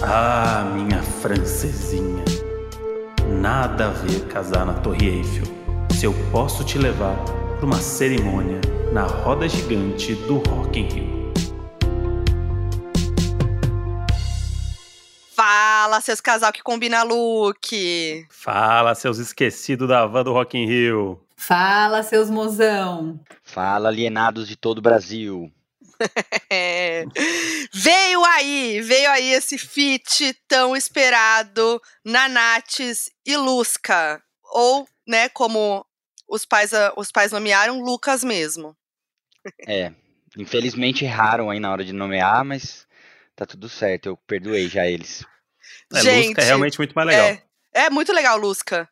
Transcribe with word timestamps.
Ah, 0.00 0.62
minha 0.74 1.02
francesinha. 1.02 2.24
Nada 3.40 3.88
a 3.88 3.90
ver 3.90 4.26
casar 4.28 4.64
na 4.64 4.74
Torre 4.74 5.08
Eiffel 5.08 5.44
se 5.90 6.06
eu 6.06 6.14
posso 6.30 6.64
te 6.64 6.78
levar 6.78 7.16
para 7.56 7.66
uma 7.66 7.80
cerimônia 7.80 8.60
na 8.92 9.02
roda 9.02 9.48
gigante 9.48 10.14
do 10.14 10.38
Rock 10.38 10.78
in 10.78 10.88
Rio. 10.88 11.32
Fala, 15.34 16.00
seus 16.00 16.20
casal 16.20 16.52
que 16.52 16.62
combina 16.62 17.02
look. 17.02 18.26
Fala, 18.30 18.94
seus 18.94 19.18
esquecidos 19.18 19.88
da 19.88 20.06
van 20.06 20.22
do 20.22 20.32
Rock 20.32 20.56
in 20.56 20.66
Rio. 20.66 21.20
Fala, 21.34 22.04
seus 22.04 22.30
mozão. 22.30 23.18
Fala, 23.42 23.88
alienados 23.88 24.46
de 24.46 24.54
todo 24.54 24.78
o 24.78 24.82
Brasil. 24.82 25.50
É. 26.50 27.04
Veio 27.74 28.24
aí, 28.24 28.80
veio 28.80 29.10
aí 29.10 29.32
esse 29.32 29.58
feat 29.58 30.32
tão 30.48 30.74
esperado 30.74 31.80
na 32.04 32.28
Nates 32.28 33.10
e 33.26 33.36
Lusca. 33.36 34.22
Ou, 34.44 34.88
né, 35.06 35.28
como 35.28 35.84
os 36.26 36.46
pais, 36.46 36.70
os 36.96 37.12
pais 37.12 37.32
nomearam, 37.32 37.80
Lucas 37.80 38.24
mesmo. 38.24 38.74
É, 39.66 39.92
infelizmente 40.36 41.04
erraram 41.04 41.50
aí 41.50 41.60
na 41.60 41.70
hora 41.70 41.84
de 41.84 41.92
nomear, 41.92 42.44
mas 42.44 42.86
tá 43.36 43.44
tudo 43.44 43.68
certo, 43.68 44.06
eu 44.06 44.16
perdoei 44.16 44.68
já 44.68 44.86
eles. 44.86 45.24
É, 45.92 46.00
Gente, 46.00 46.28
Lusca 46.28 46.42
é 46.42 46.44
realmente 46.44 46.78
muito 46.78 46.92
mais 46.94 47.08
legal. 47.08 47.26
É, 47.26 47.42
é 47.74 47.90
muito 47.90 48.12
legal, 48.12 48.38
Lusca. 48.38 48.88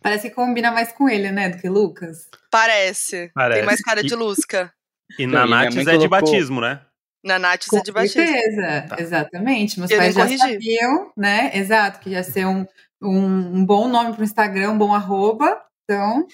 Parece 0.00 0.28
que 0.28 0.34
combina 0.34 0.70
mais 0.70 0.92
com 0.92 1.08
ele, 1.08 1.32
né, 1.32 1.48
do 1.48 1.58
que 1.58 1.68
Lucas. 1.68 2.28
Parece. 2.50 3.30
Parece. 3.34 3.58
Tem 3.58 3.66
mais 3.66 3.80
cara 3.80 4.02
de 4.02 4.14
Lusca. 4.14 4.72
E 5.18 5.26
na 5.26 5.46
Nates 5.46 5.76
é 5.76 5.84
colocou... 5.84 6.00
de 6.00 6.08
batismo, 6.08 6.60
né? 6.60 6.80
Na 7.24 7.38
Nates 7.38 7.72
é 7.72 7.80
de 7.80 7.92
batismo. 7.92 8.22
Com 8.22 8.28
certeza, 8.28 8.86
tá. 8.88 8.96
exatamente. 8.98 9.78
Meus 9.78 9.90
eu 9.90 9.98
pais 9.98 10.14
já 10.14 10.22
corrigi. 10.22 10.38
sabiam, 10.38 11.12
né? 11.16 11.50
Exato, 11.54 12.00
que 12.00 12.10
ia 12.10 12.22
ser 12.22 12.46
um, 12.46 12.66
um, 13.02 13.58
um 13.58 13.64
bom 13.64 13.88
nome 13.88 14.14
pro 14.14 14.24
Instagram, 14.24 14.72
um 14.72 14.78
bom 14.78 14.94
arroba. 14.94 15.60
Então, 15.84 16.26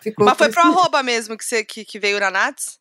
ficou. 0.00 0.24
Mas 0.26 0.38
foi 0.38 0.50
pro 0.50 0.62
arroba 0.62 1.02
mesmo 1.02 1.36
que, 1.36 1.44
você, 1.44 1.64
que, 1.64 1.84
que 1.84 1.98
veio 1.98 2.20
na 2.20 2.30
Nates? 2.30 2.80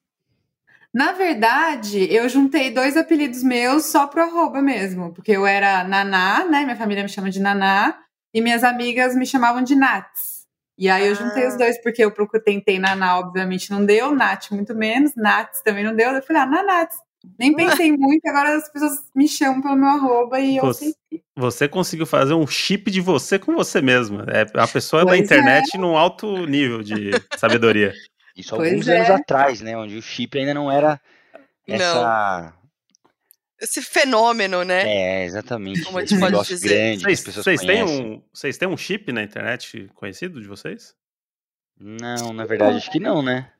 Na 0.94 1.14
verdade, 1.14 2.14
eu 2.14 2.28
juntei 2.28 2.70
dois 2.70 2.98
apelidos 2.98 3.44
meus 3.44 3.86
só 3.86 4.08
pro 4.08 4.24
arroba 4.24 4.62
mesmo. 4.62 5.14
Porque 5.14 5.32
eu 5.32 5.48
era 5.48 5.86
Naná, 5.86 6.44
né? 6.44 6.64
Minha 6.66 6.76
família 6.76 7.04
me 7.04 7.10
chama 7.10 7.30
de 7.30 7.40
Naná. 7.40 7.98
E 8.34 8.42
minhas 8.42 8.64
amigas 8.64 9.16
me 9.16 9.26
chamavam 9.26 9.62
de 9.62 9.76
Nats. 9.76 10.41
E 10.82 10.90
aí 10.90 11.06
eu 11.06 11.14
juntei 11.14 11.46
ah. 11.46 11.50
os 11.50 11.56
dois, 11.56 11.80
porque 11.84 12.04
eu 12.04 12.12
tentei 12.44 12.80
Naná, 12.80 13.20
obviamente 13.20 13.70
não 13.70 13.86
deu, 13.86 14.16
Nath 14.16 14.50
muito 14.50 14.74
menos, 14.74 15.16
Nats 15.16 15.62
também 15.62 15.84
não 15.84 15.96
deu. 15.96 16.10
Eu 16.10 16.24
falei, 16.24 16.42
ah, 16.42 16.46
Nanats. 16.48 16.98
Nem 17.38 17.56
pensei 17.56 17.92
muito, 17.96 18.26
agora 18.26 18.58
as 18.58 18.68
pessoas 18.68 18.94
me 19.14 19.28
chamam 19.28 19.62
pelo 19.62 19.76
meu 19.76 19.90
arroba 19.90 20.40
e 20.40 20.58
eu 20.58 20.64
você, 20.64 20.92
você 21.36 21.68
conseguiu 21.68 22.08
fazer 22.08 22.34
um 22.34 22.48
chip 22.48 22.90
de 22.90 23.00
você 23.00 23.38
com 23.38 23.54
você 23.54 23.80
mesmo. 23.80 24.22
É 24.22 24.42
a 24.60 24.68
pessoa 24.68 25.04
pois 25.04 25.20
da 25.20 25.24
internet 25.24 25.70
é. 25.76 25.78
num 25.78 25.96
alto 25.96 26.48
nível 26.48 26.82
de 26.82 27.12
sabedoria. 27.38 27.94
Isso 28.36 28.56
pois 28.56 28.72
alguns 28.72 28.88
é. 28.88 28.98
anos 28.98 29.10
atrás, 29.12 29.62
né? 29.62 29.78
Onde 29.78 29.98
o 29.98 30.02
chip 30.02 30.36
ainda 30.36 30.56
não 30.56 30.72
era 30.72 31.00
essa. 31.68 32.52
Não 32.56 32.61
esse 33.62 33.82
fenômeno, 33.82 34.64
né? 34.64 34.82
É, 34.84 35.24
exatamente. 35.24 35.84
Como 35.84 36.00
a 36.00 36.06
gente 36.06 36.20
pode 36.20 36.48
dizer. 36.48 36.98
Grande, 36.98 37.04
vocês, 37.04 37.36
vocês 37.36 37.62
têm 37.62 37.84
um, 37.84 38.24
vocês 38.34 38.58
têm 38.58 38.68
um 38.68 38.76
chip 38.76 39.12
na 39.12 39.22
internet 39.22 39.88
conhecido 39.94 40.42
de 40.42 40.48
vocês? 40.48 40.96
Não, 41.80 42.34
na 42.34 42.46
verdade, 42.46 42.78
acho 42.78 42.92
que 42.92 43.00
não, 43.00 43.22
né? 43.22 43.52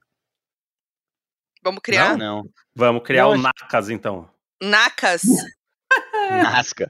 Vamos 1.64 1.82
criar? 1.84 2.18
Não, 2.18 2.44
não. 2.44 2.50
Vamos 2.76 3.04
criar 3.04 3.24
não, 3.24 3.32
o 3.34 3.38
Nacas, 3.38 3.90
então. 3.90 4.28
Nacas? 4.62 5.22
Nasca. 6.32 6.90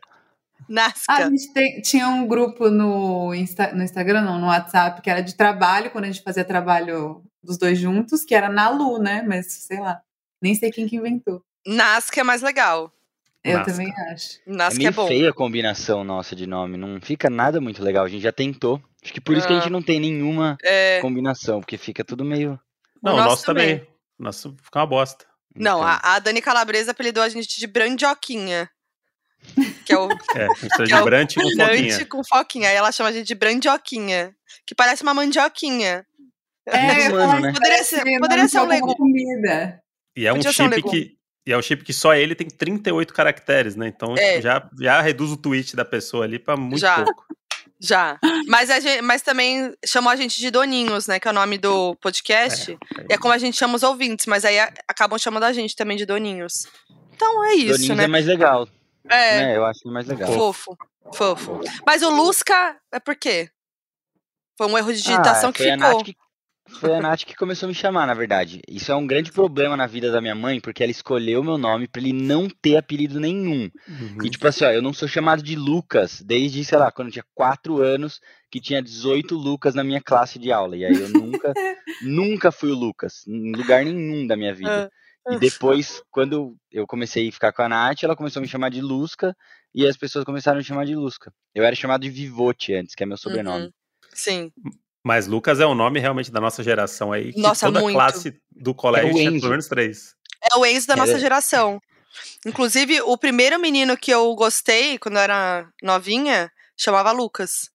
Nasca. 0.70 1.14
a 1.14 1.30
gente 1.30 1.52
tem, 1.52 1.82
tinha 1.82 2.08
um 2.08 2.26
grupo 2.26 2.70
no, 2.70 3.34
Insta, 3.36 3.73
no 3.73 3.84
Instagram, 3.84 4.22
não, 4.22 4.39
no 4.39 4.48
WhatsApp, 4.48 5.02
que 5.02 5.09
era 5.09 5.22
de 5.22 5.36
trabalho, 5.36 5.92
quando 5.92 6.05
a 6.05 6.08
gente 6.08 6.23
fazia 6.23 6.45
trabalho 6.45 7.23
dos 7.44 7.58
dois 7.58 7.77
juntos, 7.77 8.23
que 8.23 8.33
era 8.33 8.48
na 8.48 8.70
Lu, 8.70 9.00
né? 9.00 9.21
Mas, 9.27 9.52
sei 9.52 9.80
lá, 9.80 10.02
nem 10.42 10.55
sei 10.55 10.71
quem 10.71 10.88
que 10.88 10.95
inventou. 10.95 11.44
Nasca 11.66 12.21
é 12.21 12.23
mais 12.23 12.42
legal. 12.42 12.94
Eu 13.43 13.57
Nasca. 13.57 13.71
também 13.71 13.93
acho. 14.11 14.39
Nasca 14.45 14.75
é 14.75 14.77
meio 14.77 14.87
é 14.87 14.91
bom. 14.91 15.07
feia 15.07 15.29
a 15.29 15.33
combinação 15.33 16.03
nossa 16.03 16.35
de 16.35 16.45
nome, 16.45 16.77
não 16.77 17.02
fica 17.02 17.29
nada 17.29 17.59
muito 17.59 17.83
legal. 17.83 18.05
A 18.05 18.07
gente 18.07 18.21
já 18.21 18.31
tentou. 18.31 18.81
Acho 19.03 19.11
que 19.11 19.21
por 19.21 19.35
isso 19.35 19.47
que 19.47 19.53
a 19.53 19.55
gente 19.55 19.67
ah. 19.67 19.71
não 19.71 19.81
tem 19.81 19.99
nenhuma 19.99 20.57
é... 20.63 20.99
combinação, 21.02 21.59
porque 21.59 21.77
fica 21.77 22.03
tudo 22.03 22.23
meio. 22.23 22.59
Não, 23.02 23.13
o 23.13 23.17
nosso, 23.17 23.29
nosso 23.29 23.45
também. 23.45 23.79
também. 23.79 23.91
Nosso 24.19 24.55
fica 24.61 24.79
uma 24.79 24.85
bosta. 24.85 25.25
Não, 25.55 25.79
então... 25.79 25.83
a, 25.83 26.15
a, 26.15 26.19
Dani 26.19 26.41
Calabresa 26.41 26.91
apelidou 26.91 27.23
a 27.23 27.29
gente 27.29 27.59
de 27.59 27.67
Brandioquinha. 27.67 28.69
Que 29.83 29.93
é 29.93 29.97
o. 29.97 30.08
É, 30.35 30.47
mistura 30.47 30.85
de 30.85 30.93
é 30.93 30.99
com 30.99 31.58
foquinha. 31.58 32.05
com 32.05 32.23
foquinha. 32.23 32.69
Aí 32.69 32.75
ela 32.75 32.91
chama 32.91 33.09
a 33.09 33.11
gente 33.11 33.25
de 33.25 33.33
Brandioquinha. 33.33 34.35
Que 34.67 34.75
parece 34.75 35.02
uma 35.02 35.15
mandioquinha. 35.15 36.05
É, 36.67 37.09
humano, 37.09 37.39
né? 37.39 37.52
poderia 37.53 37.83
ser, 37.83 38.03
poderia 38.19 38.47
ser 38.47 38.59
um 38.59 38.67
legume. 38.67 38.95
Comida. 38.95 39.81
E 40.15 40.27
é 40.27 40.31
um 40.31 40.35
Podia 40.35 40.52
chip 40.52 40.77
um 40.77 40.89
que 40.89 41.17
e 41.45 41.52
é 41.52 41.57
um 41.57 41.61
chip 41.61 41.83
que 41.83 41.93
só 41.93 42.13
ele 42.13 42.35
tem 42.35 42.47
38 42.47 43.13
caracteres, 43.13 43.75
né? 43.75 43.87
Então 43.87 44.15
é. 44.17 44.41
já, 44.41 44.69
já 44.79 45.02
reduz 45.02 45.31
o 45.31 45.37
tweet 45.37 45.75
da 45.75 45.83
pessoa 45.83 46.23
ali 46.23 46.37
pra 46.37 46.55
muito 46.55 46.79
já. 46.79 47.03
pouco. 47.03 47.25
Já. 47.79 48.19
Mas, 48.47 48.69
a 48.69 48.79
gente, 48.79 49.02
mas 49.02 49.23
também 49.23 49.75
chamou 49.83 50.11
a 50.11 50.15
gente 50.15 50.39
de 50.39 50.52
Doninhos, 50.52 51.07
né? 51.07 51.19
Que 51.19 51.27
é 51.27 51.31
o 51.31 51.33
nome 51.33 51.57
do 51.57 51.95
podcast. 51.95 52.71
É, 52.71 53.02
é. 53.02 53.05
E 53.09 53.13
é 53.13 53.17
como 53.17 53.33
a 53.33 53.39
gente 53.39 53.57
chama 53.57 53.75
os 53.75 53.81
ouvintes, 53.81 54.27
mas 54.27 54.45
aí 54.45 54.59
acabam 54.87 55.17
chamando 55.17 55.43
a 55.45 55.53
gente 55.53 55.75
também 55.75 55.97
de 55.97 56.05
Doninhos. 56.05 56.67
Então 57.11 57.43
é 57.43 57.55
isso, 57.55 57.79
Doninhos 57.79 57.97
né? 57.97 58.03
é 58.03 58.08
mais 58.08 58.25
legal. 58.27 58.67
É. 59.09 59.39
Né? 59.39 59.58
Eu 59.58 59.65
acho 59.65 59.87
mais 59.87 60.05
legal. 60.05 60.31
Fofo. 60.31 60.77
Fofo. 61.15 61.59
Mas 61.85 62.03
o 62.03 62.09
Lusca 62.11 62.77
é 62.91 62.99
por 62.99 63.15
quê? 63.15 63.49
Foi 64.55 64.67
um 64.67 64.77
erro 64.77 64.93
de 64.93 65.02
digitação 65.02 65.49
ah, 65.49 65.53
que 65.53 65.63
ficou. 65.63 66.03
Que 66.03 66.15
foi 66.80 66.95
a 66.95 67.02
Nath 67.02 67.23
que 67.23 67.36
começou 67.36 67.67
a 67.67 67.70
me 67.70 67.76
chamar, 67.76 68.08
na 68.08 68.14
verdade. 68.14 68.61
Isso 68.67 68.92
é 68.92 68.95
um 68.95 69.05
grande 69.05 69.32
problema 69.32 69.77
na 69.77 69.87
vida 69.87 70.11
da 70.11 70.21
minha 70.21 70.36
mãe, 70.36 70.59
porque 70.59 70.83
ela 70.83 70.92
escolheu 70.92 71.43
meu 71.43 71.58
nome 71.58 71.87
para 71.87 72.02
ele 72.02 72.14
não 72.14 72.49
ter 72.49 72.77
apelido 72.77 73.20
nenhum. 73.20 73.70
Uhum. 73.87 74.26
E 74.26 74.30
tipo 74.30 74.48
assim, 74.48 74.65
ó, 74.65 74.71
eu 74.71 74.82
não 74.82 74.93
sou 74.93 75.08
chamado 75.08 75.43
de 75.43 75.55
Lucas 75.55 76.21
desde, 76.21 76.64
sei 76.64 76.77
lá, 76.77 76.92
quando 76.92 77.09
eu 77.09 77.14
tinha 77.14 77.26
4 77.36 77.82
anos, 77.82 78.20
que 78.49 78.59
tinha 78.59 78.82
18 78.82 79.36
Lucas 79.36 79.76
na 79.76 79.83
minha 79.83 80.02
classe 80.02 80.39
de 80.39 80.52
aula. 80.52 80.76
E 80.76 80.86
aí 80.86 80.93
eu 80.93 81.09
nunca, 81.09 81.54
nunca 82.02 82.52
fui 82.52 82.71
o 82.71 82.76
Lucas, 82.76 83.26
em 83.27 83.52
lugar 83.55 83.83
nenhum 83.86 84.26
da 84.26 84.36
minha 84.36 84.53
vida. 84.53 84.92
E 85.30 85.38
depois, 85.38 86.02
quando 86.09 86.55
eu 86.71 86.88
comecei 86.88 87.30
a 87.30 87.32
ficar 87.32 87.53
com 87.53 87.61
a 87.61 87.70
Nath, 87.70 88.03
ela 88.03 88.15
começou 88.15 88.39
a 88.39 88.42
me 88.42 88.48
chamar 88.48 88.70
de 88.70 88.82
Lusca, 88.82 89.36
e 89.73 89.88
as 89.88 89.95
pessoas 89.95 90.26
começaram 90.26 90.58
a 90.58 90.59
me 90.59 90.65
chamar 90.65 90.86
de 90.86 90.95
Lusca. 90.95 91.32
Eu 91.53 91.64
era 91.64 91.76
chamado 91.76 92.02
de 92.02 92.09
Vivote 92.09 92.73
antes, 92.73 92.95
que 92.95 93.03
é 93.03 93.05
meu 93.05 93.17
sobrenome. 93.17 93.65
Uhum. 93.65 93.71
Sim. 94.14 94.52
Mas 95.04 95.28
Lucas 95.28 95.60
é 95.60 95.66
o 95.66 95.73
nome 95.73 96.00
realmente 96.00 96.32
da 96.32 96.39
nossa 96.39 96.64
geração 96.64 97.12
aí. 97.12 97.34
Que 97.34 97.39
nossa, 97.39 97.66
toda 97.66 97.82
muito. 97.82 97.95
classe 97.95 98.39
do 98.52 98.73
colégio 98.73 99.10
é 99.10 99.14
tinha 99.14 99.32
pelo 99.32 99.50
menos 99.50 99.67
três. 99.67 100.16
É 100.52 100.56
o 100.56 100.66
Enzo 100.66 100.88
da 100.88 100.95
nossa 100.95 101.14
é. 101.14 101.20
geração. 101.20 101.82
Inclusive, 102.45 103.02
o 103.02 103.17
primeiro 103.17 103.60
menino 103.60 103.98
que 103.98 104.12
eu 104.12 104.34
gostei 104.36 104.98
quando 104.98 105.16
eu 105.16 105.22
era 105.22 105.67
novinha 105.82 106.52
chamava 106.78 107.12
Lucas. 107.12 107.70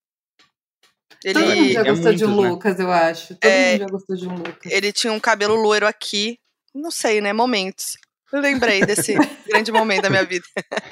Ele... 1.23 1.33
Todo 1.33 1.55
mundo 1.55 1.71
já 1.71 1.81
é 1.81 1.83
gostou 1.83 2.13
de 2.13 2.25
um 2.25 2.41
né? 2.41 2.49
Lucas, 2.49 2.79
eu 2.79 2.91
acho. 2.91 3.35
Todo 3.35 3.49
é... 3.49 3.71
mundo 3.71 3.79
já 3.79 3.87
gostou 3.87 4.15
de 4.15 4.27
um 4.27 4.35
Lucas. 4.35 4.71
Ele 4.71 4.93
tinha 4.93 5.11
um 5.11 5.19
cabelo 5.19 5.55
loiro 5.55 5.87
aqui. 5.87 6.39
Não 6.73 6.91
sei, 6.91 7.21
né? 7.21 7.33
Momentos. 7.33 7.97
Eu 8.31 8.41
lembrei 8.41 8.81
desse 8.85 9.15
grande 9.47 9.71
momento 9.71 10.03
da 10.03 10.09
minha 10.09 10.25
vida. 10.25 10.45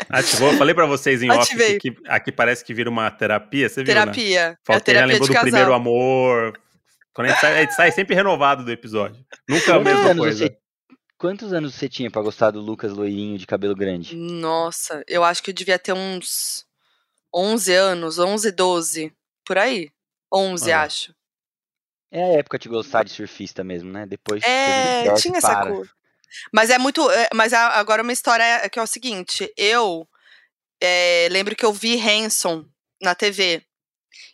Ativou, 0.09 0.53
falei 0.53 0.73
pra 0.73 0.85
vocês 0.85 1.21
em 1.21 1.29
Ativei. 1.29 1.75
off 1.75 1.79
que 1.79 1.95
aqui 2.07 2.31
parece 2.31 2.63
que 2.63 2.73
vira 2.73 2.89
uma 2.89 3.11
terapia, 3.11 3.67
você 3.67 3.83
terapia. 3.83 4.13
viu, 4.13 4.23
né? 4.23 4.35
Terapia. 4.35 4.59
É 4.69 4.79
terapia 4.79 5.05
lembrou 5.05 5.27
do 5.27 5.33
casal. 5.33 5.41
primeiro 5.43 5.73
amor. 5.73 6.59
Quando 7.13 7.27
a 7.27 7.31
gente, 7.31 7.41
sai, 7.41 7.53
a 7.57 7.61
gente 7.61 7.73
sai 7.73 7.91
sempre 7.91 8.15
renovado 8.15 8.63
do 8.63 8.71
episódio. 8.71 9.25
Nunca 9.47 9.75
a 9.75 9.79
mesma 9.79 10.15
coisa. 10.15 10.47
Você, 10.47 10.57
quantos 11.17 11.53
anos 11.53 11.73
você 11.73 11.87
tinha 11.89 12.11
pra 12.11 12.21
gostar 12.21 12.51
do 12.51 12.61
Lucas 12.61 12.93
loirinho 12.93 13.37
de 13.37 13.47
cabelo 13.47 13.75
grande? 13.75 14.15
Nossa, 14.15 15.03
eu 15.07 15.23
acho 15.23 15.41
que 15.41 15.49
eu 15.49 15.53
devia 15.55 15.79
ter 15.79 15.93
uns 15.93 16.65
11 17.33 17.73
anos, 17.73 18.19
11, 18.19 18.51
12, 18.51 19.13
por 19.45 19.57
aí. 19.57 19.89
11, 20.33 20.71
ah. 20.71 20.83
acho. 20.83 21.15
É 22.11 22.23
a 22.23 22.39
época 22.39 22.59
de 22.59 22.69
gostar 22.69 23.03
de 23.03 23.11
surfista 23.11 23.63
mesmo, 23.63 23.91
né? 23.91 24.05
Depois. 24.05 24.43
É, 24.43 25.13
tinha 25.15 25.37
essa 25.37 25.67
cor. 25.67 25.89
Mas 26.53 26.69
é 26.69 26.77
muito. 26.77 27.09
É, 27.11 27.29
mas 27.33 27.53
agora 27.53 28.01
uma 28.01 28.13
história 28.13 28.67
que 28.69 28.79
é 28.79 28.81
o 28.81 28.87
seguinte: 28.87 29.51
eu 29.57 30.07
é, 30.81 31.27
lembro 31.31 31.55
que 31.55 31.65
eu 31.65 31.73
vi 31.73 31.99
Hanson 31.99 32.65
na 33.01 33.15
TV. 33.15 33.63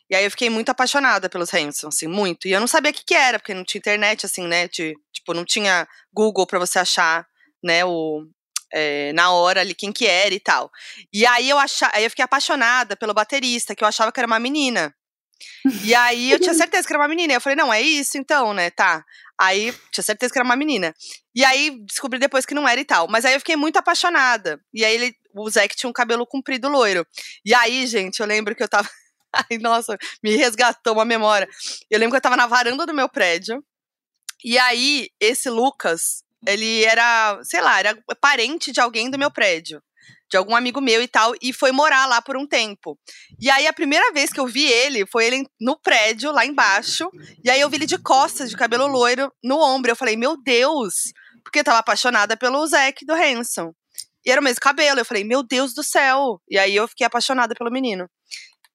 E 0.09 0.15
aí 0.15 0.25
eu 0.25 0.31
fiquei 0.31 0.49
muito 0.49 0.69
apaixonada 0.69 1.29
pelos 1.29 1.53
Hanson, 1.53 1.87
assim, 1.87 2.07
muito. 2.07 2.47
E 2.47 2.51
eu 2.51 2.59
não 2.59 2.67
sabia 2.67 2.91
o 2.91 2.93
que, 2.93 3.05
que 3.05 3.15
era, 3.15 3.39
porque 3.39 3.53
não 3.53 3.63
tinha 3.63 3.79
internet, 3.79 4.25
assim, 4.25 4.45
né? 4.45 4.67
De, 4.67 4.93
tipo, 5.13 5.33
não 5.33 5.45
tinha 5.45 5.87
Google 6.13 6.45
para 6.45 6.59
você 6.59 6.79
achar, 6.79 7.25
né, 7.63 7.85
o, 7.85 8.27
é, 8.73 9.13
na 9.13 9.31
hora 9.31 9.61
ali 9.61 9.73
quem 9.73 9.91
que 9.91 10.05
era 10.05 10.33
e 10.33 10.39
tal. 10.39 10.69
E 11.13 11.25
aí 11.25 11.49
eu, 11.49 11.57
achava, 11.57 11.93
aí 11.95 12.03
eu 12.03 12.09
fiquei 12.09 12.25
apaixonada 12.25 12.95
pelo 12.97 13.13
baterista, 13.13 13.73
que 13.73 13.83
eu 13.83 13.87
achava 13.87 14.11
que 14.11 14.19
era 14.19 14.27
uma 14.27 14.39
menina. 14.39 14.93
E 15.83 15.93
aí 15.95 16.31
eu 16.31 16.39
tinha 16.39 16.53
certeza 16.53 16.87
que 16.87 16.93
era 16.93 17.01
uma 17.01 17.07
menina. 17.07 17.33
Eu 17.33 17.41
falei, 17.41 17.55
não, 17.55 17.73
é 17.73 17.81
isso 17.81 18.17
então, 18.17 18.53
né? 18.53 18.69
Tá. 18.69 19.03
Aí 19.39 19.73
tinha 19.91 20.03
certeza 20.03 20.31
que 20.31 20.39
era 20.39 20.45
uma 20.45 20.55
menina. 20.55 20.93
E 21.33 21.43
aí 21.43 21.77
descobri 21.85 22.19
depois 22.19 22.45
que 22.45 22.53
não 22.53 22.67
era 22.67 22.79
e 22.79 22.85
tal. 22.85 23.07
Mas 23.07 23.25
aí 23.25 23.33
eu 23.33 23.39
fiquei 23.39 23.55
muito 23.55 23.77
apaixonada. 23.77 24.59
E 24.73 24.85
aí 24.85 24.95
ele, 24.95 25.15
o 25.33 25.49
Zeke 25.49 25.75
tinha 25.75 25.89
um 25.89 25.93
cabelo 25.93 26.25
comprido 26.25 26.69
loiro. 26.69 27.05
E 27.45 27.53
aí, 27.53 27.87
gente, 27.87 28.19
eu 28.19 28.25
lembro 28.25 28.55
que 28.55 28.63
eu 28.63 28.69
tava. 28.69 28.89
Ai, 29.33 29.57
nossa, 29.59 29.97
me 30.21 30.35
resgatou 30.35 30.93
uma 30.93 31.05
memória. 31.05 31.47
Eu 31.89 31.99
lembro 31.99 32.11
que 32.11 32.17
eu 32.17 32.21
tava 32.21 32.35
na 32.35 32.47
varanda 32.47 32.85
do 32.85 32.93
meu 32.93 33.07
prédio. 33.07 33.63
E 34.43 34.57
aí, 34.57 35.09
esse 35.19 35.49
Lucas, 35.49 36.23
ele 36.45 36.83
era, 36.83 37.39
sei 37.43 37.61
lá, 37.61 37.79
era 37.79 37.97
parente 38.19 38.71
de 38.71 38.81
alguém 38.81 39.09
do 39.09 39.17
meu 39.17 39.31
prédio 39.31 39.81
de 40.31 40.37
algum 40.37 40.55
amigo 40.55 40.79
meu 40.79 41.03
e 41.03 41.07
tal, 41.07 41.33
e 41.41 41.51
foi 41.51 41.73
morar 41.73 42.07
lá 42.07 42.21
por 42.21 42.37
um 42.37 42.47
tempo. 42.47 42.97
E 43.37 43.49
aí 43.49 43.67
a 43.67 43.73
primeira 43.73 44.13
vez 44.13 44.31
que 44.31 44.39
eu 44.39 44.47
vi 44.47 44.65
ele 44.65 45.05
foi 45.05 45.25
ele 45.25 45.45
no 45.59 45.77
prédio, 45.77 46.31
lá 46.31 46.45
embaixo, 46.45 47.09
e 47.43 47.49
aí 47.49 47.59
eu 47.59 47.69
vi 47.69 47.75
ele 47.75 47.85
de 47.85 47.97
costas, 47.97 48.49
de 48.49 48.55
cabelo 48.55 48.87
loiro, 48.87 49.31
no 49.43 49.59
ombro. 49.59 49.91
Eu 49.91 49.95
falei, 49.95 50.15
meu 50.15 50.41
Deus! 50.41 51.11
Porque 51.43 51.59
eu 51.59 51.63
tava 51.63 51.79
apaixonada 51.79 52.37
pelo 52.37 52.65
Zac 52.65 53.05
do 53.05 53.13
Hanson. 53.13 53.73
E 54.25 54.31
era 54.31 54.39
o 54.39 54.43
mesmo 54.43 54.61
cabelo. 54.61 54.99
Eu 54.99 55.05
falei, 55.05 55.23
meu 55.23 55.43
Deus 55.43 55.73
do 55.73 55.83
céu! 55.83 56.39
E 56.49 56.57
aí 56.57 56.75
eu 56.75 56.87
fiquei 56.87 57.05
apaixonada 57.05 57.53
pelo 57.53 57.71
menino. 57.71 58.07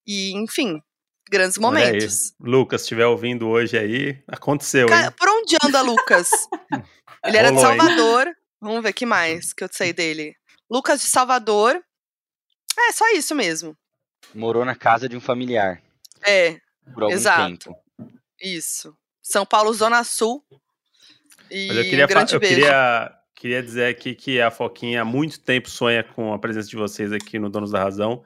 E, 0.07 0.33
enfim, 0.37 0.79
grandes 1.31 1.57
momentos. 1.57 2.35
Lucas, 2.39 2.83
estiver 2.83 3.07
ouvindo 3.07 3.49
hoje 3.49 3.79
aí, 3.79 4.23
aconteceu, 4.29 4.89
hein? 4.89 5.11
Por 5.17 5.29
onde 5.29 5.57
anda 5.65 5.81
Lucas? 5.81 6.29
ele 7.25 7.37
era 7.37 7.51
de 7.51 7.61
Salvador. 7.61 8.27
Vamos 8.61 8.83
ver 8.83 8.93
que 8.93 9.07
mais 9.07 9.55
que 9.55 9.65
eu 9.65 9.69
sei 9.71 9.93
dele. 9.93 10.35
Lucas 10.71 11.01
de 11.01 11.07
Salvador. 11.07 11.83
É, 12.79 12.93
só 12.93 13.09
isso 13.13 13.35
mesmo. 13.35 13.77
Morou 14.35 14.65
na 14.65 14.75
casa 14.75 15.09
de 15.09 15.17
um 15.17 15.21
familiar. 15.21 15.83
É. 16.23 16.61
Por 16.93 17.05
algum 17.05 17.15
exato. 17.15 17.59
tempo. 17.59 17.77
Isso. 18.41 18.97
São 19.23 19.47
Paulo, 19.47 19.73
Zona 19.73 20.05
Sul. 20.05 20.45
E 21.51 21.69
Mas 21.69 21.77
eu 21.77 21.85
queria, 21.85 22.05
um 22.05 22.09
grande 22.09 22.35
eu 22.35 22.41
beijo. 22.41 22.55
queria, 22.57 23.13
queria 23.35 23.63
dizer 23.63 23.87
aqui 23.87 24.15
que 24.15 24.41
a 24.41 24.51
Foquinha 24.51 25.03
há 25.03 25.05
muito 25.05 25.41
tempo 25.41 25.71
sonha 25.71 26.03
com 26.03 26.33
a 26.33 26.39
presença 26.39 26.69
de 26.69 26.77
vocês 26.77 27.13
aqui 27.13 27.39
no 27.39 27.49
Donos 27.49 27.71
da 27.71 27.83
Razão. 27.83 28.25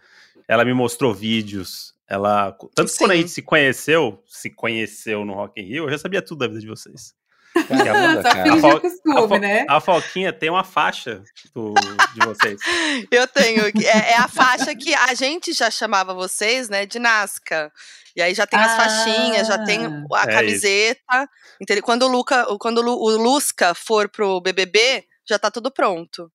Ela 0.49 0.65
me 0.65 0.73
mostrou 0.75 1.15
vídeos. 1.15 1.95
Ela, 2.09 2.51
tanto 2.75 2.91
que 2.91 2.99
quando 2.99 3.13
a 3.13 3.17
gente 3.17 3.31
se 3.31 3.41
conheceu, 3.41 4.23
se 4.27 4.51
conheceu 4.51 5.25
no 5.25 5.35
Rock 5.35 5.61
in 5.61 5.65
Rio, 5.65 5.85
eu 5.85 5.91
já 5.91 5.99
sabia 5.99 6.21
tudo 6.21 6.41
da 6.41 6.49
vida 6.49 6.61
de 6.61 6.67
vocês. 6.67 7.15
Caramba, 7.55 8.23
Só 8.31 8.43
finge 8.43 8.81
costume, 8.81 9.37
a, 9.37 9.39
né? 9.39 9.67
A 9.69 9.81
Foquinha 9.81 10.33
tem 10.33 10.51
uma 10.51 10.65
faixa 10.65 11.23
do, 11.55 11.75
de 12.15 12.27
vocês. 12.27 12.61
Eu 13.11 13.27
tenho. 13.27 13.67
É, 13.85 14.13
é, 14.13 14.17
a 14.17 14.29
faixa 14.29 14.75
que 14.75 14.95
a 14.95 15.15
gente 15.15 15.53
já 15.53 15.71
chamava 15.71 16.15
vocês, 16.15 16.69
né, 16.69 16.87
de 16.87 16.99
Nazca. 16.99 17.73
E 18.15 18.23
aí 18.23 18.35
já 18.35 18.47
tem 18.47 18.59
as 18.59 18.73
ah, 18.73 18.77
faixinhas, 18.77 19.47
já 19.47 19.65
tem 19.65 19.87
a 19.87 20.23
é 20.23 20.33
camiseta. 20.33 21.29
Entendeu? 21.61 21.83
Quando 21.83 22.03
o 22.05 22.09
Luca, 22.09 22.47
quando 22.59 22.79
o 22.79 23.17
Lusca 23.17 23.75
for 23.75 24.09
pro 24.09 24.41
BBB, 24.41 25.05
já 25.29 25.39
tá 25.39 25.51
tudo 25.51 25.71
pronto. 25.71 26.31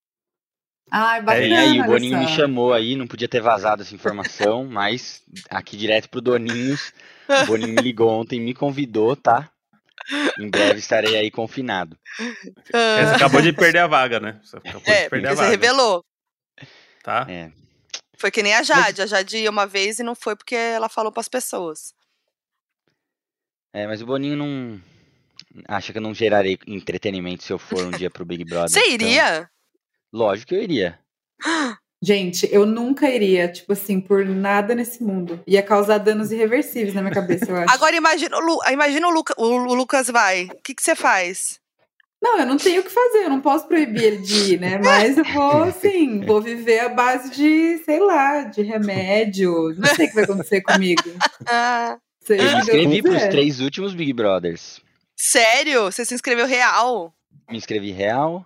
Ai, 0.91 1.21
bacana, 1.21 1.45
é, 1.45 1.57
aí 1.57 1.81
o 1.81 1.85
Boninho 1.85 2.19
me 2.19 2.27
chamou 2.27 2.71
aí, 2.71 2.95
não 2.95 3.07
podia 3.07 3.27
ter 3.27 3.41
vazado 3.41 3.81
essa 3.81 3.95
informação, 3.95 4.65
mas 4.65 5.23
aqui 5.49 5.75
direto 5.75 6.09
pro 6.09 6.21
Doninhos. 6.21 6.93
O 7.27 7.45
Boninho 7.47 7.73
me 7.73 7.81
ligou 7.81 8.09
ontem, 8.09 8.39
me 8.39 8.53
convidou, 8.53 9.15
tá? 9.15 9.49
Em 10.39 10.49
breve 10.49 10.79
estarei 10.79 11.15
aí 11.15 11.31
confinado. 11.31 11.97
Ah. 12.73 13.05
Você 13.05 13.15
acabou 13.15 13.41
de 13.41 13.53
perder 13.53 13.79
a 13.79 13.87
vaga, 13.87 14.19
né? 14.19 14.39
Você 14.43 14.57
acabou 14.57 14.81
é, 14.85 15.03
de 15.03 15.09
perder 15.09 15.27
a 15.27 15.33
vaga. 15.33 15.47
Você 15.47 15.51
revelou. 15.51 16.03
Tá? 17.03 17.25
É. 17.29 17.51
Foi 18.17 18.31
que 18.31 18.43
nem 18.43 18.53
a 18.53 18.63
Jade. 18.63 19.01
A 19.01 19.05
Jade 19.05 19.37
ia 19.37 19.49
uma 19.49 19.67
vez 19.67 19.99
e 19.99 20.03
não 20.03 20.15
foi 20.15 20.35
porque 20.35 20.55
ela 20.55 20.89
falou 20.89 21.11
para 21.11 21.21
as 21.21 21.27
pessoas. 21.27 21.93
É, 23.73 23.85
mas 23.87 24.01
o 24.01 24.05
Boninho 24.05 24.37
não. 24.37 24.81
Acha 25.67 25.91
que 25.91 25.97
eu 25.97 26.01
não 26.01 26.13
gerarei 26.13 26.57
entretenimento 26.67 27.43
se 27.43 27.51
eu 27.51 27.59
for 27.59 27.85
um 27.85 27.91
dia 27.91 28.09
pro 28.09 28.25
Big 28.25 28.43
Brother. 28.43 28.69
Você 28.69 28.89
iria? 28.89 29.37
Então... 29.37 29.47
Lógico 30.13 30.49
que 30.49 30.55
eu 30.55 30.63
iria. 30.63 30.99
Gente, 32.01 32.47
eu 32.51 32.65
nunca 32.65 33.09
iria, 33.09 33.47
tipo 33.47 33.73
assim, 33.73 33.99
por 33.99 34.25
nada 34.25 34.75
nesse 34.75 35.01
mundo. 35.03 35.39
Ia 35.47 35.63
causar 35.63 35.97
danos 35.97 36.31
irreversíveis 36.31 36.93
na 36.93 37.01
minha 37.01 37.13
cabeça, 37.13 37.45
eu 37.49 37.55
acho. 37.57 37.73
Agora 37.73 37.95
imagina, 37.95 38.37
imagina 38.71 39.07
o, 39.07 39.11
Luca, 39.11 39.33
o 39.37 39.73
Lucas 39.73 40.07
vai. 40.07 40.45
O 40.45 40.61
que, 40.63 40.75
que 40.75 40.83
você 40.83 40.95
faz? 40.95 41.59
Não, 42.21 42.39
eu 42.39 42.45
não 42.45 42.57
tenho 42.57 42.81
o 42.81 42.83
que 42.83 42.89
fazer, 42.89 43.25
eu 43.25 43.29
não 43.29 43.39
posso 43.39 43.67
proibir 43.67 44.03
ele 44.03 44.17
de 44.17 44.53
ir, 44.53 44.59
né? 44.59 44.79
Mas 44.83 45.17
eu 45.17 45.23
vou, 45.25 45.61
assim, 45.69 46.21
vou 46.21 46.41
viver 46.41 46.79
à 46.79 46.89
base 46.89 47.29
de, 47.29 47.77
sei 47.85 47.99
lá, 47.99 48.41
de 48.41 48.61
remédio. 48.63 49.75
Não 49.77 49.87
sei 49.93 50.05
o 50.05 50.09
que 50.09 50.15
vai 50.15 50.23
acontecer 50.23 50.61
comigo. 50.61 51.03
Sei 52.25 52.39
eu 52.39 52.43
me 52.43 52.57
inscrevi 52.57 53.03
pros 53.03 53.21
três 53.25 53.59
últimos 53.59 53.93
Big 53.93 54.11
Brothers. 54.11 54.81
Sério? 55.15 55.83
Você 55.83 56.03
se 56.03 56.15
inscreveu 56.15 56.47
real? 56.47 57.13
Me 57.47 57.55
inscrevi 57.55 57.91
real. 57.91 58.43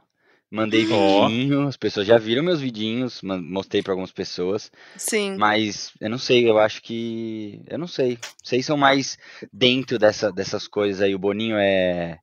Mandei 0.52 0.84
vidinho, 0.84 1.68
as 1.68 1.78
pessoas 1.78 2.08
já 2.08 2.18
viram 2.18 2.44
meus 2.44 2.60
vidinhos, 2.60 3.22
mostrei 3.22 3.84
para 3.84 3.94
algumas 3.94 4.12
pessoas. 4.12 4.72
Sim. 4.98 5.36
Mas 5.38 5.92
eu 6.02 6.10
não 6.10 6.18
sei, 6.18 6.50
eu 6.50 6.58
acho 6.58 6.82
que. 6.82 7.62
Eu 7.68 7.78
não 7.78 7.86
sei. 7.86 8.18
Vocês 8.44 8.66
são 8.66 8.76
mais 8.76 9.16
dentro 9.54 10.00
dessa, 10.00 10.32
dessas 10.32 10.68
coisas 10.68 11.02
aí. 11.02 11.14
O 11.14 11.20
Boninho 11.20 11.56
é. 11.58 12.18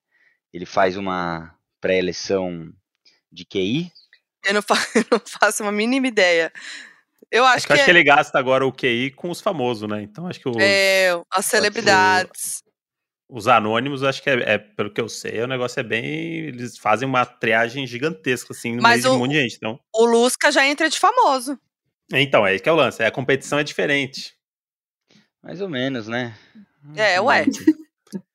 Ele 0.52 0.66
faz 0.66 0.96
uma 0.96 1.54
pré-eleição 1.80 2.68
de 3.30 3.44
QI? 3.44 3.92
Eu 4.44 4.54
não, 4.54 4.62
faço, 4.62 4.86
eu 4.98 5.04
não 5.10 5.20
faço 5.24 5.62
uma 5.62 5.72
mínima 5.72 6.08
ideia. 6.08 6.52
Eu 7.30 7.44
acho, 7.44 7.56
acho 7.56 7.66
que, 7.66 7.72
que, 7.72 7.74
acho 7.74 7.84
que 7.84 7.90
ele 7.90 8.04
gasta 8.04 8.38
agora 8.38 8.66
o 8.66 8.72
QI 8.72 9.12
com 9.12 9.30
os 9.30 9.40
famosos, 9.40 9.88
né? 9.88 10.02
Então 10.02 10.26
acho 10.26 10.40
que 10.40 10.48
os, 10.48 10.56
É, 10.58 11.12
as 11.30 11.46
celebridades. 11.46 12.62
Os 13.28 13.48
anônimos, 13.48 14.04
acho 14.04 14.22
que 14.22 14.30
é, 14.30 14.54
é, 14.54 14.58
pelo 14.58 14.90
que 14.90 15.00
eu 15.00 15.08
sei, 15.08 15.40
o 15.42 15.48
negócio 15.48 15.80
é 15.80 15.82
bem. 15.82 16.04
Eles 16.04 16.78
fazem 16.78 17.08
uma 17.08 17.26
triagem 17.26 17.86
gigantesca, 17.86 18.52
assim, 18.52 18.76
no 18.76 18.82
Mas 18.82 19.02
meio 19.02 19.08
o, 19.08 19.10
de 19.10 19.16
um 19.16 19.20
monte 19.20 19.32
de 19.32 19.40
gente. 19.40 19.56
Então... 19.56 19.80
O 19.94 20.04
Lusca 20.04 20.52
já 20.52 20.66
entra 20.66 20.88
de 20.88 20.98
famoso. 20.98 21.58
Então, 22.12 22.46
é 22.46 22.54
isso 22.54 22.62
que 22.62 22.68
é 22.68 22.72
o 22.72 22.76
lance. 22.76 23.02
A 23.02 23.10
competição 23.10 23.58
é 23.58 23.64
diferente. 23.64 24.34
Mais 25.42 25.60
ou 25.60 25.68
menos, 25.68 26.06
né? 26.06 26.36
É, 26.94 27.20
ué. 27.20 27.46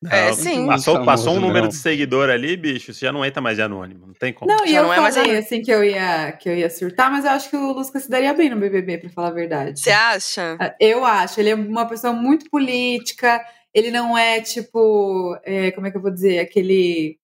Não, 0.02 0.12
é, 0.12 0.34
sim. 0.34 0.68
Passou, 0.68 1.06
passou 1.06 1.36
um 1.36 1.40
número 1.40 1.68
de 1.68 1.76
seguidor 1.76 2.30
ali, 2.30 2.58
bicho, 2.58 2.94
você 2.94 3.06
já 3.06 3.12
não 3.12 3.26
entra 3.26 3.42
mais 3.42 3.56
de 3.56 3.64
anônimo, 3.64 4.06
não 4.06 4.14
tem 4.14 4.34
como. 4.34 4.52
Não, 4.52 4.66
e 4.66 4.76
eu 4.76 4.84
não 4.84 4.94
é 4.94 4.98
falei 4.98 5.32
mais 5.32 5.46
assim 5.46 5.62
que 5.62 5.72
eu, 5.72 5.84
ia, 5.84 6.34
que 6.34 6.50
eu 6.50 6.56
ia 6.56 6.70
surtar, 6.70 7.10
mas 7.10 7.24
eu 7.24 7.32
acho 7.32 7.50
que 7.50 7.56
o 7.56 7.72
Lusca 7.72 8.00
se 8.00 8.10
daria 8.10 8.34
bem 8.34 8.50
no 8.50 8.58
BBB, 8.58 8.98
pra 8.98 9.10
falar 9.10 9.30
a 9.30 9.34
verdade. 9.34 9.80
Você 9.80 9.92
acha? 9.92 10.58
Eu 10.80 11.06
acho, 11.06 11.40
ele 11.40 11.52
é 11.52 11.56
uma 11.56 11.88
pessoa 11.88 12.12
muito 12.12 12.50
política, 12.50 13.42
ele 13.74 13.92
não 13.92 14.18
é 14.18 14.42
tipo, 14.42 15.38
é, 15.44 15.72
como 15.72 15.88
é 15.88 15.92
que 15.92 15.98
eu 15.98 16.02
vou 16.02 16.12
dizer, 16.12 16.40
aquele 16.40 17.20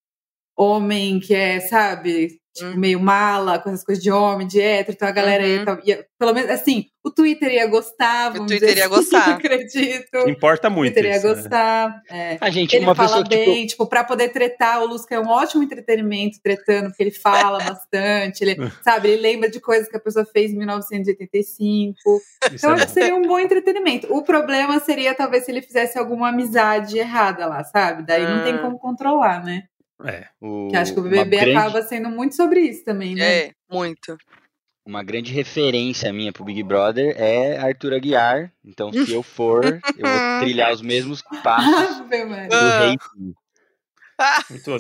homem 0.56 1.20
que 1.20 1.34
é, 1.36 1.60
sabe, 1.62 2.42
tipo, 2.58 2.72
hum. 2.72 2.78
meio 2.78 3.00
mala, 3.00 3.60
com 3.60 3.70
essas 3.70 3.84
coisas 3.84 4.04
de 4.04 4.12
homem, 4.12 4.48
de 4.48 4.60
hétero, 4.60 4.96
então 4.96 5.08
a 5.08 5.12
galera 5.12 5.44
uhum. 5.44 5.50
ia, 5.50 5.96
ia, 5.96 6.06
pelo 6.18 6.34
menos 6.34 6.50
assim, 6.50 6.86
o 7.08 7.12
Twitter 7.12 7.54
ia 7.54 7.68
gostar, 7.68 8.36
o 8.36 8.46
Twitter 8.46 8.78
ia 8.78 8.86
assim, 8.86 8.90
gostar. 8.96 9.30
acredito. 9.36 10.30
Importa 10.30 10.70
muito. 10.70 10.92
O 10.92 10.94
Twitter 10.94 11.16
isso, 11.16 11.26
ia 11.26 11.34
né? 11.34 11.42
gostar. 11.42 11.90
Né? 11.90 12.34
É. 12.34 12.38
A 12.42 12.50
gente, 12.50 12.76
ele 12.76 12.86
uma 12.86 12.96
fala 12.96 13.24
pessoa 13.24 13.28
bem, 13.30 13.66
tipo... 13.66 13.68
tipo, 13.68 13.88
pra 13.88 14.04
poder 14.04 14.30
tretar, 14.30 14.82
o 14.84 14.88
Lusca 14.88 15.16
é 15.16 15.20
um 15.20 15.30
ótimo 15.30 15.64
entretenimento 15.64 16.40
tretando, 16.44 16.90
porque 16.90 17.04
ele 17.04 17.12
fala 17.12 17.60
bastante, 17.64 18.44
ele, 18.44 18.58
sabe, 18.84 19.10
ele 19.10 19.22
lembra 19.22 19.50
de 19.50 19.60
coisas 19.60 19.88
que 19.88 19.96
a 19.96 20.00
pessoa 20.00 20.26
fez 20.26 20.52
em 20.52 20.58
1985. 20.58 21.98
Isso 21.98 22.56
então, 22.56 22.72
é 22.72 22.74
acho 22.74 22.88
que 22.88 22.92
seria 22.92 23.16
um 23.16 23.22
bom 23.22 23.40
entretenimento. 23.40 24.14
O 24.14 24.22
problema 24.24 24.80
seria, 24.80 25.14
talvez, 25.16 25.46
se 25.46 25.52
ele 25.52 25.62
fizesse 25.62 25.98
alguma 25.98 26.30
amizade 26.30 26.98
errada 26.98 27.46
lá, 27.46 27.64
sabe? 27.64 28.04
Daí 28.04 28.24
não 28.24 28.44
tem 28.44 28.56
ah. 28.56 28.60
como 28.60 28.78
controlar, 28.78 29.44
né? 29.44 29.64
É. 30.06 30.28
O, 30.40 30.68
que 30.70 30.78
acho 30.78 30.94
que 30.94 31.00
o 31.00 31.04
BBB 31.04 31.38
grande... 31.38 31.58
acaba 31.58 31.82
sendo 31.82 32.10
muito 32.10 32.36
sobre 32.36 32.62
isso 32.62 32.84
também, 32.84 33.16
né? 33.16 33.46
É, 33.46 33.52
muito. 33.70 34.18
Uma 34.86 35.04
grande 35.04 35.34
referência 35.34 36.14
minha 36.14 36.32
pro 36.32 36.46
Big 36.46 36.64
Brother 36.64 37.16
é 37.18 37.58
Arthur 37.58 37.94
Aguiar. 37.94 38.54
Então, 38.64 38.94
se 38.94 39.12
eu 39.12 39.22
for, 39.22 39.66
eu 39.66 39.72
vou 39.72 39.82
trilhar 40.40 40.72
os 40.72 40.82
mesmos 40.82 41.22
passos 41.44 42.00
do 42.08 42.10
rei. 42.10 42.98
Muito 44.50 44.72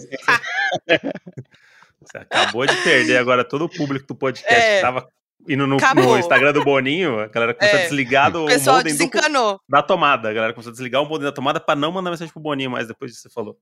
Você 2.01 2.17
acabou 2.17 2.65
de 2.65 2.75
perder 2.83 3.17
agora 3.17 3.43
todo 3.43 3.65
o 3.65 3.69
público 3.69 4.07
do 4.07 4.15
podcast 4.15 4.59
é. 4.59 4.77
que 4.77 4.81
tava 4.81 5.07
indo 5.47 5.67
no, 5.67 5.77
no, 5.77 6.17
Instagram 6.17 6.53
do 6.53 6.63
Boninho, 6.63 7.19
a 7.19 7.27
galera 7.27 7.53
começou 7.53 7.79
é. 7.79 7.81
a 7.81 7.85
desligar 7.85 8.31
do 8.31 8.45
o 8.45 8.49
modem 8.49 8.97
do, 8.97 9.61
da 9.69 9.83
tomada. 9.83 10.29
A 10.29 10.33
galera 10.33 10.53
começou 10.53 10.71
a 10.71 10.73
desligar 10.73 11.01
o 11.01 11.05
modem 11.05 11.25
da 11.25 11.31
tomada 11.31 11.59
para 11.59 11.75
não 11.75 11.91
mandar 11.91 12.09
mensagem 12.09 12.31
pro 12.31 12.41
Boninho 12.41 12.71
mais 12.71 12.87
depois 12.87 13.11
disso 13.11 13.23
que 13.23 13.29
você 13.29 13.33
falou. 13.33 13.57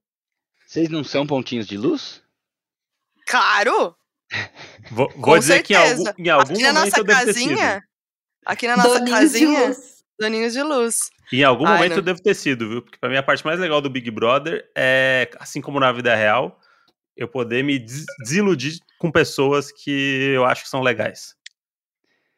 Vocês 0.66 0.88
não 0.88 1.04
são 1.04 1.26
pontinhos 1.26 1.66
de 1.66 1.78
luz? 1.78 2.22
Claro! 3.26 3.96
Vou, 4.90 5.08
vou 5.16 5.38
dizer 5.38 5.64
certeza. 5.64 6.12
que 6.12 6.22
em 6.22 6.28
algum, 6.28 6.28
em 6.28 6.30
algum 6.30 6.52
aqui 6.52 6.62
na 6.62 6.72
momento 6.72 7.04
nossa 7.04 7.04
casinha, 7.04 7.82
aqui 8.44 8.66
na 8.66 8.76
nossa 8.76 8.98
Doninhos 8.98 9.18
casinha, 9.18 9.70
de 9.70 9.76
Doninhos 10.18 10.52
de 10.52 10.62
luz. 10.62 10.96
Em 11.32 11.44
algum 11.44 11.66
Ai, 11.66 11.74
momento 11.74 11.90
não. 11.90 11.98
eu 11.98 12.02
devo 12.02 12.22
ter 12.22 12.34
sido, 12.34 12.68
viu? 12.68 12.82
Porque 12.82 12.98
pra 12.98 13.08
mim 13.08 13.16
a 13.16 13.22
parte 13.22 13.44
mais 13.44 13.60
legal 13.60 13.80
do 13.80 13.90
Big 13.90 14.10
Brother 14.10 14.68
é, 14.76 15.30
assim 15.38 15.60
como 15.60 15.78
na 15.78 15.92
vida 15.92 16.14
real, 16.14 16.60
eu 17.16 17.28
poder 17.28 17.62
me 17.62 17.78
desiludir 17.78 18.78
com 18.98 19.10
pessoas 19.10 19.70
que 19.70 20.32
eu 20.34 20.44
acho 20.44 20.64
que 20.64 20.68
são 20.68 20.82
legais. 20.82 21.34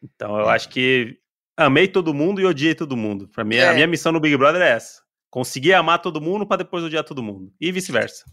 Então 0.03 0.39
eu 0.39 0.51
é. 0.51 0.55
acho 0.55 0.69
que 0.69 1.19
amei 1.57 1.89
todo 1.89 2.15
mundo 2.15 2.41
e 2.41 2.45
odiei 2.45 2.75
todo 2.75 2.97
mundo. 2.97 3.29
Pra 3.29 3.45
mim, 3.45 3.57
é. 3.57 3.69
a 3.69 3.75
minha 3.75 3.87
missão 3.87 4.13
no 4.13 4.21
Big 4.21 4.37
Brother 4.37 4.61
é 4.61 4.71
essa. 4.71 5.03
Conseguir 5.31 5.75
amar 5.75 6.01
todo 6.01 6.21
mundo 6.21 6.47
para 6.47 6.59
depois 6.59 6.83
odiar 6.85 7.05
todo 7.05 7.23
mundo. 7.23 7.53
E 7.61 7.71
vice-versa. 7.71 8.25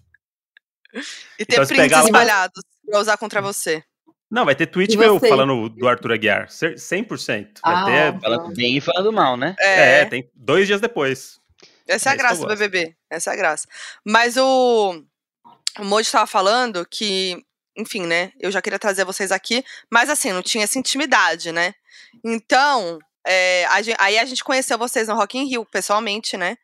E 1.38 1.46
ter 1.46 1.56
então, 1.56 1.68
prints 1.68 1.98
espalhados 2.06 2.64
pra 2.86 3.00
usar 3.00 3.18
contra 3.18 3.42
você. 3.42 3.84
Não, 4.32 4.46
vai 4.46 4.56
ter 4.56 4.68
tweet 4.68 4.98
meu 4.98 5.20
falando 5.20 5.70
do 5.70 5.88
Arthur 5.88 6.14
Aguiar. 6.14 6.48
100%. 6.48 7.60
Vai 7.64 7.74
ah, 7.74 7.86
ter... 7.86 8.20
Falando 8.22 8.54
bem 8.54 8.78
e 8.78 8.82
falando 8.82 9.14
mal, 9.14 9.38
né? 9.38 9.56
É. 9.60 10.02
é, 10.02 10.06
tem 10.06 10.30
dois 10.34 10.68
dias 10.68 10.82
depois. 10.82 11.40
Essa 11.88 12.10
é 12.10 12.14
a 12.14 12.16
graça 12.16 12.42
do 12.42 12.48
BBB. 12.48 12.96
Essa 13.10 13.32
é 13.32 13.34
a 13.34 13.38
graça. 13.38 13.68
Mas 14.04 14.36
o, 14.38 15.04
o 15.80 15.86
Moji 15.86 16.08
estava 16.08 16.25
falando 16.25 16.86
que, 16.90 17.44
enfim, 17.78 18.02
né? 18.02 18.32
Eu 18.40 18.52
já 18.52 18.62
queria 18.62 18.80
trazer 18.80 19.06
vocês 19.06 19.32
aqui, 19.32 19.64
mas 19.92 20.10
assim, 20.10 20.32
não 20.32 20.42
tinha 20.42 20.64
essa 20.64 20.80
intimidade, 20.80 21.52
né? 21.52 21.74
Então, 22.24 22.98
é, 23.25 23.66
a 23.66 23.82
gente, 23.82 23.98
aí 24.00 24.18
a 24.18 24.25
gente 24.25 24.44
conheceu 24.44 24.78
vocês 24.78 25.08
no 25.08 25.16
Rock 25.16 25.38
in 25.38 25.46
Rio, 25.46 25.66
pessoalmente, 25.66 26.36
né? 26.36 26.58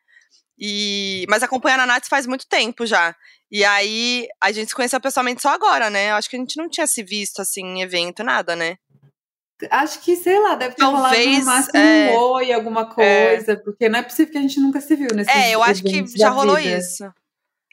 E, 0.58 1.24
mas 1.28 1.42
acompanhando 1.42 1.80
a 1.80 1.86
Nath 1.86 2.06
faz 2.08 2.26
muito 2.26 2.46
tempo 2.46 2.86
já. 2.86 3.14
E 3.50 3.64
aí 3.64 4.26
a 4.40 4.52
gente 4.52 4.68
se 4.68 4.74
conheceu 4.74 5.00
pessoalmente 5.00 5.42
só 5.42 5.50
agora, 5.50 5.90
né? 5.90 6.10
Eu 6.10 6.14
acho 6.14 6.30
que 6.30 6.36
a 6.36 6.38
gente 6.38 6.56
não 6.56 6.68
tinha 6.68 6.86
se 6.86 7.02
visto 7.02 7.40
assim 7.40 7.62
em 7.62 7.82
evento, 7.82 8.22
nada, 8.22 8.54
né? 8.56 8.76
Acho 9.70 10.00
que, 10.00 10.16
sei 10.16 10.40
lá, 10.40 10.54
deve 10.54 10.74
ter 10.74 10.80
Talvez, 10.80 11.44
rolado 11.44 11.68
no 11.72 11.78
é, 11.78 12.10
um 12.10 12.16
oi, 12.16 12.52
alguma 12.52 12.82
é. 12.82 12.84
coisa, 12.86 13.52
é, 13.52 13.56
porque 13.56 13.88
não 13.88 13.98
é 13.98 14.02
possível 14.02 14.32
que 14.32 14.38
a 14.38 14.42
gente 14.42 14.58
nunca 14.58 14.80
se 14.80 14.96
viu 14.96 15.08
nesse 15.14 15.30
É, 15.30 15.54
eu 15.54 15.62
acho 15.62 15.82
que 15.82 16.04
já 16.16 16.30
rolou 16.30 16.56
vida. 16.56 16.78
isso. 16.78 17.12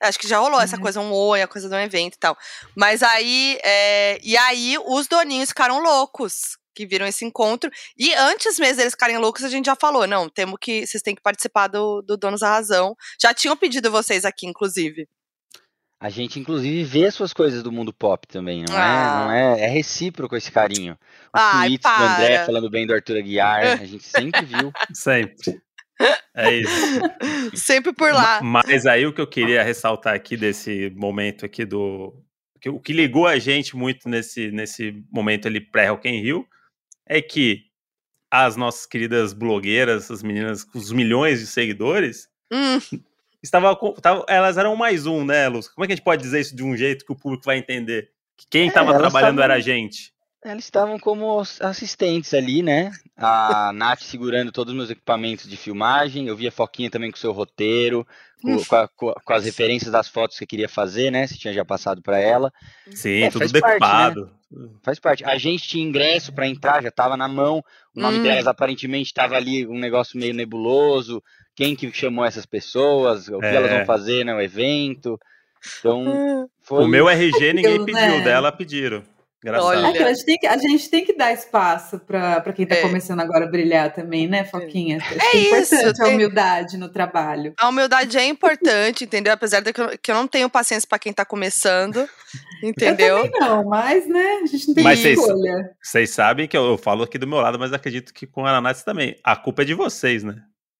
Acho 0.01 0.19
que 0.19 0.27
já 0.27 0.37
rolou 0.37 0.61
é. 0.61 0.63
essa 0.63 0.77
coisa, 0.77 0.99
um 0.99 1.11
oi, 1.11 1.41
a 1.41 1.47
coisa 1.47 1.67
do 1.67 1.75
evento 1.75 2.15
e 2.15 2.19
tal. 2.19 2.37
Mas 2.75 3.01
aí, 3.01 3.59
é, 3.63 4.19
e 4.23 4.37
aí 4.37 4.77
os 4.85 5.07
doninhos 5.07 5.49
ficaram 5.49 5.79
loucos 5.79 6.57
que 6.79 6.85
viram 6.85 7.05
esse 7.05 7.25
encontro. 7.25 7.69
E 7.97 8.13
antes 8.13 8.57
mesmo 8.57 8.77
deles 8.77 8.93
ficarem 8.93 9.17
loucos, 9.17 9.43
a 9.43 9.49
gente 9.49 9.65
já 9.65 9.75
falou: 9.75 10.07
não, 10.07 10.29
temos 10.29 10.57
que. 10.61 10.87
Vocês 10.87 11.03
têm 11.03 11.13
que 11.13 11.21
participar 11.21 11.67
do, 11.67 12.01
do 12.01 12.15
Donos 12.15 12.39
da 12.39 12.49
Razão. 12.49 12.95
Já 13.21 13.33
tinham 13.33 13.57
pedido 13.57 13.91
vocês 13.91 14.23
aqui, 14.23 14.47
inclusive. 14.47 15.05
A 16.01 16.09
gente, 16.09 16.39
inclusive, 16.39 16.81
vê 16.85 17.07
as 17.07 17.13
suas 17.13 17.33
coisas 17.33 17.61
do 17.61 17.73
mundo 17.73 17.91
pop 17.91 18.25
também, 18.25 18.63
não 18.65 18.77
ah. 18.77 18.79
é? 18.79 19.25
Não 19.25 19.31
é, 19.31 19.61
é 19.65 19.67
recíproco 19.67 20.37
esse 20.37 20.49
carinho. 20.49 20.97
Os 21.35 21.41
Ai, 21.41 21.67
tweets 21.67 21.83
para. 21.83 21.97
do 21.97 22.13
André 22.13 22.45
falando 22.45 22.69
bem 22.69 22.87
do 22.87 22.93
Arthur 22.93 23.17
Aguiar, 23.17 23.81
a 23.81 23.85
gente 23.85 24.05
sempre 24.05 24.45
viu. 24.45 24.71
Sempre. 24.93 25.61
É 26.33 26.53
isso. 26.53 27.01
sempre 27.53 27.91
por 27.91 28.13
lá. 28.13 28.41
Mas 28.41 28.85
aí 28.85 29.05
o 29.05 29.11
que 29.11 29.19
eu 29.19 29.27
queria 29.27 29.61
ressaltar 29.61 30.15
aqui 30.15 30.37
desse 30.37 30.89
momento 30.95 31.45
aqui 31.45 31.65
do. 31.65 32.15
O 32.67 32.79
que 32.79 32.93
ligou 32.93 33.27
a 33.27 33.37
gente 33.37 33.75
muito 33.75 34.07
nesse, 34.07 34.49
nesse 34.49 35.03
momento 35.11 35.49
ali 35.49 35.59
pré-Rock 35.59 36.07
in 36.07 36.21
Rio 36.21 36.47
é 37.09 37.21
que 37.21 37.63
as 38.31 38.55
nossas 38.55 38.85
queridas 38.85 39.33
blogueiras, 39.33 40.09
as 40.11 40.21
meninas 40.21 40.63
com 40.63 40.77
os 40.77 40.91
milhões 40.91 41.39
de 41.39 41.47
seguidores, 41.47 42.29
hum. 42.53 42.77
estava, 43.41 43.77
estava, 43.97 44.23
elas 44.29 44.57
eram 44.57 44.75
mais 44.75 45.07
um, 45.07 45.25
né, 45.25 45.49
Luz? 45.49 45.67
Como 45.67 45.83
é 45.83 45.87
que 45.87 45.93
a 45.93 45.95
gente 45.95 46.05
pode 46.05 46.21
dizer 46.21 46.39
isso 46.39 46.55
de 46.55 46.63
um 46.63 46.77
jeito 46.77 47.03
que 47.03 47.11
o 47.11 47.15
público 47.15 47.45
vai 47.45 47.57
entender? 47.57 48.11
Que 48.37 48.45
quem 48.47 48.67
estava 48.67 48.93
é, 48.93 48.97
trabalhando 48.97 49.37
tavam, 49.37 49.43
era 49.43 49.55
a 49.55 49.59
gente. 49.59 50.13
Elas 50.41 50.63
estavam 50.63 50.97
como 50.97 51.41
assistentes 51.59 52.33
ali, 52.33 52.63
né? 52.63 52.91
A 53.17 53.71
Nath 53.73 54.01
segurando 54.01 54.53
todos 54.53 54.71
os 54.71 54.77
meus 54.77 54.89
equipamentos 54.89 55.49
de 55.49 55.57
filmagem, 55.57 56.27
eu 56.27 56.35
via 56.35 56.47
a 56.47 56.51
Foquinha 56.51 56.89
também 56.89 57.11
com 57.11 57.17
o 57.17 57.19
seu 57.19 57.33
roteiro, 57.33 58.07
com, 58.41 58.63
com, 58.63 58.75
a, 58.77 58.87
com, 58.87 59.33
as 59.33 59.43
referências 59.43 59.91
das 59.91 60.07
fotos 60.07 60.37
que 60.37 60.45
eu 60.45 60.47
queria 60.47 60.69
fazer, 60.69 61.11
né? 61.11 61.27
Se 61.27 61.37
tinha 61.37 61.53
já 61.53 61.65
passado 61.65 62.01
para 62.01 62.19
ela. 62.19 62.53
Sim, 62.89 63.23
é, 63.23 63.29
tudo 63.29 63.51
decupado. 63.51 64.31
Né? 64.49 64.69
Faz 64.81 64.97
parte. 64.97 65.25
A 65.25 65.37
gente 65.37 65.67
tinha 65.67 65.85
ingresso 65.85 66.31
para 66.31 66.47
entrar, 66.47 66.81
já 66.81 66.87
estava 66.89 67.17
na 67.17 67.27
mão. 67.27 67.61
O 67.93 67.99
nome 67.99 68.19
hum. 68.19 68.23
delas 68.23 68.47
aparentemente 68.47 69.07
estava 69.07 69.35
ali 69.35 69.67
um 69.67 69.77
negócio 69.77 70.17
meio 70.17 70.33
nebuloso. 70.33 71.21
Quem 71.53 71.75
que 71.75 71.91
chamou 71.91 72.23
essas 72.23 72.45
pessoas? 72.45 73.27
O 73.27 73.39
que 73.39 73.45
é. 73.45 73.55
elas 73.55 73.71
vão 73.71 73.85
fazer 73.85 74.23
no 74.23 74.39
evento? 74.39 75.19
Então, 75.79 76.49
foi... 76.61 76.85
O 76.85 76.87
meu 76.87 77.09
RG 77.09 77.51
ninguém 77.51 77.83
pediu, 77.83 78.01
né? 78.01 78.23
dela 78.23 78.53
pediram. 78.53 79.03
Olha. 79.45 79.97
É 79.97 80.03
a, 80.03 80.13
gente 80.13 80.25
tem 80.25 80.37
que, 80.37 80.47
a 80.47 80.57
gente 80.57 80.89
tem 80.89 81.05
que 81.05 81.13
dar 81.13 81.31
espaço 81.31 81.97
para 81.99 82.53
quem 82.53 82.63
está 82.63 82.75
é. 82.75 82.81
começando 82.81 83.21
agora 83.21 83.45
a 83.45 83.49
brilhar 83.49 83.93
também, 83.93 84.27
né, 84.27 84.43
Foquinha? 84.43 84.97
É, 84.97 85.13
é, 85.13 85.37
é 85.37 85.59
isso. 85.61 85.75
importante 85.75 86.01
a 86.01 86.07
humildade 86.07 86.77
no 86.77 86.89
trabalho. 86.89 87.53
A 87.57 87.69
humildade 87.69 88.17
é 88.17 88.25
importante, 88.25 89.05
entendeu? 89.05 89.31
Apesar 89.31 89.61
de 89.61 89.71
que 89.71 89.79
eu, 89.79 89.97
que 89.97 90.11
eu 90.11 90.15
não 90.15 90.27
tenho 90.27 90.49
paciência 90.49 90.87
para 90.87 90.99
quem 90.99 91.11
está 91.11 91.23
começando, 91.23 92.07
entendeu? 92.61 93.19
Eu 93.19 93.31
não, 93.39 93.63
mas, 93.63 94.05
né, 94.09 94.41
a 94.43 94.45
gente 94.45 94.67
não 94.67 94.75
tem 94.75 94.83
mas 94.83 95.05
escolha. 95.05 95.71
Vocês 95.81 96.09
sabem 96.09 96.45
que 96.45 96.57
eu, 96.57 96.71
eu, 96.71 96.77
falo 96.77 97.03
aqui 97.03 97.17
do 97.17 97.27
meu 97.27 97.39
lado, 97.39 97.57
mas 97.57 97.71
acredito 97.71 98.13
que 98.13 98.27
com 98.27 98.45
a 98.45 98.49
Ananás 98.49 98.83
também. 98.83 99.15
A 99.23 99.37
culpa 99.37 99.61
é 99.61 99.65
de 99.65 99.73
vocês, 99.73 100.21
né? 100.21 100.35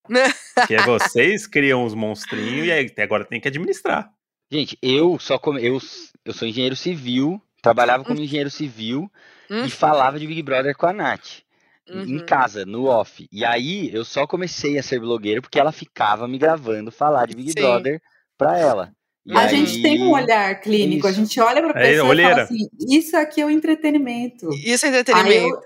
que 0.68 0.76
é 0.76 0.82
vocês 0.82 1.48
criam 1.48 1.86
os 1.86 1.94
monstrinhos 1.94 2.68
e 2.68 2.72
aí 2.72 2.92
agora 2.98 3.24
tem 3.24 3.40
que 3.40 3.48
administrar. 3.48 4.12
Gente, 4.52 4.78
eu 4.82 5.18
só 5.18 5.38
come, 5.38 5.64
eu, 5.64 5.78
eu 6.26 6.34
sou 6.34 6.48
engenheiro 6.48 6.76
civil 6.76 7.42
Trabalhava 7.62 8.04
como 8.04 8.18
uhum. 8.18 8.24
engenheiro 8.24 8.50
civil 8.50 9.12
uhum. 9.50 9.66
e 9.66 9.70
falava 9.70 10.20
de 10.20 10.28
Big 10.28 10.42
Brother 10.42 10.76
com 10.76 10.86
a 10.86 10.94
Nath. 10.94 11.42
Uhum. 11.90 12.04
Em 12.04 12.26
casa, 12.26 12.66
no 12.66 12.86
off. 12.86 13.28
E 13.32 13.44
aí 13.44 13.94
eu 13.94 14.06
só 14.06 14.28
comecei 14.28 14.78
a 14.78 14.84
ser 14.84 15.00
blogueiro 15.00 15.42
porque 15.42 15.60
ela 15.60 15.72
ficava 15.72 16.28
me 16.28 16.38
gravando 16.38 16.92
falar 16.92 17.28
de 17.28 17.36
Big 17.36 17.52
Sim. 17.52 17.62
Brother 17.62 18.02
pra 18.38 18.58
ela. 18.58 18.94
E 19.26 19.34
a 19.36 19.42
aí... 19.42 19.50
gente 19.50 19.82
tem 19.82 20.02
um 20.02 20.12
olhar 20.12 20.60
clínico, 20.62 21.08
isso. 21.08 21.20
a 21.20 21.22
gente 21.24 21.40
olha 21.40 21.62
pra 21.62 21.80
é, 21.82 21.92
pessoa 21.92 22.14
é, 22.14 22.18
e 22.18 22.24
fala 22.24 22.42
assim, 22.44 22.68
isso 22.90 23.18
aqui 23.18 23.42
é 23.42 23.46
o 23.46 23.50
entretenimento. 23.50 24.50
Isso 24.54 24.86
é 24.86 24.90
entretenimento. 24.90 25.62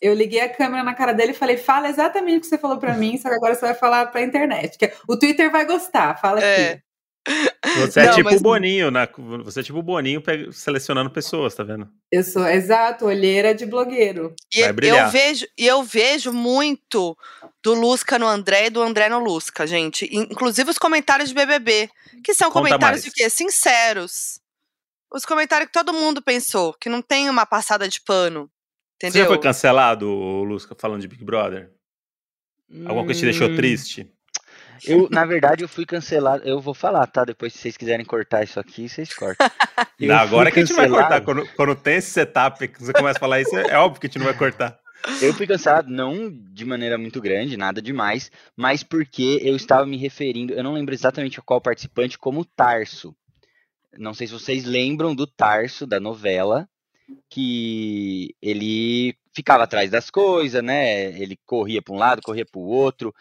Eu, 0.00 0.14
liguei 0.14 0.40
a 0.40 0.48
câmera 0.48 0.82
na 0.82 0.94
cara 0.94 1.12
dele 1.12 1.30
e 1.30 1.34
falei, 1.34 1.56
fala 1.56 1.88
exatamente 1.88 2.38
o 2.38 2.40
que 2.40 2.46
você 2.48 2.58
falou 2.58 2.78
pra 2.78 2.94
mim, 2.94 3.16
só 3.18 3.28
que 3.28 3.36
agora 3.36 3.54
você 3.54 3.60
vai 3.60 3.74
falar 3.74 4.06
pra 4.06 4.22
internet. 4.22 4.76
Que 4.76 4.92
o 5.08 5.16
Twitter 5.16 5.50
vai 5.50 5.64
gostar, 5.64 6.20
fala 6.20 6.40
é. 6.40 6.72
aqui. 6.72 6.82
Você 7.78 8.00
é 8.00 8.12
tipo 8.12 8.34
o 8.34 8.40
Boninho, 8.40 8.90
né? 8.90 9.08
Você 9.44 9.60
é 9.60 9.62
tipo 9.62 9.78
o 9.78 9.82
Boninho 9.82 10.22
selecionando 10.52 11.10
pessoas, 11.10 11.54
tá 11.54 11.62
vendo? 11.62 11.88
Eu 12.10 12.24
sou, 12.24 12.46
exato, 12.46 13.06
olheira 13.06 13.54
de 13.54 13.64
blogueiro. 13.64 14.34
E 14.52 14.60
eu 14.60 15.08
vejo, 15.10 15.46
e 15.56 15.66
eu 15.66 15.82
vejo 15.82 16.32
muito 16.32 17.16
do 17.62 17.74
Lusca 17.74 18.18
no 18.18 18.26
André 18.26 18.66
e 18.66 18.70
do 18.70 18.82
André 18.82 19.08
no 19.08 19.20
Lusca, 19.20 19.66
gente. 19.66 20.08
Inclusive 20.12 20.70
os 20.70 20.78
comentários 20.78 21.28
de 21.28 21.34
BBB, 21.34 21.88
que 22.24 22.34
são 22.34 22.50
Conta 22.50 22.68
comentários 22.68 23.02
mais. 23.02 23.04
de 23.04 23.10
quê? 23.12 23.30
Sinceros. 23.30 24.40
Os 25.12 25.24
comentários 25.24 25.68
que 25.68 25.72
todo 25.72 25.92
mundo 25.92 26.20
pensou, 26.20 26.74
que 26.74 26.88
não 26.88 27.00
tem 27.00 27.30
uma 27.30 27.46
passada 27.46 27.88
de 27.88 28.00
pano. 28.00 28.50
Entendeu? 28.96 29.12
Você 29.12 29.18
já 29.18 29.26
foi 29.26 29.38
cancelado, 29.38 30.08
Lusca, 30.08 30.74
falando 30.78 31.00
de 31.00 31.08
Big 31.08 31.24
Brother? 31.24 31.70
Alguma 32.86 33.04
coisa 33.04 33.20
te 33.20 33.26
deixou 33.26 33.48
hum. 33.48 33.56
triste? 33.56 34.10
Eu, 34.86 35.08
na 35.10 35.24
verdade, 35.24 35.62
eu 35.62 35.68
fui 35.68 35.84
cancelado. 35.84 36.42
Eu 36.44 36.60
vou 36.60 36.74
falar, 36.74 37.06
tá? 37.06 37.24
Depois, 37.24 37.52
se 37.52 37.58
vocês 37.58 37.76
quiserem 37.76 38.04
cortar 38.04 38.42
isso 38.42 38.58
aqui, 38.58 38.88
vocês 38.88 39.12
cortam. 39.14 39.48
Não, 39.98 40.16
agora 40.16 40.50
que 40.50 40.60
a 40.60 40.64
gente 40.64 40.74
vai 40.74 40.88
cortar. 40.88 41.20
Quando, 41.20 41.46
quando 41.54 41.74
tem 41.74 41.96
esse 41.96 42.10
setup 42.10 42.66
que 42.68 42.82
você 42.82 42.92
começa 42.92 43.18
a 43.18 43.20
falar 43.20 43.40
isso, 43.40 43.56
é 43.56 43.78
óbvio 43.78 44.00
que 44.00 44.06
a 44.06 44.08
gente 44.08 44.18
não 44.18 44.26
vai 44.26 44.36
cortar. 44.36 44.78
Eu 45.20 45.34
fui 45.34 45.46
cancelado 45.46 45.90
não 45.90 46.30
de 46.30 46.64
maneira 46.64 46.96
muito 46.96 47.20
grande, 47.20 47.56
nada 47.56 47.82
demais, 47.82 48.30
mas 48.56 48.82
porque 48.82 49.40
eu 49.42 49.56
estava 49.56 49.84
me 49.84 49.96
referindo, 49.96 50.52
eu 50.52 50.62
não 50.62 50.74
lembro 50.74 50.94
exatamente 50.94 51.40
a 51.40 51.42
qual 51.42 51.60
participante, 51.60 52.18
como 52.18 52.44
Tarso. 52.44 53.14
Não 53.98 54.14
sei 54.14 54.26
se 54.26 54.32
vocês 54.32 54.64
lembram 54.64 55.14
do 55.14 55.26
Tarso, 55.26 55.86
da 55.86 55.98
novela, 55.98 56.68
que 57.28 58.34
ele 58.40 59.14
ficava 59.34 59.64
atrás 59.64 59.90
das 59.90 60.10
coisas, 60.10 60.62
né? 60.62 61.18
Ele 61.20 61.36
corria 61.44 61.82
para 61.82 61.94
um 61.94 61.98
lado, 61.98 62.22
corria 62.22 62.46
para 62.46 62.60
o 62.60 62.66
outro, 62.66 63.14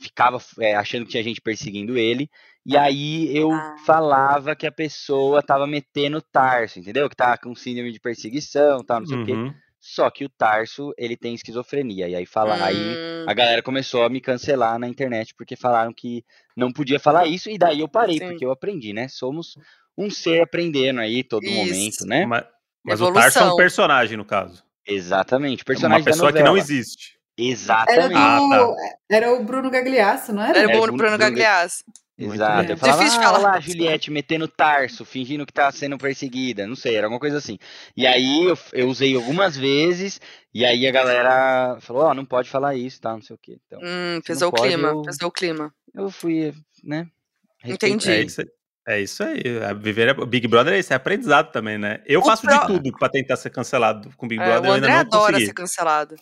ficava 0.00 0.38
é, 0.60 0.74
achando 0.74 1.04
que 1.04 1.10
tinha 1.10 1.22
gente 1.22 1.40
perseguindo 1.40 1.96
ele. 1.98 2.30
E 2.64 2.76
aí 2.76 3.34
eu 3.36 3.50
ah. 3.50 3.76
falava 3.84 4.54
que 4.54 4.66
a 4.66 4.72
pessoa 4.72 5.42
tava 5.42 5.66
metendo 5.66 6.20
Tarso, 6.20 6.78
entendeu? 6.78 7.08
Que 7.08 7.16
tava 7.16 7.38
com 7.38 7.54
síndrome 7.54 7.92
de 7.92 8.00
perseguição, 8.00 8.84
tal, 8.84 9.00
não 9.00 9.06
sei 9.06 9.16
uhum. 9.16 9.22
o 9.22 9.26
quê. 9.26 9.32
Uhum. 9.32 9.54
Só 9.80 10.10
que 10.10 10.24
o 10.24 10.28
Tarso, 10.28 10.92
ele 10.98 11.16
tem 11.16 11.34
esquizofrenia. 11.34 12.08
E 12.08 12.14
aí 12.14 12.26
fala, 12.26 12.56
hum. 12.56 12.64
aí 12.64 13.24
a 13.26 13.32
galera 13.32 13.62
começou 13.62 14.04
a 14.04 14.10
me 14.10 14.20
cancelar 14.20 14.78
na 14.78 14.88
internet 14.88 15.34
porque 15.36 15.56
falaram 15.56 15.92
que 15.94 16.24
não 16.56 16.72
podia 16.72 16.98
falar 16.98 17.26
isso 17.26 17.48
e 17.48 17.56
daí 17.56 17.80
eu 17.80 17.88
parei, 17.88 18.18
Sim. 18.18 18.28
porque 18.28 18.44
eu 18.44 18.50
aprendi, 18.50 18.92
né? 18.92 19.08
Somos 19.08 19.56
um 19.96 20.10
ser 20.10 20.42
aprendendo 20.42 21.00
aí 21.00 21.24
todo 21.24 21.44
isso. 21.44 21.54
momento, 21.54 22.06
né? 22.06 22.26
Mas, 22.26 22.44
mas 22.84 23.00
o 23.00 23.12
Tarso 23.12 23.38
é 23.38 23.52
um 23.52 23.56
personagem 23.56 24.16
no 24.16 24.24
caso. 24.24 24.62
Exatamente, 24.86 25.64
personagem 25.64 25.98
é 25.98 26.00
uma 26.00 26.12
pessoa 26.12 26.32
que 26.32 26.42
não 26.42 26.56
existe. 26.56 27.17
Exatamente. 27.38 28.04
Era, 28.04 28.08
do, 28.08 28.16
ah, 28.16 28.74
tá. 28.74 28.96
era 29.08 29.32
o 29.32 29.44
Bruno 29.44 29.70
Gagliasso, 29.70 30.32
não 30.32 30.42
era? 30.42 30.58
Era 30.58 30.68
o 30.68 30.82
Bruno, 30.82 30.98
Bruno 30.98 31.16
Gagliasso. 31.16 31.84
Exato. 32.18 32.72
Eu 32.72 32.76
falava, 32.76 32.98
Difícil 32.98 33.20
ah, 33.20 33.22
falar. 33.22 33.38
lá, 33.38 33.60
Juliette 33.60 34.10
metendo 34.10 34.48
tarso, 34.48 35.04
fingindo 35.04 35.46
que 35.46 35.52
tá 35.52 35.70
sendo 35.70 35.96
perseguida. 35.96 36.66
Não 36.66 36.74
sei, 36.74 36.96
era 36.96 37.06
alguma 37.06 37.20
coisa 37.20 37.38
assim. 37.38 37.56
E 37.96 38.08
aí 38.08 38.44
eu, 38.44 38.58
eu 38.72 38.88
usei 38.88 39.14
algumas 39.14 39.56
vezes, 39.56 40.20
e 40.52 40.64
aí 40.64 40.84
a 40.84 40.90
galera 40.90 41.78
falou, 41.80 42.02
ó, 42.02 42.10
oh, 42.10 42.14
não 42.14 42.24
pode 42.24 42.50
falar 42.50 42.74
isso, 42.74 43.00
tá? 43.00 43.12
Não 43.12 43.22
sei 43.22 43.36
o 43.36 43.38
quê. 43.40 43.56
Então, 43.64 43.78
hum, 43.80 44.20
pesou 44.26 44.48
o 44.48 44.52
pode, 44.52 44.66
clima, 44.66 44.88
eu, 44.88 45.02
pesou 45.02 45.28
o 45.28 45.32
clima. 45.32 45.72
Eu 45.94 46.10
fui, 46.10 46.52
né? 46.82 47.06
Entendi. 47.64 48.10
É 48.10 48.20
isso, 48.22 48.42
é 48.84 49.00
isso 49.00 49.22
aí. 49.22 49.40
Viver 49.80 50.26
Big 50.26 50.48
Brother 50.48 50.74
é 50.74 50.80
isso, 50.80 50.92
é 50.92 50.96
aprendizado 50.96 51.52
também, 51.52 51.78
né? 51.78 52.02
Eu 52.04 52.20
o 52.20 52.24
faço 52.24 52.42
pro... 52.42 52.52
de 52.52 52.66
tudo 52.66 52.92
pra 52.98 53.08
tentar 53.08 53.36
ser 53.36 53.50
cancelado 53.50 54.10
com 54.16 54.26
Big 54.26 54.42
Brother. 54.42 54.70
É, 54.70 54.72
o 54.72 54.72
André 54.72 54.72
eu 54.72 54.74
ainda 54.74 54.88
não 54.88 55.18
adora 55.18 55.32
consegui. 55.34 55.46
ser 55.46 55.54
cancelado. 55.54 56.16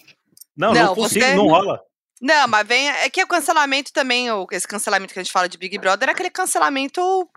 Não, 0.56 0.72
não, 0.72 0.86
não 0.86 0.94
consigo, 0.94 1.25
você... 1.25 1.34
não 1.34 1.48
rola. 1.48 1.80
Não, 2.20 2.48
mas 2.48 2.66
vem. 2.66 2.88
É 2.88 3.10
que 3.10 3.22
o 3.22 3.26
cancelamento 3.26 3.92
também, 3.92 4.28
esse 4.50 4.66
cancelamento 4.66 5.12
que 5.12 5.18
a 5.18 5.22
gente 5.22 5.32
fala 5.32 5.48
de 5.48 5.58
Big 5.58 5.76
Brother, 5.78 6.08
é 6.08 6.12
aquele 6.12 6.30
cancelamento 6.30 7.28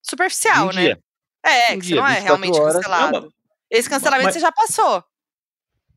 superficial, 0.00 0.68
um 0.68 0.72
né? 0.72 0.82
Dia. 0.82 1.00
É, 1.44 1.72
um 1.74 1.80
que 1.80 1.86
dia, 1.86 1.96
não 1.96 2.06
é 2.06 2.20
realmente 2.20 2.58
horas. 2.58 2.76
cancelado. 2.76 3.20
Não, 3.22 3.28
esse 3.70 3.90
cancelamento 3.90 4.26
mas... 4.26 4.34
você 4.34 4.40
já 4.40 4.52
passou. 4.52 5.04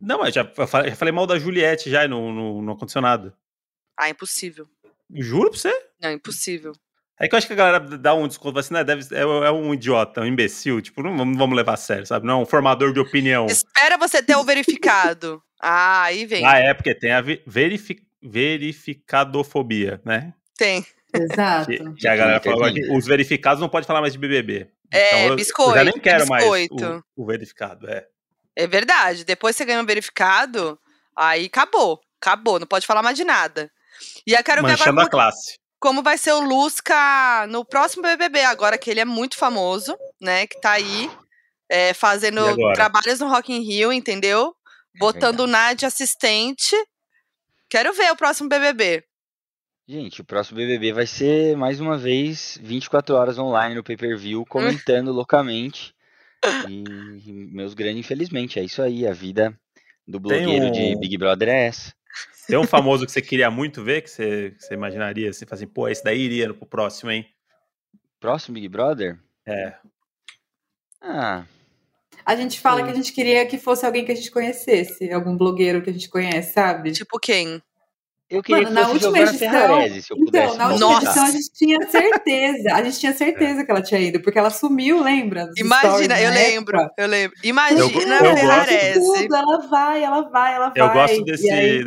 Não, 0.01 0.19
mas 0.19 0.33
já, 0.33 0.43
já 0.43 0.95
falei 0.95 1.11
mal 1.11 1.27
da 1.27 1.37
Juliette 1.37 1.89
já 1.89 2.05
e 2.05 2.07
não, 2.07 2.31
não, 2.33 2.61
não 2.61 2.73
aconteceu 2.73 3.01
nada. 3.01 3.35
Ah, 3.97 4.09
impossível. 4.09 4.67
Juro 5.13 5.51
pra 5.51 5.59
você? 5.59 5.89
Não, 6.01 6.11
impossível. 6.11 6.73
É 7.19 7.27
que 7.27 7.35
eu 7.35 7.37
acho 7.37 7.47
que 7.47 7.53
a 7.53 7.55
galera 7.55 7.79
dá 7.79 8.13
um 8.13 8.27
desconto 8.27 8.59
assim, 8.59 8.73
né? 8.73 8.83
Deve, 8.83 9.15
é, 9.15 9.21
é 9.21 9.51
um 9.51 9.73
idiota, 9.73 10.21
um 10.21 10.25
imbecil. 10.25 10.81
Tipo, 10.81 11.01
não, 11.01 11.15
não, 11.15 11.33
vamos 11.37 11.55
levar 11.55 11.73
a 11.73 11.77
sério, 11.77 12.05
sabe? 12.05 12.25
Não 12.25 12.39
é 12.39 12.43
um 12.43 12.45
formador 12.45 12.91
de 12.91 12.99
opinião. 12.99 13.45
Espera 13.45 13.97
você 13.97 14.21
ter 14.21 14.35
o 14.35 14.43
verificado. 14.43 15.41
ah, 15.61 16.03
aí 16.03 16.25
vem. 16.25 16.45
Ah, 16.45 16.57
é, 16.57 16.73
porque 16.73 16.93
tem 16.93 17.11
a 17.11 17.21
verifi 17.21 18.03
verificadofobia, 18.21 20.01
né? 20.03 20.33
Tem. 20.57 20.85
Exato. 21.13 21.67
Que, 21.67 21.93
que 21.93 22.07
a 22.07 22.15
galera 22.15 22.41
falou 22.41 22.65
aqui, 22.65 22.81
os 22.91 23.05
verificados 23.05 23.61
não 23.61 23.69
pode 23.69 23.85
falar 23.85 24.01
mais 24.01 24.11
de 24.11 24.19
BBB. 24.19 24.67
É, 24.91 25.25
então, 25.25 25.35
biscoito. 25.35 25.71
Eu 25.71 25.75
já 25.75 25.83
nem 25.83 25.99
quero 25.99 26.25
biscoito. 26.25 26.83
mais 26.83 27.01
o, 27.15 27.23
o, 27.23 27.25
verificado, 27.25 27.87
é. 27.89 28.05
É 28.55 28.67
verdade. 28.67 29.23
Depois 29.23 29.55
você 29.55 29.63
ganha 29.63 29.79
um 29.79 29.85
verificado, 29.85 30.77
aí 31.15 31.45
acabou. 31.45 32.01
Acabou, 32.19 32.59
não 32.59 32.67
pode 32.67 32.87
falar 32.87 33.03
mais 33.03 33.15
de 33.15 33.23
nada. 33.23 33.71
E 34.25 34.33
eu 34.33 34.43
quero 34.43 34.63
Manchando 34.63 34.83
ver 34.83 34.89
agora. 34.89 35.07
a 35.07 35.09
classe 35.09 35.59
como 35.79 36.01
vai 36.01 36.17
ser 36.17 36.33
o 36.33 36.41
Lusca 36.41 37.45
no 37.47 37.65
próximo 37.65 38.03
BBB, 38.03 38.41
agora 38.41 38.77
que 38.77 38.89
ele 38.89 38.99
é 38.99 39.05
muito 39.05 39.37
famoso, 39.37 39.95
né? 40.21 40.47
Que 40.47 40.59
tá 40.59 40.71
aí 40.71 41.09
é, 41.69 41.93
fazendo 41.93 42.41
trabalhos 42.73 43.19
no 43.19 43.27
Rock 43.27 43.53
in 43.53 43.61
Rio, 43.61 43.91
entendeu? 43.91 44.55
Botando 44.97 45.41
o 45.41 45.47
Nath 45.47 45.79
de 45.79 45.85
assistente. 45.85 46.75
Quero 47.69 47.93
ver 47.93 48.11
o 48.11 48.15
próximo 48.15 48.47
BBB. 48.49 49.03
Gente, 49.87 50.21
o 50.21 50.25
próximo 50.25 50.57
BBB 50.57 50.93
vai 50.93 51.05
ser, 51.05 51.55
mais 51.55 51.79
uma 51.79 51.97
vez, 51.97 52.57
24 52.61 53.13
horas 53.13 53.37
online 53.37 53.75
no 53.75 53.83
pay-per-view, 53.83 54.45
comentando 54.49 55.11
loucamente. 55.11 55.93
E 56.69 57.47
meus 57.51 57.73
grandes, 57.73 57.99
infelizmente, 57.99 58.59
é 58.59 58.63
isso 58.63 58.81
aí. 58.81 59.07
A 59.07 59.13
vida 59.13 59.55
do 60.07 60.19
blogueiro 60.19 60.67
um... 60.67 60.71
de 60.71 60.95
Big 60.95 61.17
Brother 61.17 61.49
é 61.49 61.67
essa. 61.67 61.93
Tem 62.47 62.57
um 62.57 62.67
famoso 62.67 63.05
que 63.05 63.11
você 63.11 63.21
queria 63.21 63.49
muito 63.49 63.83
ver, 63.83 64.01
que 64.01 64.09
você, 64.09 64.51
que 64.51 64.63
você 64.63 64.73
imaginaria, 64.73 65.33
você 65.33 65.45
fala 65.45 65.55
assim, 65.55 65.67
pô, 65.67 65.87
esse 65.87 66.03
daí 66.03 66.19
iria 66.19 66.53
pro 66.53 66.65
próximo, 66.65 67.11
hein? 67.11 67.25
Próximo 68.19 68.53
Big 68.53 68.69
Brother? 68.69 69.19
É. 69.45 69.73
Ah. 71.01 71.45
A 72.25 72.35
gente 72.35 72.59
fala 72.59 72.83
que 72.83 72.89
a 72.89 72.93
gente 72.93 73.13
queria 73.13 73.45
que 73.45 73.57
fosse 73.57 73.85
alguém 73.85 74.05
que 74.05 74.11
a 74.11 74.15
gente 74.15 74.31
conhecesse, 74.31 75.11
algum 75.11 75.37
blogueiro 75.37 75.81
que 75.81 75.89
a 75.89 75.93
gente 75.93 76.09
conhece, 76.09 76.53
sabe? 76.53 76.91
Tipo 76.91 77.19
quem? 77.19 77.61
Eu 78.29 78.41
queria 78.41 78.63
Mano, 78.63 78.75
que 78.75 78.81
fosse 78.81 79.03
na 79.03 79.07
última 79.09 79.19
edição, 79.19 79.37
Ferrarese, 79.37 80.01
se 80.01 80.11
eu 80.13 80.17
então, 80.17 80.57
na 80.57 80.69
última 80.69 80.87
Nossa. 80.89 81.05
edição 81.05 81.23
a 81.25 81.31
gente 81.31 81.51
tinha 81.53 81.89
certeza, 81.89 82.73
a 82.73 82.83
gente 82.83 82.99
tinha 82.99 83.13
certeza 83.17 83.63
que 83.63 83.71
ela 83.71 83.81
tinha 83.81 83.99
ido, 83.99 84.21
porque 84.21 84.39
ela 84.39 84.49
sumiu, 84.49 85.03
lembra? 85.03 85.47
Imagina, 85.57 86.19
eu 86.19 86.31
lembro, 86.31 86.79
época. 86.79 86.93
eu 86.97 87.07
lembro. 87.07 87.37
Imagina 87.43 87.81
eu, 87.81 87.89
eu 87.89 88.35
Ferrarese. 88.35 88.99
Tudo, 88.99 89.35
ela 89.35 89.57
vai, 89.67 90.03
ela 90.03 90.21
vai, 90.29 90.55
ela 90.55 90.69
vai. 90.69 90.83
Eu 90.83 90.91
gosto 90.91 91.23
desse, 91.23 91.49
aí, 91.51 91.85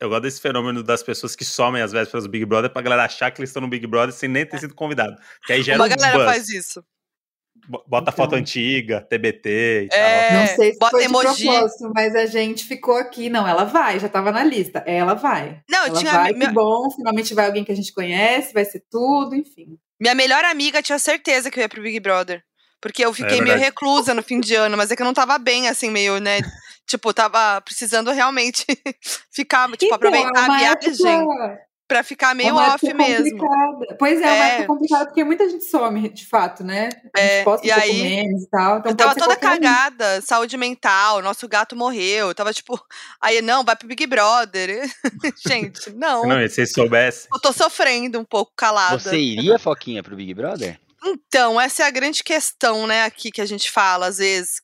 eu 0.00 0.08
gosto 0.08 0.22
desse 0.22 0.40
fenômeno 0.40 0.82
das 0.82 1.02
pessoas 1.02 1.36
que 1.36 1.44
somem 1.44 1.82
às 1.82 1.92
vésperas 1.92 2.24
do 2.24 2.30
Big 2.30 2.46
Brother 2.46 2.70
pra 2.70 2.80
galera 2.80 3.04
achar 3.04 3.30
que 3.30 3.40
eles 3.40 3.50
estão 3.50 3.60
no 3.60 3.68
Big 3.68 3.86
Brother 3.86 4.14
sem 4.14 4.28
nem 4.28 4.46
ter 4.46 4.58
sido 4.58 4.74
convidado. 4.74 5.16
Que 5.46 5.52
aí 5.52 5.62
gera 5.62 5.78
Uma 5.78 5.86
um 5.86 5.88
galera 5.90 6.16
buzz. 6.16 6.26
faz 6.26 6.48
isso. 6.48 6.82
Bota 7.68 8.10
então. 8.10 8.12
foto 8.12 8.34
antiga, 8.34 9.00
TBT 9.00 9.48
e 9.84 9.88
é, 9.92 10.28
tal. 10.28 10.38
Não 10.38 10.46
sei 10.46 10.72
se 10.72 10.78
bota 10.78 10.90
foi 10.90 11.04
emoji. 11.04 11.34
de 11.36 11.44
propósito, 11.44 11.92
mas 11.94 12.14
a 12.14 12.26
gente 12.26 12.64
ficou 12.64 12.96
aqui. 12.96 13.28
Não, 13.28 13.46
ela 13.46 13.64
vai, 13.64 14.00
já 14.00 14.08
tava 14.08 14.32
na 14.32 14.42
lista. 14.42 14.82
Ela 14.86 15.14
vai. 15.14 15.60
Não, 15.68 15.86
ela 15.86 15.98
tinha. 15.98 16.12
Vai, 16.12 16.32
que 16.32 16.48
bom, 16.48 16.90
finalmente 16.90 17.34
vai 17.34 17.46
alguém 17.46 17.64
que 17.64 17.72
a 17.72 17.76
gente 17.76 17.92
conhece, 17.92 18.54
vai 18.54 18.64
ser 18.64 18.82
tudo, 18.90 19.34
enfim. 19.34 19.78
Minha 20.00 20.14
melhor 20.14 20.44
amiga 20.44 20.82
tinha 20.82 20.98
certeza 20.98 21.50
que 21.50 21.58
eu 21.58 21.62
ia 21.62 21.68
pro 21.68 21.82
Big 21.82 22.00
Brother. 22.00 22.42
Porque 22.80 23.04
eu 23.04 23.12
fiquei 23.12 23.38
é 23.38 23.42
meio 23.42 23.58
reclusa 23.58 24.14
no 24.14 24.22
fim 24.22 24.38
de 24.38 24.54
ano, 24.54 24.76
mas 24.76 24.90
é 24.90 24.96
que 24.96 25.02
eu 25.02 25.06
não 25.06 25.12
tava 25.12 25.36
bem, 25.36 25.68
assim, 25.68 25.90
meio, 25.90 26.20
né? 26.20 26.38
tipo, 26.88 27.12
tava 27.12 27.60
precisando 27.60 28.10
realmente 28.10 28.64
ficar, 29.30 29.68
tipo, 29.72 29.84
então, 29.84 29.96
aproveitar 29.96 30.44
a 30.44 30.58
viagem. 30.58 31.06
Época... 31.06 31.67
Pra 31.88 32.02
ficar 32.02 32.34
meio 32.34 32.54
off 32.54 32.92
mesmo. 32.92 33.38
Pois 33.98 34.20
é, 34.20 34.24
é, 34.24 34.32
uma 34.32 34.44
época 34.44 34.66
complicada, 34.66 35.06
porque 35.06 35.24
muita 35.24 35.48
gente 35.48 35.64
some, 35.64 36.06
de 36.10 36.26
fato, 36.26 36.62
né? 36.62 36.90
É, 37.16 37.42
e 37.62 37.72
aí, 37.72 38.20
e 38.20 38.46
tal. 38.50 38.80
Então 38.80 38.92
eu 38.92 38.96
tava 38.96 39.14
toda 39.14 39.34
cagada, 39.34 40.18
um. 40.18 40.20
saúde 40.20 40.58
mental, 40.58 41.22
nosso 41.22 41.48
gato 41.48 41.74
morreu. 41.74 42.28
Eu 42.28 42.34
tava 42.34 42.52
tipo, 42.52 42.78
aí, 43.18 43.40
não, 43.40 43.64
vai 43.64 43.74
pro 43.74 43.88
Big 43.88 44.06
Brother. 44.06 44.86
gente, 45.48 45.90
não. 45.94 46.26
Não, 46.26 46.46
se 46.46 46.56
você 46.56 46.66
soubesse. 46.66 47.26
Eu 47.32 47.40
tô 47.40 47.54
sofrendo 47.54 48.20
um 48.20 48.24
pouco 48.24 48.52
calada. 48.54 48.98
Você 48.98 49.18
iria, 49.18 49.58
Foquinha, 49.58 50.02
pro 50.02 50.14
Big 50.14 50.34
Brother? 50.34 50.78
Então, 51.02 51.58
essa 51.58 51.84
é 51.84 51.86
a 51.86 51.90
grande 51.90 52.22
questão, 52.22 52.86
né, 52.86 53.04
aqui 53.04 53.30
que 53.30 53.40
a 53.40 53.46
gente 53.46 53.70
fala, 53.70 54.06
às 54.08 54.18
vezes. 54.18 54.60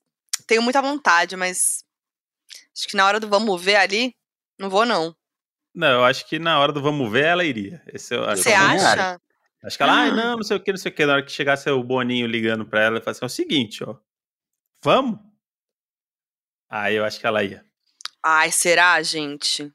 Tenho 0.46 0.60
muita 0.60 0.82
vontade, 0.82 1.36
mas 1.36 1.82
acho 2.76 2.88
que 2.88 2.96
na 2.96 3.06
hora 3.06 3.18
do 3.18 3.28
vamos 3.28 3.62
ver 3.62 3.76
ali, 3.76 4.14
não 4.58 4.68
vou, 4.68 4.84
não. 4.84 5.16
Não, 5.74 5.88
eu 5.88 6.04
acho 6.04 6.26
que 6.28 6.38
na 6.38 6.58
hora 6.60 6.72
do 6.72 6.80
vamos 6.80 7.10
ver 7.10 7.24
ela 7.24 7.44
iria. 7.44 7.82
Esse 7.92 8.14
eu, 8.14 8.24
Você 8.26 8.52
acha? 8.52 9.20
Acho 9.64 9.76
que 9.76 9.82
ela, 9.82 9.92
ah, 9.92 10.10
não, 10.10 10.36
não 10.38 10.42
sei 10.44 10.56
o 10.56 10.60
que, 10.60 10.70
não 10.70 10.78
sei 10.78 10.92
o 10.92 10.94
que. 10.94 11.04
Na 11.04 11.14
hora 11.14 11.24
que 11.24 11.32
chegasse 11.32 11.68
o 11.70 11.82
Boninho 11.82 12.26
ligando 12.26 12.64
pra 12.64 12.82
ela, 12.82 12.98
e 12.98 13.00
falasse 13.00 13.24
assim, 13.24 13.42
é 13.42 13.44
o 13.44 13.48
seguinte, 13.48 13.84
ó. 13.84 13.96
Vamos? 14.82 15.18
Aí 16.68 16.94
eu 16.94 17.04
acho 17.04 17.18
que 17.18 17.26
ela 17.26 17.42
ia. 17.42 17.64
Ai, 18.22 18.50
será, 18.52 19.02
gente? 19.02 19.72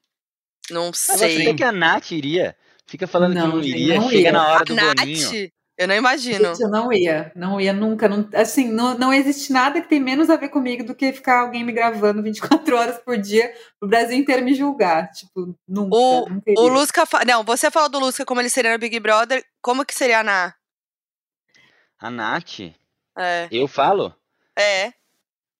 Não 0.70 0.94
sei. 0.94 1.46
Mas 1.46 1.56
que 1.56 1.64
a 1.64 1.72
Nath 1.72 2.12
iria. 2.12 2.56
Fica 2.86 3.08
falando 3.08 3.34
não, 3.34 3.52
que 3.52 3.56
não 3.58 3.64
iria, 3.64 4.00
não 4.00 4.10
chega 4.10 4.22
ia. 4.22 4.32
na 4.32 4.48
hora 4.48 4.62
a 4.62 4.64
do 4.64 4.76
Nath, 4.76 4.96
Boninho. 4.98 5.52
Eu 5.80 5.88
não 5.88 5.96
imagino. 5.96 6.50
Gente, 6.50 6.62
eu 6.62 6.70
não 6.70 6.92
ia, 6.92 7.32
não 7.34 7.60
ia 7.60 7.72
nunca. 7.72 8.10
Não, 8.10 8.28
assim, 8.34 8.70
não, 8.70 8.98
não 8.98 9.13
existe 9.13 9.54
nada 9.54 9.82
que 9.82 9.88
tem 9.88 9.98
menos 9.98 10.30
a 10.30 10.36
ver 10.36 10.50
comigo 10.50 10.84
do 10.84 10.94
que 10.94 11.13
ficar 11.13 11.39
alguém 11.39 11.63
me 11.63 11.72
gravando 11.72 12.22
24 12.22 12.76
horas 12.76 12.98
por 12.98 13.18
dia 13.18 13.50
o 13.82 13.88
Brasil 13.88 14.18
inteiro 14.18 14.44
me 14.44 14.54
julgar. 14.54 15.10
Tipo, 15.12 15.58
nunca. 15.65 15.96
O, 15.96 16.28
o 16.58 16.68
Lusca. 16.68 17.08
Não, 17.26 17.46
você 17.46 17.72
falou 17.72 17.88
do 17.88 17.98
Lusca 17.98 18.26
como 18.26 18.42
ele 18.42 18.50
seria 18.50 18.74
no 18.74 18.78
Big 18.78 19.00
Brother. 19.00 19.42
Como 19.62 19.86
que 19.86 19.96
seria 19.96 20.20
a 20.20 20.24
Nath? 20.24 20.54
A 21.98 22.12
Nath? 22.12 22.60
É. 23.18 23.48
Eu 23.50 23.65
falo? 23.65 24.13
É. 24.58 24.92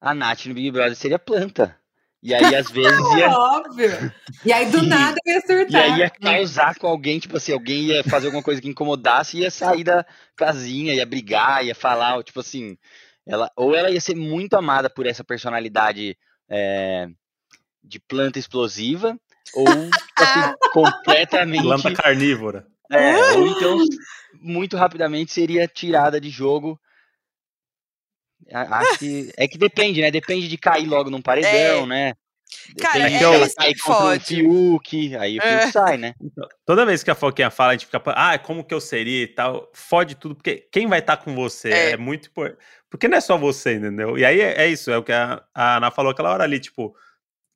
A 0.02 0.14
Nath 0.14 0.48
no 0.48 0.54
Big 0.54 0.70
Brother 0.70 0.98
seria 0.98 1.18
planta. 1.18 1.79
E 2.22 2.34
aí, 2.34 2.56
às 2.56 2.70
vezes, 2.70 3.00
ia. 3.16 3.30
Óbvio. 3.32 4.14
E 4.44 4.52
aí, 4.52 4.70
do 4.70 4.80
e, 4.80 4.88
nada, 4.88 5.18
eu 5.26 5.34
ia 5.34 5.42
surtar. 5.42 5.72
E 5.72 5.76
aí 5.78 6.00
ia 6.00 6.10
causar 6.10 6.76
com 6.76 6.88
alguém, 6.88 7.20
tipo 7.20 7.38
assim, 7.38 7.54
alguém 7.54 7.84
ia 7.86 8.04
fazer 8.04 8.28
alguma 8.28 8.44
coisa 8.44 8.62
que 8.62 8.68
incomodasse 8.68 9.38
e 9.38 9.42
ia 9.42 9.52
sair 9.52 9.84
da 9.84 10.06
casinha, 10.36 10.94
ia 10.94 11.06
brigar, 11.06 11.66
ia 11.66 11.76
falar, 11.76 12.22
tipo 12.24 12.40
assim. 12.42 12.78
Ela, 13.26 13.50
ou 13.56 13.76
ela 13.76 13.90
ia 13.90 14.02
ser 14.02 14.16
muito 14.16 14.56
amada 14.56 14.90
por 14.90 15.06
essa 15.06 15.24
personalidade 15.24 16.18
é, 16.50 17.08
de 17.84 18.00
planta 18.00 18.40
explosiva, 18.40 19.18
ou 19.54 19.66
tipo 19.66 20.24
assim, 20.24 20.54
completamente. 20.74 21.64
Planta 21.64 21.94
carnívora. 21.94 22.68
É, 22.92 23.16
ou 23.38 23.48
então, 23.48 23.78
muito 24.42 24.76
rapidamente 24.76 25.32
seria 25.32 25.68
tirada 25.68 26.20
de 26.20 26.30
jogo 26.30 26.80
Acho 28.54 29.00
que. 29.00 29.32
É 29.38 29.48
que 29.48 29.58
depende, 29.58 30.02
né? 30.02 30.12
Depende 30.12 30.48
de 30.48 30.58
cair 30.58 30.88
logo 30.88 31.10
num 31.10 31.22
paredão, 31.22 31.84
é. 31.84 31.86
né? 31.86 32.14
Cara, 32.80 33.04
Depende 33.04 33.24
é, 33.24 33.36
ela 33.36 33.50
cair 33.56 33.78
contra 33.78 34.18
o 34.18 34.20
Fiuk, 34.20 35.16
aí 35.16 35.38
o 35.38 35.42
Fiuk 35.42 35.54
é. 35.54 35.72
sai, 35.72 35.98
né? 35.98 36.16
Então, 36.20 36.48
toda 36.66 36.86
vez 36.86 37.04
que 37.04 37.12
a 37.12 37.16
Foquinha 37.16 37.52
fala, 37.52 37.72
a 37.72 37.74
gente 37.74 37.86
fica, 37.86 38.02
ah, 38.08 38.40
como 38.40 38.64
que 38.64 38.74
eu 38.74 38.82
seria 38.82 39.24
e 39.24 39.28
tal, 39.28 39.70
fode 39.74 40.16
tudo, 40.16 40.36
porque 40.36 40.68
quem 40.72 40.88
vai 40.88 41.00
estar 41.00 41.18
tá 41.18 41.24
com 41.24 41.36
você 41.36 41.70
é, 41.70 41.92
é 41.92 41.98
muito 41.98 42.28
importante. 42.28 42.60
Porque 42.90 43.08
não 43.08 43.18
é 43.18 43.22
só 43.22 43.38
você, 43.38 43.76
entendeu? 43.76 44.18
E 44.18 44.26
aí 44.26 44.42
é, 44.42 44.64
é 44.64 44.68
isso, 44.68 44.90
é 44.90 44.98
o 44.98 45.04
que 45.04 45.12
a, 45.12 45.44
a, 45.54 45.78
Ana 45.78 45.92
falou 45.92 46.12
aquela 46.12 46.32
hora 46.32 46.44
ali, 46.44 46.60
tipo, 46.60 46.96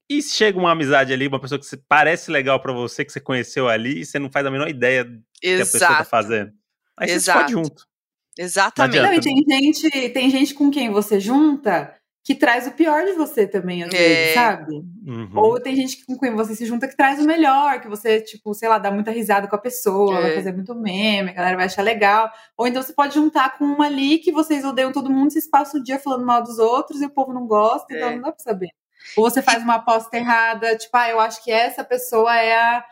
e 0.08 0.22
se 0.22 0.36
chega 0.36 0.60
uma 0.60 0.72
amizade 0.72 1.12
ali, 1.12 1.28
uma 1.28 1.40
pessoa 1.40 1.60
que 1.60 1.66
parece 1.88 2.30
legal 2.30 2.60
para 2.60 2.72
você, 2.72 3.04
que 3.04 3.12
você 3.12 3.20
conheceu 3.20 3.68
ali, 3.68 4.02
e 4.02 4.06
você 4.06 4.20
não 4.20 4.32
faz 4.32 4.46
a 4.46 4.52
menor 4.52 4.70
ideia 4.70 5.04
do 5.04 5.24
que 5.42 5.56
a 5.56 5.58
pessoa 5.58 5.98
tá 5.98 6.06
fazendo. 6.06 6.52
Aí 6.96 7.10
Exato. 7.10 7.20
você 7.20 7.26
se 7.26 7.32
fode 7.32 7.52
junto. 7.52 7.93
Exatamente. 8.38 9.02
Não, 9.02 9.14
e 9.14 9.22
tem 9.22 9.44
gente, 9.48 10.10
tem 10.10 10.30
gente 10.30 10.54
com 10.54 10.72
quem 10.72 10.90
você 10.90 11.20
junta 11.20 11.94
que 12.24 12.34
traz 12.34 12.66
o 12.66 12.72
pior 12.72 13.06
de 13.06 13.12
você 13.12 13.46
também, 13.46 13.84
às 13.84 13.94
é. 13.94 13.98
vezes, 13.98 14.34
sabe? 14.34 14.76
Uhum. 15.06 15.30
Ou 15.36 15.60
tem 15.60 15.76
gente 15.76 16.06
com 16.06 16.18
quem 16.18 16.34
você 16.34 16.56
se 16.56 16.66
junta 16.66 16.88
que 16.88 16.96
traz 16.96 17.20
o 17.20 17.28
melhor, 17.28 17.82
que 17.82 17.90
você, 17.90 18.22
tipo, 18.22 18.54
sei 18.54 18.70
lá, 18.70 18.78
dá 18.78 18.90
muita 18.90 19.12
risada 19.12 19.46
com 19.46 19.56
a 19.56 19.60
pessoa, 19.60 20.20
é. 20.20 20.22
vai 20.22 20.36
fazer 20.36 20.54
muito 20.54 20.74
meme, 20.74 21.32
a 21.32 21.34
galera 21.34 21.58
vai 21.58 21.66
achar 21.66 21.82
legal. 21.82 22.32
Ou 22.58 22.66
então 22.66 22.82
você 22.82 22.94
pode 22.94 23.16
juntar 23.16 23.58
com 23.58 23.66
uma 23.66 23.88
ali 23.88 24.20
que 24.20 24.32
vocês 24.32 24.64
odeiam 24.64 24.94
todo 24.94 25.12
mundo, 25.12 25.32
vocês 25.32 25.50
passam 25.50 25.82
o 25.82 25.84
dia 25.84 26.00
falando 26.00 26.26
mal 26.26 26.42
dos 26.42 26.60
outros 26.60 27.02
e 27.02 27.06
o 27.06 27.10
povo 27.10 27.34
não 27.34 27.46
gosta, 27.46 27.94
então 27.94 28.08
é. 28.08 28.12
então 28.12 28.16
não 28.16 28.22
dá 28.22 28.32
pra 28.32 28.44
saber. 28.44 28.70
Ou 29.18 29.30
você 29.30 29.42
faz 29.42 29.62
uma 29.62 29.76
aposta 29.76 30.16
errada, 30.16 30.78
tipo, 30.78 30.96
ah, 30.96 31.10
eu 31.10 31.20
acho 31.20 31.44
que 31.44 31.52
essa 31.52 31.84
pessoa 31.84 32.34
é 32.38 32.56
a 32.56 32.86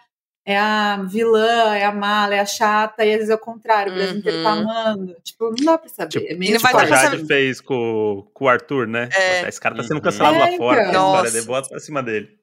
é 0.45 0.57
a 0.57 0.97
vilã, 1.03 1.75
é 1.75 1.85
a 1.85 1.91
mala, 1.91 2.35
é 2.35 2.39
a 2.39 2.45
chata, 2.45 3.05
e 3.05 3.11
às 3.11 3.17
vezes 3.17 3.29
é 3.29 3.35
o 3.35 3.39
contrário, 3.39 3.91
o 3.91 3.95
Brasil 3.95 4.17
inteiro 4.17 4.43
tá 4.43 4.53
uhum. 4.53 4.61
amando. 4.61 5.15
Tipo, 5.23 5.45
não 5.49 5.65
dá 5.65 5.77
pra 5.77 5.89
saber. 5.89 6.09
Tipo, 6.09 6.31
é 6.31 6.35
meio 6.35 6.57
tipo 6.57 6.77
a 6.77 6.85
Jade 6.85 7.25
fez 7.25 7.61
com, 7.61 8.27
com 8.33 8.45
o 8.45 8.49
Arthur, 8.49 8.87
né? 8.87 9.09
É. 9.13 9.47
Esse 9.47 9.59
cara 9.59 9.75
tá 9.75 9.83
sendo 9.83 10.01
cancelado 10.01 10.37
é, 10.37 10.39
lá 10.39 10.57
fora, 10.57 10.89
então. 10.89 11.13
a 11.13 11.17
história 11.17 11.41
de 11.41 11.47
bota 11.47 11.69
pra 11.69 11.79
cima 11.79 12.01
dele. 12.01 12.41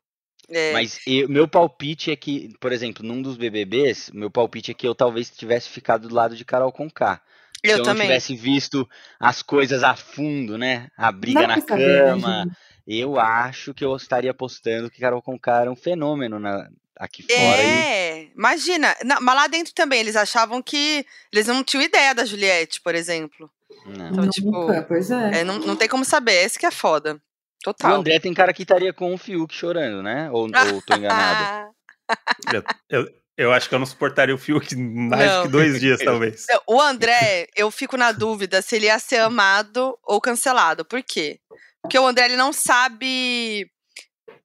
É. 0.51 0.73
Mas 0.73 1.01
eu, 1.07 1.29
meu 1.29 1.47
palpite 1.47 2.11
é 2.11 2.17
que, 2.17 2.55
por 2.61 2.73
exemplo, 2.73 3.05
num 3.05 3.21
dos 3.21 3.37
BBBs, 3.37 4.11
meu 4.15 4.31
palpite 4.31 4.71
é 4.71 4.75
que 4.75 4.87
eu 4.87 4.95
talvez 4.95 5.31
tivesse 5.31 5.69
ficado 5.69 6.09
do 6.09 6.15
lado 6.15 6.35
de 6.37 6.45
Carol 6.45 6.73
Conká. 6.73 7.21
Eu 7.63 7.75
Se 7.75 7.81
eu 7.81 7.85
também. 7.85 7.99
não 7.99 8.07
tivesse 8.07 8.37
visto 8.37 8.89
as 9.19 9.43
coisas 9.43 9.83
a 9.83 9.97
fundo, 9.97 10.57
né? 10.57 10.89
A 10.97 11.11
briga 11.11 11.43
não 11.43 11.49
na 11.49 11.61
cama. 11.61 12.47
eu 12.87 13.19
acho 13.19 13.75
que 13.75 13.85
eu 13.85 13.95
estaria 13.97 14.31
apostando 14.31 14.89
que 14.89 15.01
Carol 15.01 15.21
Conká 15.21 15.63
era 15.63 15.71
um 15.71 15.77
fenômeno 15.77 16.39
na, 16.39 16.69
aqui 16.99 17.23
fora. 17.23 17.39
É, 17.39 18.23
e... 18.23 18.33
imagina. 18.37 18.97
Não, 19.05 19.21
mas 19.21 19.35
lá 19.35 19.47
dentro 19.47 19.73
também, 19.73 20.01
eles 20.01 20.17
achavam 20.17 20.61
que. 20.61 21.07
Eles 21.33 21.47
não 21.47 21.63
tinham 21.63 21.83
ideia 21.83 22.15
da 22.15 22.25
Juliette, 22.25 22.81
por 22.81 22.95
exemplo. 22.95 23.51
Não. 23.87 24.11
Então, 24.11 24.29
tipo, 24.29 24.51
Nunca, 24.51 24.83
pois 24.83 25.11
é. 25.11 25.41
é 25.41 25.45
não, 25.45 25.59
não 25.59 25.77
tem 25.77 25.89
como 25.89 26.05
saber, 26.05 26.45
esse 26.45 26.59
que 26.59 26.67
é 26.67 26.71
foda. 26.71 27.21
Total. 27.63 27.93
O 27.93 27.95
André 28.01 28.19
tem 28.19 28.35
cara 28.35 28.53
que 28.53 28.63
estaria 28.63 28.93
com 28.93 29.15
o 29.15 29.19
Fiuk 29.19 29.55
chorando, 29.55 30.03
né? 30.03 30.31
Ou, 30.31 30.43
ou 30.43 30.83
tô 30.83 30.95
enganado? 30.95 31.71
eu, 32.53 32.63
eu, 32.89 33.15
eu, 33.37 33.53
acho 33.53 33.69
que 33.69 33.75
eu 33.75 33.79
não 33.79 33.87
suportaria 33.87 34.35
o 34.35 34.39
Fiuk 34.39 34.77
mais 34.77 35.31
não. 35.31 35.43
que 35.43 35.49
dois 35.49 35.81
dias, 35.81 36.01
talvez. 36.05 36.47
O 36.67 36.81
André, 36.81 37.49
eu 37.57 37.71
fico 37.71 37.97
na 37.97 38.13
dúvida 38.13 38.63
se 38.63 38.77
ele 38.77 38.87
ia 38.87 38.99
ser 38.99 39.19
amado 39.19 39.99
ou 40.05 40.21
cancelado. 40.21 40.85
Por 40.85 41.03
quê? 41.03 41.41
Porque 41.83 41.99
o 41.99 42.07
André, 42.07 42.27
ele 42.27 42.37
não 42.37 42.53
sabe 42.53 43.71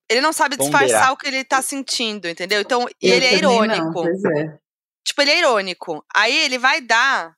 ele 0.10 0.22
não 0.22 0.34
sabe 0.34 0.58
disfarçar 0.58 0.88
Ponderar. 0.88 1.12
o 1.14 1.18
que 1.18 1.28
ele 1.28 1.44
tá 1.44 1.62
sentindo, 1.62 2.28
entendeu? 2.28 2.62
Então, 2.62 2.88
ele 3.02 3.26
é 3.26 3.36
irônico. 3.36 4.04
Não, 4.04 4.38
é. 4.38 4.60
Tipo, 5.06 5.22
ele 5.22 5.32
é 5.32 5.40
irônico. 5.40 6.06
Aí 6.14 6.38
ele 6.38 6.58
vai 6.58 6.82
dar 6.82 7.36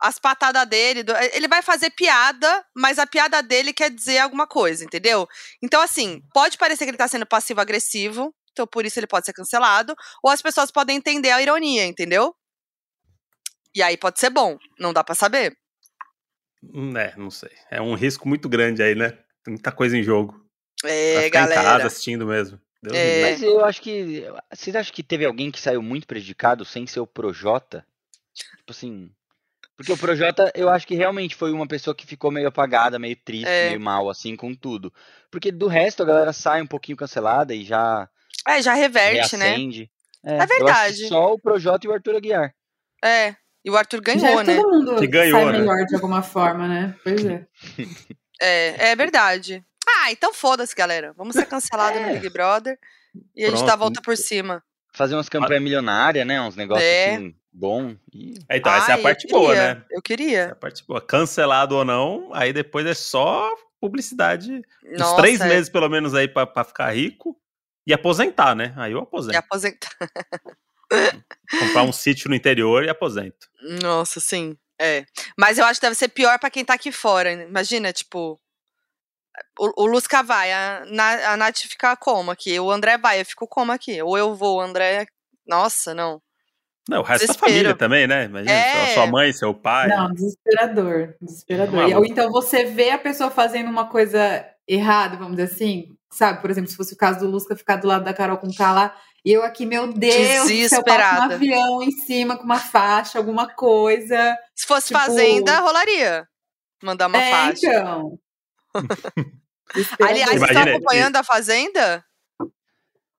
as 0.00 0.18
patadas 0.18 0.66
dele. 0.66 1.04
Ele 1.32 1.48
vai 1.48 1.62
fazer 1.62 1.90
piada, 1.90 2.64
mas 2.76 2.98
a 2.98 3.06
piada 3.06 3.42
dele 3.42 3.72
quer 3.72 3.90
dizer 3.90 4.18
alguma 4.18 4.46
coisa, 4.46 4.84
entendeu? 4.84 5.28
Então, 5.62 5.80
assim, 5.80 6.22
pode 6.34 6.58
parecer 6.58 6.84
que 6.84 6.90
ele 6.90 6.98
tá 6.98 7.08
sendo 7.08 7.26
passivo-agressivo, 7.26 8.34
então 8.50 8.66
por 8.66 8.84
isso 8.84 8.98
ele 8.98 9.06
pode 9.06 9.24
ser 9.24 9.32
cancelado, 9.32 9.94
ou 10.22 10.30
as 10.30 10.42
pessoas 10.42 10.70
podem 10.70 10.96
entender 10.96 11.30
a 11.30 11.40
ironia, 11.40 11.86
entendeu? 11.86 12.34
E 13.74 13.82
aí 13.82 13.96
pode 13.96 14.20
ser 14.20 14.28
bom, 14.28 14.58
não 14.78 14.92
dá 14.92 15.02
para 15.02 15.14
saber. 15.14 15.56
Hum, 16.62 16.96
é, 16.96 17.14
não 17.16 17.30
sei. 17.30 17.50
É 17.70 17.80
um 17.80 17.94
risco 17.94 18.28
muito 18.28 18.48
grande 18.48 18.82
aí, 18.82 18.94
né? 18.94 19.10
Tem 19.42 19.54
muita 19.54 19.72
coisa 19.72 19.96
em 19.96 20.02
jogo. 20.02 20.42
É, 20.84 21.30
galera. 21.30 21.60
em 21.60 21.64
casa 21.64 21.86
assistindo 21.86 22.26
mesmo. 22.26 22.60
É. 22.90 23.22
Mas 23.22 23.42
eu 23.42 23.64
acho 23.64 23.80
que. 23.80 24.24
Vocês 24.52 24.74
acham 24.74 24.92
que 24.92 25.02
teve 25.02 25.24
alguém 25.24 25.50
que 25.50 25.60
saiu 25.60 25.82
muito 25.82 26.06
prejudicado 26.06 26.64
sem 26.64 26.86
ser 26.86 27.00
o 27.00 27.06
Projota? 27.06 27.86
Tipo 28.34 28.72
assim. 28.72 29.10
Porque 29.76 29.92
o 29.92 29.96
Projota, 29.96 30.52
eu 30.54 30.68
acho 30.68 30.86
que 30.86 30.94
realmente 30.94 31.34
foi 31.34 31.52
uma 31.52 31.66
pessoa 31.66 31.94
que 31.94 32.06
ficou 32.06 32.30
meio 32.30 32.48
apagada, 32.48 32.98
meio 32.98 33.16
triste, 33.16 33.48
é. 33.48 33.68
meio 33.68 33.80
mal, 33.80 34.10
assim, 34.10 34.36
com 34.36 34.54
tudo. 34.54 34.92
Porque 35.30 35.50
do 35.50 35.66
resto 35.66 36.02
a 36.02 36.06
galera 36.06 36.32
sai 36.32 36.60
um 36.60 36.66
pouquinho 36.66 36.96
cancelada 36.96 37.54
e 37.54 37.64
já. 37.64 38.08
É, 38.46 38.60
já 38.60 38.74
reverte, 38.74 39.36
né? 39.36 39.46
reacende. 39.46 39.90
né? 40.22 40.38
É, 40.38 40.42
é 40.42 40.46
verdade. 40.46 41.08
só 41.08 41.32
o 41.32 41.38
Projota 41.38 41.86
e 41.86 41.90
o 41.90 41.92
Arthur 41.92 42.16
Aguiar. 42.16 42.54
É. 43.04 43.34
E 43.64 43.70
o 43.70 43.76
Arthur 43.76 44.00
ganhou, 44.00 44.20
já 44.20 44.44
né? 44.44 44.56
Todo 44.56 44.70
mundo 44.70 44.96
que 44.96 45.06
ganhou, 45.06 45.38
sai 45.38 45.52
né? 45.52 45.58
melhor 45.58 45.86
de 45.86 45.94
alguma 45.94 46.22
forma, 46.22 46.66
né? 46.66 46.96
Pois 47.04 47.24
é. 47.24 47.46
é, 48.40 48.90
é 48.90 48.96
verdade. 48.96 49.64
Ah, 49.88 50.12
então 50.12 50.32
foda-se, 50.32 50.74
galera. 50.74 51.12
Vamos 51.16 51.34
ser 51.34 51.46
cancelados 51.46 52.00
é. 52.00 52.06
no 52.06 52.12
Big 52.12 52.28
Brother 52.30 52.78
e 53.34 53.42
Pronto. 53.42 53.54
a 53.54 53.56
gente 53.56 53.66
dá 53.66 53.72
a 53.74 53.76
volta 53.76 54.00
por 54.02 54.16
cima. 54.16 54.62
Fazer 54.92 55.14
umas 55.14 55.28
campanhas 55.28 55.62
milionárias, 55.62 56.26
né? 56.26 56.40
Uns 56.40 56.56
negócios 56.56 56.86
é. 56.86 57.14
assim, 57.14 57.34
bom. 57.52 57.96
E... 58.12 58.34
É, 58.48 58.58
então, 58.58 58.72
essa 58.74 58.92
é 58.92 58.94
a 58.94 58.98
parte 58.98 59.26
boa, 59.26 59.54
né? 59.54 59.84
Eu 59.90 60.02
queria. 60.02 60.40
Essa 60.40 60.48
é 60.50 60.52
a 60.52 60.56
parte 60.56 60.84
boa. 60.86 61.00
Cancelado 61.00 61.76
ou 61.76 61.84
não, 61.84 62.30
aí 62.32 62.52
depois 62.52 62.86
é 62.86 62.94
só 62.94 63.50
publicidade. 63.80 64.62
Nossa, 64.84 65.12
uns 65.12 65.16
três 65.16 65.40
é. 65.40 65.48
meses, 65.48 65.68
pelo 65.68 65.88
menos, 65.88 66.14
aí 66.14 66.28
pra, 66.28 66.46
pra 66.46 66.64
ficar 66.64 66.94
rico. 66.94 67.36
E 67.86 67.92
aposentar, 67.92 68.54
né? 68.54 68.72
Aí 68.76 68.92
eu 68.92 69.00
aposento. 69.00 69.34
E 69.34 69.36
aposentar. 69.36 69.90
Comprar 71.58 71.82
um 71.82 71.92
sítio 71.92 72.28
no 72.28 72.36
interior 72.36 72.84
e 72.84 72.88
aposento. 72.88 73.48
Nossa, 73.82 74.20
sim. 74.20 74.56
É. 74.80 75.04
Mas 75.38 75.58
eu 75.58 75.64
acho 75.64 75.80
que 75.80 75.86
deve 75.86 75.96
ser 75.96 76.08
pior 76.08 76.38
para 76.38 76.50
quem 76.50 76.64
tá 76.64 76.74
aqui 76.74 76.92
fora. 76.92 77.32
Imagina, 77.32 77.92
tipo, 77.92 78.40
o, 79.58 79.84
o 79.84 79.86
Lusca 79.86 80.22
vai, 80.22 80.52
a, 80.52 80.82
a 81.26 81.36
Nath 81.36 81.58
fica 81.58 81.96
como 81.96 82.30
aqui? 82.30 82.58
O 82.58 82.70
André 82.70 82.98
vai, 82.98 83.20
eu 83.20 83.24
fico 83.24 83.46
como 83.46 83.72
aqui? 83.72 84.00
Ou 84.02 84.16
eu 84.16 84.34
vou, 84.34 84.58
o 84.58 84.60
André. 84.60 85.06
Nossa, 85.46 85.94
não. 85.94 86.20
Não, 86.88 87.00
o 87.00 87.02
resto 87.02 87.26
Desespero. 87.26 87.46
da 87.46 87.54
família 87.54 87.76
também, 87.76 88.06
né? 88.06 88.24
Imagina, 88.24 88.52
é... 88.52 88.94
sua 88.94 89.06
mãe, 89.06 89.32
seu 89.32 89.54
pai. 89.54 89.88
Não, 89.88 90.12
desesperador. 90.12 91.14
Desesperador. 91.20 91.90
É 91.90 91.96
Ou 91.96 92.04
então 92.04 92.30
você 92.30 92.64
vê 92.64 92.90
a 92.90 92.98
pessoa 92.98 93.30
fazendo 93.30 93.70
uma 93.70 93.88
coisa 93.88 94.44
errada, 94.66 95.16
vamos 95.16 95.36
dizer 95.36 95.54
assim. 95.54 95.96
Sabe, 96.10 96.42
por 96.42 96.50
exemplo, 96.50 96.68
se 96.68 96.76
fosse 96.76 96.92
o 96.92 96.96
caso 96.96 97.20
do 97.20 97.30
Lusca 97.30 97.56
ficar 97.56 97.76
do 97.76 97.86
lado 97.86 98.04
da 98.04 98.12
Carol 98.12 98.36
com 98.36 98.52
K 98.52 98.72
lá, 98.72 98.94
e 99.24 99.32
eu 99.32 99.42
aqui, 99.44 99.64
meu 99.64 99.90
Deus, 99.92 100.48
se 100.48 100.74
eu 100.74 100.84
passo 100.84 101.20
um 101.20 101.32
avião 101.32 101.82
em 101.82 101.92
cima 101.92 102.36
com 102.36 102.44
uma 102.44 102.58
faixa, 102.58 103.18
alguma 103.18 103.48
coisa. 103.48 104.36
Se 104.54 104.66
fosse 104.66 104.88
tipo... 104.88 104.98
fazenda, 104.98 105.60
rolaria. 105.60 106.26
Mandar 106.82 107.06
uma 107.06 107.18
é, 107.18 107.30
faixa. 107.30 107.66
Então. 107.66 108.18
Aliás, 110.00 110.38
você 110.38 110.44
está 110.46 110.62
acompanhando 110.62 111.16
a 111.16 111.24
Fazenda? 111.24 112.04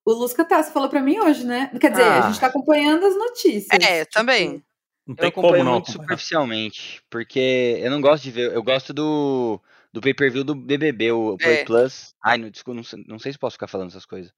O 0.04 0.12
Lusca 0.12 0.44
tá, 0.44 0.62
você 0.62 0.70
falou 0.70 0.88
pra 0.88 1.00
mim 1.00 1.18
hoje, 1.18 1.44
né? 1.44 1.70
Quer 1.80 1.90
dizer, 1.90 2.02
ah. 2.02 2.24
a 2.24 2.26
gente 2.28 2.40
tá 2.40 2.48
acompanhando 2.48 3.06
as 3.06 3.16
notícias. 3.16 3.82
É, 3.82 4.04
também. 4.04 4.62
Não 5.06 5.14
tem 5.14 5.24
eu 5.24 5.28
acompanho 5.28 5.52
como 5.52 5.64
não 5.64 5.72
muito 5.72 5.90
acompanhar. 5.90 6.02
superficialmente, 6.02 7.02
porque 7.10 7.78
eu 7.80 7.90
não 7.90 8.00
gosto 8.00 8.24
de 8.24 8.30
ver, 8.30 8.52
eu 8.52 8.62
gosto 8.62 8.92
do, 8.92 9.60
do 9.92 10.00
pay-per-view 10.00 10.44
do 10.44 10.54
BBB, 10.54 11.12
o 11.12 11.36
Play 11.36 11.58
é. 11.58 11.64
Plus. 11.64 12.14
Ai, 12.22 12.38
não, 12.38 12.50
desculpa, 12.50 12.76
não, 12.76 12.84
sei, 12.84 13.04
não 13.06 13.18
sei 13.18 13.32
se 13.32 13.38
posso 13.38 13.54
ficar 13.54 13.66
falando 13.66 13.88
essas 13.88 14.06
coisas. 14.06 14.32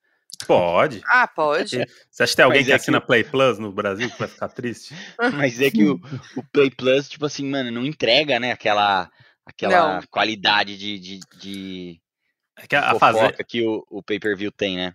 Pode. 0.47 1.03
Ah, 1.07 1.27
pode. 1.27 1.79
Você 2.11 2.23
acha 2.23 2.33
que 2.33 2.37
tem 2.37 2.45
alguém 2.45 2.61
Mas 2.61 2.67
que 2.67 2.73
é 2.73 2.77
assina 2.77 3.01
que... 3.01 3.07
Play 3.07 3.25
Plus 3.25 3.59
no 3.59 3.73
Brasil 3.73 4.11
que 4.11 4.19
vai 4.19 4.29
ficar 4.29 4.49
triste? 4.49 4.95
Mas 5.35 5.61
é 5.61 5.71
que 5.71 5.85
o, 5.85 6.01
o 6.37 6.43
Play 6.53 6.71
Plus, 6.71 7.09
tipo 7.09 7.25
assim, 7.25 7.49
mano, 7.49 7.71
não 7.71 7.87
entrega, 7.87 8.39
né, 8.39 8.53
aquela 8.53 9.11
aquela 9.47 9.95
não. 9.95 10.03
qualidade 10.11 10.77
de, 10.77 10.99
de, 10.99 11.21
de, 11.39 12.01
é 12.59 12.67
que 12.67 12.75
a, 12.75 12.91
a 12.91 12.99
fazenda 12.99 13.45
que 13.45 13.65
o, 13.65 13.87
o 13.89 14.03
pay-per-view 14.03 14.51
tem, 14.51 14.77
né? 14.77 14.95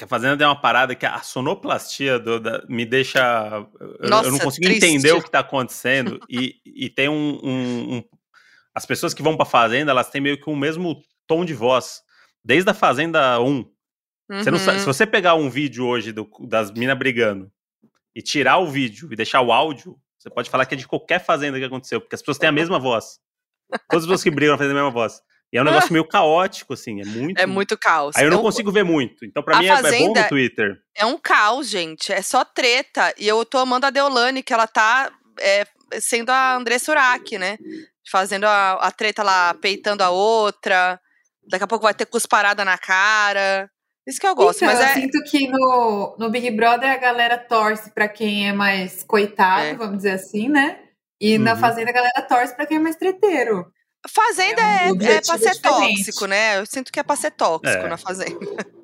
Que 0.00 0.04
a 0.04 0.08
Fazenda 0.08 0.34
tem 0.34 0.46
uma 0.46 0.58
parada 0.58 0.94
que 0.94 1.04
a 1.04 1.20
sonoplastia 1.20 2.18
do, 2.18 2.40
da, 2.40 2.64
me 2.66 2.86
deixa. 2.86 3.20
Nossa, 4.00 4.28
eu 4.28 4.32
não 4.32 4.38
consigo 4.38 4.64
triste. 4.64 4.86
entender 4.86 5.12
o 5.12 5.20
que 5.20 5.28
está 5.28 5.40
acontecendo. 5.40 6.18
e, 6.26 6.56
e 6.64 6.88
tem 6.88 7.06
um, 7.10 7.38
um, 7.44 7.96
um, 7.96 8.04
As 8.74 8.86
pessoas 8.86 9.12
que 9.12 9.22
vão 9.22 9.36
pra 9.36 9.44
Fazenda, 9.44 9.90
elas 9.90 10.08
têm 10.08 10.22
meio 10.22 10.40
que 10.40 10.48
o 10.48 10.56
mesmo 10.56 11.02
tom 11.26 11.44
de 11.44 11.52
voz. 11.52 12.00
Desde 12.42 12.70
a 12.70 12.72
Fazenda 12.72 13.38
1. 13.40 13.46
Uhum. 13.46 13.66
Você 14.30 14.50
não 14.50 14.58
se 14.58 14.70
uhum. 14.70 14.78
você 14.84 15.06
pegar 15.06 15.34
um 15.34 15.50
vídeo 15.50 15.84
hoje 15.84 16.12
do, 16.12 16.26
das 16.48 16.70
minas 16.70 16.96
brigando 16.96 17.52
e 18.14 18.22
tirar 18.22 18.56
o 18.56 18.66
vídeo 18.66 19.12
e 19.12 19.16
deixar 19.16 19.42
o 19.42 19.52
áudio, 19.52 20.00
você 20.16 20.30
pode 20.30 20.48
falar 20.48 20.64
que 20.64 20.74
é 20.74 20.78
de 20.78 20.88
qualquer 20.88 21.22
fazenda 21.22 21.58
que 21.58 21.64
aconteceu, 21.66 22.00
porque 22.00 22.14
as 22.14 22.22
pessoas 22.22 22.38
têm 22.38 22.48
a 22.48 22.52
mesma 22.52 22.78
voz. 22.78 23.20
Todas 23.88 24.04
as 24.04 24.06
pessoas 24.06 24.22
que 24.22 24.30
brigam 24.30 24.56
fazem 24.56 24.72
a 24.72 24.74
mesma 24.74 24.90
voz. 24.90 25.20
E 25.52 25.58
é 25.58 25.60
um 25.60 25.64
negócio 25.64 25.90
meio 25.92 26.06
caótico, 26.06 26.74
assim, 26.74 27.00
é 27.00 27.04
muito... 27.04 27.40
É 27.40 27.46
muito 27.46 27.76
caos. 27.76 28.16
Aí 28.16 28.24
eu 28.24 28.30
não 28.30 28.42
consigo 28.42 28.70
ver 28.70 28.84
muito, 28.84 29.24
então 29.24 29.42
pra 29.42 29.56
a 29.56 29.60
mim 29.60 29.66
é, 29.66 29.72
é, 29.72 29.98
bom 29.98 30.14
no 30.14 30.28
Twitter. 30.28 30.76
É 30.96 31.04
um 31.04 31.18
caos, 31.18 31.68
gente, 31.68 32.12
é 32.12 32.22
só 32.22 32.44
treta. 32.44 33.12
E 33.18 33.26
eu 33.26 33.44
tô 33.44 33.58
amando 33.58 33.86
a 33.86 33.90
Deolane, 33.90 34.42
que 34.42 34.52
ela 34.52 34.66
tá 34.66 35.10
é, 35.40 35.66
sendo 36.00 36.30
a 36.30 36.56
André 36.56 36.78
Surak, 36.78 37.36
né? 37.38 37.58
Fazendo 38.10 38.44
a, 38.44 38.72
a 38.74 38.90
treta 38.90 39.22
lá, 39.22 39.54
peitando 39.54 40.02
a 40.02 40.10
outra. 40.10 41.00
Daqui 41.48 41.64
a 41.64 41.66
pouco 41.66 41.84
vai 41.84 41.94
ter 41.94 42.06
cusparada 42.06 42.64
na 42.64 42.78
cara. 42.78 43.68
Isso 44.06 44.20
que 44.20 44.26
eu 44.26 44.34
gosto, 44.34 44.64
então, 44.64 44.74
mas 44.74 44.84
é... 44.84 44.90
eu 44.90 45.02
sinto 45.02 45.22
que 45.30 45.46
no, 45.48 46.16
no 46.18 46.30
Big 46.30 46.50
Brother 46.50 46.90
a 46.90 46.96
galera 46.96 47.38
torce 47.38 47.92
para 47.92 48.08
quem 48.08 48.48
é 48.48 48.52
mais 48.52 49.02
coitado, 49.02 49.66
é. 49.66 49.74
vamos 49.74 49.98
dizer 49.98 50.12
assim, 50.12 50.48
né? 50.48 50.80
E 51.20 51.36
uhum. 51.36 51.44
na 51.44 51.56
Fazenda 51.56 51.90
a 51.90 51.94
galera 51.94 52.22
torce 52.22 52.54
para 52.56 52.66
quem 52.66 52.78
é 52.78 52.80
mais 52.80 52.96
treteiro. 52.96 53.70
Fazenda 54.08 54.62
é, 54.62 54.90
um 54.90 55.00
é, 55.02 55.16
é 55.16 55.20
pra 55.20 55.36
ser 55.36 55.52
diferente. 55.52 55.96
tóxico, 55.96 56.26
né? 56.26 56.58
Eu 56.58 56.64
sinto 56.64 56.90
que 56.90 56.98
é 56.98 57.02
pra 57.02 57.16
ser 57.16 57.32
tóxico 57.32 57.84
é. 57.84 57.88
na 57.88 57.98
Fazenda. 57.98 58.38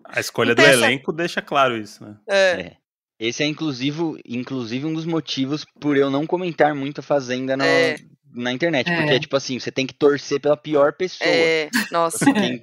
A 0.05 0.21
escolha 0.21 0.55
do 0.55 0.63
elenco 0.63 1.13
deixa 1.13 1.41
claro 1.41 1.77
isso, 1.77 2.05
né? 2.05 2.17
É. 2.29 2.61
é. 2.61 2.77
Esse 3.19 3.43
é 3.43 3.47
inclusive, 3.47 3.99
inclusive 4.27 4.85
um 4.85 4.93
dos 4.93 5.07
motivos 5.07 5.65
por 5.81 5.97
eu 5.97 6.11
não 6.11 6.27
comentar 6.27 6.75
muito 6.75 6.99
a 6.99 7.03
Fazenda 7.03 7.57
no, 7.57 7.65
é. 7.65 7.97
na 8.35 8.53
internet. 8.53 8.95
Porque 8.95 9.15
é 9.15 9.19
tipo 9.19 9.37
assim, 9.37 9.59
você 9.59 9.73
tem 9.73 9.87
que 9.87 9.95
torcer 9.95 10.39
pela 10.39 10.57
pior 10.57 10.93
pessoa. 10.93 11.29
É, 11.29 11.71
nossa. 11.91 12.19
Você, 12.19 12.33
tem, 12.35 12.63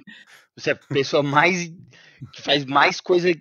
você 0.56 0.70
é 0.70 0.74
a 0.74 0.76
pessoa 0.76 1.22
mais. 1.24 1.68
que 2.32 2.40
faz 2.40 2.64
mais 2.64 3.00
coisa 3.00 3.34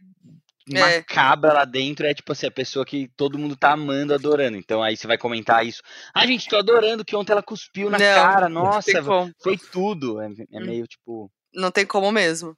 é. 0.72 0.80
macabra 0.80 1.54
lá 1.54 1.66
dentro 1.66 2.06
é 2.06 2.14
tipo 2.14 2.32
assim, 2.32 2.48
a 2.48 2.52
pessoa 2.52 2.86
que 2.86 3.10
todo 3.18 3.38
mundo 3.38 3.56
tá 3.56 3.72
amando, 3.72 4.14
adorando. 4.14 4.58
Então 4.58 4.82
aí 4.82 4.96
você 4.96 5.08
vai 5.08 5.18
comentar 5.18 5.66
isso. 5.66 5.82
Ah, 6.14 6.26
gente, 6.26 6.48
tô 6.48 6.58
adorando 6.58 7.04
que 7.04 7.16
ontem 7.16 7.32
ela 7.32 7.44
cuspiu 7.44 7.90
na 7.90 7.98
não, 7.98 8.06
cara. 8.16 8.50
Nossa, 8.50 9.04
foi 9.42 9.58
tudo. 9.58 10.22
É, 10.22 10.26
é, 10.26 10.60
hum. 10.60 10.66
meio 10.66 10.88
tipo. 10.88 11.32
Não 11.54 11.72
tem 11.72 11.86
como 11.86 12.12
mesmo. 12.12 12.56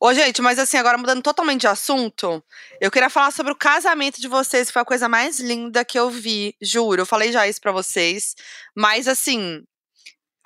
Ô, 0.00 0.12
gente, 0.12 0.42
mas 0.42 0.58
assim, 0.58 0.76
agora 0.76 0.98
mudando 0.98 1.22
totalmente 1.22 1.62
de 1.62 1.66
assunto, 1.66 2.44
eu 2.80 2.90
queria 2.90 3.08
falar 3.08 3.30
sobre 3.30 3.52
o 3.52 3.56
casamento 3.56 4.20
de 4.20 4.28
vocês, 4.28 4.66
que 4.66 4.72
foi 4.72 4.82
a 4.82 4.84
coisa 4.84 5.08
mais 5.08 5.40
linda 5.40 5.84
que 5.84 5.98
eu 5.98 6.10
vi, 6.10 6.54
juro. 6.60 7.00
Eu 7.00 7.06
falei 7.06 7.32
já 7.32 7.48
isso 7.48 7.60
pra 7.60 7.72
vocês. 7.72 8.34
Mas 8.76 9.08
assim, 9.08 9.62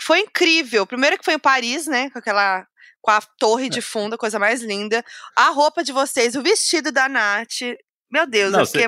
foi 0.00 0.20
incrível. 0.20 0.86
Primeiro 0.86 1.18
que 1.18 1.24
foi 1.24 1.34
em 1.34 1.38
Paris, 1.38 1.86
né? 1.86 2.10
Com 2.10 2.18
aquela 2.18 2.66
com 3.08 3.12
a 3.12 3.22
torre 3.38 3.70
de 3.70 3.80
fundo, 3.80 4.16
a 4.16 4.18
coisa 4.18 4.38
mais 4.38 4.60
linda. 4.60 5.02
A 5.34 5.48
roupa 5.48 5.82
de 5.82 5.92
vocês, 5.92 6.34
o 6.34 6.42
vestido 6.42 6.92
da 6.92 7.08
Nath. 7.08 7.62
Meu 8.10 8.26
Deus, 8.26 8.52
Não, 8.52 8.60
eu 8.60 8.66
fiquei... 8.66 8.86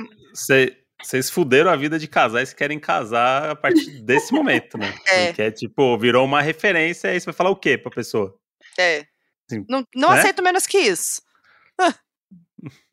Vocês 1.02 1.30
fuderam 1.30 1.70
a 1.70 1.76
vida 1.76 1.98
de 1.98 2.06
casais 2.06 2.52
que 2.52 2.58
querem 2.58 2.78
casar 2.78 3.48
a 3.48 3.56
partir 3.56 4.02
desse 4.02 4.34
momento, 4.34 4.76
né? 4.76 4.94
É. 5.06 5.26
Porque 5.28 5.40
é 5.40 5.50
tipo, 5.50 5.96
virou 5.96 6.26
uma 6.26 6.42
referência, 6.42 7.08
aí 7.08 7.18
você 7.18 7.24
vai 7.24 7.32
falar 7.34 7.48
o 7.48 7.56
quê 7.56 7.78
pra 7.78 7.90
pessoa? 7.90 8.36
É. 8.78 9.06
Sim. 9.48 9.64
Não, 9.66 9.82
não 9.96 10.10
Né? 10.10 10.18
aceito 10.18 10.42
menos 10.42 10.66
que 10.66 10.76
isso. 10.76 11.22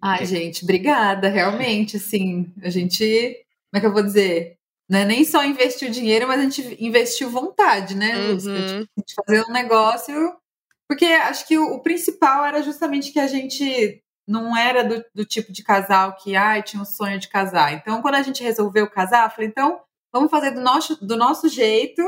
Ai, 0.01 0.25
gente, 0.25 0.63
obrigada, 0.63 1.27
realmente, 1.27 1.97
assim, 1.97 2.49
a 2.63 2.69
gente, 2.69 3.05
como 3.69 3.75
é 3.75 3.79
que 3.81 3.85
eu 3.85 3.91
vou 3.93 4.03
dizer? 4.03 4.55
Não 4.89 4.99
é 4.99 5.03
nem 5.03 5.25
só 5.25 5.43
investir 5.43 5.89
o 5.89 5.91
dinheiro, 5.91 6.25
mas 6.29 6.39
a 6.39 6.43
gente 6.43 6.77
investiu 6.81 7.29
vontade, 7.29 7.93
né? 7.93 8.17
Uhum. 8.17 8.37
Tipo, 8.37 8.51
a 8.51 8.67
gente 8.69 9.13
fazer 9.25 9.43
um 9.49 9.51
negócio, 9.51 10.33
porque 10.89 11.05
acho 11.05 11.47
que 11.47 11.57
o, 11.57 11.73
o 11.73 11.81
principal 11.81 12.45
era 12.45 12.61
justamente 12.61 13.11
que 13.11 13.19
a 13.19 13.27
gente 13.27 14.01
não 14.27 14.55
era 14.55 14.83
do, 14.83 15.03
do 15.13 15.25
tipo 15.25 15.51
de 15.51 15.63
casal 15.63 16.15
que, 16.15 16.35
ai, 16.35 16.61
tinha 16.61 16.81
um 16.81 16.85
sonho 16.85 17.19
de 17.19 17.29
casar. 17.29 17.73
Então, 17.73 18.01
quando 18.01 18.15
a 18.15 18.21
gente 18.21 18.43
resolveu 18.43 18.89
casar, 18.89 19.25
eu 19.25 19.29
falei, 19.29 19.47
então, 19.47 19.81
vamos 20.11 20.29
fazer 20.29 20.51
do 20.51 20.61
nosso, 20.61 21.05
do 21.05 21.15
nosso 21.15 21.47
jeito, 21.47 22.01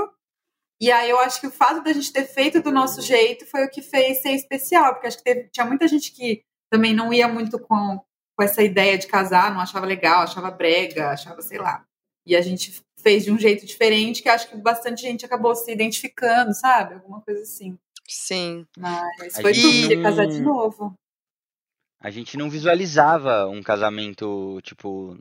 e 0.81 0.91
aí 0.91 1.09
eu 1.09 1.19
acho 1.19 1.41
que 1.41 1.47
o 1.47 1.51
fato 1.51 1.81
da 1.83 1.91
gente 1.91 2.11
ter 2.11 2.25
feito 2.25 2.61
do 2.61 2.71
nosso 2.71 3.01
jeito 3.01 3.45
foi 3.45 3.65
o 3.65 3.69
que 3.69 3.81
fez 3.81 4.21
ser 4.21 4.31
especial, 4.31 4.93
porque 4.93 5.07
acho 5.07 5.17
que 5.17 5.23
teve, 5.23 5.49
tinha 5.49 5.65
muita 5.65 5.87
gente 5.87 6.11
que 6.11 6.41
também 6.69 6.93
não 6.93 7.13
ia 7.13 7.27
muito 7.27 7.59
com, 7.59 7.99
com 8.35 8.43
essa 8.43 8.63
ideia 8.63 8.97
de 8.97 9.07
casar, 9.07 9.53
não 9.53 9.59
achava 9.59 9.85
legal, 9.85 10.21
achava 10.21 10.49
brega, 10.51 11.09
achava, 11.09 11.41
sei 11.41 11.57
lá. 11.57 11.85
E 12.25 12.35
a 12.35 12.41
gente 12.41 12.81
fez 12.97 13.25
de 13.25 13.31
um 13.31 13.37
jeito 13.37 13.65
diferente, 13.65 14.21
que 14.21 14.29
acho 14.29 14.49
que 14.49 14.55
bastante 14.55 15.01
gente 15.01 15.25
acabou 15.25 15.55
se 15.55 15.71
identificando, 15.71 16.53
sabe? 16.53 16.93
Alguma 16.93 17.21
coisa 17.21 17.41
assim. 17.41 17.77
Sim. 18.09 18.65
Mas 18.77 19.37
A 19.37 19.41
foi 19.41 19.53
tudo, 19.53 19.69
queria 19.69 19.95
não- 19.97 20.03
casar 20.03 20.27
de 20.27 20.41
novo. 20.41 20.93
A 22.01 22.09
gente 22.09 22.37
não 22.37 22.49
visualizava 22.49 23.47
um 23.47 23.61
casamento, 23.61 24.59
tipo, 24.63 25.17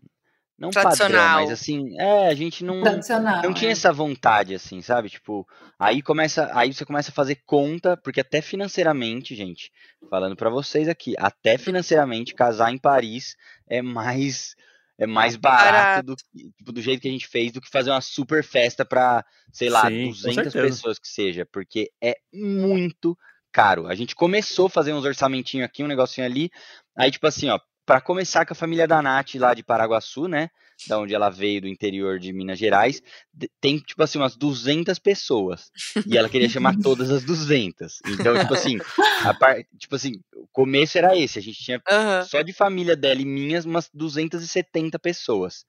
não 0.56 0.70
padrão, 0.70 0.92
Tradicional. 0.92 1.40
mas 1.40 1.50
assim, 1.50 2.00
é, 2.00 2.28
a 2.28 2.34
gente 2.34 2.64
não, 2.64 2.80
não 2.80 3.52
tinha 3.52 3.70
é. 3.70 3.72
essa 3.72 3.92
vontade, 3.92 4.54
assim, 4.54 4.80
sabe? 4.80 5.10
Tipo, 5.10 5.46
aí 5.78 6.00
começa, 6.02 6.50
aí 6.56 6.72
você 6.72 6.84
começa 6.84 7.10
a 7.10 7.14
fazer 7.14 7.40
conta, 7.44 7.96
porque 7.96 8.20
até 8.20 8.40
financeiramente, 8.40 9.34
gente, 9.34 9.72
falando 10.08 10.36
pra 10.36 10.50
vocês 10.50 10.88
aqui, 10.88 11.14
até 11.18 11.58
financeiramente, 11.58 12.34
casar 12.34 12.72
em 12.72 12.78
Paris 12.78 13.36
é 13.68 13.82
mais 13.82 14.54
é 14.98 15.06
mais 15.06 15.36
barato, 15.36 15.72
Barato. 15.72 16.06
do, 16.06 16.16
que- 16.16 16.52
tipo, 16.58 16.72
do 16.72 16.82
jeito 16.82 17.00
que 17.00 17.08
a 17.08 17.10
gente 17.10 17.28
fez 17.28 17.52
do 17.52 17.60
que 17.60 17.70
fazer 17.70 17.90
uma 17.90 18.00
super 18.00 18.42
festa 18.42 18.84
pra, 18.84 19.24
sei 19.52 19.70
lá, 19.70 19.86
Sim, 19.88 20.06
com 20.06 20.10
200 20.10 20.34
certeza. 20.52 20.66
pessoas 20.68 20.98
que 20.98 21.08
seja, 21.08 21.46
porque 21.52 21.90
é 22.02 22.16
muito 22.32 23.16
caro. 23.52 23.86
A 23.86 23.94
gente 23.94 24.14
começou 24.14 24.66
a 24.66 24.70
fazer 24.70 24.92
uns 24.92 25.04
orçamentinhos 25.04 25.64
aqui, 25.64 25.82
um 25.82 25.88
negocinho 25.88 26.26
ali, 26.26 26.50
aí 26.96 27.10
tipo 27.10 27.26
assim, 27.26 27.48
ó, 27.48 27.58
pra 27.88 28.02
começar 28.02 28.44
com 28.44 28.52
a 28.52 28.54
família 28.54 28.86
da 28.86 29.00
Nath 29.00 29.36
lá 29.36 29.54
de 29.54 29.62
Paraguaçu, 29.62 30.28
né, 30.28 30.50
da 30.86 30.98
onde 30.98 31.14
ela 31.14 31.30
veio 31.30 31.62
do 31.62 31.66
interior 31.66 32.18
de 32.18 32.34
Minas 32.34 32.58
Gerais, 32.58 33.00
de- 33.32 33.50
tem 33.62 33.78
tipo 33.78 34.02
assim 34.02 34.18
umas 34.18 34.36
200 34.36 34.98
pessoas. 34.98 35.70
E 36.06 36.18
ela 36.18 36.28
queria 36.28 36.50
chamar 36.50 36.76
todas 36.84 37.10
as 37.10 37.24
200. 37.24 38.02
Então, 38.04 38.38
tipo 38.38 38.52
assim, 38.52 38.76
a 39.24 39.32
par... 39.32 39.56
tipo 39.78 39.96
assim, 39.96 40.20
o 40.36 40.46
começo 40.52 40.98
era 40.98 41.16
esse, 41.16 41.38
a 41.38 41.42
gente 41.42 41.64
tinha 41.64 41.80
Aham. 41.88 42.24
só 42.24 42.42
de 42.42 42.52
família 42.52 42.94
dela 42.94 43.22
e 43.22 43.24
minhas 43.24 43.64
umas 43.64 43.88
270 43.94 44.98
pessoas. 44.98 45.64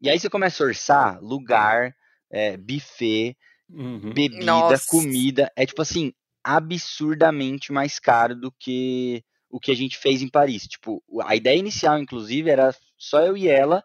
E 0.00 0.08
aí 0.08 0.20
você 0.20 0.30
começa 0.30 0.62
a 0.62 0.66
orçar 0.68 1.20
lugar, 1.20 1.92
é, 2.30 2.56
buffet, 2.56 3.36
Uhum. 3.68 4.12
bebida, 4.14 4.44
Nossa. 4.44 4.84
comida, 4.86 5.50
é 5.56 5.66
tipo 5.66 5.82
assim, 5.82 6.12
absurdamente 6.44 7.72
mais 7.72 7.98
caro 7.98 8.36
do 8.36 8.52
que 8.52 9.24
o 9.50 9.60
que 9.60 9.70
a 9.70 9.76
gente 9.76 9.98
fez 9.98 10.22
em 10.22 10.28
Paris. 10.28 10.64
Tipo, 10.66 11.02
a 11.24 11.36
ideia 11.36 11.58
inicial, 11.58 11.98
inclusive, 11.98 12.50
era 12.50 12.74
só 12.98 13.20
eu 13.22 13.36
e 13.36 13.48
ela 13.48 13.82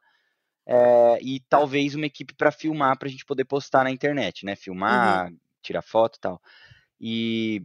é, 0.67 1.19
e 1.21 1.39
talvez 1.49 1.95
uma 1.95 2.05
equipe 2.05 2.33
para 2.35 2.51
filmar 2.51 2.97
pra 2.97 3.09
gente 3.09 3.25
poder 3.25 3.45
postar 3.45 3.83
na 3.83 3.91
internet, 3.91 4.45
né? 4.45 4.55
Filmar, 4.55 5.31
tirar 5.61 5.81
foto 5.81 6.17
e 6.17 6.21
tal. 6.21 6.41
E 6.99 7.63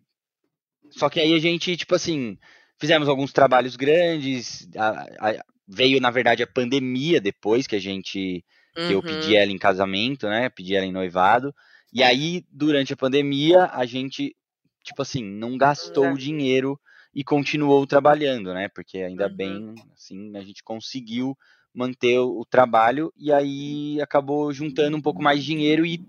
só 0.91 1.09
que 1.09 1.21
aí 1.21 1.35
a 1.35 1.39
gente, 1.39 1.77
tipo 1.77 1.95
assim, 1.95 2.39
fizemos 2.79 3.09
alguns 3.09 3.33
trabalhos 3.33 3.77
grandes, 3.77 4.69
a- 4.77 5.07
a- 5.31 5.45
veio 5.69 6.01
na 6.01 6.11
verdade 6.11 6.43
a 6.43 6.47
pandemia 6.47 7.21
depois 7.21 7.67
que 7.67 7.77
a 7.77 7.81
gente 7.81 8.45
que 8.83 8.93
eu 8.95 9.03
Uhum. 9.03 9.03
pedi 9.03 9.37
ela 9.37 9.53
em 9.53 9.59
casamento, 9.59 10.27
né? 10.27 10.49
Pedi 10.49 10.75
ela 10.75 10.87
em 10.87 10.93
noivado. 10.93 11.55
E 11.93 12.03
aí, 12.03 12.45
durante 12.51 12.93
a 12.95 12.97
pandemia, 12.97 13.67
a 13.73 13.85
gente, 13.85 14.35
tipo 14.83 15.03
assim, 15.03 15.23
não 15.23 15.59
gastou 15.59 16.13
o 16.13 16.19
dinheiro 16.19 16.81
e 17.15 17.25
continuou 17.25 17.87
trabalhando, 17.87 18.55
né? 18.55 18.69
Porque 18.69 18.99
ainda 18.99 19.29
Uhum. 19.29 19.35
bem, 19.35 19.75
assim, 19.95 20.37
a 20.37 20.41
gente 20.43 20.63
conseguiu 20.63 21.37
manter 21.75 22.19
o, 22.19 22.41
o 22.41 22.45
trabalho 22.45 23.13
e 23.17 23.33
aí 23.33 24.01
acabou 24.01 24.53
juntando 24.53 24.97
um 24.97 25.03
pouco 25.03 25.23
mais 25.23 25.41
de 25.41 25.47
dinheiro 25.47 25.85
e 25.87 26.05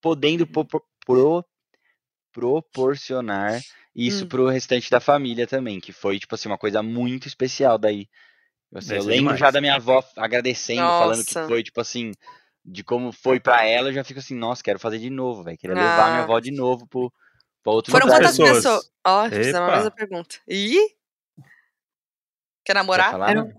podendo 0.00 0.46
pro- 0.46 0.64
pro- 0.64 0.84
pro- 1.04 1.44
proporcionar 2.32 3.60
isso 3.94 4.24
Hum. 4.24 4.28
pro 4.28 4.48
restante 4.48 4.90
da 4.90 5.00
família 5.00 5.46
também, 5.46 5.80
que 5.80 5.92
foi, 5.92 6.18
tipo 6.18 6.34
assim, 6.34 6.48
uma 6.48 6.58
coisa 6.58 6.82
muito 6.82 7.26
especial 7.26 7.76
daí. 7.78 8.08
Assim, 8.72 8.94
eu 8.94 9.02
lembro 9.02 9.16
demais. 9.34 9.40
já 9.40 9.50
da 9.50 9.60
minha 9.60 9.74
avó 9.74 10.02
agradecendo, 10.16 10.92
falando 10.92 11.24
que 11.24 11.34
Nossa. 11.34 11.46
foi, 11.46 11.62
tipo 11.62 11.80
assim, 11.80 12.12
de 12.64 12.84
como 12.84 13.10
foi 13.12 13.40
pra 13.40 13.64
ela, 13.66 13.88
eu 13.88 13.92
já 13.94 14.04
fico 14.04 14.20
assim, 14.20 14.34
nossa, 14.34 14.62
quero 14.62 14.78
fazer 14.78 14.98
de 14.98 15.10
novo, 15.10 15.42
velho. 15.42 15.58
Queria 15.58 15.74
levar 15.76 16.08
minha 16.08 16.20
Ah. 16.20 16.24
avó 16.24 16.38
de 16.38 16.52
novo 16.52 16.86
pro, 16.86 17.12
Foram 17.64 18.08
quantas 18.08 18.36
pessoas? 18.36 18.56
pessoas? 18.56 18.92
Ó, 19.06 19.28
fizemos 19.28 19.60
a 19.68 19.76
mesma 19.76 19.90
pergunta. 19.90 20.36
Ih? 20.48 20.76
Quer 21.36 21.44
Quer 22.64 22.74
namorar? 22.74 23.10
falar? 23.12 23.30
Era 23.30 23.54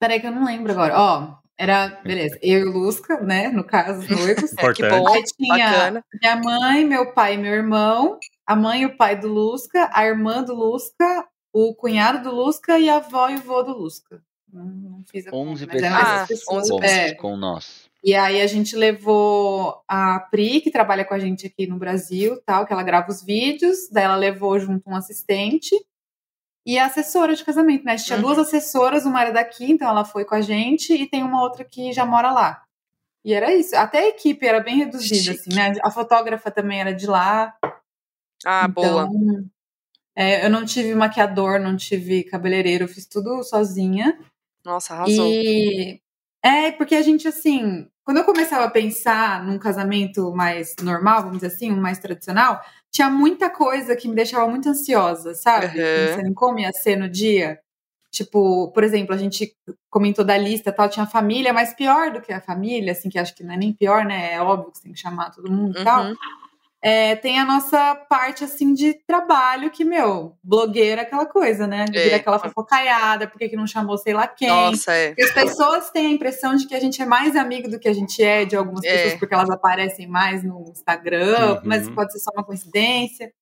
Peraí 0.00 0.20
que 0.20 0.26
eu 0.26 0.30
não 0.32 0.44
lembro 0.44 0.72
agora. 0.72 0.94
Ó, 0.98 1.36
era, 1.56 1.88
beleza, 2.04 2.38
eu 2.40 2.60
e 2.60 2.64
o 2.64 2.72
Lusca, 2.72 3.20
né, 3.20 3.48
no 3.48 3.64
caso, 3.64 4.00
os 4.00 4.08
noivos. 4.08 4.52
É, 4.58 4.72
que 4.72 4.88
bom, 4.88 5.08
Aí 5.08 5.24
tinha 5.24 5.56
bacana. 5.70 6.04
minha 6.20 6.36
mãe, 6.36 6.84
meu 6.84 7.12
pai 7.12 7.34
e 7.34 7.38
meu 7.38 7.52
irmão, 7.52 8.18
a 8.46 8.54
mãe 8.56 8.82
e 8.82 8.86
o 8.86 8.96
pai 8.96 9.16
do 9.18 9.28
Lusca, 9.28 9.90
a 9.92 10.06
irmã 10.06 10.42
do 10.42 10.54
Lusca, 10.54 11.26
o 11.52 11.74
cunhado 11.74 12.22
do 12.28 12.34
Lusca 12.34 12.78
e 12.78 12.88
a 12.88 12.96
avó 12.96 13.28
e 13.28 13.36
o 13.36 13.40
vô 13.42 13.62
do 13.62 13.72
Lusca. 13.72 14.22
Não, 14.52 14.64
não 14.64 15.04
fiz 15.10 15.26
a 15.26 15.34
11 15.34 15.66
conta, 15.66 15.78
eram 15.86 16.26
pessoas. 16.26 16.28
pessoas. 16.28 16.70
Ah, 16.70 16.74
11 16.74 16.86
É. 16.86 17.14
com 17.14 17.36
nós. 17.36 17.87
E 18.04 18.14
aí 18.14 18.40
a 18.40 18.46
gente 18.46 18.76
levou 18.76 19.82
a 19.88 20.20
Pri, 20.20 20.60
que 20.60 20.70
trabalha 20.70 21.04
com 21.04 21.14
a 21.14 21.18
gente 21.18 21.46
aqui 21.46 21.66
no 21.66 21.78
Brasil, 21.78 22.40
tal, 22.46 22.64
que 22.66 22.72
ela 22.72 22.82
grava 22.82 23.10
os 23.10 23.22
vídeos, 23.22 23.88
daí 23.90 24.04
ela 24.04 24.14
levou 24.16 24.58
junto 24.58 24.88
um 24.88 24.94
assistente 24.94 25.74
e 26.64 26.78
a 26.78 26.86
assessora 26.86 27.34
de 27.34 27.44
casamento, 27.44 27.84
né? 27.84 27.92
A 27.92 27.96
gente 27.96 28.06
tinha 28.06 28.18
Uhum. 28.18 28.24
duas 28.24 28.38
assessoras, 28.38 29.04
uma 29.04 29.20
era 29.20 29.32
daqui, 29.32 29.70
então 29.72 29.88
ela 29.88 30.04
foi 30.04 30.24
com 30.24 30.34
a 30.34 30.40
gente, 30.40 30.92
e 30.92 31.08
tem 31.08 31.22
uma 31.24 31.42
outra 31.42 31.64
que 31.64 31.92
já 31.92 32.04
mora 32.06 32.30
lá. 32.30 32.62
E 33.24 33.32
era 33.34 33.52
isso. 33.54 33.74
Até 33.76 33.98
a 34.00 34.08
equipe 34.08 34.46
era 34.46 34.60
bem 34.60 34.76
reduzida, 34.76 35.14
Chique. 35.16 35.30
assim, 35.30 35.54
né? 35.54 35.72
A 35.82 35.90
fotógrafa 35.90 36.50
também 36.50 36.80
era 36.80 36.94
de 36.94 37.06
lá. 37.06 37.54
Ah, 38.44 38.68
boa. 38.68 38.86
então, 39.10 39.44
é, 40.14 40.44
eu 40.44 40.50
não 40.50 40.64
tive 40.64 40.94
maquiador, 40.94 41.58
não 41.58 41.76
tive 41.76 42.22
cabeleireiro, 42.24 42.84
eu 42.84 42.88
fiz 42.88 43.06
tudo 43.06 43.42
sozinha. 43.42 44.18
Nossa, 44.64 44.94
arrasou. 44.94 45.26
E 45.26 46.00
é 46.48 46.72
porque 46.72 46.94
a 46.94 47.02
gente 47.02 47.28
assim, 47.28 47.86
quando 48.04 48.18
eu 48.18 48.24
começava 48.24 48.64
a 48.64 48.70
pensar 48.70 49.44
num 49.44 49.58
casamento 49.58 50.32
mais 50.34 50.74
normal, 50.82 51.22
vamos 51.22 51.38
dizer 51.38 51.54
assim, 51.54 51.70
um 51.70 51.80
mais 51.80 51.98
tradicional, 51.98 52.60
tinha 52.90 53.10
muita 53.10 53.50
coisa 53.50 53.94
que 53.94 54.08
me 54.08 54.14
deixava 54.14 54.48
muito 54.48 54.68
ansiosa, 54.68 55.34
sabe? 55.34 55.66
Uhum. 55.66 55.72
Pensando 55.74 56.28
em 56.28 56.34
como 56.34 56.58
ia 56.58 56.72
ser 56.72 56.96
no 56.96 57.08
dia. 57.08 57.60
Tipo, 58.10 58.72
por 58.72 58.82
exemplo, 58.82 59.14
a 59.14 59.18
gente 59.18 59.54
comentou 59.90 60.24
da 60.24 60.38
lista, 60.38 60.72
tal, 60.72 60.88
tinha 60.88 61.04
a 61.04 61.08
família, 61.08 61.52
mas 61.52 61.74
pior 61.74 62.10
do 62.10 62.22
que 62.22 62.32
a 62.32 62.40
família, 62.40 62.92
assim, 62.92 63.10
que 63.10 63.18
acho 63.18 63.34
que 63.34 63.44
não 63.44 63.52
é 63.52 63.56
nem 63.56 63.72
pior, 63.72 64.04
né? 64.04 64.32
É 64.32 64.40
óbvio 64.40 64.72
que 64.72 64.78
você 64.78 64.84
tem 64.84 64.92
que 64.92 64.98
chamar 64.98 65.30
todo 65.30 65.52
mundo 65.52 65.78
e 65.78 65.84
tal. 65.84 66.14
É, 66.80 67.16
tem 67.16 67.40
a 67.40 67.44
nossa 67.44 67.94
parte, 68.08 68.44
assim, 68.44 68.72
de 68.72 68.94
trabalho, 69.06 69.68
que, 69.70 69.84
meu, 69.84 70.36
blogueira 70.44 71.00
é 71.02 71.04
aquela 71.04 71.26
coisa, 71.26 71.66
né? 71.66 71.86
É. 71.92 72.04
Vira 72.04 72.16
aquela 72.16 72.38
fofocaiada, 72.38 73.26
por 73.26 73.36
que 73.38 73.56
não 73.56 73.66
chamou 73.66 73.98
sei 73.98 74.14
lá 74.14 74.28
quem? 74.28 74.48
Nossa, 74.48 74.92
é. 74.92 75.08
Porque 75.08 75.22
as 75.22 75.32
pessoas 75.32 75.90
têm 75.90 76.06
a 76.06 76.10
impressão 76.10 76.54
de 76.54 76.66
que 76.68 76.74
a 76.76 76.80
gente 76.80 77.02
é 77.02 77.04
mais 77.06 77.34
amigo 77.34 77.68
do 77.68 77.80
que 77.80 77.88
a 77.88 77.92
gente 77.92 78.22
é 78.22 78.44
de 78.44 78.54
algumas 78.54 78.84
É. 78.84 78.92
pessoas, 78.96 79.18
porque 79.18 79.34
elas 79.34 79.50
aparecem 79.50 80.06
mais 80.06 80.44
no 80.44 80.66
Instagram, 80.70 81.54
Uhum. 81.54 81.60
mas 81.64 81.90
pode 81.90 82.12
ser 82.12 82.20
só 82.20 82.30
uma 82.32 82.44
coincidência. 82.44 83.32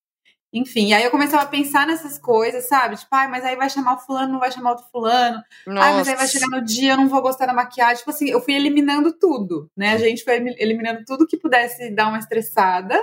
Enfim, 0.51 0.93
aí 0.93 1.03
eu 1.03 1.11
começava 1.11 1.43
a 1.43 1.47
pensar 1.47 1.85
nessas 1.85 2.17
coisas, 2.17 2.67
sabe? 2.69 2.95
Tipo, 2.95 3.09
ai, 3.13 3.27
mas 3.27 3.43
aí 3.43 3.55
vai 3.57 3.69
chamar 3.69 3.95
o 3.95 3.99
fulano, 3.99 4.31
não 4.31 4.39
vai 4.39 4.49
chamar 4.51 4.71
outro 4.71 4.85
fulano. 4.91 5.37
Ai, 5.67 5.93
mas 5.93 6.07
aí 6.07 6.15
vai 6.15 6.27
chegar 6.27 6.47
no 6.47 6.63
dia, 6.63 6.93
eu 6.93 6.97
não 6.97 7.09
vou 7.09 7.21
gostar 7.21 7.45
da 7.45 7.53
maquiagem. 7.53 7.97
Tipo 7.97 8.09
assim, 8.11 8.29
eu 8.29 8.41
fui 8.41 8.55
eliminando 8.55 9.11
tudo, 9.11 9.69
né? 9.77 9.91
A 9.91 9.97
gente 9.97 10.23
foi 10.23 10.35
eliminando 10.57 11.03
tudo 11.05 11.27
que 11.27 11.37
pudesse 11.37 11.91
dar 11.93 12.07
uma 12.07 12.17
estressada. 12.17 12.97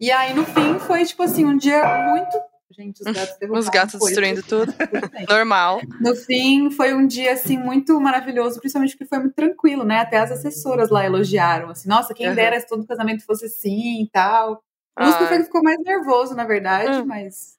E 0.00 0.10
aí, 0.10 0.34
no 0.34 0.44
fim, 0.44 0.78
foi, 0.78 1.04
tipo 1.04 1.22
assim, 1.22 1.44
um 1.44 1.56
dia 1.56 1.82
muito... 2.10 2.36
Gente, 2.70 3.00
os 3.00 3.06
gatos 3.14 3.36
derrubaram 3.40 3.60
Os 3.60 3.68
gatos 3.70 3.98
coisas. 4.00 4.18
destruindo 4.22 4.42
tudo. 4.42 4.74
Normal. 5.30 5.80
No 6.00 6.14
fim, 6.14 6.70
foi 6.70 6.92
um 6.94 7.06
dia, 7.06 7.32
assim, 7.32 7.56
muito 7.56 7.98
maravilhoso, 8.00 8.58
principalmente 8.60 8.90
porque 8.90 9.06
foi 9.08 9.18
muito 9.20 9.34
tranquilo, 9.34 9.84
né? 9.84 10.00
Até 10.00 10.18
as 10.18 10.30
assessoras 10.30 10.90
lá 10.90 11.04
elogiaram, 11.06 11.70
assim, 11.70 11.88
nossa, 11.88 12.12
quem 12.12 12.28
Uhum. 12.28 12.34
dera 12.34 12.60
se 12.60 12.66
todo 12.66 12.86
casamento 12.86 13.24
fosse 13.24 13.46
assim 13.46 14.02
e 14.02 14.10
tal. 14.10 14.62
O 14.98 15.04
Lúcio 15.04 15.26
foi 15.26 15.38
que 15.38 15.44
ficou 15.44 15.62
mais 15.62 15.78
nervoso, 15.82 16.34
na 16.34 16.44
verdade, 16.44 16.98
hum. 17.00 17.06
mas 17.06 17.56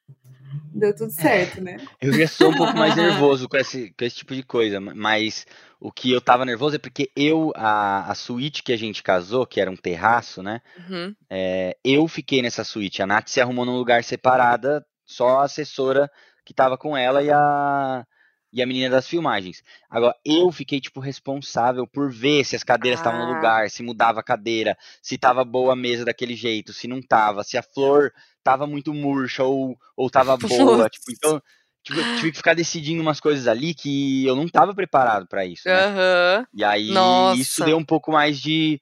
deu 0.72 0.94
tudo 0.94 1.10
certo, 1.10 1.60
né? 1.60 1.78
Eu 2.00 2.12
já 2.12 2.26
sou 2.28 2.50
um 2.50 2.56
pouco 2.56 2.76
mais 2.76 2.94
nervoso 2.96 3.48
com 3.48 3.56
esse, 3.56 3.92
com 3.98 4.04
esse 4.04 4.16
tipo 4.16 4.34
de 4.34 4.42
coisa, 4.44 4.80
mas 4.80 5.46
o 5.80 5.92
que 5.92 6.10
eu 6.10 6.20
tava 6.20 6.44
nervoso 6.44 6.76
é 6.76 6.78
porque 6.78 7.10
eu, 7.14 7.52
a, 7.54 8.10
a 8.10 8.14
suíte 8.14 8.62
que 8.62 8.72
a 8.72 8.76
gente 8.76 9.02
casou, 9.02 9.46
que 9.46 9.60
era 9.60 9.70
um 9.70 9.76
terraço, 9.76 10.42
né? 10.42 10.60
Uhum. 10.76 11.14
É, 11.30 11.76
eu 11.84 12.06
fiquei 12.08 12.42
nessa 12.42 12.64
suíte. 12.64 13.00
A 13.00 13.06
Nath 13.06 13.28
se 13.28 13.40
arrumou 13.40 13.64
num 13.64 13.76
lugar 13.76 14.02
separada, 14.02 14.84
só 15.04 15.40
a 15.40 15.44
assessora 15.44 16.10
que 16.44 16.52
tava 16.52 16.76
com 16.76 16.96
ela 16.96 17.22
e 17.22 17.30
a, 17.30 18.04
e 18.52 18.60
a 18.60 18.66
menina 18.66 18.90
das 18.90 19.06
filmagens. 19.06 19.62
Agora, 19.88 20.14
eu 20.24 20.50
fiquei, 20.50 20.80
tipo, 20.80 20.98
responsável 20.98 21.86
por 21.86 22.10
ver 22.10 22.44
se 22.44 22.56
as 22.56 22.64
cadeiras 22.64 22.98
estavam 22.98 23.22
ah. 23.22 23.26
no 23.26 23.34
lugar, 23.34 23.70
se 23.70 23.82
mudava 23.82 24.18
a 24.20 24.24
cadeira, 24.24 24.76
se 25.00 25.16
tava 25.16 25.44
boa 25.44 25.74
a 25.74 25.76
mesa 25.76 26.04
daquele 26.04 26.34
jeito, 26.34 26.72
se 26.72 26.88
não 26.88 27.00
tava, 27.00 27.44
se 27.44 27.56
a 27.56 27.62
flor 27.62 28.12
tava 28.42 28.66
muito 28.66 28.92
murcha 28.92 29.44
ou, 29.44 29.78
ou 29.96 30.10
tava 30.10 30.36
boa. 30.38 30.88
tipo, 30.88 31.12
então, 31.12 31.40
tipo, 31.82 31.98
eu 31.98 32.16
tive 32.16 32.30
que 32.32 32.36
ficar 32.36 32.54
decidindo 32.54 33.02
umas 33.02 33.20
coisas 33.20 33.46
ali 33.46 33.74
que 33.74 34.26
eu 34.26 34.36
não 34.36 34.48
tava 34.48 34.74
preparado 34.74 35.26
para 35.26 35.44
isso. 35.44 35.66
Né? 35.66 35.86
Uhum. 35.86 36.46
E 36.54 36.64
aí, 36.64 36.90
Nossa. 36.90 37.40
isso 37.40 37.64
deu 37.64 37.76
um 37.76 37.84
pouco 37.84 38.12
mais 38.12 38.40
de 38.40 38.80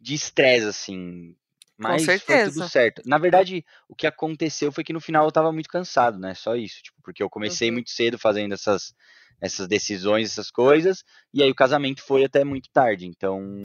estresse, 0.00 0.66
assim. 0.66 1.34
Mas 1.76 2.04
foi 2.04 2.18
tudo 2.18 2.68
certo. 2.68 3.02
Na 3.06 3.16
verdade, 3.16 3.64
o 3.88 3.94
que 3.94 4.06
aconteceu 4.06 4.70
foi 4.70 4.84
que 4.84 4.92
no 4.92 5.00
final 5.00 5.24
eu 5.24 5.32
tava 5.32 5.50
muito 5.50 5.68
cansado, 5.68 6.18
né? 6.18 6.34
Só 6.34 6.54
isso, 6.54 6.82
tipo, 6.82 6.98
porque 7.02 7.22
eu 7.22 7.30
comecei 7.30 7.68
uhum. 7.68 7.74
muito 7.74 7.90
cedo 7.90 8.18
fazendo 8.18 8.52
essas, 8.52 8.92
essas 9.40 9.66
decisões, 9.66 10.30
essas 10.30 10.50
coisas, 10.50 11.02
e 11.32 11.42
aí 11.42 11.50
o 11.50 11.54
casamento 11.54 12.02
foi 12.02 12.24
até 12.24 12.44
muito 12.44 12.68
tarde. 12.70 13.06
Então, 13.06 13.62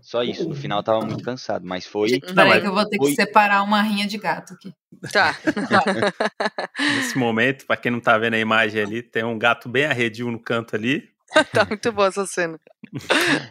só 0.00 0.22
isso. 0.22 0.48
No 0.48 0.54
final 0.54 0.80
eu 0.80 0.82
tava 0.82 1.06
muito 1.06 1.22
cansado, 1.22 1.64
mas 1.64 1.86
foi. 1.86 2.20
Peraí, 2.20 2.60
que 2.60 2.66
eu 2.66 2.74
vou 2.74 2.88
ter 2.88 2.96
foi... 2.98 3.10
que 3.10 3.16
separar 3.16 3.62
uma 3.62 3.80
rinha 3.80 4.06
de 4.06 4.18
gato 4.18 4.54
aqui. 4.54 4.74
Tá. 5.12 5.36
Nesse 6.78 7.16
momento, 7.16 7.66
pra 7.66 7.76
quem 7.76 7.92
não 7.92 8.00
tá 8.00 8.18
vendo 8.18 8.34
a 8.34 8.38
imagem 8.38 8.82
ali, 8.82 9.02
tem 9.02 9.24
um 9.24 9.38
gato 9.38 9.68
bem 9.68 9.84
arredio 9.84 10.30
no 10.30 10.40
canto 10.40 10.76
ali. 10.76 11.08
tá 11.52 11.64
muito 11.64 11.92
boa 11.92 12.08
essa 12.08 12.26
cena. 12.26 12.58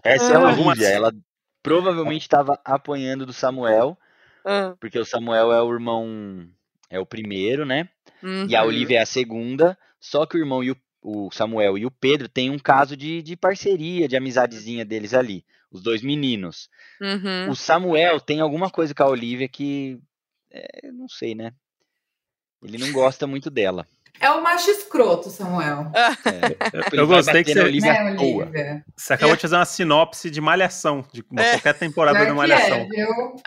Essa 0.04 0.34
é 0.34 0.36
a 0.36 0.52
Lívia, 0.52 0.88
ela 0.88 1.14
provavelmente 1.64 2.24
estava 2.24 2.60
apanhando 2.66 3.26
do 3.26 3.34
Samuel, 3.34 3.98
uhum. 4.46 4.76
porque 4.80 5.00
o 5.00 5.06
Samuel 5.06 5.52
é 5.52 5.62
o 5.62 5.74
irmão, 5.74 6.48
é 6.90 7.00
o 7.00 7.06
primeiro, 7.06 7.66
né? 7.66 7.90
Uhum. 8.22 8.46
E 8.48 8.56
a 8.56 8.62
uhum. 8.62 8.68
Olivia 8.68 9.00
é 9.00 9.02
a 9.02 9.06
segunda, 9.06 9.78
só 10.00 10.26
que 10.26 10.38
o 10.38 10.40
irmão 10.40 10.64
e 10.64 10.72
o, 10.72 10.78
o 11.02 11.32
Samuel 11.32 11.78
e 11.78 11.86
o 11.86 11.92
Pedro 11.92 12.28
têm 12.28 12.50
um 12.50 12.60
caso 12.60 12.96
de, 12.98 13.22
de 13.22 13.36
parceria, 13.36 14.08
de 14.08 14.18
amizadezinha 14.18 14.86
deles 14.86 15.14
ali, 15.14 15.44
os 15.72 15.82
dois 15.82 16.02
meninos. 16.02 16.70
Uhum. 17.00 17.50
O 17.50 17.56
Samuel 17.56 18.20
tem 18.20 18.42
alguma 18.42 18.70
coisa 18.70 18.94
com 18.94 19.04
a 19.04 19.08
Olivia 19.08 19.48
que, 19.48 19.98
é, 20.52 20.92
não 20.92 21.08
sei, 21.08 21.34
né? 21.34 21.54
Ele 22.64 22.78
não 22.78 22.92
gosta 22.92 23.26
muito 23.26 23.50
dela. 23.50 23.88
É 24.20 24.30
o 24.30 24.44
macho 24.44 24.70
escroto, 24.70 25.30
Samuel. 25.30 25.92
É, 26.24 27.00
eu 27.00 27.08
gostei 27.08 27.44
que 27.44 27.54
você, 27.54 27.60
Olivia 27.60 27.92
é, 27.92 28.12
Olivia. 28.12 28.86
você 28.96 29.14
acabou 29.14 29.36
de 29.36 29.42
fazer 29.42 29.56
uma 29.56 29.66
sinopse 29.66 30.30
de 30.30 30.40
Malhação, 30.40 31.04
de 31.12 31.24
uma, 31.30 31.42
é. 31.42 31.52
qualquer 31.52 31.74
temporada 31.74 32.24
de 32.24 32.32
Malhação. 32.32 32.78
É, 32.78 32.88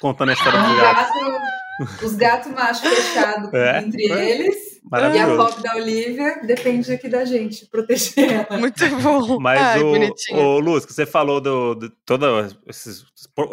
contando 0.01 0.31
a 0.31 0.33
história 0.33 0.61
do 0.61 0.77
gato. 0.77 2.05
Os 2.05 2.15
gatos 2.17 2.53
machos 2.53 2.89
fechados 2.89 3.53
é. 3.55 3.79
entre 3.79 4.03
eles. 4.03 4.74
E 4.93 5.19
a 5.19 5.27
pobre 5.35 5.63
da 5.63 5.77
Olivia 5.77 6.41
depende 6.43 6.93
aqui 6.93 7.09
da 7.09 7.25
gente 7.25 7.67
proteger 7.67 8.47
ela. 8.47 8.47
Muito 8.61 8.85
bom. 9.01 9.41
Mas 9.41 9.59
Ai, 9.59 9.83
o, 9.83 10.37
o 10.37 10.59
Luz, 10.59 10.85
que 10.85 10.93
você 10.93 11.07
falou 11.07 11.41
do, 11.41 11.75
de 11.75 11.89
todos 12.05 12.55
esses, 12.69 13.05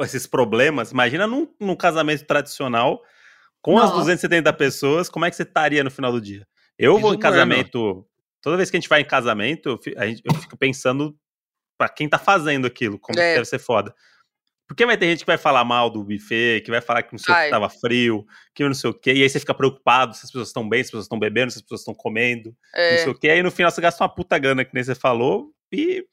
esses 0.02 0.28
problemas, 0.28 0.92
imagina 0.92 1.26
num, 1.26 1.48
num 1.60 1.76
casamento 1.76 2.26
tradicional 2.26 3.02
com 3.62 3.76
Nossa. 3.76 3.94
as 3.94 4.00
270 4.00 4.52
pessoas, 4.54 5.10
como 5.10 5.24
é 5.24 5.30
que 5.30 5.36
você 5.36 5.44
estaria 5.44 5.84
no 5.84 5.92
final 5.92 6.12
do 6.12 6.20
dia? 6.20 6.46
Eu 6.78 7.00
vou 7.00 7.14
em 7.14 7.20
casamento. 7.20 8.06
Toda 8.42 8.58
vez 8.58 8.70
que 8.70 8.76
a 8.76 8.80
gente 8.80 8.90
vai 8.90 9.02
em 9.02 9.06
casamento, 9.06 9.80
eu 9.96 10.36
fico 10.36 10.58
pensando 10.58 11.16
para 11.78 11.88
quem 11.88 12.10
tá 12.10 12.18
fazendo 12.18 12.68
aquilo, 12.68 13.00
como 13.00 13.20
é. 13.20 13.36
deve 13.36 13.46
ser 13.46 13.60
foda. 13.60 13.94
Porque 14.72 14.86
vai 14.86 14.96
ter 14.96 15.06
gente 15.08 15.20
que 15.20 15.26
vai 15.26 15.38
falar 15.38 15.66
mal 15.66 15.90
do 15.90 16.02
buffet, 16.02 16.62
que 16.62 16.72
vai 16.72 16.80
falar 16.80 17.04
que 17.04 17.12
não 17.12 17.20
sei 17.20 17.36
o 17.36 17.38
que 17.38 17.50
tava 17.50 17.70
frio, 17.70 18.26
que 18.56 18.64
não 18.64 18.74
sei 18.74 18.90
o 18.90 18.94
quê, 18.94 19.12
e 19.12 19.22
aí 19.22 19.30
você 19.30 19.38
fica 19.38 19.54
preocupado 19.54 20.14
se 20.16 20.22
as 20.24 20.32
pessoas 20.32 20.48
estão 20.48 20.70
bem, 20.70 20.82
se 20.82 20.88
as 20.88 20.92
pessoas 20.92 21.06
estão 21.08 21.20
bebendo, 21.20 21.52
se 21.52 21.58
as 21.58 21.62
pessoas 21.62 21.82
estão 21.82 21.94
comendo, 21.94 22.56
é. 22.74 22.92
não 22.92 22.98
sei 23.00 23.12
o 23.12 23.20
quê. 23.20 23.30
Aí 23.32 23.44
no 23.44 23.52
final 23.52 23.70
você 23.70 23.82
gasta 23.82 24.02
uma 24.02 24.08
puta 24.08 24.40
gana, 24.40 24.64
que 24.64 24.74
nem 24.74 24.82
você 24.82 24.96
falou, 24.96 25.52
e 25.74 26.06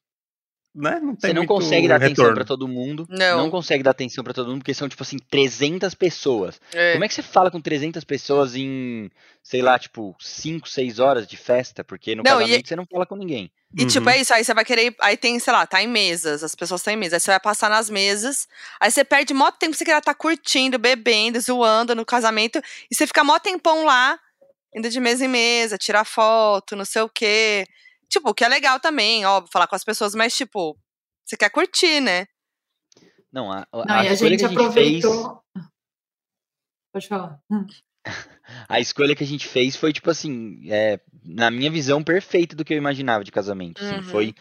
né? 0.79 1.01
Não 1.03 1.15
você 1.15 1.33
não 1.33 1.45
consegue 1.45 1.89
dar 1.89 1.99
retorno. 1.99 2.13
atenção 2.13 2.35
para 2.35 2.45
todo 2.45 2.69
mundo. 2.69 3.07
Não. 3.09 3.39
não 3.39 3.51
consegue 3.51 3.83
dar 3.83 3.91
atenção 3.91 4.23
para 4.23 4.33
todo 4.33 4.49
mundo, 4.49 4.61
porque 4.61 4.75
são, 4.75 4.89
tipo 4.89 5.03
assim, 5.03 5.19
300 5.19 5.95
pessoas. 5.95 6.61
É. 6.73 6.93
Como 6.93 7.05
é 7.05 7.09
que 7.09 7.15
você 7.15 7.23
fala 7.23 7.51
com 7.51 7.61
300 7.61 8.05
pessoas 8.05 8.55
em, 8.55 9.11
sei 9.43 9.61
lá, 9.61 9.79
tipo, 9.79 10.15
5, 10.21 10.69
6 10.69 10.99
horas 11.01 11.27
de 11.27 11.37
festa? 11.37 11.83
Porque 11.83 12.15
no 12.15 12.23
não, 12.23 12.39
casamento 12.39 12.65
e... 12.65 12.69
você 12.69 12.77
não 12.77 12.87
fala 12.87 13.05
com 13.05 13.17
ninguém. 13.17 13.51
E 13.77 13.83
uhum. 13.83 13.89
tipo, 13.89 14.09
é 14.09 14.19
isso, 14.19 14.33
aí 14.33 14.45
você 14.45 14.55
vai 14.55 14.65
querer. 14.65 14.95
Aí 15.01 15.17
tem, 15.17 15.39
sei 15.39 15.53
lá, 15.53 15.67
tá 15.67 15.83
em 15.83 15.87
mesas, 15.87 16.43
as 16.43 16.55
pessoas 16.55 16.81
estão 16.81 16.95
em 16.95 16.97
mesas. 16.97 17.15
Aí 17.15 17.21
você 17.21 17.31
vai 17.33 17.41
passar 17.41 17.69
nas 17.69 17.91
mesas, 17.91 18.49
aí 18.81 18.91
você 18.91 19.05
perde 19.05 19.35
mó 19.35 19.51
tempo, 19.51 19.75
você 19.75 19.85
queria 19.85 19.99
estar 19.99 20.15
tá 20.15 20.19
curtindo, 20.19 20.79
bebendo, 20.79 21.39
zoando 21.41 21.95
no 21.95 22.05
casamento, 22.07 22.63
e 22.91 22.95
você 22.95 23.07
fica 23.07 23.23
mó 23.23 23.39
tempão 23.39 23.85
lá, 23.85 24.19
indo 24.75 24.89
de 24.89 25.01
mesa 25.01 25.25
em 25.25 25.29
mesa, 25.29 25.77
tirar 25.77 26.05
foto, 26.05 26.77
não 26.77 26.85
sei 26.85 27.03
o 27.03 27.09
quê. 27.11 27.67
Tipo, 28.09 28.35
que 28.35 28.45
é 28.45 28.49
legal 28.49 28.81
também, 28.81 29.25
óbvio, 29.25 29.53
falar 29.53 29.67
com 29.67 29.77
as 29.77 29.85
pessoas, 29.85 30.15
mas, 30.15 30.35
tipo, 30.35 30.79
você 31.25 31.37
quer 31.37 31.51
curtir, 31.51 32.01
né? 32.01 32.27
Não, 33.33 33.53
a, 33.53 33.67
a, 33.71 33.85
Não, 33.85 33.95
a, 33.95 34.01
a 34.01 34.15
gente, 34.15 34.25
a 34.25 34.29
gente 34.29 34.45
aproveitou. 34.47 35.43
Fez... 35.53 35.67
Pode 36.93 37.09
falar. 37.09 37.39
A 38.67 38.81
escolha 38.81 39.15
que 39.15 39.23
a 39.23 39.27
gente 39.27 39.47
fez 39.47 39.77
foi, 39.77 39.93
tipo 39.93 40.11
assim, 40.11 40.63
é, 40.71 40.99
na 41.23 41.51
minha 41.51 41.71
visão, 41.71 42.03
perfeita 42.03 42.57
do 42.57 42.65
que 42.65 42.73
eu 42.73 42.79
imaginava 42.79 43.23
de 43.23 43.31
casamento. 43.31 43.85
Assim, 43.85 43.97
uhum. 43.97 44.03
Foi 44.05 44.35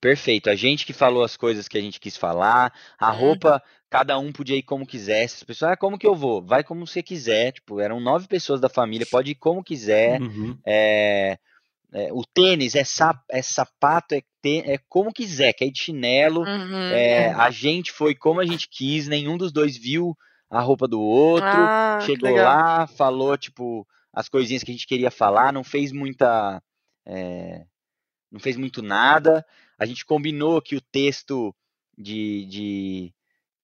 perfeito. 0.00 0.48
A 0.48 0.54
gente 0.54 0.86
que 0.86 0.94
falou 0.94 1.22
as 1.22 1.36
coisas 1.36 1.68
que 1.68 1.76
a 1.76 1.80
gente 1.80 2.00
quis 2.00 2.16
falar, 2.16 2.72
a 2.98 3.12
uhum. 3.12 3.18
roupa, 3.18 3.62
cada 3.90 4.18
um 4.18 4.32
podia 4.32 4.56
ir 4.56 4.62
como 4.62 4.86
quisesse. 4.86 5.36
As 5.36 5.42
pessoas, 5.42 5.72
ah, 5.72 5.76
como 5.76 5.98
que 5.98 6.06
eu 6.06 6.14
vou? 6.14 6.40
Vai 6.42 6.64
como 6.64 6.86
você 6.86 7.02
quiser. 7.02 7.52
Tipo, 7.52 7.80
eram 7.80 8.00
nove 8.00 8.26
pessoas 8.26 8.60
da 8.60 8.68
família, 8.68 9.06
pode 9.10 9.32
ir 9.32 9.34
como 9.34 9.62
quiser. 9.62 10.20
Uhum. 10.22 10.58
É, 10.64 11.38
é, 11.92 12.12
o 12.12 12.22
tênis 12.24 12.74
é, 12.74 12.84
sap, 12.84 13.18
é 13.28 13.42
sapato, 13.42 14.14
é, 14.14 14.22
é 14.44 14.78
como 14.88 15.12
quiser, 15.12 15.52
quer 15.52 15.66
ir 15.66 15.72
de 15.72 15.80
chinelo. 15.80 16.42
Uhum, 16.42 16.90
é, 16.92 17.24
é. 17.24 17.32
A 17.32 17.50
gente 17.50 17.90
foi 17.90 18.14
como 18.14 18.40
a 18.40 18.46
gente 18.46 18.68
quis, 18.68 19.08
nenhum 19.08 19.36
dos 19.36 19.52
dois 19.52 19.76
viu 19.76 20.16
a 20.48 20.60
roupa 20.60 20.86
do 20.86 21.00
outro. 21.00 21.48
Ah, 21.48 21.98
chegou 22.02 22.34
lá, 22.34 22.86
falou, 22.86 23.36
tipo, 23.36 23.86
as 24.12 24.28
coisinhas 24.28 24.62
que 24.62 24.70
a 24.70 24.74
gente 24.74 24.86
queria 24.86 25.10
falar, 25.10 25.52
não 25.52 25.64
fez 25.64 25.92
muita. 25.92 26.62
É, 27.06 27.64
não 28.30 28.38
fez 28.38 28.56
muito 28.56 28.82
nada. 28.82 29.44
A 29.78 29.84
gente 29.84 30.04
combinou 30.04 30.62
que 30.62 30.76
o 30.76 30.80
texto 30.80 31.54
de, 31.96 32.44
de 32.46 33.14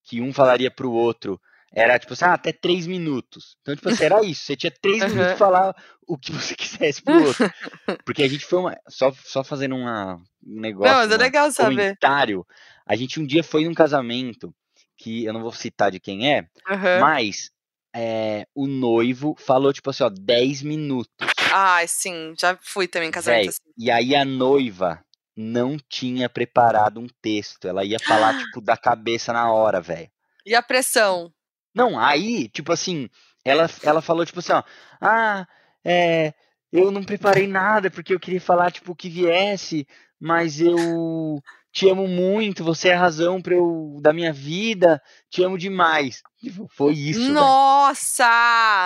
que 0.03 0.21
um 0.21 0.33
falaria 0.33 0.71
para 0.71 0.87
o 0.87 0.93
outro 0.93 1.41
era 1.73 1.99
tipo 1.99 2.13
assim, 2.13 2.25
ah, 2.25 2.35
até 2.35 2.53
três 2.53 2.87
minutos. 2.87 3.57
Então, 3.61 3.75
tipo 3.75 3.89
assim, 3.89 4.05
era 4.05 4.23
isso. 4.25 4.45
Você 4.45 4.57
tinha 4.57 4.71
três 4.71 5.03
uhum. 5.03 5.09
minutos 5.11 5.29
pra 5.29 5.37
falar 5.37 5.77
o 6.07 6.17
que 6.17 6.33
você 6.33 6.55
quisesse 6.57 7.03
pro 7.03 7.27
outro. 7.27 7.51
Porque 8.05 8.23
a 8.23 8.29
gente 8.29 8.45
foi 8.45 8.59
uma. 8.59 8.77
Só, 8.89 9.13
só 9.25 9.45
fazendo 9.45 9.77
uma, 9.77 10.17
um 10.47 10.61
negócio. 10.61 10.93
Não, 10.93 11.01
mas 11.01 11.11
é 11.11 11.17
legal 11.17 11.51
saber. 11.51 11.77
Comentário. 11.77 12.47
A 12.87 12.95
gente 12.95 13.21
um 13.21 13.27
dia 13.27 13.43
foi 13.43 13.65
num 13.65 13.75
casamento, 13.75 14.55
que 14.97 15.25
eu 15.25 15.33
não 15.33 15.43
vou 15.43 15.53
citar 15.53 15.91
de 15.91 15.99
quem 15.99 16.33
é, 16.33 16.43
uhum. 16.69 17.01
mas 17.01 17.51
é, 17.95 18.47
o 18.55 18.67
noivo 18.67 19.35
falou, 19.39 19.73
tipo 19.73 19.91
assim, 19.91 20.05
ó, 20.05 20.11
10 20.11 20.63
minutos. 20.63 21.11
Ah, 21.53 21.81
sim, 21.87 22.35
já 22.39 22.59
fui 22.63 22.87
também 22.87 23.09
em 23.09 23.13
casamento 23.13 23.41
Véi, 23.41 23.49
assim. 23.49 23.61
E 23.77 23.91
aí 23.91 24.15
a 24.15 24.25
noiva 24.25 25.03
não 25.37 25.77
tinha 25.89 26.29
preparado 26.29 27.01
um 27.01 27.07
texto. 27.21 27.67
Ela 27.67 27.85
ia 27.85 27.99
falar, 27.99 28.37
tipo, 28.39 28.61
da 28.61 28.77
cabeça 28.77 29.33
na 29.33 29.51
hora, 29.51 29.81
velho. 29.81 30.11
E 30.45 30.55
a 30.55 30.63
pressão? 30.63 31.33
Não, 31.77 31.99
aí, 31.99 32.49
tipo 32.49 32.73
assim, 32.73 33.11
ela, 33.45 33.69
ela 33.83 34.01
falou, 34.01 34.25
tipo 34.25 34.39
assim, 34.39 34.53
ó, 34.53 34.63
ah, 34.99 35.47
é, 35.85 36.33
eu 36.73 36.91
não 36.91 37.05
preparei 37.05 37.47
nada 37.47 37.91
porque 37.91 38.15
eu 38.15 38.19
queria 38.19 38.41
falar, 38.41 38.73
tipo, 38.73 38.97
que 38.97 39.11
viesse, 39.11 39.87
mas 40.19 40.59
eu 40.59 41.39
te 41.71 41.87
amo 41.87 42.09
muito, 42.09 42.65
você 42.65 42.89
é 42.89 42.95
a 42.95 42.99
razão 42.99 43.43
pra 43.43 43.55
eu, 43.55 43.99
da 44.01 44.11
minha 44.11 44.33
vida, 44.33 45.03
te 45.29 45.43
amo 45.43 45.59
demais. 45.59 46.23
Tipo, 46.41 46.67
foi 46.75 46.95
isso. 46.95 47.21
Nossa! 47.31 48.25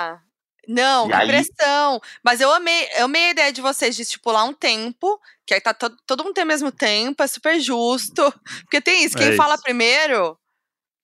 Véio. 0.08 0.30
Não, 0.66 1.06
e 1.06 1.10
que 1.10 1.14
aí... 1.14 1.28
pressão. 1.28 2.00
Mas 2.24 2.40
eu 2.40 2.52
amei, 2.52 2.88
eu 2.96 3.04
amei 3.04 3.26
a 3.26 3.30
ideia 3.30 3.52
de 3.52 3.60
vocês 3.60 3.94
de 3.94 4.02
estipular 4.02 4.44
um 4.44 4.52
tempo, 4.52 5.20
que 5.46 5.54
aí 5.54 5.60
tá 5.60 5.72
todo, 5.72 5.96
todo 6.04 6.24
mundo 6.24 6.34
tem 6.34 6.42
o 6.42 6.48
mesmo 6.48 6.72
tempo, 6.72 7.22
é 7.22 7.26
super 7.28 7.60
justo. 7.60 8.34
Porque 8.62 8.80
tem 8.80 9.04
isso, 9.04 9.16
quem 9.16 9.28
é 9.28 9.36
fala 9.36 9.56
primeiro 9.58 10.36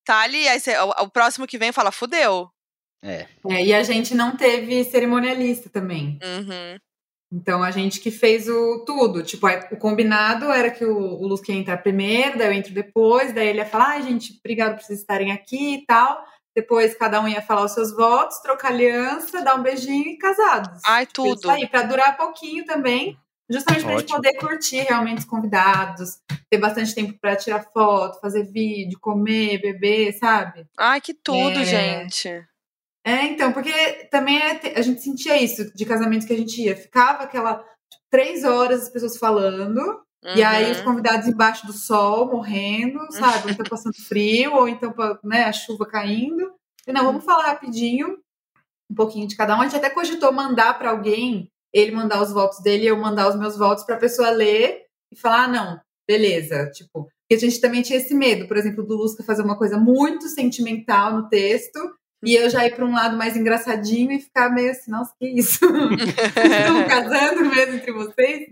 tá 0.07 0.21
ali, 0.21 0.49
aí 0.49 0.61
cê, 0.61 0.79
o, 0.79 0.91
o, 1.05 1.11
próximo 1.11 1.47
que 1.47 1.59
vem 1.59 1.73
fala, 1.73 1.91
fudeu. 1.91 2.49
É. 3.05 3.27
é. 3.51 3.65
E 3.65 3.75
a 3.75 3.83
gente 3.83 4.15
não 4.15 4.37
teve 4.37 4.85
cerimonialista 4.85 5.69
também. 5.69 6.19
Uhum. 6.23 6.79
Então 7.33 7.63
a 7.63 7.71
gente 7.73 8.01
que 8.01 8.11
fez 8.11 8.49
o 8.49 8.85
tudo. 8.87 9.23
Tipo, 9.23 9.49
o 9.73 9.77
combinado 9.77 10.47
era 10.51 10.71
que 10.71 10.85
o, 10.85 10.97
o 10.97 11.27
Luz 11.27 11.47
ia 11.49 11.57
entrar 11.57 11.79
primeiro, 11.79 12.39
daí 12.39 12.49
eu 12.49 12.53
entro 12.53 12.73
depois, 12.73 13.33
daí 13.33 13.49
ele 13.49 13.59
ia 13.59 13.67
falar, 13.67 13.91
ai, 13.91 14.03
gente, 14.03 14.39
obrigado 14.39 14.77
por 14.77 14.85
vocês 14.85 15.01
estarem 15.01 15.33
aqui 15.33 15.75
e 15.75 15.87
tal. 15.87 16.25
depois 16.55 16.95
cada 16.95 17.21
um 17.21 17.29
ia 17.29 17.43
falar 17.43 17.65
os 17.65 17.73
seus 17.73 17.95
votos, 17.95 18.39
trocar 18.39 18.69
aliança, 18.69 19.43
dar 19.43 19.57
um 19.57 19.63
beijinho 19.63 20.09
e 20.09 20.19
casados. 20.19 20.81
Ai, 20.87 21.05
tudo. 21.05 21.41
Isso 21.41 21.51
aí, 21.51 21.69
pra 21.69 21.83
durar 21.83 22.17
pouquinho 22.17 22.65
também. 22.65 23.19
Justamente 23.49 23.85
pra 23.85 23.99
gente 23.99 24.13
poder 24.13 24.35
curtir 24.35 24.81
realmente 24.81 25.19
os 25.19 25.25
convidados, 25.25 26.19
ter 26.51 26.59
bastante 26.59 26.95
tempo 26.95 27.17
para 27.21 27.37
tirar 27.37 27.65
foto, 27.73 28.21
fazer 28.21 28.45
vídeo, 28.45 28.99
comer, 29.01 29.61
beber, 29.61 30.13
sabe? 30.15 30.67
Ai, 30.77 31.01
que 31.01 31.15
tudo, 31.15 31.61
é... 31.61 31.65
gente. 31.65 32.45
É, 33.07 33.25
então, 33.27 33.53
porque 33.53 33.71
também 34.11 34.37
é, 34.37 34.77
a 34.77 34.83
gente 34.83 35.01
sentia 35.01 35.41
isso 35.41 35.73
de 35.77 35.87
casamentos 35.87 36.27
que 36.27 36.33
a 36.33 36.37
gente 36.37 36.61
ia. 36.61 36.75
Ficava 36.75 37.23
aquela 37.23 37.59
tipo, 37.59 38.05
três 38.11 38.43
horas 38.43 38.83
as 38.83 38.89
pessoas 38.89 39.17
falando, 39.17 39.79
uhum. 39.79 40.35
e 40.35 40.43
aí 40.43 40.73
os 40.73 40.79
uhum. 40.79 40.87
convidados 40.87 41.29
embaixo 41.29 41.69
do 41.69 41.73
sol, 41.73 42.27
morrendo, 42.27 42.99
sabe? 43.13 43.45
Ou 43.45 43.51
então 43.51 43.67
passando 43.71 43.95
frio, 43.95 44.55
ou 44.57 44.69
então 44.69 44.93
né, 45.23 45.45
a 45.45 45.53
chuva 45.53 45.87
caindo. 45.87 46.53
E 46.85 46.93
não, 46.93 47.05
vamos 47.05 47.25
falar 47.25 47.47
rapidinho, 47.47 48.19
um 48.91 48.95
pouquinho 48.97 49.29
de 49.29 49.37
cada 49.37 49.57
um. 49.57 49.61
A 49.61 49.65
gente 49.69 49.77
até 49.77 49.89
cogitou 49.89 50.33
mandar 50.33 50.77
para 50.77 50.91
alguém 50.91 51.49
ele 51.79 51.93
mandar 51.93 52.23
os 52.23 52.33
votos 52.33 52.61
dele 52.61 52.85
e 52.85 52.89
eu 52.89 52.97
mandar 52.97 53.29
os 53.29 53.37
meus 53.37 53.57
votos 53.57 53.85
para 53.85 53.97
a 53.97 54.01
pessoa 54.01 54.31
ler 54.31 54.83
e 55.13 55.19
falar, 55.19 55.45
ah, 55.45 55.49
não, 55.49 55.81
beleza, 56.09 56.71
tipo, 56.71 57.09
e 57.31 57.35
a 57.35 57.39
gente 57.39 57.61
também 57.61 57.83
tinha 57.83 57.99
esse 57.99 58.15
medo, 58.15 58.47
por 58.47 58.57
exemplo, 58.57 58.85
do 58.85 58.97
Lusca 58.97 59.23
fazer 59.25 59.43
uma 59.43 59.59
coisa 59.59 59.77
muito 59.77 60.29
sentimental 60.29 61.13
no 61.13 61.29
texto 61.29 61.79
e 62.25 62.35
eu 62.35 62.49
já 62.49 62.67
ir 62.67 62.75
para 62.75 62.85
um 62.85 62.93
lado 62.93 63.17
mais 63.17 63.37
engraçadinho 63.37 64.11
e 64.11 64.21
ficar 64.21 64.49
meio 64.51 64.71
assim, 64.71 64.91
nossa, 64.91 65.13
que 65.19 65.27
isso? 65.29 65.61
Estão 65.69 66.89
casando 66.89 67.45
mesmo 67.45 67.75
entre 67.75 67.93
vocês? 67.93 68.49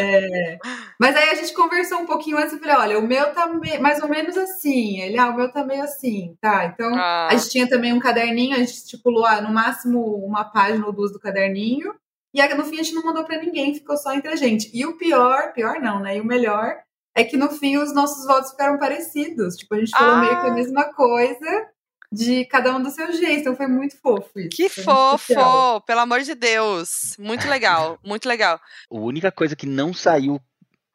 É... 0.00 0.58
Mas 1.00 1.16
aí 1.16 1.30
a 1.30 1.34
gente 1.34 1.52
conversou 1.52 1.98
um 1.98 2.06
pouquinho 2.06 2.38
antes 2.38 2.52
e 2.52 2.58
falei, 2.58 2.76
olha, 2.76 2.98
o 2.98 3.06
meu 3.06 3.32
tá 3.34 3.50
mais 3.80 4.00
ou 4.00 4.08
menos 4.08 4.36
assim. 4.36 5.00
Ele, 5.00 5.18
ah, 5.18 5.30
o 5.30 5.36
meu 5.36 5.50
tá 5.50 5.64
meio 5.64 5.82
assim, 5.82 6.36
tá? 6.40 6.66
Então 6.66 6.94
ah. 6.94 7.28
a 7.30 7.36
gente 7.36 7.50
tinha 7.50 7.68
também 7.68 7.92
um 7.92 7.98
caderninho, 7.98 8.54
a 8.54 8.60
gente 8.60 8.72
estipulou 8.72 9.26
ah, 9.26 9.40
no 9.40 9.52
máximo 9.52 10.00
uma 10.24 10.44
página 10.44 10.86
ou 10.86 10.92
duas 10.92 11.12
do 11.12 11.18
caderninho. 11.18 11.92
E 12.34 12.40
aí, 12.40 12.54
no 12.54 12.64
fim 12.64 12.80
a 12.80 12.82
gente 12.82 12.94
não 12.94 13.04
mandou 13.04 13.24
para 13.24 13.40
ninguém, 13.40 13.74
ficou 13.74 13.96
só 13.96 14.12
entre 14.14 14.30
a 14.30 14.36
gente. 14.36 14.70
E 14.72 14.86
o 14.86 14.96
pior, 14.96 15.52
pior 15.52 15.80
não, 15.80 16.00
né? 16.00 16.16
E 16.16 16.20
o 16.20 16.24
melhor 16.24 16.76
é 17.14 17.24
que 17.24 17.36
no 17.36 17.50
fim 17.50 17.76
os 17.76 17.94
nossos 17.94 18.26
votos 18.26 18.50
ficaram 18.52 18.78
parecidos. 18.78 19.56
Tipo, 19.56 19.74
a 19.74 19.78
gente 19.78 19.90
falou 19.90 20.14
ah. 20.14 20.20
meio 20.20 20.40
que 20.40 20.46
a 20.46 20.50
ah! 20.50 20.54
mesma 20.54 20.84
coisa 20.94 21.68
de 22.10 22.44
cada 22.46 22.74
um 22.74 22.82
do 22.82 22.90
seu 22.90 23.12
jeito. 23.12 23.40
Então 23.40 23.56
foi 23.56 23.66
muito 23.66 23.98
fofo 24.00 24.38
isso. 24.38 24.50
Que 24.50 24.68
fofo! 24.68 25.80
Pelo 25.86 26.00
amor 26.00 26.20
de 26.20 26.34
Deus. 26.34 27.16
Muito 27.18 27.48
legal, 27.48 27.98
muito 28.04 28.28
legal. 28.28 28.60
A 28.90 28.96
única 28.96 29.30
coisa 29.32 29.56
que 29.56 29.66
não 29.66 29.92
saiu 29.92 30.40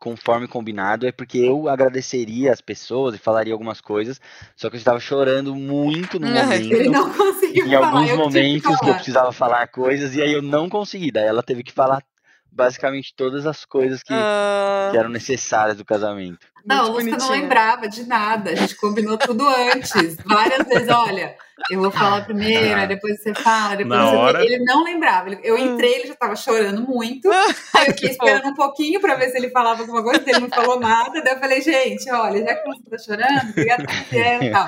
conforme 0.07 0.47
combinado, 0.47 1.05
é 1.05 1.11
porque 1.11 1.37
eu 1.37 1.67
agradeceria 1.67 2.53
as 2.53 2.61
pessoas 2.61 3.13
e 3.13 3.17
falaria 3.17 3.51
algumas 3.51 3.81
coisas, 3.81 4.21
só 4.55 4.69
que 4.69 4.77
eu 4.77 4.77
estava 4.77 5.01
chorando 5.01 5.53
muito 5.53 6.17
no 6.17 6.27
momento. 6.27 6.71
Ele 6.73 6.87
não 6.89 7.11
conseguiu 7.11 7.67
Em 7.67 7.71
falar, 7.71 7.87
alguns 7.87 8.11
momentos 8.13 8.77
que, 8.77 8.85
que 8.85 8.89
eu 8.89 8.95
precisava 8.95 9.33
falar 9.33 9.67
coisas, 9.67 10.15
e 10.15 10.21
aí 10.21 10.31
eu 10.31 10.41
não 10.41 10.69
consegui. 10.69 11.11
Daí 11.11 11.25
ela 11.25 11.43
teve 11.43 11.61
que 11.61 11.73
falar 11.73 12.01
basicamente 12.49 13.13
todas 13.13 13.45
as 13.45 13.65
coisas 13.65 14.01
que, 14.01 14.13
uh... 14.13 14.91
que 14.91 14.97
eram 14.97 15.09
necessárias 15.09 15.75
do 15.75 15.83
casamento. 15.83 16.47
Não, 16.67 16.89
o 16.89 16.99
Lucas 16.99 17.23
não 17.23 17.31
lembrava 17.31 17.87
de 17.87 18.05
nada. 18.05 18.51
A 18.51 18.55
gente 18.55 18.75
combinou 18.75 19.17
tudo 19.17 19.47
antes. 19.47 20.17
Várias 20.25 20.67
vezes, 20.67 20.89
olha, 20.89 21.35
eu 21.71 21.79
vou 21.79 21.89
falar 21.89 22.25
primeiro, 22.25 22.77
aí 22.77 22.87
depois 22.87 23.21
você 23.21 23.33
fala, 23.33 23.75
depois 23.75 23.99
Na 23.99 24.09
você... 24.09 24.15
Hora... 24.17 24.45
Ele 24.45 24.59
não 24.65 24.83
lembrava. 24.83 25.29
Eu 25.43 25.55
hum. 25.55 25.73
entrei, 25.73 25.95
ele 25.95 26.07
já 26.09 26.15
tava 26.15 26.35
chorando 26.35 26.81
muito. 26.81 27.31
Aí 27.31 27.87
eu 27.87 27.93
fiquei 27.93 28.09
esperando 28.09 28.49
um 28.49 28.53
pouquinho 28.53 28.99
para 28.99 29.15
ver 29.15 29.29
se 29.29 29.37
ele 29.37 29.49
falava 29.49 29.81
alguma 29.81 30.03
coisa, 30.03 30.21
ele 30.27 30.39
não 30.39 30.49
falou 30.49 30.79
nada. 30.79 31.21
Daí 31.21 31.33
eu 31.33 31.39
falei, 31.39 31.61
gente, 31.61 32.11
olha, 32.11 32.45
já 32.45 32.55
que 32.55 32.67
você 32.67 32.89
tá 32.89 32.97
chorando, 32.97 33.49
obrigada 33.49 33.85
por 33.85 34.43
e 34.43 34.51
tal. 34.51 34.67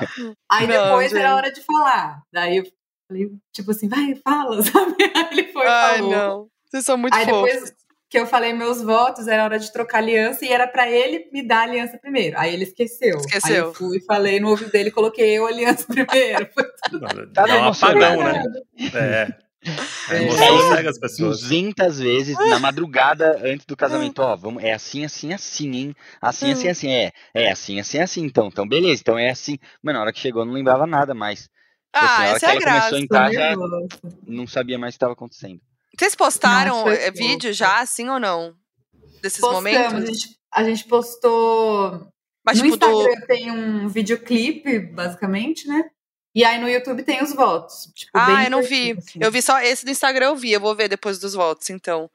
Aí 0.50 0.66
não, 0.66 0.84
depois 0.84 1.10
gente. 1.10 1.20
era 1.20 1.36
hora 1.36 1.52
de 1.52 1.60
falar. 1.60 2.22
Daí 2.32 2.56
eu 2.56 2.64
falei, 3.06 3.30
tipo 3.52 3.70
assim, 3.70 3.88
vai, 3.88 4.14
fala, 4.16 4.62
sabe? 4.64 4.96
Aí 5.14 5.28
ele 5.32 5.52
foi 5.52 5.66
e 5.66 5.68
falou. 5.68 6.10
não. 6.10 6.48
Vocês 6.70 6.84
são 6.84 6.96
muito 6.96 7.14
Aí 7.14 7.24
fofos. 7.24 7.52
depois 7.52 7.79
que 8.10 8.18
eu 8.18 8.26
falei 8.26 8.52
meus 8.52 8.82
votos, 8.82 9.28
era 9.28 9.44
hora 9.44 9.56
de 9.56 9.72
trocar 9.72 9.98
aliança 9.98 10.44
e 10.44 10.48
era 10.48 10.66
para 10.66 10.90
ele 10.90 11.30
me 11.32 11.46
dar 11.46 11.60
a 11.60 11.62
aliança 11.62 11.96
primeiro. 11.96 12.36
Aí 12.36 12.52
ele 12.52 12.64
esqueceu. 12.64 13.18
Esqueceu. 13.18 13.54
Aí 13.54 13.56
eu 13.56 13.72
fui, 13.72 14.00
falei 14.00 14.40
no 14.40 14.48
ouvido 14.48 14.72
dele, 14.72 14.90
coloquei 14.90 15.38
eu 15.38 15.46
a 15.46 15.48
aliança 15.48 15.86
primeiro. 15.88 16.48
Tá 17.32 17.46
Dá 17.46 17.60
um 17.60 17.68
apagão, 17.68 18.24
né? 18.24 18.42
É. 18.94 19.50
É, 20.10 20.22
emoção 20.22 20.74
cega 20.74 20.90
as 20.90 20.98
pessoas. 20.98 21.40
200 21.42 22.00
vezes 22.00 22.36
na 22.36 22.58
madrugada 22.58 23.38
antes 23.44 23.66
do 23.66 23.76
casamento. 23.76 24.20
Ó, 24.20 24.34
vamos, 24.34 24.64
é 24.64 24.72
assim, 24.72 25.04
assim, 25.04 25.32
assim, 25.32 25.70
hein? 25.70 25.96
Assim, 26.20 26.50
assim, 26.50 26.68
assim. 26.68 26.90
É, 26.90 27.12
é 27.34 27.50
assim, 27.52 27.78
assim, 27.78 27.98
assim. 27.98 28.24
Então, 28.24 28.48
então 28.48 28.66
beleza. 28.66 29.02
Então 29.02 29.18
é 29.18 29.30
assim. 29.30 29.58
Mas 29.82 29.94
na 29.94 30.00
hora 30.00 30.12
que 30.12 30.18
chegou, 30.18 30.42
eu 30.42 30.46
não 30.46 30.54
lembrava 30.54 30.86
nada 30.86 31.14
mais. 31.14 31.42
Tipo 31.42 32.06
assim, 32.06 32.06
ah, 32.06 32.24
assim, 32.24 32.34
essa 32.36 32.46
é 32.46 32.50
a 32.50 32.58
graça. 32.58 32.88
começou 32.88 32.98
a 32.98 33.00
entrar, 33.02 33.32
já 33.32 33.54
não 34.26 34.46
sabia 34.46 34.78
mais 34.78 34.92
o 34.92 34.94
que 34.94 34.96
estava 34.96 35.12
acontecendo. 35.12 35.60
Vocês 35.98 36.14
postaram 36.14 36.84
Nossa, 36.84 36.94
eh, 36.94 37.10
vídeo 37.10 37.52
já, 37.52 37.80
assim 37.80 38.08
ou 38.08 38.18
não? 38.18 38.54
Desses 39.22 39.40
Postamos, 39.40 39.64
momentos? 39.64 39.94
A 39.94 40.06
gente, 40.06 40.38
a 40.52 40.64
gente 40.64 40.84
postou. 40.84 42.08
Mas, 42.44 42.58
no 42.58 42.70
tipo, 42.70 42.76
Instagram 42.76 43.20
do... 43.20 43.26
tem 43.26 43.50
um 43.50 43.88
videoclipe, 43.88 44.78
basicamente, 44.78 45.68
né? 45.68 45.90
E 46.34 46.44
aí 46.44 46.60
no 46.60 46.68
YouTube 46.68 47.02
tem 47.02 47.22
os 47.22 47.34
votos. 47.34 47.90
Tipo, 47.94 48.12
ah, 48.14 48.44
eu 48.44 48.50
não 48.50 48.62
vi. 48.62 48.92
Assim. 48.92 49.18
Eu 49.20 49.32
vi 49.32 49.42
só 49.42 49.60
esse 49.60 49.84
do 49.84 49.90
Instagram, 49.90 50.26
eu 50.26 50.36
vi. 50.36 50.52
Eu 50.52 50.60
vou 50.60 50.74
ver 50.74 50.88
depois 50.88 51.18
dos 51.18 51.34
votos, 51.34 51.68
então. 51.70 52.10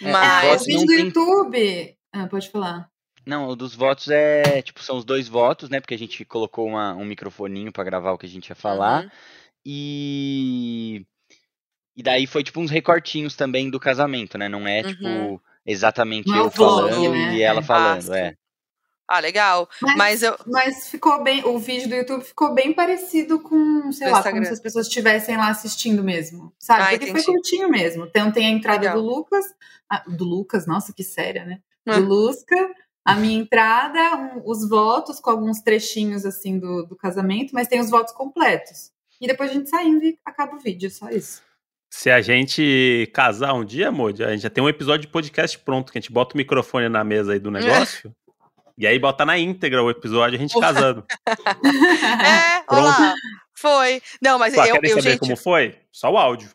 É, 0.00 0.12
Mas. 0.12 0.62
o 0.62 0.64
vídeo 0.64 0.86
do 0.86 0.92
YouTube. 0.92 1.96
Ah, 2.12 2.26
pode 2.26 2.50
falar. 2.50 2.88
Não, 3.26 3.48
o 3.48 3.56
dos 3.56 3.74
votos 3.74 4.08
é, 4.08 4.60
tipo, 4.60 4.82
são 4.82 4.98
os 4.98 5.04
dois 5.04 5.28
votos, 5.28 5.70
né? 5.70 5.80
Porque 5.80 5.94
a 5.94 5.98
gente 5.98 6.24
colocou 6.26 6.66
uma, 6.66 6.94
um 6.94 7.06
microfoninho 7.06 7.72
para 7.72 7.84
gravar 7.84 8.12
o 8.12 8.18
que 8.18 8.26
a 8.26 8.28
gente 8.28 8.50
ia 8.50 8.54
falar. 8.54 9.04
Uhum. 9.04 9.10
E 9.64 11.06
e 11.96 12.02
daí 12.02 12.26
foi 12.26 12.42
tipo 12.42 12.60
uns 12.60 12.70
recortinhos 12.70 13.36
também 13.36 13.70
do 13.70 13.78
casamento, 13.78 14.36
né? 14.36 14.48
Não 14.48 14.66
é 14.66 14.82
uhum. 14.82 14.88
tipo 14.88 15.42
exatamente 15.66 16.28
Não 16.28 16.36
é 16.36 16.40
eu 16.40 16.50
falando 16.50 17.10
né? 17.10 17.34
e 17.34 17.42
ela 17.42 17.60
é. 17.60 17.62
falando, 17.62 18.12
ah, 18.12 18.18
é. 18.18 18.34
Ah, 19.06 19.20
legal. 19.20 19.68
Mas, 19.82 19.96
mas, 19.96 20.22
eu... 20.22 20.36
mas 20.46 20.88
ficou 20.88 21.22
bem. 21.22 21.44
O 21.44 21.58
vídeo 21.58 21.88
do 21.88 21.94
YouTube 21.94 22.24
ficou 22.24 22.54
bem 22.54 22.72
parecido 22.72 23.38
com, 23.38 23.92
sei 23.92 24.06
do 24.06 24.12
lá, 24.12 24.18
Instagram. 24.18 24.32
como 24.40 24.46
se 24.46 24.52
as 24.52 24.60
pessoas 24.60 24.86
estivessem 24.86 25.36
lá 25.36 25.48
assistindo 25.48 26.02
mesmo. 26.02 26.52
Sabe? 26.58 26.82
Ah, 26.82 26.88
Porque 26.90 27.10
entendi. 27.10 27.22
foi 27.22 27.34
curtinho 27.34 27.68
mesmo. 27.68 28.06
Então 28.06 28.32
tem 28.32 28.46
a 28.46 28.50
entrada 28.50 28.80
legal. 28.80 28.96
do 28.96 29.02
Lucas. 29.02 29.44
Ah, 29.90 30.02
do 30.08 30.24
Lucas, 30.24 30.66
nossa, 30.66 30.92
que 30.92 31.04
séria, 31.04 31.44
né? 31.44 31.60
Do. 31.86 32.00
Lusca, 32.00 32.56
a 33.04 33.14
minha 33.14 33.38
entrada, 33.38 34.16
um, 34.16 34.42
os 34.46 34.66
votos 34.66 35.20
com 35.20 35.28
alguns 35.28 35.60
trechinhos 35.60 36.24
assim 36.24 36.58
do, 36.58 36.86
do 36.86 36.96
casamento, 36.96 37.52
mas 37.52 37.68
tem 37.68 37.80
os 37.80 37.90
votos 37.90 38.14
completos. 38.14 38.90
E 39.20 39.26
depois 39.26 39.50
a 39.50 39.52
gente 39.52 39.68
saindo 39.68 40.02
e 40.02 40.18
acaba 40.24 40.56
o 40.56 40.58
vídeo, 40.58 40.90
só 40.90 41.10
isso. 41.10 41.42
Se 41.96 42.10
a 42.10 42.20
gente 42.20 43.08
casar 43.14 43.54
um 43.54 43.64
dia, 43.64 43.88
amor, 43.88 44.12
a 44.20 44.32
gente 44.32 44.42
já 44.42 44.50
tem 44.50 44.62
um 44.62 44.68
episódio 44.68 45.02
de 45.02 45.12
podcast 45.12 45.56
pronto, 45.60 45.92
que 45.92 45.96
a 45.96 46.00
gente 46.00 46.10
bota 46.10 46.34
o 46.34 46.36
microfone 46.36 46.88
na 46.88 47.04
mesa 47.04 47.32
aí 47.32 47.38
do 47.38 47.52
negócio. 47.52 48.12
E 48.76 48.84
aí 48.84 48.98
bota 48.98 49.24
na 49.24 49.38
íntegra 49.38 49.80
o 49.80 49.88
episódio, 49.88 50.36
a 50.36 50.40
gente 50.40 50.52
casando. 50.58 51.06
é, 51.24 52.64
olá. 52.68 53.14
Foi. 53.56 54.02
Não, 54.20 54.40
mas 54.40 54.54
Pô, 54.56 54.64
eu, 54.64 54.74
eu 54.82 54.88
saber 54.96 55.02
gente... 55.02 55.20
como 55.20 55.36
foi? 55.36 55.78
Só 55.92 56.10
o 56.10 56.18
áudio. 56.18 56.50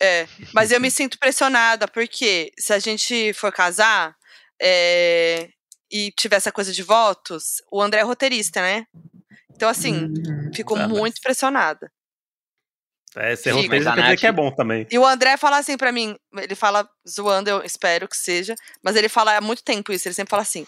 É, 0.00 0.26
mas 0.52 0.72
eu 0.72 0.80
me 0.80 0.90
sinto 0.90 1.16
pressionada, 1.16 1.86
porque 1.86 2.52
se 2.58 2.72
a 2.72 2.80
gente 2.80 3.32
for 3.34 3.52
casar 3.52 4.16
é, 4.60 5.48
e 5.92 6.10
tiver 6.10 6.36
essa 6.36 6.50
coisa 6.50 6.72
de 6.72 6.82
votos, 6.82 7.62
o 7.70 7.80
André 7.80 8.00
é 8.00 8.04
roteirista, 8.04 8.60
né? 8.60 8.84
Então, 9.54 9.68
assim, 9.68 10.06
hum, 10.06 10.50
fico 10.52 10.74
ah, 10.74 10.88
muito 10.88 11.14
mas... 11.14 11.22
pressionada. 11.22 11.88
É, 13.16 13.36
ser 13.36 13.50
roteirista 13.50 13.92
quer 13.92 14.02
dizer 14.02 14.16
que 14.16 14.26
é 14.26 14.32
bom 14.32 14.50
também. 14.50 14.86
E 14.90 14.98
o 14.98 15.06
André 15.06 15.36
fala 15.36 15.58
assim 15.58 15.76
para 15.76 15.92
mim, 15.92 16.16
ele 16.36 16.54
fala 16.54 16.88
zoando, 17.08 17.50
eu 17.50 17.62
espero 17.62 18.08
que 18.08 18.16
seja, 18.16 18.54
mas 18.82 18.96
ele 18.96 19.08
fala 19.08 19.36
há 19.36 19.40
muito 19.40 19.62
tempo 19.62 19.92
isso, 19.92 20.08
ele 20.08 20.14
sempre 20.14 20.30
fala 20.30 20.42
assim, 20.42 20.66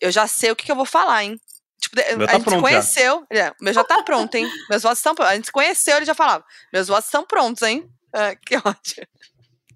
eu 0.00 0.10
já 0.10 0.26
sei 0.26 0.50
o 0.50 0.56
que, 0.56 0.64
que 0.64 0.72
eu 0.72 0.76
vou 0.76 0.86
falar, 0.86 1.24
hein? 1.24 1.38
Tipo, 1.80 2.00
a 2.00 2.26
tá 2.26 2.38
gente 2.38 2.50
se 2.50 2.60
conheceu, 2.60 3.26
é, 3.30 3.52
meu 3.60 3.72
já 3.72 3.84
tá 3.84 4.02
pronto, 4.02 4.34
hein? 4.34 4.48
Meus 4.68 4.82
votos 4.82 4.98
estão 4.98 5.14
prontos. 5.14 5.32
A 5.32 5.36
gente 5.36 5.46
se 5.46 5.52
conheceu, 5.52 5.96
ele 5.96 6.06
já 6.06 6.14
falava, 6.14 6.44
meus 6.72 6.88
votos 6.88 7.04
estão 7.04 7.24
prontos, 7.24 7.62
hein? 7.62 7.88
Ah, 8.12 8.34
que 8.34 8.56
ódio. 8.56 9.06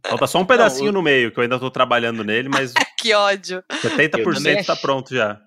Falta 0.05 0.27
só 0.27 0.41
um 0.41 0.45
pedacinho 0.45 0.87
Não, 0.87 0.95
no 0.95 1.03
meio, 1.03 1.31
que 1.31 1.39
eu 1.39 1.43
ainda 1.43 1.61
tô 1.61 1.71
trabalhando 1.71 2.25
nele, 2.25 2.49
mas. 2.49 2.73
que 2.99 3.15
ódio. 3.15 3.63
70% 3.71 4.67
tá 4.67 4.75
pronto 4.75 5.15
já. 5.15 5.41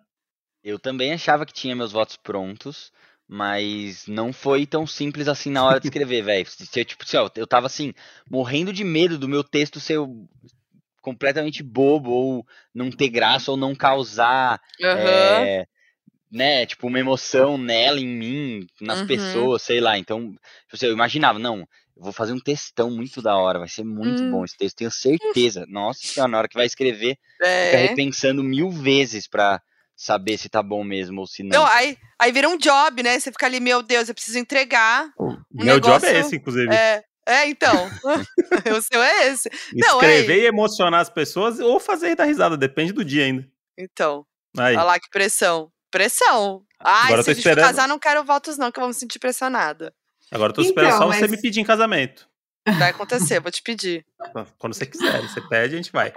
Eu 0.63 0.79
também 0.79 1.13
achava 1.13 1.45
que 1.45 1.53
tinha 1.53 1.75
meus 1.75 1.91
votos 1.91 2.15
prontos. 2.17 2.91
Mas 3.27 4.05
não 4.07 4.31
foi 4.31 4.65
tão 4.65 4.85
simples 4.85 5.27
assim 5.27 5.49
na 5.49 5.63
hora 5.63 5.79
de 5.79 5.87
escrever, 5.87 6.21
velho. 6.25 6.45
Tipo, 6.85 7.03
assim, 7.03 7.17
ó, 7.17 7.29
eu 7.35 7.47
tava 7.47 7.65
assim, 7.65 7.93
morrendo 8.29 8.71
de 8.71 8.83
medo 8.83 9.17
do 9.17 9.27
meu 9.27 9.43
texto 9.43 9.79
ser 9.79 9.99
completamente 11.01 11.61
bobo, 11.61 12.11
ou 12.11 12.47
não 12.73 12.91
ter 12.91 13.09
graça, 13.09 13.51
ou 13.51 13.57
não 13.57 13.75
causar. 13.75 14.61
Uhum. 14.79 14.87
É, 14.87 15.67
né, 16.31 16.65
tipo, 16.65 16.87
uma 16.87 16.99
emoção 16.99 17.57
nela, 17.57 17.99
em 17.99 18.07
mim, 18.07 18.67
nas 18.81 19.01
uhum. 19.01 19.07
pessoas, 19.07 19.61
sei 19.61 19.79
lá. 19.79 19.97
Então, 19.97 20.31
tipo 20.31 20.73
assim, 20.73 20.87
eu 20.87 20.93
imaginava, 20.93 21.39
não, 21.39 21.59
eu 21.95 22.03
vou 22.03 22.11
fazer 22.11 22.33
um 22.33 22.39
textão 22.39 22.91
muito 22.91 23.21
da 23.21 23.37
hora, 23.37 23.59
vai 23.59 23.69
ser 23.69 23.83
muito 23.83 24.21
hum. 24.21 24.31
bom 24.31 24.43
esse 24.43 24.57
texto, 24.57 24.77
tenho 24.77 24.91
certeza. 24.91 25.65
Nossa 25.67 26.01
senhora, 26.05 26.31
na 26.31 26.37
hora 26.39 26.47
que 26.47 26.57
vai 26.57 26.65
escrever, 26.65 27.17
é. 27.41 27.65
fica 27.65 27.77
repensando 27.77 28.43
mil 28.43 28.69
vezes 28.69 29.27
pra, 29.27 29.61
saber 29.95 30.37
se 30.37 30.49
tá 30.49 30.61
bom 30.61 30.83
mesmo 30.83 31.21
ou 31.21 31.27
se 31.27 31.43
não. 31.43 31.59
Não, 31.59 31.65
aí, 31.67 31.97
aí 32.19 32.31
vira 32.31 32.49
um 32.49 32.57
job, 32.57 33.01
né? 33.03 33.19
Você 33.19 33.31
fica 33.31 33.45
ali, 33.45 33.59
meu 33.59 33.81
Deus, 33.81 34.09
eu 34.09 34.15
preciso 34.15 34.37
entregar. 34.39 35.09
Um 35.19 35.37
Meu 35.51 35.75
negócio, 35.75 35.99
job 36.01 36.05
é 36.07 36.19
esse, 36.19 36.35
inclusive. 36.35 36.73
É, 36.73 37.03
é 37.27 37.47
então. 37.49 37.73
o 38.77 38.81
seu 38.81 39.01
é 39.01 39.27
esse. 39.27 39.49
Não, 39.73 39.95
Escrever 39.99 40.39
é. 40.39 40.43
e 40.43 40.45
emocionar 40.47 41.01
as 41.01 41.09
pessoas 41.09 41.59
ou 41.59 41.79
fazer 41.79 42.15
dar 42.15 42.25
risada, 42.25 42.57
depende 42.57 42.91
do 42.91 43.05
dia 43.05 43.23
ainda. 43.25 43.47
Então, 43.77 44.25
Aí. 44.57 44.75
olha 44.75 44.83
lá 44.83 44.99
que 44.99 45.09
pressão. 45.09 45.71
Pressão. 45.91 46.63
Ai, 46.79 47.05
Agora 47.05 47.19
eu 47.19 47.23
se 47.23 47.25
tô 47.25 47.31
a 47.31 47.33
gente 47.33 47.39
esperando. 47.47 47.65
casar, 47.65 47.87
não 47.87 47.97
quero 47.99 48.23
votos 48.23 48.57
não, 48.57 48.71
que 48.71 48.79
eu 48.79 48.81
vou 48.81 48.89
me 48.89 48.93
sentir 48.93 49.17
pressionada. 49.19 49.93
Agora 50.31 50.49
eu 50.51 50.55
tô 50.55 50.61
esperando 50.61 50.87
Então, 50.95 50.99
só 50.99 51.07
você 51.13 51.21
mas- 51.21 51.31
me 51.31 51.41
pedir 51.41 51.61
em 51.61 51.65
casamento. 51.65 52.27
Vai 52.79 52.89
acontecer, 52.89 53.39
vou 53.39 53.51
te 53.51 53.61
pedir. 53.61 54.03
Quando 54.57 54.73
você 54.73 54.85
quiser, 54.87 55.21
você 55.21 55.39
pede, 55.47 55.75
a 55.75 55.77
gente 55.77 55.91
vai. 55.91 56.11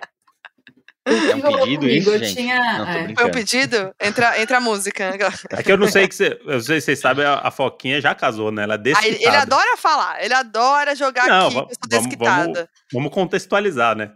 É 1.09 1.35
um 1.49 1.59
pedido 1.59 1.89
isso, 1.89 2.11
eu 2.11 2.19
gente? 2.19 2.35
tinha. 2.37 2.61
Não, 2.79 2.85
tô 2.85 2.91
é. 2.91 3.03
brincando. 3.05 3.21
Foi 3.21 3.29
um 3.29 3.33
pedido? 3.33 3.95
Entra, 4.01 4.41
entra 4.41 4.57
a 4.59 4.61
música. 4.61 5.05
É 5.51 5.63
que 5.63 5.73
eu 5.73 5.77
não 5.79 5.89
sei 5.89 6.07
que 6.09 6.15
você. 6.15 6.39
Eu 6.45 6.55
não 6.55 6.61
sei 6.61 6.81
se 6.81 6.87
vocês 6.87 6.99
sabem, 6.99 7.25
a, 7.25 7.41
a 7.45 7.51
Foquinha 7.51 8.01
já 8.01 8.15
casou, 8.15 8.51
né? 8.53 8.63
Ela 8.65 8.75
é 8.75 8.77
Aí, 8.77 8.83
desquitada. 8.83 9.17
ele 9.27 9.37
adora 9.37 9.77
falar, 9.77 10.25
ele 10.25 10.35
adora 10.35 10.95
jogar 10.95 11.27
Não, 11.27 11.47
aqui, 11.47 11.55
va- 11.55 11.67
que 11.67 11.73
eu 11.73 11.75
sou 11.75 11.89
vamos- 11.91 12.07
desquitada. 12.09 12.71
Vamos 12.93 13.13
contextualizar, 13.13 13.97
né? 13.97 14.13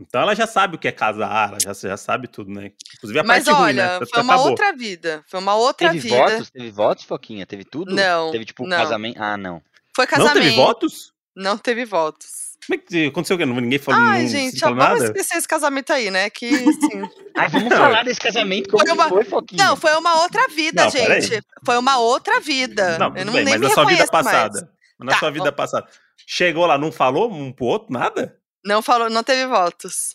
Então 0.00 0.20
ela 0.22 0.32
já 0.34 0.46
sabe 0.46 0.76
o 0.76 0.78
que 0.78 0.86
é 0.86 0.92
casar, 0.92 1.48
ela 1.48 1.58
já, 1.60 1.72
já 1.88 1.96
sabe 1.96 2.28
tudo, 2.28 2.50
né? 2.52 2.70
Inclusive 2.96 3.18
a 3.18 3.24
Mas 3.24 3.44
parte 3.44 3.56
ruim, 3.56 3.64
olha, 3.70 3.82
né? 3.84 3.88
Tanto 3.94 4.06
que 4.06 4.12
foi 4.14 4.22
uma 4.22 4.32
acabou. 4.34 4.50
outra 4.50 4.72
vida. 4.72 5.24
Foi 5.28 5.40
uma 5.40 5.54
outra 5.56 5.88
Teve 5.88 6.00
vida. 6.00 6.16
votos? 6.16 6.50
Teve 6.50 6.70
votos, 6.70 7.04
Foquinha? 7.04 7.44
Teve 7.46 7.64
tudo? 7.64 7.92
Não, 7.94 8.30
Teve 8.30 8.44
tipo 8.44 8.64
não. 8.66 8.76
casamento? 8.76 9.20
Ah, 9.20 9.36
não. 9.36 9.60
Foi 9.96 10.04
Não 10.04 10.10
casamento. 10.10 10.34
teve 10.34 10.50
votos? 10.54 11.12
Não 11.34 11.58
teve 11.58 11.84
votos. 11.84 12.28
Como 12.66 12.74
é 12.74 12.82
que 12.86 13.06
aconteceu 13.06 13.36
o 13.36 13.38
quê? 13.38 13.46
Ninguém 13.46 13.78
falou, 13.78 14.00
Ai, 14.00 14.22
não 14.22 14.28
gente, 14.28 14.56
ó, 14.56 14.60
falou 14.68 14.76
vamos 14.76 15.00
nada? 15.00 15.04
esquecer 15.06 15.38
esse 15.38 15.48
casamento 15.48 15.92
aí, 15.92 16.10
né? 16.10 16.28
Que, 16.28 16.46
assim... 16.48 17.10
Ai, 17.36 17.48
vamos 17.48 17.68
falar 17.74 18.04
desse 18.04 18.20
casamento, 18.20 18.68
como 18.68 18.84
Foi 18.84 18.92
uma- 18.94 19.08
foi, 19.08 19.24
Foquinha? 19.24 19.64
não, 19.64 19.76
foi 19.76 19.92
uma 19.94 20.20
outra 20.22 20.48
vida, 20.48 20.84
Não, 20.84 20.90
gente. 20.90 21.40
Foi 21.64 21.78
uma 21.78 21.98
outra 21.98 22.40
vida. 22.40 22.98
Não, 22.98 23.16
eu 23.16 23.24
não 23.24 23.32
bem, 23.32 23.44
nem 23.44 23.54
mas 23.54 23.60
me 23.60 23.68
na 23.68 23.74
sua 23.74 23.84
vida 23.86 24.02
reconheço 24.02 24.12
mais. 24.12 24.26
passada. 24.26 24.70
Na 24.98 25.12
Tá, 25.12 25.18
sua 25.18 25.30
vida 25.30 25.44
vamos- 25.44 25.56
passada. 25.56 25.86
Chegou 26.26 26.66
lá, 26.66 26.76
não 26.76 26.92
falou 26.92 27.32
um 27.32 27.52
pro 27.52 27.64
outro, 27.66 27.92
nada? 27.92 28.36
Não 28.64 28.82
falou, 28.82 29.08
não 29.08 29.22
teve 29.22 29.46
votos. 29.46 30.14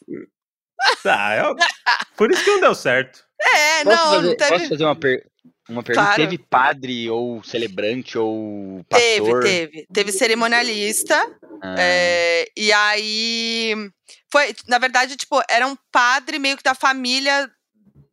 Ah, 1.05 1.35
eu... 1.37 1.55
Por 2.17 2.29
isso 2.31 2.43
que 2.43 2.51
não 2.51 2.59
deu 2.61 2.75
certo. 2.75 3.23
É, 3.41 3.83
Posso 3.83 3.95
não, 3.97 4.11
fazer, 4.11 4.27
não 4.27 4.37
teve. 4.37 4.51
posso 4.51 4.69
fazer 4.69 4.83
uma, 4.83 4.95
per- 4.95 5.25
uma 5.69 5.81
pergunta? 5.83 6.05
Claro. 6.07 6.21
Teve 6.21 6.37
padre 6.37 7.09
ou 7.09 7.43
celebrante 7.43 8.17
ou 8.17 8.83
Teve, 8.89 9.19
pastor? 9.21 9.43
teve. 9.43 9.87
Teve 9.93 10.11
cerimonialista. 10.11 11.15
Ah, 11.61 11.75
é, 11.79 12.45
e 12.57 12.71
aí. 12.71 13.73
Foi, 14.31 14.53
na 14.67 14.77
verdade, 14.79 15.15
tipo, 15.15 15.41
era 15.49 15.65
um 15.67 15.75
padre 15.91 16.39
meio 16.39 16.57
que 16.57 16.63
da 16.63 16.73
família 16.75 17.49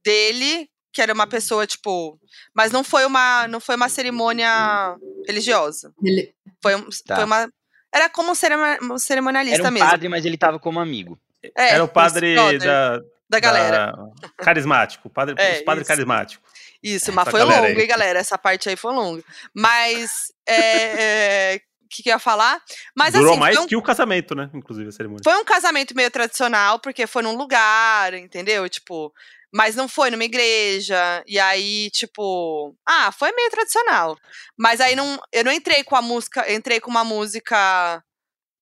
dele, 0.05 0.69
que 0.93 1.01
era 1.03 1.13
uma 1.13 1.27
pessoa, 1.27 1.67
tipo. 1.67 2.19
Mas 2.55 2.71
não 2.73 2.85
foi 2.85 3.05
uma, 3.05 3.47
não 3.49 3.61
foi 3.61 3.77
uma 3.77 3.89
cerimônia 3.89 4.97
religiosa. 5.27 5.93
Ele- 6.03 6.35
Foi, 6.63 6.75
um- 6.75 6.87
Tá. 7.07 7.17
foi 7.17 7.25
uma. 7.25 7.51
Era 7.93 8.09
como 8.11 8.31
um 8.31 8.35
cerema- 8.35 8.79
um 8.83 8.99
cerimonialista 8.99 9.61
Era 9.63 9.69
um 9.69 9.73
mesmo. 9.73 9.89
padre, 9.89 10.09
mas 10.09 10.25
ele 10.27 10.37
tava 10.37 10.59
como 10.59 10.79
amigo. 10.79 11.19
É, 11.57 11.71
Era 11.75 11.85
o 11.85 11.89
padre 11.89 12.35
da, 12.59 13.01
da 13.29 13.41
galera. 13.41 13.93
da- 13.93 14.29
Carismático. 14.37 15.09
Padre, 15.09 15.35
É, 15.39 15.57
os 15.57 15.63
padres 15.63 15.89
carismáticos. 15.89 16.50
Isso, 16.83 17.13
mas 17.13 17.29
Essa 17.29 17.31
foi 17.31 17.43
longo, 17.45 17.67
aí. 17.67 17.79
hein, 17.79 17.87
galera? 17.87 18.19
Essa 18.19 18.39
parte 18.39 18.69
aí 18.69 18.77
foi 18.77 18.93
longa. 18.95 19.23
Mas. 19.55 20.33
é, 20.47 21.55
é, 21.55 21.61
O 21.85 21.89
que, 21.89 22.03
que 22.03 22.09
eu 22.09 22.15
ia 22.15 22.19
falar? 22.19 22.61
Mas 22.97 23.13
Durou 23.15 23.33
assim, 23.33 23.41
mais 23.41 23.57
um, 23.59 23.67
que 23.67 23.77
o 23.77 23.83
casamento, 23.83 24.35
né? 24.35 24.49
Inclusive 24.55 24.89
a 24.89 24.93
cerimônia. 24.93 25.23
foi 25.23 25.37
um 25.37 25.45
casamento 25.45 25.95
meio 25.95 26.11
tradicional, 26.11 26.79
porque 26.79 27.07
foi 27.07 27.23
num 27.23 27.37
lugar, 27.37 28.15
entendeu? 28.15 28.69
Tipo. 28.69 29.13
Mas 29.53 29.75
não 29.75 29.89
foi 29.89 30.11
numa 30.11 30.23
igreja. 30.25 31.25
E 31.27 31.39
aí, 31.39 31.91
tipo. 31.91 32.75
Ah, 32.87 33.11
foi 33.11 33.33
meio 33.33 33.51
tradicional. 33.51 34.17
Mas 34.57 34.81
aí 34.81 34.95
não, 34.95 35.19
eu 35.33 35.45
não 35.45 35.51
entrei 35.53 35.83
com 35.83 35.97
a 35.97 36.03
música. 36.03 36.51
Entrei 36.53 36.79
com 36.81 36.91
uma 36.91 37.03
música. 37.05 38.03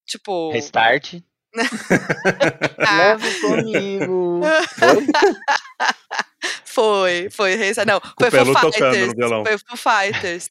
Tipo. 0.06 0.50
Restart. 0.50 1.16
ah, 2.78 2.96
Leve 2.96 3.40
comigo. 3.40 4.40
Foi? 6.68 7.28
Foi, 7.30 7.56
Não, 7.86 8.00
foi 8.18 8.30
Foo 8.30 8.72
Fighters. 8.72 9.12
Foi 9.46 9.58
Foo 9.58 9.76
Fighters. 9.76 10.50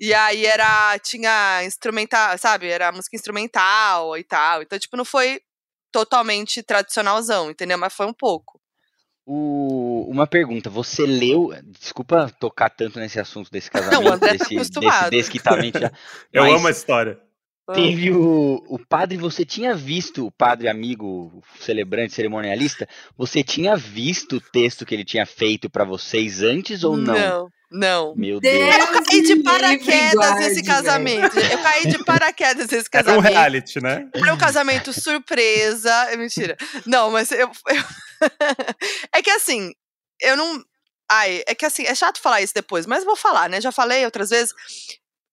E 0.00 0.12
aí 0.12 0.44
era. 0.44 0.98
Tinha 0.98 1.64
instrumental, 1.64 2.36
sabe? 2.38 2.68
Era 2.68 2.90
música 2.92 3.16
instrumental 3.16 4.16
e 4.18 4.24
tal. 4.24 4.62
Então, 4.62 4.78
tipo, 4.78 4.96
não 4.96 5.04
foi 5.04 5.40
totalmente 5.92 6.62
tradicionalzão, 6.62 7.50
entendeu? 7.50 7.78
Mas 7.78 7.92
foi 7.94 8.06
um 8.06 8.12
pouco. 8.12 8.60
O- 9.26 10.06
uma 10.10 10.26
pergunta, 10.26 10.68
você 10.68 11.06
leu. 11.06 11.50
Desculpa 11.80 12.30
tocar 12.38 12.68
tanto 12.68 12.98
nesse 12.98 13.18
assunto 13.20 13.50
desse 13.50 13.70
casamento, 14.00 14.04
o 14.08 14.12
André 14.12 14.32
tá 14.32 14.36
desse, 14.44 14.54
acostumado. 14.56 15.10
desse 15.10 15.22
desquitamento 15.22 15.78
já. 15.78 15.90
Eu 16.32 16.42
mas 16.42 16.54
amo 16.54 16.66
a 16.66 16.70
história. 16.70 17.18
Teve 17.72 18.10
o, 18.12 18.62
o 18.68 18.78
padre, 18.78 19.16
você 19.16 19.42
tinha 19.44 19.74
visto, 19.74 20.26
o 20.26 20.30
padre 20.30 20.68
amigo, 20.68 21.42
celebrante, 21.58 22.12
cerimonialista, 22.12 22.86
você 23.16 23.42
tinha 23.42 23.74
visto 23.74 24.36
o 24.36 24.40
texto 24.40 24.84
que 24.84 24.94
ele 24.94 25.04
tinha 25.04 25.24
feito 25.24 25.70
pra 25.70 25.82
vocês 25.82 26.42
antes 26.42 26.84
ou 26.84 26.94
não? 26.94 27.14
Não, 27.14 27.48
não. 27.70 28.14
Meu 28.16 28.38
Deus. 28.38 28.54
Deus. 28.68 28.76
Eu 28.76 29.02
caí 29.02 29.22
de 29.22 29.42
paraquedas 29.42 30.34
nesse 30.36 30.62
guarde, 30.62 30.62
casamento. 30.62 31.38
Eu 31.40 31.58
caí 31.62 31.86
de 31.88 32.04
paraquedas 32.04 32.68
nesse 32.68 32.88
Era 32.92 33.02
um 33.02 33.06
casamento. 33.16 33.32
reality, 33.32 33.80
né? 33.82 34.10
Foi 34.18 34.30
um 34.30 34.36
casamento 34.38 34.92
surpresa. 34.92 35.90
É 36.10 36.16
mentira. 36.16 36.56
Não, 36.84 37.10
mas 37.10 37.32
eu, 37.32 37.50
eu- 37.68 37.84
é 39.14 39.22
que 39.22 39.30
assim, 39.30 39.72
eu 40.20 40.36
não. 40.36 40.62
Ai, 41.10 41.42
é 41.46 41.54
que 41.54 41.64
assim, 41.64 41.84
é 41.84 41.94
chato 41.94 42.20
falar 42.20 42.42
isso 42.42 42.52
depois, 42.54 42.84
mas 42.86 43.00
eu 43.00 43.06
vou 43.06 43.16
falar, 43.16 43.48
né? 43.48 43.58
Já 43.60 43.72
falei 43.72 44.04
outras 44.04 44.28
vezes. 44.28 44.52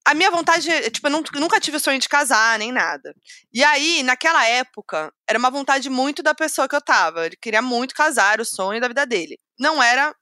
A 0.06 0.14
minha 0.16 0.32
vontade, 0.32 0.68
tipo, 0.90 1.08
eu 1.08 1.12
nunca, 1.12 1.60
tive 1.60 1.78
o 1.78 1.80
sonho 1.80 2.00
de 2.00 2.10
casar, 2.10 2.58
nem 2.58 2.72
nada. 2.72 3.14
E 3.54 3.64
aí, 3.64 4.02
naquela 4.04 4.46
época, 4.48 5.14
era 5.30 5.38
uma 5.38 5.52
vontade 5.52 5.90
muito 5.90 6.24
da 6.24 6.34
pessoa 6.34 6.68
que 6.68 6.76
eu 6.76 6.82
tava. 6.82 7.26
Ele 7.28 7.36
queria 7.36 7.62
muito 7.62 7.94
casar, 7.94 8.42
o 8.42 8.46
sonho 8.46 8.82
da 8.82 8.88
vida 8.88 9.06
dele. 9.06 9.38
Não 9.60 9.82
era 9.82 10.16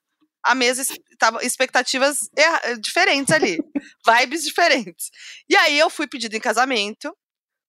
a 0.43 0.53
mesma, 0.53 0.83
es- 0.83 0.99
tava 1.17 1.43
expectativas 1.45 2.29
erra- 2.37 2.75
diferentes 2.79 3.33
ali. 3.33 3.57
vibes 4.05 4.43
diferentes. 4.43 5.09
E 5.49 5.55
aí, 5.55 5.79
eu 5.79 5.89
fui 5.89 6.07
pedido 6.07 6.35
em 6.35 6.39
casamento 6.41 7.15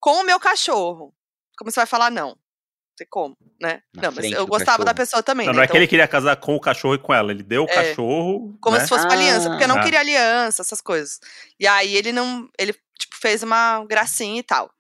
com 0.01 0.21
o 0.21 0.25
meu 0.25 0.41
cachorro. 0.41 1.15
Como 1.57 1.71
você 1.71 1.81
vai 1.81 1.87
falar 1.87 2.11
não? 2.11 2.37
Tem 3.01 3.07
como, 3.09 3.35
né? 3.59 3.81
Na 3.95 4.03
não, 4.03 4.13
mas 4.15 4.31
eu 4.31 4.47
gostava 4.47 4.85
da 4.85 4.93
cachorro. 4.93 4.95
pessoa 4.97 5.23
também. 5.23 5.47
Não, 5.47 5.55
né? 5.55 5.57
não 5.57 5.63
é 5.63 5.65
Então, 5.65 5.73
que 5.73 5.79
ele 5.79 5.87
queria 5.87 6.07
casar 6.07 6.37
com 6.37 6.55
o 6.55 6.61
cachorro 6.61 6.97
e 6.97 6.99
com 6.99 7.15
ela. 7.15 7.31
Ele 7.33 7.43
deu 7.43 7.65
o 7.65 7.71
É. 7.71 7.73
cachorro. 7.73 8.55
como 8.61 8.77
né? 8.77 8.83
se 8.83 8.91
fosse 8.91 9.07
uma 9.07 9.15
aliança, 9.15 9.49
porque 9.49 9.65
eu 9.65 9.69
não 9.69 9.79
Ah. 9.79 9.83
queria 9.83 10.01
aliança, 10.01 10.61
essas 10.61 10.83
coisas. 10.83 11.19
E 11.59 11.67
aí 11.67 11.97
ele 11.97 12.13
não, 12.13 12.47
ele 12.59 12.75
tipo 12.99 13.17
fez 13.19 13.43
uma 13.43 13.83
gracinha 13.89 14.39
e 14.39 14.43
tal. 14.43 14.71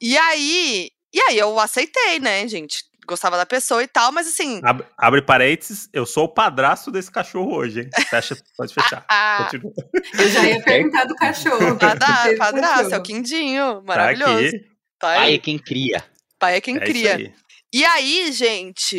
E 0.00 0.16
aí, 0.16 0.88
e 1.12 1.20
aí 1.20 1.36
eu 1.36 1.58
aceitei, 1.58 2.20
né, 2.20 2.46
gente? 2.46 2.84
Gostava 3.08 3.36
da 3.36 3.44
pessoa 3.44 3.82
e 3.82 3.88
tal, 3.88 4.12
mas 4.12 4.28
assim, 4.28 4.60
Abre, 4.62 4.86
abre 4.96 5.22
parênteses, 5.22 5.88
eu 5.92 6.06
sou 6.06 6.26
o 6.26 6.28
padrasto 6.28 6.92
desse 6.92 7.10
cachorro 7.10 7.56
hoje, 7.56 7.80
hein? 7.80 7.90
Fecha, 8.08 8.36
pode 8.56 8.72
fechar. 8.72 9.04
ah, 9.10 9.38
Continua. 9.50 9.72
Eu 10.16 10.28
já 10.30 10.44
ia 10.46 10.60
perguntar 10.62 11.04
do 11.06 11.14
cachorro. 11.16 11.74
padra- 11.80 12.22
Teve 12.22 12.36
padrasto, 12.36 12.94
é 12.94 12.98
o. 12.98 13.02
Quindinho, 13.02 13.74
Tá 13.76 13.82
maravilhoso. 13.82 14.46
aqui. 14.46 14.58
Tá 15.00 15.06
Pai 15.08 15.16
é 15.16 15.20
aí, 15.22 15.38
quem 15.40 15.58
cria. 15.58 16.04
pai 16.38 16.56
é 16.56 16.60
quem 16.60 16.76
É 16.76 16.82
isso 16.84 16.86
cria. 16.92 17.34
E 17.72 17.84
aí, 17.84 18.32
gente, 18.32 18.96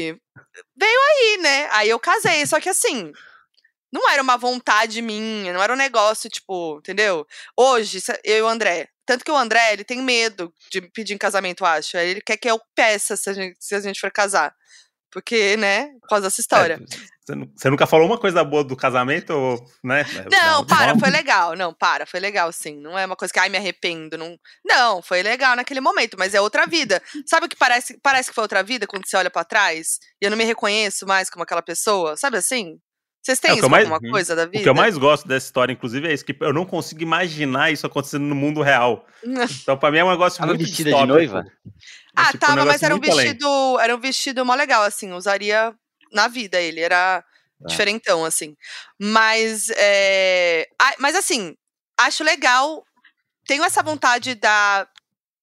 veio 0.78 1.02
aí, 1.02 1.38
né? 1.42 1.68
Aí 1.72 1.90
eu 1.90 2.00
casei, 2.00 2.46
só 2.46 2.60
que 2.60 2.70
assim, 2.70 3.12
não 3.92 4.08
era 4.10 4.22
uma 4.22 4.38
vontade 4.38 5.02
minha, 5.02 5.52
não 5.54 5.62
era 5.62 5.74
um 5.74 5.78
negócio, 5.78 6.30
tipo, 6.30 6.78
entendeu? 6.78 7.26
Hoje, 7.58 8.00
eu 8.24 8.38
e 8.38 8.42
o 8.42 8.48
André. 8.48 8.90
Tanto 9.06 9.26
que 9.26 9.32
o 9.32 9.36
André, 9.36 9.74
ele 9.74 9.84
tem 9.84 10.00
medo 10.02 10.54
de 10.72 10.82
me 10.82 10.90
pedir 10.92 11.16
em 11.16 11.18
casamento, 11.18 11.64
eu 11.64 11.68
acho. 11.68 11.98
Aí 11.98 12.10
Ele 12.10 12.22
quer 12.22 12.38
que 12.38 12.48
eu 12.48 12.62
peça 12.76 13.18
se 13.18 13.28
a 13.28 13.34
gente, 13.34 13.58
se 13.60 13.74
a 13.74 13.80
gente 13.80 14.00
for 14.00 14.12
casar. 14.12 14.56
Porque, 15.12 15.58
né, 15.58 15.88
por 16.02 16.10
causa 16.10 16.28
dessa 16.28 16.42
história. 16.42 16.76
É, 16.76 17.19
você, 17.30 17.36
nu- 17.36 17.52
você 17.56 17.70
nunca 17.70 17.86
falou 17.88 18.08
uma 18.08 18.18
coisa 18.18 18.44
boa 18.44 18.64
do 18.64 18.76
casamento, 18.76 19.32
ou, 19.34 19.66
né? 19.84 20.04
Não, 20.32 20.66
para, 20.66 20.94
não. 20.94 21.00
foi 21.00 21.10
legal. 21.10 21.56
Não, 21.56 21.74
para, 21.74 22.06
foi 22.06 22.20
legal, 22.20 22.52
sim. 22.52 22.80
Não 22.80 22.98
é 22.98 23.06
uma 23.06 23.16
coisa 23.16 23.34
que, 23.34 23.40
ai, 23.40 23.50
me 23.50 23.58
arrependo. 23.58 24.18
Não, 24.18 24.36
não 24.66 25.02
foi 25.02 25.22
legal 25.22 25.56
naquele 25.56 25.80
momento, 25.82 26.16
mas 26.18 26.34
é 26.34 26.42
outra 26.42 26.66
vida. 26.66 27.02
Sabe 27.26 27.46
o 27.46 27.50
que 27.50 27.56
parece, 27.56 28.00
parece 28.02 28.30
que 28.30 28.36
foi 28.36 28.42
outra 28.44 28.64
vida 28.64 28.88
quando 28.88 29.08
você 29.08 29.16
olha 29.18 29.30
pra 29.30 29.44
trás 29.44 30.00
e 30.22 30.26
eu 30.26 30.32
não 30.32 30.38
me 30.38 30.44
reconheço 30.44 31.06
mais 31.06 31.30
como 31.30 31.44
aquela 31.44 31.62
pessoa? 31.62 32.18
Sabe 32.18 32.38
assim? 32.38 32.78
Vocês 33.22 33.38
têm 33.40 33.52
É, 33.52 33.56
isso 33.56 33.70
mais- 33.70 33.84
alguma 33.84 34.00
Uhum. 34.02 34.12
coisa 34.12 34.34
da 34.34 34.46
vida? 34.46 34.60
O 34.60 34.64
que 34.64 34.70
eu 34.70 34.74
mais 34.74 34.98
gosto 34.98 35.28
dessa 35.28 35.46
história, 35.46 35.74
inclusive, 35.74 36.08
é 36.08 36.14
isso, 36.14 36.24
que 36.24 36.36
eu 36.40 36.54
não 36.54 36.66
consigo 36.66 37.02
imaginar 37.04 37.70
isso 37.70 37.86
acontecendo 37.86 38.24
no 38.24 38.34
mundo 38.34 38.62
real. 38.62 39.06
Então, 39.64 39.78
pra 39.78 39.92
mim, 39.92 39.98
é 39.98 40.04
um 40.06 40.10
negócio 40.10 40.40
Tava 40.40 40.54
muito 40.54 40.62
vestida 40.66 40.90
de 40.90 40.96
distópico. 40.96 41.14
noiva? 41.14 41.46
Ah, 42.16 42.26
tipo, 42.32 42.38
um 42.38 42.40
tava, 42.40 42.56
mas 42.56 42.66
negócio 42.66 42.86
era 42.86 42.96
um 42.96 42.98
muito 42.98 43.12
além. 43.12 43.26
vestido. 43.26 43.80
Era 43.82 43.96
um 43.96 44.00
vestido 44.00 44.46
mó 44.46 44.56
legal, 44.56 44.84
assim, 44.84 45.12
usaria 45.12 45.74
na 46.12 46.28
vida 46.28 46.60
ele. 46.62 46.80
Era 46.82 47.24
Tá. 47.62 47.68
diferentão, 47.68 48.24
assim. 48.24 48.56
Mas. 48.98 49.70
É... 49.76 50.66
ah, 50.82 50.94
mas 50.98 51.14
assim, 51.14 51.56
acho 52.00 52.24
legal. 52.24 52.86
Tenho 53.46 53.66
essa 53.66 53.84
vontade 53.84 54.34
da, 54.36 54.88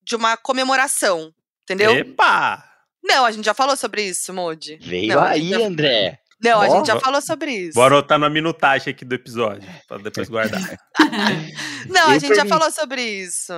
de 0.03 0.17
uma 0.17 0.35
comemoração. 0.37 1.31
Entendeu? 1.65 1.91
Epa! 1.95 2.65
Não, 3.05 3.27
a 3.27 3.31
gente 3.33 3.45
já 3.45 3.53
falou 3.53 3.77
sobre 3.77 4.03
isso, 4.03 4.33
Modi. 4.33 4.79
Veio 4.81 5.15
Não, 5.15 5.23
aí, 5.23 5.51
já- 5.51 5.59
André. 5.59 6.19
Não, 6.43 6.61
a 6.61 6.69
gente 6.71 6.87
já 6.87 6.99
falou 7.01 7.21
sobre 7.21 7.51
isso. 7.53 7.75
Vou 7.75 7.85
anotar 7.85 8.19
na 8.19 8.31
minutagem 8.31 8.93
aqui 8.95 9.05
do 9.05 9.15
episódio, 9.15 9.69
pra 9.89 9.99
depois 9.99 10.29
guardar. 10.29 10.61
Não, 11.89 12.09
a 12.09 12.19
gente 12.19 12.35
já 12.35 12.47
falou 12.47 12.71
sobre 12.71 13.03
isso. 13.03 13.53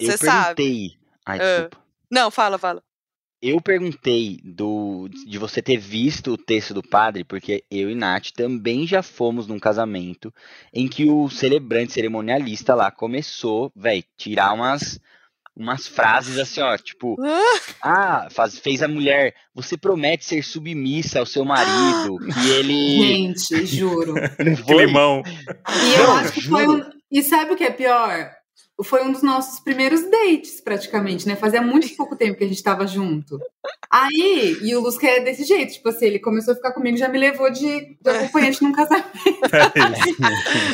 Você 0.00 0.16
sabe. 0.18 0.92
Ai, 1.26 1.38
desculpa. 1.38 1.78
Não, 2.10 2.30
fala, 2.30 2.58
fala. 2.58 2.82
Eu 3.40 3.60
perguntei 3.60 4.40
do, 4.42 5.08
de 5.08 5.38
você 5.38 5.62
ter 5.62 5.76
visto 5.78 6.32
o 6.32 6.36
texto 6.36 6.74
do 6.74 6.82
padre, 6.82 7.22
porque 7.22 7.62
eu 7.70 7.88
e 7.88 7.94
Nath 7.94 8.30
também 8.34 8.84
já 8.84 9.00
fomos 9.00 9.46
num 9.46 9.60
casamento 9.60 10.34
em 10.74 10.88
que 10.88 11.08
o 11.08 11.28
celebrante 11.30 11.92
cerimonialista 11.92 12.74
lá 12.74 12.90
começou, 12.90 13.70
velho, 13.76 14.02
tirar 14.16 14.52
umas, 14.54 14.98
umas 15.54 15.86
frases 15.86 16.36
assim, 16.36 16.60
ó, 16.60 16.76
tipo, 16.76 17.14
ah, 17.80 18.26
faz, 18.28 18.58
fez 18.58 18.82
a 18.82 18.88
mulher, 18.88 19.32
você 19.54 19.76
promete 19.76 20.24
ser 20.24 20.42
submissa 20.42 21.20
ao 21.20 21.26
seu 21.26 21.44
marido, 21.44 22.18
que 22.34 22.50
ele. 22.50 23.06
Gente, 23.06 23.66
juro. 23.66 24.14
Climão. 24.66 25.22
E 25.26 25.94
eu 25.94 26.02
Não, 26.08 26.16
acho 26.16 26.32
que 26.32 26.40
juro. 26.40 26.56
foi 26.56 26.66
um. 26.66 26.90
E 27.10 27.22
sabe 27.22 27.52
o 27.52 27.56
que 27.56 27.64
é 27.64 27.70
pior? 27.70 28.32
Foi 28.84 29.02
um 29.02 29.10
dos 29.10 29.22
nossos 29.22 29.60
primeiros 29.60 30.02
dates, 30.08 30.60
praticamente, 30.60 31.26
né? 31.26 31.34
Fazia 31.34 31.60
muito 31.60 31.94
pouco 31.96 32.16
tempo 32.16 32.38
que 32.38 32.44
a 32.44 32.48
gente 32.48 32.62
tava 32.62 32.86
junto. 32.86 33.40
Aí, 33.90 34.56
e 34.62 34.74
o 34.76 34.80
Lusca 34.80 35.06
é 35.06 35.20
desse 35.20 35.44
jeito, 35.44 35.72
tipo 35.72 35.88
assim, 35.88 36.06
ele 36.06 36.18
começou 36.18 36.52
a 36.52 36.56
ficar 36.56 36.72
comigo 36.72 36.96
já 36.96 37.08
me 37.08 37.18
levou 37.18 37.50
de, 37.50 37.96
de 38.00 38.10
acompanhante 38.10 38.62
num 38.62 38.72
casamento. 38.72 39.08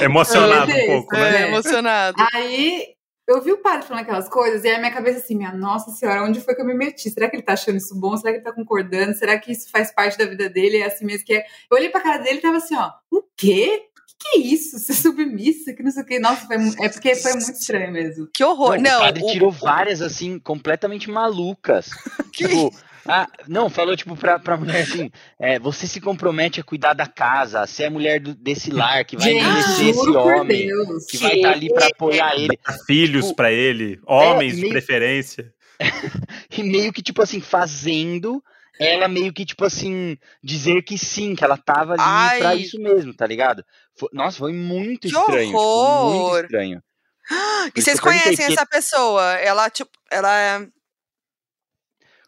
É 0.00 0.04
emocionado 0.04 0.70
um 0.70 0.86
pouco, 0.86 1.14
né? 1.14 1.42
É, 1.42 1.48
emocionado. 1.48 2.16
Aí, 2.32 2.94
eu 3.26 3.40
vi 3.40 3.52
o 3.52 3.58
padre 3.58 3.86
falando 3.86 4.02
aquelas 4.02 4.28
coisas, 4.28 4.64
e 4.64 4.68
aí 4.68 4.74
a 4.74 4.78
minha 4.78 4.92
cabeça 4.92 5.18
assim, 5.18 5.34
minha 5.34 5.52
nossa 5.52 5.90
senhora, 5.90 6.22
onde 6.22 6.40
foi 6.40 6.54
que 6.54 6.60
eu 6.60 6.66
me 6.66 6.74
meti? 6.74 7.08
Será 7.08 7.28
que 7.28 7.36
ele 7.36 7.42
tá 7.42 7.54
achando 7.54 7.76
isso 7.76 7.98
bom? 7.98 8.14
Será 8.16 8.32
que 8.32 8.38
ele 8.38 8.44
tá 8.44 8.52
concordando? 8.52 9.14
Será 9.14 9.38
que 9.38 9.50
isso 9.50 9.70
faz 9.70 9.90
parte 9.90 10.18
da 10.18 10.26
vida 10.26 10.50
dele? 10.50 10.78
É 10.78 10.86
assim 10.86 11.06
mesmo 11.06 11.24
que 11.24 11.34
é? 11.34 11.44
Eu 11.70 11.78
olhei 11.78 11.88
pra 11.88 12.02
cara 12.02 12.18
dele 12.18 12.38
e 12.38 12.42
tava 12.42 12.58
assim, 12.58 12.76
ó, 12.76 12.90
o 13.10 13.22
quê? 13.34 13.86
Que 14.24 14.38
é 14.38 14.40
isso? 14.40 14.78
Ser 14.78 14.94
submissa, 14.94 15.74
que 15.74 15.82
não 15.82 15.90
sei 15.90 16.02
o 16.02 16.06
que. 16.06 16.18
Nossa, 16.18 16.46
foi, 16.46 16.56
é 16.80 16.88
porque 16.88 17.14
foi 17.14 17.32
muito 17.32 17.52
estranho 17.52 17.92
mesmo. 17.92 18.28
Que 18.32 18.42
horror. 18.42 18.76
Não, 18.76 18.82
não 18.90 18.96
o 18.98 19.00
padre 19.00 19.22
o... 19.22 19.26
tirou 19.26 19.50
várias, 19.50 20.00
assim, 20.00 20.38
completamente 20.38 21.10
malucas. 21.10 21.90
tipo, 22.32 22.74
ah, 23.06 23.28
não, 23.46 23.68
falou, 23.68 23.94
tipo, 23.94 24.16
pra, 24.16 24.38
pra 24.38 24.56
mulher 24.56 24.82
assim: 24.82 25.10
é, 25.38 25.58
você 25.58 25.86
se 25.86 26.00
compromete 26.00 26.60
a 26.60 26.64
cuidar 26.64 26.94
da 26.94 27.06
casa, 27.06 27.60
a 27.60 27.66
ser 27.66 27.84
a 27.84 27.90
mulher 27.90 28.18
do, 28.18 28.34
desse 28.34 28.70
lar, 28.70 29.04
que 29.04 29.16
vai 29.16 29.32
envelhecer 29.32 29.88
esse 29.88 30.10
homem, 30.10 30.66
Deus. 30.68 31.04
que 31.06 31.18
vai 31.18 31.36
estar 31.36 31.48
tá 31.48 31.54
ali 31.54 31.72
pra 31.72 31.86
apoiar 31.86 32.34
ele. 32.34 32.58
Filhos 32.86 33.26
tipo, 33.26 33.36
pra 33.36 33.52
ele, 33.52 34.00
homens 34.06 34.54
é, 34.54 34.56
meio... 34.56 34.66
de 34.66 34.70
preferência. 34.70 35.52
e 36.56 36.62
meio 36.62 36.92
que, 36.92 37.02
tipo 37.02 37.20
assim, 37.20 37.40
fazendo 37.40 38.42
ela 38.78 39.06
meio 39.08 39.32
que, 39.32 39.44
tipo 39.44 39.64
assim, 39.64 40.18
dizer 40.42 40.82
que 40.82 40.98
sim, 40.98 41.34
que 41.34 41.44
ela 41.44 41.56
tava 41.56 41.92
ali 41.92 42.02
Ai. 42.02 42.38
pra 42.38 42.54
isso 42.54 42.78
mesmo, 42.80 43.14
tá 43.14 43.26
ligado? 43.26 43.64
Foi, 43.96 44.08
nossa, 44.12 44.38
foi 44.38 44.52
muito 44.52 45.08
que 45.08 45.16
estranho. 45.16 45.54
Horror. 45.54 46.06
Tipo, 46.06 46.22
muito 46.22 46.44
estranho. 46.44 46.82
e 47.74 47.80
vocês 47.80 48.00
conhecem 48.00 48.46
essa 48.46 48.66
pessoa? 48.66 49.22
Ela, 49.34 49.70
tipo, 49.70 49.90
ela 50.10 50.36
é. 50.36 50.68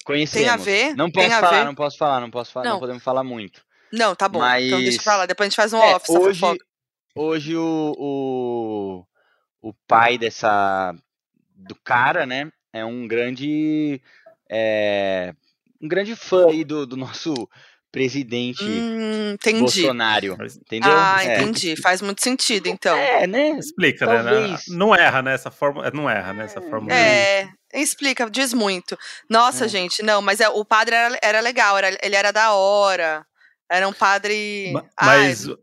Conhecemos. 0.04 0.46
Tem 0.46 0.48
a 0.48 0.56
ver? 0.56 0.94
Não 0.94 1.10
posso 1.10 1.28
Tem 1.28 1.40
falar, 1.40 1.64
não 1.64 1.74
posso 1.74 1.98
falar, 1.98 2.20
não 2.20 2.30
posso 2.30 2.52
falar, 2.52 2.64
não, 2.66 2.72
não 2.74 2.80
podemos 2.80 3.02
falar 3.02 3.24
muito. 3.24 3.64
Não, 3.92 4.14
tá 4.14 4.28
bom. 4.28 4.38
Mas... 4.38 4.66
Então 4.66 4.78
deixa 4.78 4.98
eu 4.98 5.02
falar, 5.02 5.26
depois 5.26 5.46
a 5.46 5.48
gente 5.48 5.56
faz 5.56 5.72
um 5.72 5.78
é, 5.78 5.94
off, 5.96 6.12
hoje, 6.12 6.40
hoje 7.14 7.56
o, 7.56 7.94
o, 7.98 9.68
o 9.68 9.74
pai 9.88 10.16
dessa. 10.16 10.94
do 11.54 11.74
cara, 11.74 12.24
né? 12.24 12.50
É 12.72 12.84
um 12.84 13.08
grande. 13.08 14.00
É, 14.48 15.34
um 15.80 15.88
grande 15.88 16.14
fã 16.16 16.48
aí 16.48 16.64
do, 16.64 16.86
do 16.86 16.96
nosso 16.96 17.34
presidente 17.96 18.62
hum, 18.62 19.36
Bolsonaro. 19.58 20.36
Entendeu? 20.44 20.92
Ah, 20.92 21.24
é. 21.24 21.40
entendi. 21.40 21.80
Faz 21.80 22.02
muito 22.02 22.22
sentido, 22.22 22.66
então. 22.66 22.94
É, 22.94 23.26
né? 23.26 23.50
Explica, 23.58 24.04
né? 24.04 24.22
Talvez. 24.22 24.50
né? 24.50 24.76
Não 24.76 24.94
erra 24.94 25.22
nessa 25.22 25.50
forma. 25.50 25.90
Não 25.92 26.08
erra 26.08 26.34
nessa 26.34 26.60
forma. 26.60 26.92
É, 26.92 27.48
explica, 27.72 28.28
diz 28.28 28.52
muito. 28.52 28.98
Nossa, 29.30 29.64
é. 29.64 29.68
gente, 29.68 30.02
não, 30.02 30.20
mas 30.20 30.40
é, 30.40 30.48
o 30.50 30.64
padre 30.64 30.94
era, 30.94 31.18
era 31.22 31.40
legal, 31.40 31.78
era, 31.78 31.96
ele 32.02 32.16
era 32.16 32.32
da 32.32 32.52
hora. 32.52 33.24
Era 33.70 33.88
um 33.88 33.92
padre. 33.92 34.72
Mas. 35.00 35.48
Ai, 35.48 35.56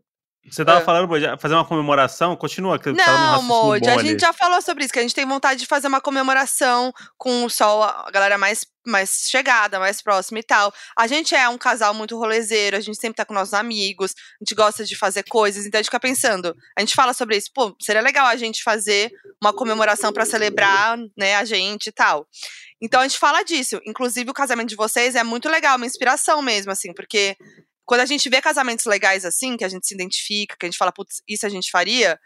você 0.50 0.64
tava 0.64 0.80
é. 0.80 0.84
falando, 0.84 1.08
Moody, 1.08 1.24
fazer 1.38 1.54
uma 1.54 1.64
comemoração? 1.64 2.36
Continua. 2.36 2.78
Que 2.78 2.92
não, 2.92 3.42
Moody, 3.42 3.88
a 3.88 3.98
gente 3.98 4.20
já 4.20 4.32
falou 4.32 4.60
sobre 4.60 4.84
isso, 4.84 4.92
que 4.92 4.98
a 4.98 5.02
gente 5.02 5.14
tem 5.14 5.26
vontade 5.26 5.60
de 5.60 5.66
fazer 5.66 5.88
uma 5.88 6.00
comemoração 6.00 6.92
com 7.16 7.48
só 7.48 8.04
a 8.06 8.10
galera 8.10 8.36
mais, 8.36 8.66
mais 8.86 9.26
chegada, 9.30 9.78
mais 9.78 10.02
próxima 10.02 10.38
e 10.38 10.42
tal. 10.42 10.72
A 10.98 11.06
gente 11.06 11.34
é 11.34 11.48
um 11.48 11.56
casal 11.56 11.94
muito 11.94 12.18
rolezeiro, 12.18 12.76
a 12.76 12.80
gente 12.80 13.00
sempre 13.00 13.16
tá 13.16 13.24
com 13.24 13.32
nossos 13.32 13.54
amigos, 13.54 14.12
a 14.12 14.44
gente 14.44 14.54
gosta 14.54 14.84
de 14.84 14.94
fazer 14.94 15.22
coisas, 15.22 15.64
então 15.64 15.78
a 15.78 15.82
gente 15.82 15.90
fica 15.90 16.00
pensando, 16.00 16.54
a 16.76 16.80
gente 16.80 16.94
fala 16.94 17.14
sobre 17.14 17.36
isso, 17.36 17.50
pô, 17.54 17.74
seria 17.80 18.02
legal 18.02 18.26
a 18.26 18.36
gente 18.36 18.62
fazer 18.62 19.10
uma 19.42 19.52
comemoração 19.52 20.12
para 20.12 20.26
celebrar, 20.26 20.98
né, 21.16 21.36
a 21.36 21.44
gente 21.44 21.86
e 21.86 21.92
tal. 21.92 22.26
Então 22.82 23.00
a 23.00 23.08
gente 23.08 23.18
fala 23.18 23.42
disso. 23.42 23.80
Inclusive, 23.86 24.30
o 24.30 24.34
casamento 24.34 24.68
de 24.68 24.76
vocês 24.76 25.14
é 25.14 25.24
muito 25.24 25.48
legal, 25.48 25.76
uma 25.78 25.86
inspiração 25.86 26.42
mesmo, 26.42 26.70
assim, 26.70 26.92
porque 26.92 27.34
quando 27.84 28.00
a 28.00 28.06
gente 28.06 28.28
vê 28.28 28.40
casamentos 28.40 28.84
legais 28.86 29.24
assim, 29.24 29.56
que 29.56 29.64
a 29.64 29.68
gente 29.68 29.86
se 29.86 29.94
identifica, 29.94 30.56
que 30.58 30.66
a 30.66 30.68
gente 30.68 30.78
fala, 30.78 30.92
putz, 30.92 31.22
isso 31.28 31.46
a 31.46 31.48
gente 31.48 31.70
faria, 31.70 32.18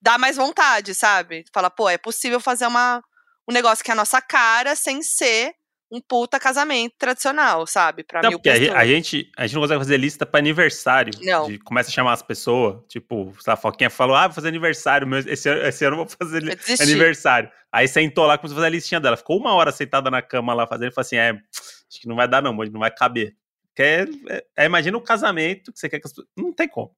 dá 0.00 0.18
mais 0.18 0.36
vontade, 0.36 0.94
sabe? 0.94 1.44
Fala, 1.52 1.70
pô, 1.70 1.88
é 1.88 1.98
possível 1.98 2.40
fazer 2.40 2.66
uma, 2.66 3.02
um 3.48 3.52
negócio 3.52 3.84
que 3.84 3.90
é 3.90 3.94
a 3.94 3.96
nossa 3.96 4.20
cara 4.20 4.76
sem 4.76 5.02
ser 5.02 5.54
um 5.90 6.02
puta 6.02 6.38
casamento 6.38 6.94
tradicional, 6.98 7.66
sabe? 7.66 8.04
Pra 8.04 8.20
não, 8.20 8.28
mil 8.28 8.38
porque 8.38 8.50
pessoas. 8.50 8.76
A, 8.76 8.86
gente, 8.86 9.30
a 9.36 9.46
gente 9.46 9.54
não 9.54 9.62
consegue 9.62 9.80
fazer 9.80 9.96
lista 9.96 10.26
pra 10.26 10.38
aniversário. 10.38 11.14
Não. 11.22 11.46
De, 11.48 11.58
começa 11.58 11.88
a 11.88 11.92
chamar 11.92 12.12
as 12.12 12.22
pessoas, 12.22 12.82
tipo, 12.88 13.34
a 13.46 13.56
Foquinha 13.56 13.88
falou, 13.88 14.14
ah, 14.14 14.28
vou 14.28 14.34
fazer 14.34 14.48
aniversário, 14.48 15.06
meu, 15.06 15.18
esse, 15.20 15.48
esse 15.48 15.84
ano 15.86 15.94
eu 15.96 16.04
vou 16.04 16.08
fazer 16.08 16.58
aniversário. 16.80 17.50
Aí 17.72 17.88
sentou 17.88 18.26
lá, 18.26 18.36
começou 18.36 18.56
a 18.56 18.58
fazer 18.58 18.66
a 18.66 18.70
listinha 18.70 19.00
dela. 19.00 19.16
Ficou 19.16 19.38
uma 19.38 19.54
hora 19.54 19.72
sentada 19.72 20.10
na 20.10 20.20
cama 20.20 20.52
lá 20.52 20.66
fazendo, 20.66 20.90
e 20.90 20.94
falou 20.94 21.06
assim, 21.06 21.16
é, 21.16 21.30
acho 21.30 22.00
que 22.00 22.06
não 22.06 22.16
vai 22.16 22.28
dar 22.28 22.42
não, 22.42 22.52
não 22.52 22.80
vai 22.80 22.90
caber 22.90 23.34
quer. 23.78 24.08
É, 24.28 24.44
é, 24.56 24.66
imagina 24.66 24.98
um 24.98 25.02
casamento 25.02 25.72
que 25.72 25.78
você 25.78 25.88
quer 25.88 26.00
que 26.00 26.06
as 26.06 26.12
pessoas. 26.12 26.28
Não 26.36 26.52
tem 26.52 26.68
como. 26.68 26.90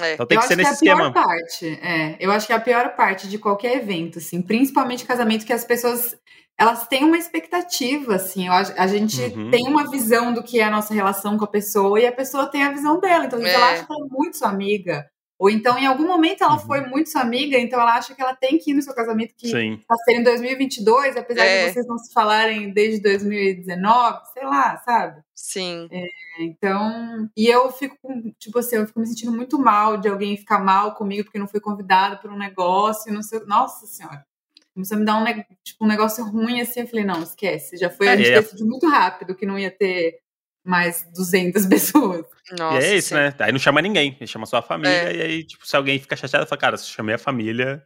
É. 0.00 0.14
Então 0.14 0.24
tem 0.24 0.36
eu 0.36 0.42
que 0.42 0.48
ser 0.48 0.56
nesse 0.56 0.80
que 0.80 0.88
é 0.88 0.92
a 0.92 0.94
esquema. 0.94 1.12
Pior 1.12 1.24
parte, 1.24 1.66
é, 1.82 2.16
eu 2.18 2.32
acho 2.32 2.46
que 2.46 2.52
é 2.52 2.56
a 2.56 2.60
pior 2.60 2.96
parte 2.96 3.28
de 3.28 3.38
qualquer 3.38 3.76
evento, 3.76 4.18
assim, 4.18 4.40
principalmente 4.40 5.04
casamento 5.04 5.44
que 5.44 5.52
as 5.52 5.66
pessoas 5.66 6.16
elas 6.58 6.86
têm 6.86 7.04
uma 7.04 7.18
expectativa, 7.18 8.14
assim, 8.14 8.48
a, 8.48 8.58
a 8.58 8.86
gente 8.86 9.20
uhum. 9.20 9.50
tem 9.50 9.66
uma 9.66 9.90
visão 9.90 10.32
do 10.32 10.42
que 10.42 10.60
é 10.60 10.64
a 10.64 10.70
nossa 10.70 10.94
relação 10.94 11.36
com 11.36 11.44
a 11.44 11.48
pessoa 11.48 11.98
e 11.98 12.06
a 12.06 12.12
pessoa 12.12 12.46
tem 12.46 12.62
a 12.62 12.70
visão 12.70 13.00
dela. 13.00 13.24
Então, 13.24 13.44
é. 13.44 13.52
ela 13.52 13.70
acha 13.72 13.84
que 13.84 13.92
ela 13.92 14.06
é 14.06 14.08
muito 14.08 14.38
sua 14.38 14.48
amiga. 14.48 15.04
Ou 15.38 15.50
então, 15.50 15.76
em 15.76 15.86
algum 15.86 16.06
momento, 16.06 16.44
ela 16.44 16.52
uhum. 16.52 16.60
foi 16.60 16.80
muito 16.82 17.10
sua 17.10 17.22
amiga, 17.22 17.58
então 17.58 17.80
ela 17.80 17.96
acha 17.96 18.14
que 18.14 18.22
ela 18.22 18.34
tem 18.34 18.58
que 18.58 18.70
ir 18.70 18.74
no 18.74 18.82
seu 18.82 18.94
casamento, 18.94 19.34
que 19.36 19.48
está 19.48 19.96
sendo 20.04 20.20
em 20.20 20.22
2022, 20.22 21.16
apesar 21.16 21.44
é. 21.44 21.66
de 21.66 21.72
vocês 21.72 21.86
não 21.86 21.98
se 21.98 22.12
falarem 22.12 22.72
desde 22.72 23.02
2019, 23.02 24.20
sei 24.32 24.44
lá, 24.44 24.76
sabe? 24.78 25.20
Sim. 25.34 25.88
É, 25.90 26.06
então, 26.40 27.28
e 27.36 27.48
eu 27.48 27.72
fico, 27.72 27.96
tipo 28.38 28.58
assim, 28.60 28.76
eu 28.76 28.86
fico 28.86 29.00
me 29.00 29.06
sentindo 29.06 29.32
muito 29.32 29.58
mal 29.58 29.96
de 29.96 30.08
alguém 30.08 30.36
ficar 30.36 30.60
mal 30.60 30.94
comigo 30.94 31.24
porque 31.24 31.38
não 31.38 31.48
foi 31.48 31.60
convidado 31.60 32.18
para 32.18 32.32
um 32.32 32.38
negócio, 32.38 33.12
não 33.12 33.22
sei, 33.22 33.40
nossa 33.40 33.86
senhora. 33.86 34.24
Começou 34.72 34.96
a 34.96 35.00
me 35.00 35.04
dar 35.04 35.16
um, 35.16 35.24
tipo, 35.62 35.84
um 35.84 35.88
negócio 35.88 36.24
ruim 36.24 36.60
assim, 36.60 36.80
eu 36.80 36.86
falei, 36.86 37.04
não, 37.04 37.22
esquece, 37.22 37.76
já 37.76 37.90
foi, 37.90 38.08
a 38.08 38.16
gente 38.16 38.30
é. 38.30 38.40
decidiu 38.40 38.66
muito 38.66 38.88
rápido 38.88 39.34
que 39.34 39.44
não 39.44 39.58
ia 39.58 39.70
ter 39.70 40.21
mais 40.64 41.06
200 41.14 41.66
pessoas. 41.66 42.24
Nossa, 42.58 42.80
e 42.80 42.84
é 42.84 42.96
isso, 42.96 43.08
sim. 43.08 43.14
né? 43.14 43.34
Aí 43.38 43.52
não 43.52 43.58
chama 43.58 43.80
ninguém, 43.82 44.16
ele 44.18 44.26
chama 44.26 44.46
só 44.46 44.58
a 44.58 44.62
família, 44.62 45.12
é. 45.12 45.16
e 45.16 45.22
aí, 45.22 45.44
tipo, 45.44 45.66
se 45.66 45.76
alguém 45.76 45.98
fica 45.98 46.16
chateado, 46.16 46.46
fala, 46.46 46.60
cara, 46.60 46.76
se 46.76 46.88
chamei 46.88 47.14
a 47.14 47.18
família. 47.18 47.82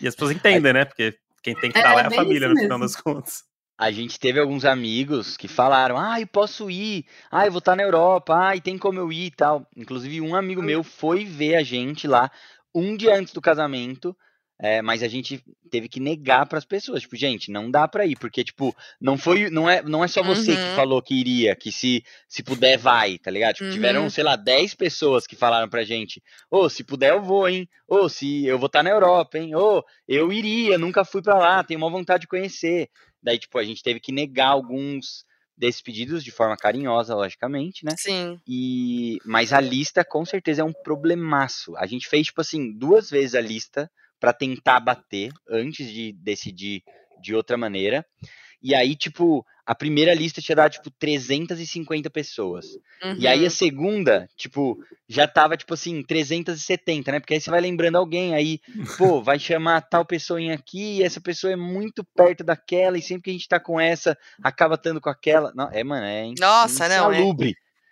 E 0.00 0.08
as 0.08 0.14
pessoas 0.14 0.32
entendem, 0.32 0.72
né? 0.72 0.84
Porque 0.84 1.14
quem 1.42 1.54
tem 1.54 1.70
que 1.70 1.78
estar 1.78 1.92
é, 1.92 1.94
lá 1.94 2.02
é 2.02 2.06
a 2.06 2.10
família, 2.10 2.48
no 2.48 2.56
final 2.56 2.78
das 2.78 2.96
contas. 2.96 3.44
A 3.76 3.90
gente 3.90 4.20
teve 4.20 4.38
alguns 4.38 4.64
amigos 4.64 5.36
que 5.36 5.48
falaram, 5.48 5.98
ah, 5.98 6.20
eu 6.20 6.26
posso 6.26 6.70
ir, 6.70 7.06
ah, 7.30 7.46
eu 7.46 7.50
vou 7.50 7.60
estar 7.60 7.74
na 7.74 7.82
Europa, 7.82 8.48
ah, 8.48 8.54
e 8.54 8.60
tem 8.60 8.76
como 8.76 8.98
eu 8.98 9.10
ir 9.10 9.26
e 9.26 9.30
tal. 9.30 9.66
Inclusive, 9.74 10.20
um 10.20 10.34
amigo 10.34 10.62
meu 10.62 10.82
foi 10.84 11.24
ver 11.24 11.56
a 11.56 11.62
gente 11.62 12.06
lá 12.06 12.30
um 12.74 12.96
dia 12.96 13.16
antes 13.16 13.32
do 13.32 13.40
casamento, 13.40 14.14
é, 14.62 14.82
mas 14.82 15.02
a 15.02 15.08
gente 15.08 15.42
teve 15.70 15.88
que 15.88 15.98
negar 15.98 16.44
para 16.46 16.58
as 16.58 16.66
pessoas, 16.66 17.00
tipo, 17.00 17.16
gente, 17.16 17.50
não 17.50 17.70
dá 17.70 17.88
para 17.88 18.04
ir, 18.04 18.16
porque 18.18 18.44
tipo, 18.44 18.76
não 19.00 19.16
foi, 19.16 19.48
não 19.48 19.68
é, 19.68 19.82
não 19.82 20.04
é 20.04 20.08
só 20.08 20.22
você 20.22 20.50
uhum. 20.50 20.56
que 20.56 20.76
falou 20.76 21.00
que 21.02 21.14
iria, 21.14 21.56
que 21.56 21.72
se 21.72 22.04
se 22.28 22.42
puder 22.42 22.76
vai, 22.76 23.18
tá 23.18 23.30
ligado? 23.30 23.54
Tipo, 23.54 23.68
uhum. 23.68 23.72
tiveram, 23.72 24.10
sei 24.10 24.22
lá, 24.22 24.36
10 24.36 24.74
pessoas 24.74 25.26
que 25.26 25.34
falaram 25.34 25.66
pra 25.66 25.82
gente: 25.82 26.22
"Ô, 26.50 26.58
oh, 26.58 26.68
se 26.68 26.84
puder 26.84 27.10
eu 27.10 27.22
vou, 27.22 27.48
hein? 27.48 27.66
Ô, 27.88 28.00
oh, 28.00 28.08
se 28.10 28.44
eu 28.44 28.58
vou 28.58 28.66
estar 28.66 28.80
tá 28.80 28.82
na 28.82 28.90
Europa, 28.90 29.38
hein? 29.38 29.54
Ô, 29.54 29.78
oh, 29.78 29.84
eu 30.06 30.30
iria, 30.30 30.76
nunca 30.76 31.06
fui 31.06 31.22
para 31.22 31.38
lá, 31.38 31.64
tenho 31.64 31.80
uma 31.80 31.90
vontade 31.90 32.22
de 32.22 32.28
conhecer". 32.28 32.90
Daí, 33.22 33.38
tipo, 33.38 33.58
a 33.58 33.64
gente 33.64 33.82
teve 33.82 33.98
que 33.98 34.12
negar 34.12 34.48
alguns 34.48 35.24
desses 35.56 35.80
pedidos 35.80 36.22
de 36.22 36.30
forma 36.30 36.56
carinhosa, 36.56 37.14
logicamente, 37.14 37.84
né? 37.84 37.94
Sim. 37.96 38.38
E 38.46 39.18
mas 39.24 39.54
a 39.54 39.60
lista 39.60 40.04
com 40.04 40.24
certeza 40.24 40.60
é 40.60 40.64
um 40.64 40.72
problemaço. 40.72 41.74
A 41.76 41.86
gente 41.86 42.08
fez 42.08 42.26
tipo 42.26 42.42
assim, 42.42 42.72
duas 42.72 43.08
vezes 43.08 43.34
a 43.34 43.40
lista 43.40 43.90
para 44.20 44.32
tentar 44.32 44.78
bater 44.78 45.32
antes 45.48 45.90
de 45.90 46.12
decidir 46.12 46.82
de 47.20 47.34
outra 47.34 47.56
maneira. 47.56 48.04
E 48.62 48.74
aí, 48.74 48.94
tipo, 48.94 49.44
a 49.64 49.74
primeira 49.74 50.12
lista 50.12 50.42
tinha 50.42 50.56
dado, 50.56 50.72
tipo, 50.72 50.90
350 50.90 52.10
pessoas. 52.10 52.66
Uhum. 53.02 53.16
E 53.18 53.26
aí 53.26 53.46
a 53.46 53.50
segunda, 53.50 54.28
tipo, 54.36 54.76
já 55.08 55.26
tava, 55.26 55.56
tipo 55.56 55.72
assim, 55.72 56.02
370, 56.02 57.12
né? 57.12 57.20
Porque 57.20 57.34
aí 57.34 57.40
você 57.40 57.50
vai 57.50 57.60
lembrando 57.60 57.96
alguém, 57.96 58.34
aí, 58.34 58.60
pô, 58.98 59.22
vai 59.24 59.38
chamar 59.38 59.80
tal 59.80 60.04
pessoa 60.04 60.40
em 60.40 60.52
aqui, 60.52 60.98
e 60.98 61.02
essa 61.02 61.20
pessoa 61.20 61.52
é 61.52 61.56
muito 61.56 62.04
perto 62.14 62.44
daquela, 62.44 62.98
e 62.98 63.02
sempre 63.02 63.22
que 63.22 63.30
a 63.30 63.32
gente 63.32 63.48
tá 63.48 63.58
com 63.58 63.80
essa, 63.80 64.16
acaba 64.42 64.74
estando 64.74 65.00
com 65.00 65.08
aquela. 65.08 65.52
Não, 65.54 65.70
é, 65.72 65.82
mano, 65.82 66.04
é 66.04 66.30
Nossa, 66.38 66.86
não, 66.86 67.12
é 67.12 67.22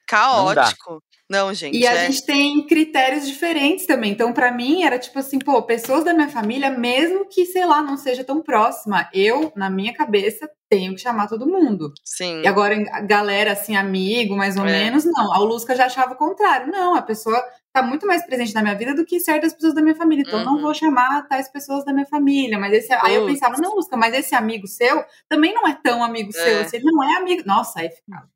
caótico. 0.08 1.02
Não, 1.30 1.52
gente. 1.52 1.76
E 1.76 1.86
a 1.86 1.92
é... 1.92 2.06
gente 2.06 2.24
tem 2.24 2.66
critérios 2.66 3.26
diferentes 3.26 3.86
também. 3.86 4.12
Então, 4.12 4.32
para 4.32 4.50
mim, 4.50 4.82
era 4.82 4.98
tipo 4.98 5.18
assim, 5.18 5.38
pô, 5.38 5.62
pessoas 5.62 6.02
da 6.02 6.14
minha 6.14 6.28
família, 6.28 6.70
mesmo 6.70 7.28
que, 7.28 7.44
sei 7.44 7.66
lá, 7.66 7.82
não 7.82 7.98
seja 7.98 8.24
tão 8.24 8.42
próxima, 8.42 9.08
eu, 9.12 9.52
na 9.54 9.68
minha 9.68 9.92
cabeça, 9.92 10.48
tenho 10.70 10.94
que 10.94 11.02
chamar 11.02 11.28
todo 11.28 11.46
mundo. 11.46 11.92
Sim. 12.02 12.40
E 12.42 12.46
agora, 12.46 12.74
a 12.92 13.00
galera, 13.00 13.52
assim, 13.52 13.76
amigo, 13.76 14.34
mais 14.34 14.56
ou 14.56 14.66
é. 14.66 14.72
menos, 14.72 15.04
não. 15.04 15.32
A 15.34 15.38
Lusca 15.38 15.76
já 15.76 15.84
achava 15.84 16.14
o 16.14 16.16
contrário. 16.16 16.72
Não, 16.72 16.94
a 16.94 17.02
pessoa 17.02 17.42
tá 17.74 17.82
muito 17.82 18.06
mais 18.06 18.24
presente 18.24 18.54
na 18.54 18.62
minha 18.62 18.74
vida 18.74 18.94
do 18.94 19.04
que 19.04 19.20
certas 19.20 19.52
pessoas 19.52 19.74
da 19.74 19.82
minha 19.82 19.94
família. 19.94 20.24
Então, 20.26 20.38
uhum. 20.38 20.44
não 20.46 20.62
vou 20.62 20.72
chamar 20.72 21.28
tais 21.28 21.50
pessoas 21.50 21.84
da 21.84 21.92
minha 21.92 22.06
família. 22.06 22.58
Mas 22.58 22.72
esse. 22.72 22.92
Aí 22.94 23.16
eu 23.16 23.26
pensava, 23.26 23.58
não, 23.58 23.74
Lusca, 23.74 23.98
mas 23.98 24.14
esse 24.14 24.34
amigo 24.34 24.66
seu 24.66 25.04
também 25.28 25.52
não 25.52 25.68
é 25.68 25.78
tão 25.82 26.02
amigo 26.02 26.30
é. 26.30 26.32
seu. 26.32 26.60
Assim, 26.62 26.76
ele 26.78 26.86
não 26.86 27.04
é 27.04 27.16
amigo. 27.18 27.42
Nossa, 27.44 27.80
aí 27.80 27.90
ficava. 27.90 28.26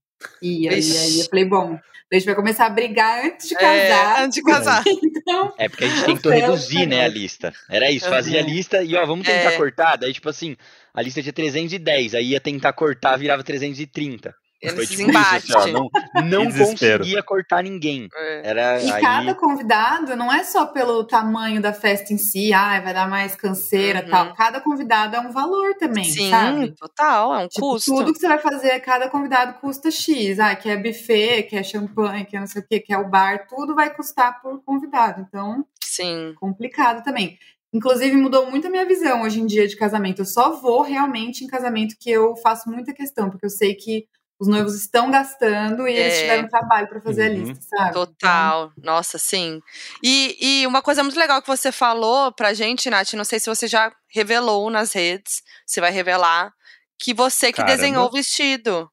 E 0.41 0.69
aí, 0.69 0.75
aí 0.75 1.21
eu 1.21 1.27
falei, 1.27 1.45
bom, 1.45 1.79
a 2.13 2.15
gente 2.15 2.27
vai 2.27 2.35
começar 2.35 2.67
a 2.67 2.71
brigar 2.71 3.25
antes 3.25 3.49
de 3.49 3.55
casar. 3.55 4.21
É, 4.21 4.25
antes 4.25 4.35
de 4.35 4.43
casar. 4.43 4.85
Então, 5.23 5.55
é 5.57 5.69
porque 5.69 5.85
a 5.85 5.89
gente 5.89 6.05
tentou 6.05 6.33
reduzir, 6.33 6.85
né, 6.85 7.05
a 7.05 7.09
lista. 7.09 7.55
Era 7.71 7.89
isso, 7.93 8.09
fazia 8.09 8.41
a 8.41 8.43
lista 8.43 8.83
e, 8.83 8.97
ó, 8.97 9.07
vamos 9.07 9.25
tentar 9.25 9.53
é. 9.53 9.57
cortar. 9.57 9.95
Daí, 9.95 10.13
tipo 10.13 10.29
assim, 10.29 10.57
a 10.93 11.01
lista 11.01 11.23
tinha 11.23 11.33
310, 11.33 12.17
aí 12.17 12.31
ia 12.31 12.41
tentar 12.41 12.73
cortar, 12.73 13.17
virava 13.17 13.45
330. 13.45 14.35
Foi 14.71 14.87
tipo 14.87 15.11
isso, 15.11 15.57
assim, 15.57 15.75
ó, 15.75 15.91
não, 16.23 16.45
não 16.45 16.53
conseguia 16.53 17.21
cortar 17.23 17.65
ninguém. 17.65 18.09
É. 18.15 18.51
Era, 18.51 18.81
e 18.81 18.93
aí... 18.93 19.03
cada 19.03 19.35
convidado 19.35 20.15
não 20.15 20.33
é 20.33 20.45
só 20.45 20.67
pelo 20.67 21.03
tamanho 21.05 21.61
da 21.61 21.73
festa 21.73 22.13
em 22.13 22.19
si, 22.19 22.53
ah, 22.53 22.81
vai 22.81 22.95
dar 22.95 23.09
mais 23.09 23.35
canseira 23.35 24.05
uhum. 24.05 24.11
tal. 24.11 24.35
Cada 24.35 24.61
convidado 24.61 25.17
é 25.17 25.21
um 25.21 25.33
valor 25.33 25.75
também, 25.75 26.05
Sim, 26.05 26.31
sabe? 26.31 26.73
total, 26.73 27.35
é 27.35 27.45
um 27.45 27.49
tipo, 27.49 27.71
custo. 27.71 27.93
Tudo 27.93 28.13
que 28.13 28.21
você 28.21 28.29
vai 28.29 28.39
fazer, 28.39 28.79
cada 28.81 29.09
convidado 29.09 29.55
custa 29.55 29.91
X. 29.91 30.39
Ah, 30.39 30.55
que 30.55 30.69
é 30.69 30.77
buffet, 30.77 31.43
que 31.45 31.57
é 31.57 31.63
champanhe, 31.63 32.25
que 32.25 32.37
é 32.37 32.41
não 32.41 32.47
sei 32.47 32.63
o 32.63 32.67
que, 32.67 32.79
que 32.79 32.93
é 32.93 32.99
o 32.99 33.09
bar, 33.09 33.47
tudo 33.49 33.75
vai 33.75 33.93
custar 33.93 34.41
por 34.41 34.63
convidado. 34.63 35.27
Então, 35.29 35.65
Sim. 35.83 36.35
complicado 36.39 37.03
também. 37.03 37.37
Inclusive, 37.73 38.15
mudou 38.17 38.51
muito 38.51 38.67
a 38.67 38.71
minha 38.71 38.85
visão 38.85 39.23
hoje 39.23 39.41
em 39.41 39.47
dia 39.47 39.67
de 39.67 39.77
casamento. 39.77 40.21
Eu 40.21 40.27
só 40.27 40.53
vou 40.61 40.83
realmente 40.83 41.43
em 41.43 41.47
casamento 41.49 41.97
que 41.99 42.11
eu 42.11 42.37
faço 42.37 42.71
muita 42.71 42.93
questão, 42.93 43.31
porque 43.31 43.47
eu 43.47 43.51
sei 43.51 43.75
que 43.75 44.07
os 44.43 44.49
noivos 44.49 44.75
estão 44.75 45.09
gastando 45.09 45.87
e 45.87 45.95
é. 45.95 46.01
eles 46.01 46.19
tiveram 46.19 46.49
trabalho 46.49 46.89
para 46.89 47.01
fazer 47.01 47.31
uhum. 47.31 47.37
a 47.37 47.39
lista, 47.39 47.65
sabe? 47.77 47.93
Total. 47.93 48.73
Então... 48.77 48.93
Nossa, 48.93 49.17
sim. 49.17 49.63
E, 50.03 50.37
e 50.41 50.67
uma 50.67 50.83
coisa 50.83 51.05
muito 51.05 51.17
legal 51.17 51.41
que 51.41 51.47
você 51.47 51.71
falou 51.71 52.33
pra 52.33 52.53
gente, 52.53 52.91
Nath, 52.91 53.13
não 53.13 53.25
sei 53.25 53.39
se 53.39 53.49
você 53.49 53.69
já 53.69 53.95
revelou 54.09 54.69
nas 54.69 54.93
redes, 54.93 55.45
você 55.65 55.81
vai 55.81 55.93
revelar, 55.93 56.53
que 56.99 57.15
você 57.15 57.53
que 57.53 57.59
Caramba. 57.59 57.77
desenhou 57.77 58.07
o 58.07 58.11
vestido. 58.11 58.91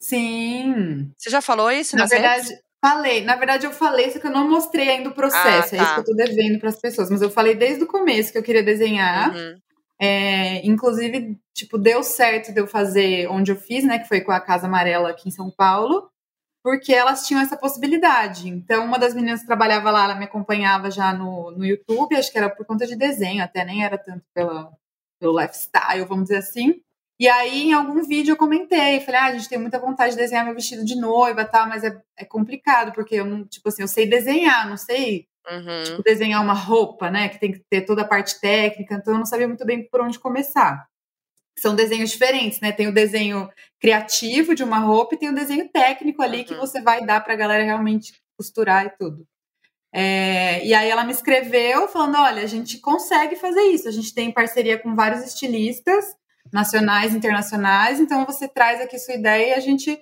Sim. 0.00 1.12
Você 1.18 1.28
já 1.28 1.42
falou 1.42 1.70
isso 1.70 1.94
Na 1.94 2.04
nas 2.04 2.10
verdade, 2.10 2.48
redes? 2.48 2.62
Falei, 2.80 3.24
na 3.24 3.36
verdade 3.36 3.66
eu 3.66 3.72
falei, 3.72 4.10
só 4.10 4.18
que 4.18 4.26
eu 4.26 4.32
não 4.32 4.48
mostrei 4.48 4.88
ainda 4.88 5.10
o 5.10 5.14
processo, 5.14 5.68
ah, 5.68 5.70
tá. 5.70 5.76
é 5.76 5.80
isso 5.80 5.86
tá. 5.86 5.94
que 5.94 6.00
eu 6.00 6.04
tô 6.04 6.14
devendo 6.14 6.58
para 6.58 6.70
as 6.70 6.80
pessoas, 6.80 7.10
mas 7.10 7.20
eu 7.20 7.30
falei 7.30 7.54
desde 7.54 7.84
o 7.84 7.86
começo 7.86 8.32
que 8.32 8.38
eu 8.38 8.42
queria 8.42 8.62
desenhar. 8.62 9.36
Uhum. 9.36 9.54
É, 10.04 10.66
inclusive, 10.66 11.38
tipo, 11.54 11.78
deu 11.78 12.02
certo 12.02 12.52
de 12.52 12.60
eu 12.60 12.66
fazer 12.66 13.28
onde 13.30 13.52
eu 13.52 13.56
fiz, 13.56 13.84
né? 13.84 14.00
Que 14.00 14.08
foi 14.08 14.20
com 14.20 14.32
a 14.32 14.40
Casa 14.40 14.66
Amarela 14.66 15.10
aqui 15.10 15.28
em 15.28 15.32
São 15.32 15.48
Paulo, 15.48 16.10
porque 16.60 16.92
elas 16.92 17.24
tinham 17.24 17.40
essa 17.40 17.56
possibilidade. 17.56 18.48
Então, 18.48 18.84
uma 18.84 18.98
das 18.98 19.14
meninas 19.14 19.42
que 19.42 19.46
trabalhava 19.46 19.92
lá, 19.92 20.06
ela 20.06 20.14
me 20.16 20.24
acompanhava 20.24 20.90
já 20.90 21.12
no, 21.12 21.52
no 21.52 21.64
YouTube, 21.64 22.16
acho 22.16 22.32
que 22.32 22.38
era 22.38 22.50
por 22.50 22.66
conta 22.66 22.84
de 22.84 22.96
desenho, 22.96 23.44
até 23.44 23.64
nem 23.64 23.84
era 23.84 23.96
tanto 23.96 24.24
pela, 24.34 24.72
pelo 25.20 25.40
lifestyle, 25.40 26.04
vamos 26.04 26.24
dizer 26.24 26.38
assim. 26.38 26.82
E 27.20 27.28
aí, 27.28 27.68
em 27.68 27.72
algum 27.72 28.02
vídeo, 28.02 28.32
eu 28.32 28.36
comentei, 28.36 28.98
falei, 29.02 29.20
ah, 29.20 29.26
a 29.26 29.32
gente 29.36 29.48
tem 29.48 29.58
muita 29.58 29.78
vontade 29.78 30.14
de 30.14 30.18
desenhar 30.18 30.44
meu 30.44 30.54
vestido 30.54 30.84
de 30.84 30.96
noiva, 30.96 31.44
tal, 31.44 31.68
mas 31.68 31.84
é, 31.84 31.96
é 32.16 32.24
complicado, 32.24 32.92
porque 32.92 33.14
eu 33.14 33.24
não, 33.24 33.44
tipo 33.46 33.68
assim, 33.68 33.82
eu 33.82 33.88
sei 33.88 34.08
desenhar, 34.08 34.68
não 34.68 34.76
sei 34.76 35.28
Uhum. 35.50 35.84
Tipo, 35.84 36.02
desenhar 36.02 36.42
uma 36.42 36.54
roupa, 36.54 37.10
né? 37.10 37.28
Que 37.28 37.38
tem 37.38 37.52
que 37.52 37.62
ter 37.70 37.82
toda 37.82 38.02
a 38.02 38.08
parte 38.08 38.40
técnica, 38.40 38.94
então 38.94 39.14
eu 39.14 39.18
não 39.18 39.26
sabia 39.26 39.48
muito 39.48 39.64
bem 39.64 39.88
por 39.88 40.00
onde 40.00 40.18
começar. 40.18 40.86
São 41.58 41.74
desenhos 41.74 42.10
diferentes, 42.10 42.60
né? 42.60 42.72
Tem 42.72 42.88
o 42.88 42.94
desenho 42.94 43.50
criativo 43.80 44.54
de 44.54 44.64
uma 44.64 44.78
roupa 44.78 45.14
e 45.14 45.18
tem 45.18 45.28
o 45.28 45.34
desenho 45.34 45.68
técnico 45.68 46.22
ali 46.22 46.38
uhum. 46.38 46.44
que 46.44 46.54
você 46.54 46.80
vai 46.80 47.04
dar 47.04 47.22
para 47.22 47.34
a 47.34 47.36
galera 47.36 47.64
realmente 47.64 48.12
costurar 48.36 48.86
e 48.86 48.90
tudo. 48.90 49.26
É, 49.94 50.64
e 50.64 50.72
aí 50.72 50.88
ela 50.88 51.04
me 51.04 51.12
escreveu 51.12 51.86
falando: 51.86 52.16
olha, 52.16 52.42
a 52.42 52.46
gente 52.46 52.78
consegue 52.78 53.36
fazer 53.36 53.62
isso, 53.62 53.88
a 53.88 53.92
gente 53.92 54.14
tem 54.14 54.32
parceria 54.32 54.78
com 54.78 54.94
vários 54.94 55.22
estilistas 55.22 56.16
nacionais, 56.50 57.14
internacionais, 57.14 58.00
então 58.00 58.24
você 58.24 58.48
traz 58.48 58.80
aqui 58.80 58.98
sua 58.98 59.14
ideia 59.14 59.50
e 59.50 59.54
a 59.54 59.60
gente 59.60 59.98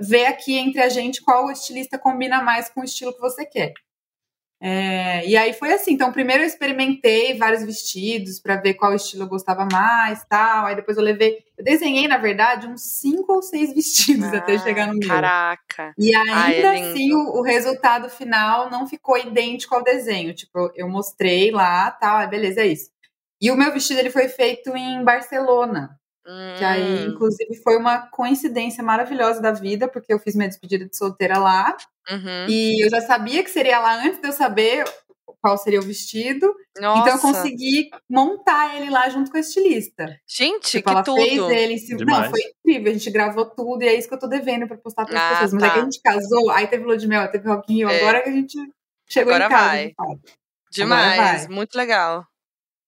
vê 0.00 0.26
aqui 0.26 0.56
entre 0.56 0.80
a 0.80 0.88
gente 0.88 1.22
qual 1.22 1.50
estilista 1.50 1.98
combina 1.98 2.42
mais 2.42 2.68
com 2.68 2.80
o 2.80 2.84
estilo 2.84 3.14
que 3.14 3.20
você 3.20 3.44
quer. 3.44 3.74
É, 4.66 5.26
e 5.26 5.36
aí 5.36 5.52
foi 5.52 5.74
assim. 5.74 5.92
Então, 5.92 6.10
primeiro 6.10 6.42
eu 6.42 6.46
experimentei 6.46 7.36
vários 7.36 7.62
vestidos 7.62 8.40
para 8.40 8.56
ver 8.56 8.72
qual 8.72 8.94
estilo 8.94 9.24
eu 9.24 9.28
gostava 9.28 9.68
mais, 9.70 10.24
tal. 10.24 10.64
Aí 10.64 10.74
depois 10.74 10.96
eu 10.96 11.02
levei. 11.02 11.44
Eu 11.58 11.62
desenhei, 11.62 12.08
na 12.08 12.16
verdade, 12.16 12.66
uns 12.66 12.80
cinco 12.80 13.34
ou 13.34 13.42
seis 13.42 13.74
vestidos 13.74 14.32
ah, 14.32 14.38
até 14.38 14.58
chegar 14.58 14.86
no 14.86 14.94
meu. 14.94 15.06
Caraca! 15.06 15.92
E 15.98 16.16
ainda 16.16 16.34
Ai, 16.34 16.62
é 16.62 16.90
assim, 16.90 17.12
o, 17.12 17.40
o, 17.40 17.42
resultado 17.42 18.08
final 18.08 18.70
não 18.70 18.86
ficou 18.86 19.18
idêntico 19.18 19.74
ao 19.74 19.84
desenho. 19.84 20.32
Tipo, 20.32 20.72
eu 20.74 20.88
mostrei 20.88 21.50
lá, 21.50 21.90
tal. 21.90 22.16
Aí 22.16 22.26
beleza, 22.26 22.62
é 22.62 22.68
isso. 22.68 22.88
E 23.42 23.50
o 23.50 23.56
meu 23.56 23.70
vestido 23.70 24.00
ele 24.00 24.10
foi 24.10 24.28
feito 24.28 24.74
em 24.74 25.04
Barcelona. 25.04 25.94
Hum. 26.26 26.54
Que 26.58 26.64
aí, 26.64 27.06
inclusive, 27.06 27.54
foi 27.62 27.76
uma 27.76 28.06
coincidência 28.06 28.82
maravilhosa 28.82 29.40
da 29.40 29.52
vida, 29.52 29.86
porque 29.86 30.12
eu 30.12 30.18
fiz 30.18 30.34
minha 30.34 30.48
despedida 30.48 30.86
de 30.86 30.96
solteira 30.96 31.38
lá. 31.38 31.76
Uhum. 32.10 32.46
E 32.48 32.84
eu 32.84 32.90
já 32.90 33.00
sabia 33.00 33.42
que 33.42 33.50
seria 33.50 33.78
lá 33.78 34.02
antes 34.02 34.20
de 34.20 34.28
eu 34.28 34.32
saber 34.32 34.84
qual 35.44 35.58
seria 35.58 35.78
o 35.78 35.82
vestido. 35.82 36.54
Nossa. 36.80 37.00
Então 37.00 37.14
eu 37.16 37.20
consegui 37.20 37.90
montar 38.08 38.76
ele 38.76 38.88
lá 38.88 39.10
junto 39.10 39.30
com 39.30 39.36
a 39.36 39.40
estilista. 39.40 40.18
Gente, 40.26 40.70
tipo, 40.70 40.84
que 40.84 40.90
ela 40.90 41.02
tudo. 41.02 41.16
fez 41.16 41.38
ele 41.50 41.74
em 41.74 41.78
cima. 41.78 42.04
Não, 42.06 42.30
foi 42.30 42.40
incrível. 42.40 42.90
A 42.90 42.94
gente 42.94 43.10
gravou 43.10 43.44
tudo 43.44 43.82
e 43.82 43.88
é 43.88 43.94
isso 43.94 44.08
que 44.08 44.14
eu 44.14 44.18
tô 44.18 44.26
devendo 44.26 44.66
pra 44.66 44.78
postar 44.78 45.04
para 45.04 45.18
as 45.18 45.22
ah, 45.22 45.28
pessoas. 45.34 45.52
Mas 45.52 45.62
tá. 45.62 45.68
é 45.68 45.72
que 45.72 45.78
a 45.78 45.82
gente 45.82 46.00
casou, 46.00 46.50
aí 46.50 46.66
teve 46.66 46.84
lua 46.84 46.96
de 46.96 47.06
mel, 47.06 47.30
teve 47.30 47.46
Rock 47.46 47.70
in 47.70 47.76
Rio, 47.76 47.90
é. 47.90 48.00
agora 48.00 48.22
que 48.22 48.30
a 48.30 48.32
gente 48.32 48.56
chegou 49.06 49.34
agora 49.34 49.46
em 49.46 49.50
casa. 49.50 49.66
Vai. 49.68 50.18
Demais, 50.70 51.46
vai. 51.46 51.54
muito 51.54 51.76
legal. 51.76 52.26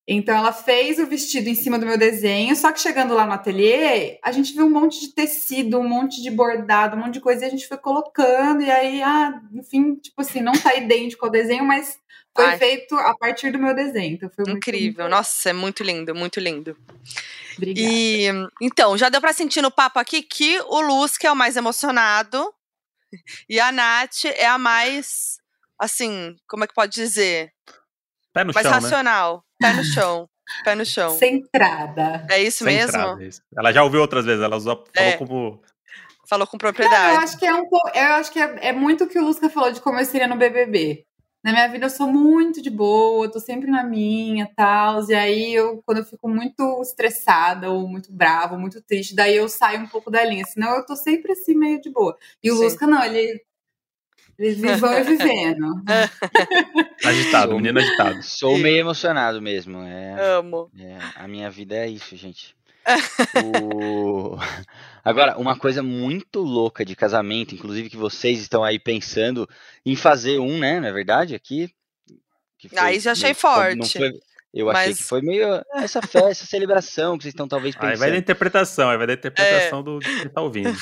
Então 0.08 0.36
ela 0.36 0.52
fez 0.52 1.00
o 1.00 1.06
vestido 1.06 1.48
em 1.48 1.54
cima 1.54 1.78
do 1.80 1.86
meu 1.86 1.98
desenho, 1.98 2.54
só 2.54 2.70
que 2.70 2.80
chegando 2.80 3.12
lá 3.12 3.26
no 3.26 3.32
ateliê, 3.32 4.18
a 4.22 4.30
gente 4.30 4.54
viu 4.54 4.66
um 4.66 4.70
monte 4.70 5.00
de 5.00 5.08
tecido, 5.08 5.80
um 5.80 5.88
monte 5.88 6.22
de 6.22 6.30
bordado, 6.30 6.96
um 6.96 7.00
monte 7.00 7.14
de 7.14 7.20
coisa, 7.20 7.44
e 7.44 7.48
a 7.48 7.50
gente 7.50 7.66
foi 7.66 7.76
colocando, 7.76 8.62
e 8.62 8.70
aí, 8.70 9.02
ah, 9.02 9.40
enfim, 9.52 9.96
tipo 9.96 10.20
assim, 10.20 10.40
não 10.40 10.52
tá 10.52 10.76
idêntico 10.76 11.24
ao 11.24 11.30
desenho, 11.30 11.64
mas 11.64 11.98
foi 12.36 12.44
Ai. 12.44 12.58
feito 12.58 12.94
a 12.94 13.16
partir 13.16 13.50
do 13.50 13.58
meu 13.58 13.74
desenho. 13.74 14.14
Então 14.14 14.30
foi 14.30 14.44
Incrível. 14.48 15.08
Nossa, 15.08 15.50
é 15.50 15.52
muito 15.52 15.82
lindo, 15.82 16.14
muito 16.14 16.38
lindo. 16.38 16.76
Obrigada. 17.56 17.88
E 17.88 18.26
então, 18.60 18.96
já 18.96 19.08
deu 19.08 19.20
para 19.20 19.32
sentir 19.32 19.62
no 19.62 19.70
papo 19.70 19.98
aqui 19.98 20.22
que 20.22 20.60
o 20.68 20.80
Luz 20.82 21.16
que 21.16 21.26
é 21.26 21.32
o 21.32 21.36
mais 21.36 21.56
emocionado 21.56 22.52
e 23.48 23.58
a 23.58 23.72
Nath 23.72 24.26
é 24.26 24.46
a 24.46 24.58
mais 24.58 25.38
assim, 25.78 26.36
como 26.46 26.64
é 26.64 26.66
que 26.66 26.74
pode 26.74 26.92
dizer? 26.92 27.52
Pé 28.36 28.44
no 28.44 28.52
mais 28.52 28.66
chão, 28.66 28.72
racional. 28.74 29.44
Né? 29.62 29.70
Pé 29.70 29.76
no 29.78 29.84
chão. 29.84 30.28
Pé 30.62 30.74
no 30.74 30.84
chão. 30.84 31.10
Centrada. 31.16 32.26
É 32.30 32.42
isso 32.42 32.64
mesmo? 32.64 32.92
Centrada, 32.92 33.24
é 33.24 33.26
isso. 33.28 33.40
Ela 33.56 33.72
já 33.72 33.82
ouviu 33.82 34.02
outras 34.02 34.26
vezes, 34.26 34.42
ela 34.44 34.56
usou, 34.56 34.84
falou 34.94 35.10
É. 35.10 35.16
como. 35.16 35.62
Falou 36.28 36.46
com 36.46 36.58
propriedade. 36.58 37.02
Não, 37.02 37.14
eu 37.14 37.20
acho 37.20 37.38
que 37.38 37.46
é 37.46 37.54
um 37.54 37.64
eu 37.94 38.12
acho 38.14 38.30
que 38.32 38.38
é, 38.38 38.68
é 38.68 38.72
muito 38.72 39.04
o 39.04 39.08
que 39.08 39.18
o 39.18 39.24
Lusca 39.24 39.48
falou 39.48 39.72
de 39.72 39.80
como 39.80 39.98
eu 39.98 40.04
seria 40.04 40.28
no 40.28 40.36
BBB. 40.36 41.04
Na 41.42 41.52
minha 41.52 41.68
vida 41.68 41.86
eu 41.86 41.90
sou 41.90 42.08
muito 42.08 42.60
de 42.60 42.68
boa, 42.68 43.30
tô 43.30 43.38
sempre 43.40 43.70
na 43.70 43.84
minha, 43.84 44.50
tal, 44.54 45.08
e 45.08 45.14
aí 45.14 45.54
eu 45.54 45.80
quando 45.86 45.98
eu 45.98 46.04
fico 46.04 46.28
muito 46.28 46.82
estressada 46.82 47.70
ou 47.70 47.88
muito 47.88 48.12
brava, 48.12 48.54
ou 48.54 48.60
muito 48.60 48.82
triste, 48.82 49.14
daí 49.14 49.36
eu 49.36 49.48
saio 49.48 49.80
um 49.80 49.86
pouco 49.86 50.10
da 50.10 50.24
linha, 50.24 50.44
senão 50.44 50.74
eu 50.74 50.84
tô 50.84 50.94
sempre 50.96 51.32
assim 51.32 51.54
meio 51.54 51.80
de 51.80 51.88
boa. 51.88 52.18
E 52.42 52.50
o 52.50 52.56
Sim. 52.56 52.64
Lusca 52.64 52.86
não, 52.86 53.02
ele 53.02 53.40
eles 54.38 54.58
vivão 54.60 54.92
e 54.98 55.02
vivendo. 55.02 55.66
Agitado, 57.04 57.50
Sou- 57.52 57.60
menino 57.60 57.78
agitado. 57.78 58.22
Sou 58.22 58.58
meio 58.58 58.78
emocionado 58.78 59.40
mesmo. 59.40 59.78
É, 59.82 60.36
Amo. 60.36 60.70
é, 60.78 60.98
a 61.16 61.26
minha 61.28 61.50
vida 61.50 61.74
é 61.76 61.88
isso, 61.88 62.16
gente. 62.16 62.54
O- 63.62 64.36
Agora, 65.04 65.38
uma 65.38 65.56
coisa 65.56 65.82
muito 65.82 66.40
louca 66.40 66.84
de 66.84 66.96
casamento, 66.96 67.54
inclusive 67.54 67.88
que 67.90 67.96
vocês 67.96 68.40
estão 68.40 68.64
aí 68.64 68.78
pensando 68.78 69.48
em 69.84 69.94
fazer 69.94 70.38
um, 70.40 70.58
né? 70.58 70.80
Na 70.80 70.90
verdade, 70.90 71.34
aqui. 71.34 71.70
que 72.58 72.68
foi- 72.68 72.78
Aí 72.78 73.00
já 73.00 73.12
achei 73.12 73.30
não- 73.30 73.34
não 73.34 73.40
forte. 73.40 73.98
foi- 73.98 74.12
Eu 74.54 74.70
achei 74.70 74.94
que 74.94 75.02
foi 75.02 75.20
meio 75.20 75.46
essa 75.74 76.00
festa, 76.00 76.30
essa 76.30 76.46
celebração 76.46 77.16
que 77.18 77.24
vocês 77.24 77.32
estão 77.34 77.46
talvez 77.46 77.74
pensando. 77.74 77.90
Aí 77.90 77.96
vai 77.98 78.10
da 78.10 78.16
interpretação, 78.16 78.88
aí 78.88 78.96
vai 78.96 79.06
da 79.06 79.12
interpretação 79.12 79.80
é. 79.80 79.82
do 79.82 79.98
que 79.98 80.28
tá 80.30 80.40
ouvindo. 80.40 80.74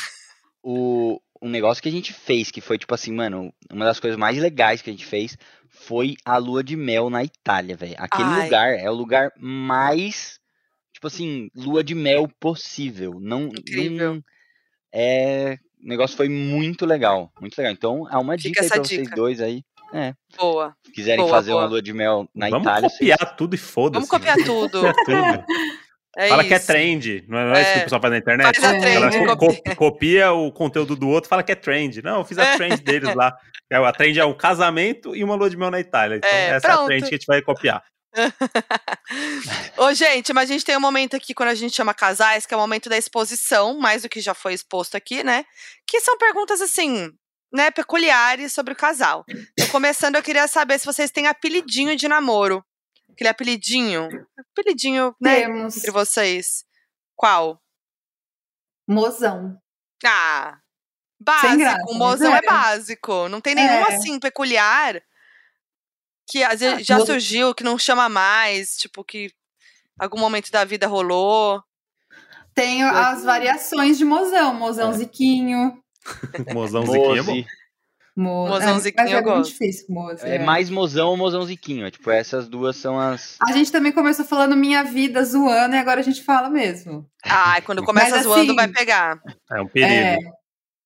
o, 0.63 1.21
um 1.45 1.51
negócio 1.51 1.83
que 1.83 1.89
a 1.91 1.93
gente 1.93 2.11
fez, 2.11 2.51
que 2.51 2.63
foi 2.63 2.79
tipo 2.79 2.95
assim, 2.95 3.13
mano, 3.13 3.53
uma 3.71 3.85
das 3.85 4.01
coisas 4.01 4.19
mais 4.19 4.39
legais 4.39 4.81
que 4.81 4.89
a 4.89 4.93
gente 4.93 5.05
fez 5.05 5.37
foi 5.69 6.17
a 6.25 6.39
lua 6.39 6.65
de 6.65 6.75
mel 6.75 7.11
na 7.11 7.23
Itália, 7.23 7.77
velho. 7.77 7.95
Aquele 7.99 8.31
Ai. 8.31 8.45
lugar 8.45 8.73
é 8.73 8.91
o 8.91 8.95
lugar 8.95 9.31
mais, 9.37 10.41
tipo 10.91 11.07
assim, 11.07 11.51
lua 11.55 11.85
de 11.85 11.95
mel 11.95 12.27
possível. 12.41 13.19
Não, 13.21 13.49
Incrível. 13.49 14.15
Não, 14.15 14.23
é, 14.91 15.59
o 15.85 15.87
negócio 15.87 16.17
foi 16.17 16.31
muito 16.31 16.87
legal, 16.87 17.31
muito 17.39 17.59
legal. 17.59 17.73
Então, 17.75 18.07
há 18.09 18.19
uma 18.19 18.39
Fica 18.39 18.49
dica 18.49 18.63
aí 18.63 18.69
pra 18.69 18.79
dica. 18.79 18.89
vocês 18.89 19.11
dois 19.11 19.41
aí. 19.43 19.63
É. 19.93 20.15
Boa. 20.39 20.75
Se 20.83 20.93
quiserem 20.93 21.21
boa, 21.25 21.31
fazer 21.31 21.51
boa. 21.51 21.63
uma 21.63 21.69
lua 21.69 21.83
de 21.83 21.93
mel 21.93 22.27
na 22.35 22.49
Vamos 22.49 22.67
Itália. 22.67 22.91
copiar 22.91 23.19
vocês... 23.19 23.37
tudo 23.37 23.55
e 23.55 23.59
foda-se. 23.59 23.95
Vamos 23.95 24.09
copiar 24.09 24.37
tudo. 24.45 24.81
É 26.17 26.29
fala 26.29 26.43
isso. 26.43 26.49
que 26.49 26.55
é 26.55 26.59
trend, 26.59 27.25
não 27.29 27.39
é, 27.39 27.59
é, 27.59 27.63
isso 27.63 27.73
que 27.73 27.79
o 27.79 27.83
pessoal 27.85 28.01
faz 28.01 28.13
na 28.13 28.19
internet? 28.19 28.61
Faz 28.61 28.81
trend, 28.81 28.97
Ela 28.97 29.37
copia. 29.37 29.77
copia 29.77 30.33
o 30.33 30.53
conteúdo 30.53 30.95
do 30.95 31.09
outro 31.09 31.29
fala 31.29 31.43
que 31.43 31.53
é 31.53 31.57
trend. 31.57 32.03
Não, 32.03 32.19
eu 32.19 32.25
fiz 32.25 32.39
a 32.39 32.57
trend 32.57 32.77
deles 32.83 33.15
lá. 33.15 33.37
A 33.73 33.93
trend 33.93 34.19
é 34.19 34.25
um 34.25 34.37
casamento 34.37 35.17
e 35.17 35.25
uma 35.25 35.35
lua 35.35 35.51
de 35.51 35.57
mel 35.57 35.71
na 35.71 35.81
Itália. 35.81 36.17
Então, 36.17 36.31
é, 36.31 36.51
essa 36.51 36.69
pronto. 36.69 36.81
é 36.81 36.83
a 36.83 36.87
trend 36.87 37.03
que 37.03 37.15
a 37.15 37.19
gente 37.19 37.27
vai 37.27 37.43
copiar. 37.43 37.83
Ô, 39.77 39.93
gente, 39.93 40.33
mas 40.33 40.49
a 40.49 40.53
gente 40.53 40.65
tem 40.65 40.77
um 40.77 40.81
momento 40.81 41.17
aqui 41.17 41.35
quando 41.35 41.49
a 41.49 41.55
gente 41.55 41.75
chama 41.75 41.93
casais, 41.93 42.47
que 42.47 42.55
é 42.55 42.57
o 42.57 42.61
momento 42.61 42.89
da 42.89 42.97
exposição, 42.97 43.77
mais 43.79 44.03
do 44.03 44.09
que 44.09 44.21
já 44.21 44.35
foi 44.35 44.55
exposto 44.55 44.97
aqui, 44.97 45.25
né? 45.25 45.45
Que 45.87 46.01
são 46.01 46.17
perguntas 46.17 46.61
assim, 46.61 47.11
né, 47.53 47.71
peculiares 47.71 48.53
sobre 48.53 48.73
o 48.73 48.77
casal. 48.77 49.25
Então, 49.29 49.69
começando, 49.69 50.17
eu 50.17 50.23
queria 50.23 50.47
saber 50.47 50.79
se 50.79 50.87
vocês 50.87 51.11
têm 51.11 51.27
apelidinho 51.27 51.97
de 51.97 52.09
namoro. 52.09 52.65
Aquele 53.15 53.29
apelidinho. 53.31 54.09
Apelidinho, 54.53 55.15
né? 55.21 55.41
Temos. 55.43 55.77
Entre 55.77 55.91
vocês. 55.91 56.65
Qual? 57.17 57.61
Mozão. 58.89 59.59
Ah, 60.05 60.59
básico. 61.19 61.57
graça, 61.57 61.83
o 61.89 61.95
mozão 61.95 62.35
é. 62.35 62.39
é. 62.39 62.43
básico. 62.43 63.29
Não 63.29 63.41
tem 63.41 63.55
nenhum, 63.55 63.69
É. 63.71 63.95
assim, 63.95 64.19
peculiar 64.21 65.01
que 66.29 66.43
às 66.43 66.61
vezes 66.61 66.79
Ah, 66.79 66.83
já 66.83 66.99
mo- 66.99 67.07
surgiu, 67.07 67.55
que 67.55 67.63
não 67.65 67.79
chama 67.79 68.09
mais, 68.09 68.77
tipo, 68.77 69.05
que 69.05 69.31
algum 69.99 70.19
momento 70.19 70.51
da 70.51 70.65
vida 70.65 70.87
rolou. 70.87 71.63
Tem 72.55 72.83
as 72.83 73.23
variações 73.25 73.97
de 73.99 74.05
mozão. 74.05 74.55
Mozão 74.55 74.91
É. 74.91 74.95
ziquinho. 74.95 75.83
Mozão 76.55 76.85
ziquinho 76.87 77.17
é 77.19 77.23
bom. 77.23 77.45
Mo... 78.17 78.47
Mozão 78.47 78.77
é, 78.77 78.79
ziquinho 78.81 79.03
mas 79.05 79.13
eu 79.13 79.19
é 79.19 79.23
muito 79.23 79.37
gosto. 79.37 79.51
difícil, 79.51 79.87
mozo. 79.89 80.25
É 80.25 80.37
é. 80.37 80.39
mais 80.39 80.71
mozão 80.71 81.09
ou 81.09 81.17
mozão 81.17 81.43
ziquinho. 81.45 81.85
é 81.87 81.91
Tipo, 81.91 82.11
essas 82.13 82.49
duas 82.49 82.77
são 82.77 82.99
as. 82.99 83.37
A 83.43 83.51
gente 83.53 83.73
também 83.73 83.91
começou 83.91 84.25
falando 84.25 84.55
minha 84.57 84.85
vida 84.85 85.25
zoando 85.25 85.75
e 85.75 85.79
agora 85.79 86.01
a 86.01 86.05
gente 86.05 86.23
fala 86.23 86.49
mesmo. 86.49 87.05
Ai, 87.25 87.61
quando 87.63 87.83
começa 87.83 88.15
Mas, 88.17 88.23
zoando, 88.23 88.43
assim, 88.43 88.55
vai 88.55 88.69
pegar. 88.69 89.19
É 89.51 89.61
um 89.61 89.67
perigo. 89.67 90.21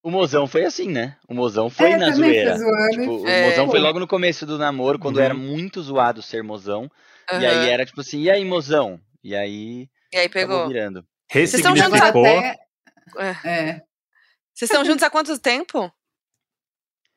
O 0.03 0.11
mozão 0.11 0.47
foi 0.47 0.65
assim, 0.65 0.89
né? 0.89 1.17
O 1.29 1.35
mozão 1.35 1.69
foi 1.69 1.91
É, 1.91 1.97
na 1.99 2.13
zoeira. 2.13 2.57
zoando. 2.57 2.91
Tipo, 2.93 3.29
É. 3.29 3.43
O 3.47 3.51
mozão 3.51 3.71
foi 3.71 3.81
logo 3.81 3.99
no 4.01 4.07
começo 4.07 4.47
do 4.47 4.57
namoro, 4.57 4.99
quando 4.99 5.17
Uhum. 5.17 5.23
era 5.23 5.35
muito 5.35 5.83
zoado 5.83 6.23
ser 6.23 6.43
mozão. 6.43 6.91
E 7.31 7.35
Aham. 7.35 7.47
aí 7.63 7.69
era 7.69 7.85
tipo 7.85 8.01
assim, 8.01 8.23
e 8.23 8.31
aí, 8.31 8.43
mozão? 8.43 8.99
E 9.23 9.35
aí 9.37 9.87
E 10.11 10.17
aí 10.17 10.29
pegou. 10.31 10.67
virando. 10.67 11.05
estão 11.35 11.77
E 11.77 11.81
agora 11.83 12.05
Ressignificou. 12.07 12.27
até. 12.27 12.57
É. 13.19 13.31
É. 13.45 13.83
Vocês 14.55 14.71
estão 14.71 14.83
juntos 14.85 15.03
há 15.03 15.11
quanto 15.11 15.39
tempo? 15.39 15.93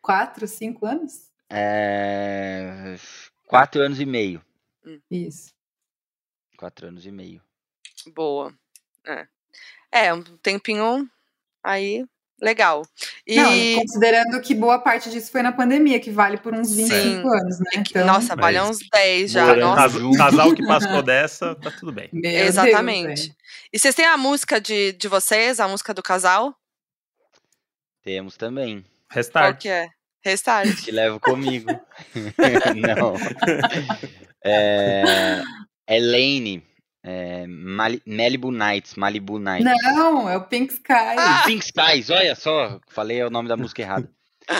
Quatro, 0.02 0.47
cinco 0.47 0.86
anos? 0.86 1.30
É... 1.49 2.95
Quatro 3.47 3.82
anos 3.82 3.99
e 3.99 4.06
meio. 4.06 4.43
Isso. 5.10 5.54
Quatro 6.58 6.88
anos 6.88 7.06
e 7.06 7.12
meio. 7.12 7.41
Boa. 8.16 8.54
É. 9.06 9.28
É, 9.91 10.14
um 10.14 10.24
tempinho 10.24 11.10
aí 11.64 12.06
legal. 12.41 12.84
E, 13.28 13.36
Não, 13.36 13.82
considerando 13.82 14.41
que 14.41 14.56
boa 14.56 14.80
parte 14.80 15.12
disso 15.12 15.32
foi 15.32 15.43
na 15.43 15.52
pandemia, 15.52 15.99
que 15.99 16.10
vale 16.10 16.38
por 16.38 16.54
uns 16.56 16.74
25 16.76 17.02
Sim. 17.02 17.18
anos, 17.20 17.60
né? 17.60 17.84
que- 17.84 17.91
Então, 17.91 18.06
nossa, 18.08 18.36
Mas- 18.36 18.41
vale 18.56 18.62
uns 18.62 18.80
10 18.91 19.32
já. 19.32 19.56
Nossa, 19.56 19.99
casal 20.18 20.56
que 20.56 20.66
passou 20.66 21.04
dessa, 21.04 21.54
tá 21.56 21.70
tudo 21.70 21.91
bem. 21.91 22.10
meu 22.12 22.22
Deus, 22.22 22.47
exatamente. 22.47 23.22
velho. 23.24 23.36
e 23.72 23.78
vocês 23.78 23.93
têm 23.93 24.06
a 24.06 24.18
música 24.18 24.60
de, 24.60 24.93
de 24.93 25.08
vocês, 25.08 25.60
a 25.60 25.68
música 25.68 25.93
do 25.93 26.02
casal? 26.02 26.56
Temos 28.02 28.36
também. 28.38 28.84
Qual 29.12 29.16
Restart. 29.16 29.57
que 29.59 29.70
é? 29.70 29.88
Restart. 30.24 30.76
Te 30.84 30.91
levo 30.91 31.20
comigo. 31.20 31.68
Não. 32.97 33.16
É... 34.43 35.41
Elaine. 35.89 36.64
É... 37.03 37.45
Mali- 37.47 38.01
Malibu 38.05 38.51
Nights. 38.51 38.95
Malibu 38.95 39.39
Nights. 39.39 39.66
Não, 39.95 40.30
é 40.30 40.38
o 40.38 40.41
Pink 40.45 40.74
Sky. 40.74 40.93
Ah! 41.18 41.43
Pink 41.45 41.64
Skies, 41.66 42.09
olha 42.09 42.36
só. 42.36 42.80
Falei 42.89 43.24
o 43.24 43.30
nome 43.30 43.49
da 43.49 43.57
música 43.57 43.82
errado. 43.82 44.07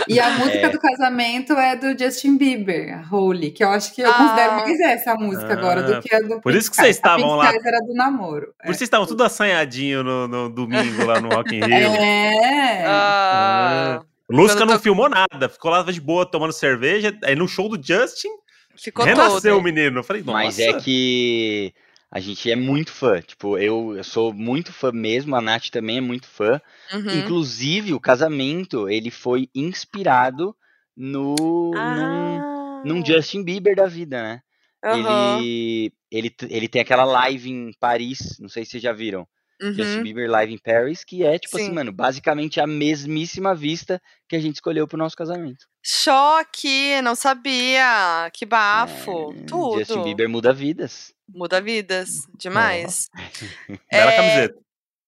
E 0.08 0.20
a 0.20 0.30
música 0.38 0.68
É. 0.68 0.70
do 0.70 0.80
casamento 0.80 1.54
é 1.54 1.76
do 1.76 1.98
Justin 1.98 2.38
Bieber, 2.38 2.98
a 3.00 3.14
Holy, 3.16 3.52
que 3.52 3.64
eu 3.64 3.70
acho 3.70 3.94
que 3.94 4.02
eu 4.02 4.10
Ah. 4.10 4.14
considero 4.14 4.54
mais 4.54 4.80
essa 4.80 5.16
música 5.16 5.48
Ah, 5.50 5.54
agora 5.58 5.84
do 5.84 6.00
que 6.02 6.16
a 6.16 6.20
do 6.20 6.40
por 6.40 6.52
Pink 6.52 6.58
isso 6.60 6.70
que 6.70 6.78
vocês 6.78 6.96
Skies. 6.96 7.04
A 7.04 7.16
estavam 7.18 7.28
Pink 7.30 7.38
lá. 7.38 7.46
Skies 7.52 7.66
era 7.66 7.78
do 7.80 7.94
namoro. 7.96 8.46
Por 8.46 8.70
isso 8.70 8.78
vocês 8.78 8.82
estavam 8.84 9.08
tudo 9.08 9.24
assanhadinho 9.24 10.04
no, 10.04 10.28
no 10.28 10.50
domingo 10.50 11.04
lá 11.06 11.20
no 11.20 11.30
Rock 11.30 11.56
in 11.56 11.62
Rio. 11.64 11.92
É. 12.00 12.84
Ah, 12.86 14.02
Lusca 14.32 14.66
não 14.66 14.76
tô- 14.78 14.80
filmou 14.84 15.10
nada, 15.10 15.50
ficou 15.50 15.70
lá 15.72 15.84
de 15.84 16.00
boa 16.02 16.26
tomando 16.26 16.54
cerveja. 16.54 17.18
Aí 17.24 17.36
no 17.36 17.48
show 17.48 17.70
do 17.70 17.76
Justin, 17.82 18.30
ficou 18.76 19.06
renasceu 19.06 19.58
o 19.58 19.62
menino. 19.62 20.00
Eu 20.00 20.04
falei, 20.04 20.22
nossa. 20.24 20.34
Mas 20.38 20.60
é 20.60 20.74
que 20.74 21.74
a 22.10 22.20
gente 22.20 22.50
é 22.52 22.56
muito 22.56 22.92
fã. 22.92 23.22
Tipo, 23.22 23.58
eu, 23.58 23.96
eu 23.96 24.04
sou 24.04 24.34
muito 24.34 24.72
fã 24.74 24.92
mesmo. 24.92 25.36
A 25.36 25.42
Nath 25.42 25.70
também 25.70 25.98
é 25.98 26.02
muito 26.02 26.28
fã. 26.28 26.62
Uhum. 26.94 27.20
Inclusive, 27.20 27.94
o 27.94 28.00
casamento, 28.00 28.90
ele 28.90 29.10
foi 29.12 29.50
inspirado 29.56 30.56
no... 30.96 31.36
num, 31.36 31.78
Ah, 31.78 32.82
num 32.86 33.06
Justin 33.06 33.44
Bieber 33.44 33.76
da 33.76 33.86
vida, 33.88 34.22
né? 34.22 34.42
aham, 34.84 35.38
Ele, 35.40 35.94
ele, 36.12 36.36
ele 36.50 36.68
tem 36.68 36.82
aquela 36.82 37.04
live 37.06 37.50
em 37.52 37.72
Paris, 37.80 38.38
não 38.40 38.50
sei 38.50 38.66
se 38.66 38.72
vocês 38.72 38.84
já 38.84 38.92
viram. 38.92 39.28
Justin 39.62 39.98
uhum. 39.98 40.04
Bieber 40.04 40.30
Live 40.30 40.54
in 40.54 40.58
Paris, 40.58 41.04
que 41.04 41.24
é, 41.24 41.38
tipo 41.38 41.56
assim, 41.56 41.68
Sim. 41.68 41.74
mano, 41.74 41.92
basicamente 41.92 42.60
a 42.60 42.66
mesmíssima 42.66 43.54
vista 43.54 44.02
que 44.28 44.36
a 44.36 44.40
gente 44.40 44.56
escolheu 44.56 44.88
pro 44.88 44.98
nosso 44.98 45.16
casamento. 45.16 45.68
Choque, 45.84 47.00
não 47.02 47.16
sabia. 47.16 48.30
Que 48.34 48.46
bafo. 48.46 49.34
É, 49.34 49.44
Tudo. 49.46 49.80
Justin 49.80 50.04
Bieber 50.04 50.28
muda 50.28 50.52
vidas. 50.52 51.14
Muda 51.30 51.62
vidas. 51.62 52.28
Demais. 52.38 53.10
Bela 53.92 54.12
É, 54.12 54.16
camiseta. 54.16 54.60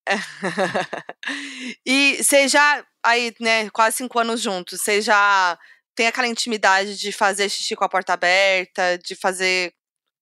e 1.86 2.22
você 2.22 2.48
já, 2.48 2.86
aí, 3.04 3.34
né, 3.40 3.70
quase 3.70 3.98
cinco 3.98 4.20
anos 4.20 4.42
juntos, 4.42 4.82
você 4.82 5.02
já 5.02 5.58
tem 5.96 6.08
aquela 6.08 6.28
intimidade 6.28 6.98
de 6.98 7.12
fazer 7.12 7.50
xixi 7.50 7.76
com 7.76 7.86
a 7.86 7.90
porta 7.90 8.14
aberta, 8.14 8.98
de 8.98 9.16
fazer 9.16 9.74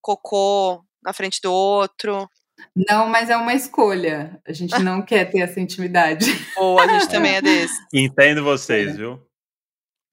cocô 0.01 0.83
na 1.03 1.13
frente 1.13 1.39
do 1.41 1.51
outro? 1.51 2.29
Não, 2.75 3.07
mas 3.07 3.29
é 3.29 3.35
uma 3.37 3.53
escolha. 3.53 4.41
A 4.47 4.53
gente 4.53 4.77
não 4.79 5.01
quer 5.05 5.25
ter 5.31 5.39
essa 5.39 5.59
intimidade. 5.59 6.25
Ou 6.57 6.79
a 6.79 6.87
gente 6.87 7.09
também 7.09 7.35
é 7.35 7.41
desse? 7.43 7.75
Entendo 7.93 8.43
vocês, 8.43 8.95
viu? 8.97 9.25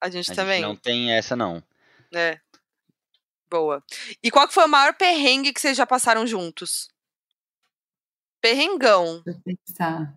A 0.01 0.09
gente 0.11 0.31
A 0.31 0.35
também, 0.35 0.57
gente 0.61 0.69
não 0.69 0.77
tem 0.77 1.13
essa, 1.13 1.35
não. 1.35 1.63
né? 2.13 2.41
Boa. 3.51 3.83
E 4.23 4.31
qual 4.31 4.47
que 4.47 4.55
foi 4.55 4.65
o 4.65 4.69
maior 4.69 4.95
perrengue 4.95 5.53
que 5.53 5.61
vocês 5.61 5.77
já 5.77 5.87
passaram 5.87 6.27
juntos? 6.27 6.89
Perrengão. 8.41 9.23
Deixa 9.25 9.41
eu 9.47 9.57
pensar. 9.67 10.15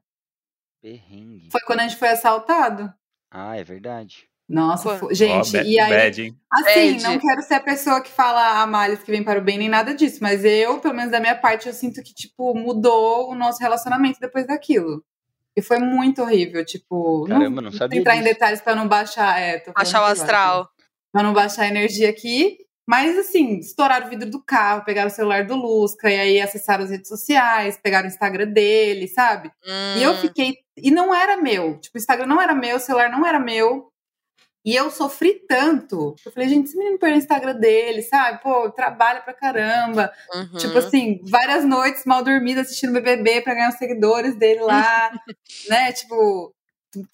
Perrengue. 0.82 1.50
Foi 1.52 1.62
quando 1.62 1.80
a 1.80 1.88
gente 1.88 1.98
foi 1.98 2.10
assaltado. 2.10 2.94
Ah, 3.30 3.56
é 3.58 3.64
verdade. 3.64 4.30
Nossa, 4.52 5.00
gente, 5.14 5.52
ba- 5.54 5.64
e 5.64 5.80
aí 5.80 5.90
bad, 5.90 6.22
hein? 6.24 6.36
Assim, 6.52 6.92
Bad. 6.94 7.04
não 7.04 7.18
quero 7.20 7.42
ser 7.42 7.54
a 7.54 7.60
pessoa 7.62 8.02
que 8.02 8.10
fala 8.12 8.62
a 8.62 8.68
males 8.68 9.02
que 9.02 9.10
vem 9.12 9.24
para 9.24 9.40
o 9.40 9.42
bem, 9.44 9.58
nem 9.58 9.70
nada 9.70 9.94
disso, 9.94 10.20
mas 10.22 10.44
eu, 10.44 10.80
pelo 10.80 10.94
menos 10.94 11.12
da 11.12 11.20
minha 11.20 11.36
parte, 11.36 11.68
eu 11.68 11.74
sinto 11.74 12.04
que, 12.04 12.14
tipo, 12.14 12.54
mudou 12.54 13.30
o 13.32 13.36
nosso 13.36 13.60
relacionamento 13.62 14.20
depois 14.20 14.46
daquilo. 14.46 15.04
E 15.56 15.62
foi 15.62 15.80
muito 15.80 16.22
horrível, 16.22 16.64
tipo. 16.66 17.26
Caramba, 17.28 17.62
não 17.62 17.70
vou 17.72 17.78
sabia 17.78 18.00
entrar 18.00 18.16
em 18.16 18.20
disso. 18.22 18.34
detalhes 18.34 18.62
para 18.62 18.76
não 18.76 18.88
baixar. 18.88 19.40
É, 19.40 19.64
Achar 19.76 20.02
o 20.02 20.06
astral. 20.06 20.70
Pra 21.12 21.22
não 21.24 21.34
baixar 21.34 21.64
a 21.64 21.68
energia 21.68 22.10
aqui. 22.10 22.58
Mas, 22.88 23.18
assim, 23.18 23.58
estouraram 23.60 24.08
o 24.08 24.10
vidro 24.10 24.30
do 24.30 24.42
carro, 24.44 24.84
pegaram 24.84 25.08
o 25.08 25.14
celular 25.14 25.46
do 25.46 25.56
Lusca, 25.56 26.10
e 26.10 26.20
aí 26.20 26.42
acessaram 26.42 26.84
as 26.84 26.90
redes 26.90 27.08
sociais, 27.08 27.78
pegaram 27.82 28.06
o 28.06 28.12
Instagram 28.12 28.48
dele, 28.48 29.08
sabe? 29.08 29.52
E 29.98 30.02
eu 30.04 30.12
Hum, 30.14 30.18
fiquei. 30.18 30.56
E 30.78 30.90
não 30.90 31.14
era 31.14 31.38
meu. 31.38 31.78
Tipo, 31.80 31.98
o 31.98 32.00
Instagram 32.02 32.26
não 32.26 32.42
era 32.42 32.54
meu, 32.56 32.78
o 32.78 32.80
celular 32.80 33.10
não 33.10 33.26
era 33.26 33.40
meu. 33.40 33.91
E 34.64 34.76
eu 34.76 34.92
sofri 34.92 35.42
tanto. 35.48 36.16
Eu 36.24 36.32
falei, 36.32 36.48
gente, 36.48 36.68
esse 36.68 36.78
menino 36.78 37.00
perdeu 37.00 37.18
o 37.18 37.22
Instagram 37.22 37.56
dele, 37.56 38.04
sabe? 38.04 38.42
Pô, 38.44 38.70
trabalha 38.70 39.22
pra 39.22 39.34
caramba. 39.34 40.12
uhum. 40.34 40.58
Tipo 40.58 40.78
assim, 40.78 41.20
várias 41.24 41.66
noites 41.66 42.06
mal 42.06 42.24
dormidas 42.24 42.68
assistindo 42.68 42.94
BBB 42.94 43.42
pra 43.42 43.56
ganhar 43.56 43.70
os 43.70 43.78
seguidores 43.78 44.36
dele 44.36 44.62
lá, 44.62 45.12
né? 45.68 45.92
Tipo. 45.94 46.54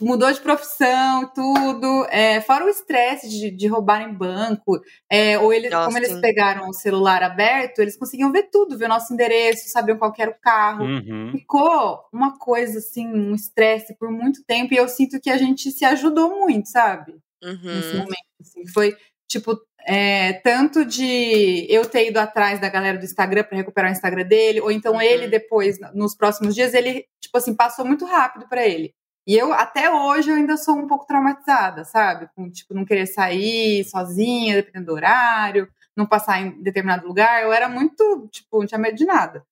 mudou 0.02 0.30
de 0.30 0.42
profissão, 0.42 1.32
tudo. 1.34 2.06
É, 2.10 2.42
fora 2.42 2.66
o 2.66 2.70
estresse 2.70 3.30
de, 3.30 3.50
de 3.50 3.68
roubar 3.68 4.02
em 4.02 4.14
banco, 4.14 4.82
é, 5.10 5.40
ou 5.40 5.54
eles, 5.54 5.74
como 5.74 5.98
eles 5.98 6.20
pegaram 6.20 6.68
o 6.68 6.74
celular 6.74 7.24
aberto, 7.24 7.80
eles 7.80 7.96
conseguiam 7.96 8.32
ver 8.32 8.50
tudo, 8.52 8.78
ver 8.78 8.86
o 8.86 8.90
nosso 8.90 9.14
endereço, 9.14 9.70
sabiam 9.70 9.98
qual 9.98 10.14
era 10.18 10.32
o 10.32 10.42
carro. 10.42 10.84
Uhum. 10.84 11.32
Ficou 11.32 12.02
uma 12.12 12.38
coisa 12.38 12.80
assim, 12.80 13.08
um 13.08 13.34
estresse 13.34 13.96
por 13.98 14.12
muito 14.12 14.44
tempo, 14.44 14.74
e 14.74 14.78
eu 14.78 14.90
sinto 14.90 15.18
que 15.22 15.30
a 15.30 15.38
gente 15.38 15.72
se 15.72 15.86
ajudou 15.86 16.42
muito, 16.42 16.68
sabe? 16.68 17.16
Uhum. 17.44 17.76
Nesse 17.76 17.96
momento. 17.96 18.26
Assim, 18.40 18.68
foi 18.68 18.96
tipo, 19.28 19.60
é, 19.86 20.34
tanto 20.34 20.86
de 20.86 21.66
eu 21.70 21.86
ter 21.86 22.08
ido 22.08 22.18
atrás 22.20 22.60
da 22.60 22.70
galera 22.70 22.98
do 22.98 23.06
Instagram 23.06 23.44
para 23.44 23.58
recuperar 23.58 23.92
o 23.92 23.94
Instagram 23.94 24.26
dele, 24.26 24.62
ou 24.62 24.72
então 24.72 24.94
uhum. 24.94 25.02
ele 25.02 25.28
depois, 25.28 25.78
nos 25.94 26.16
próximos 26.16 26.56
dias, 26.56 26.74
ele, 26.74 27.06
tipo 27.20 27.38
assim, 27.38 27.56
passou 27.56 27.86
muito 27.86 28.06
rápido 28.06 28.48
para 28.48 28.66
ele. 28.66 28.94
E 29.26 29.36
eu, 29.36 29.52
até 29.52 29.92
hoje, 29.92 30.30
eu 30.30 30.36
ainda 30.36 30.56
sou 30.56 30.76
um 30.78 30.88
pouco 30.88 31.06
traumatizada, 31.06 31.84
sabe? 31.84 32.30
Com, 32.34 32.50
tipo, 32.50 32.74
não 32.74 32.86
querer 32.86 33.06
sair 33.06 33.84
sozinha, 33.84 34.56
dependendo 34.56 34.86
do 34.86 34.94
horário, 34.94 35.68
não 35.96 36.06
passar 36.06 36.42
em 36.42 36.62
determinado 36.62 37.06
lugar. 37.06 37.44
Eu 37.44 37.52
era 37.52 37.68
muito, 37.68 38.30
tipo, 38.32 38.60
não 38.60 38.66
tinha 38.66 38.80
medo 38.80 38.96
de 38.96 39.06
nada. 39.06 39.46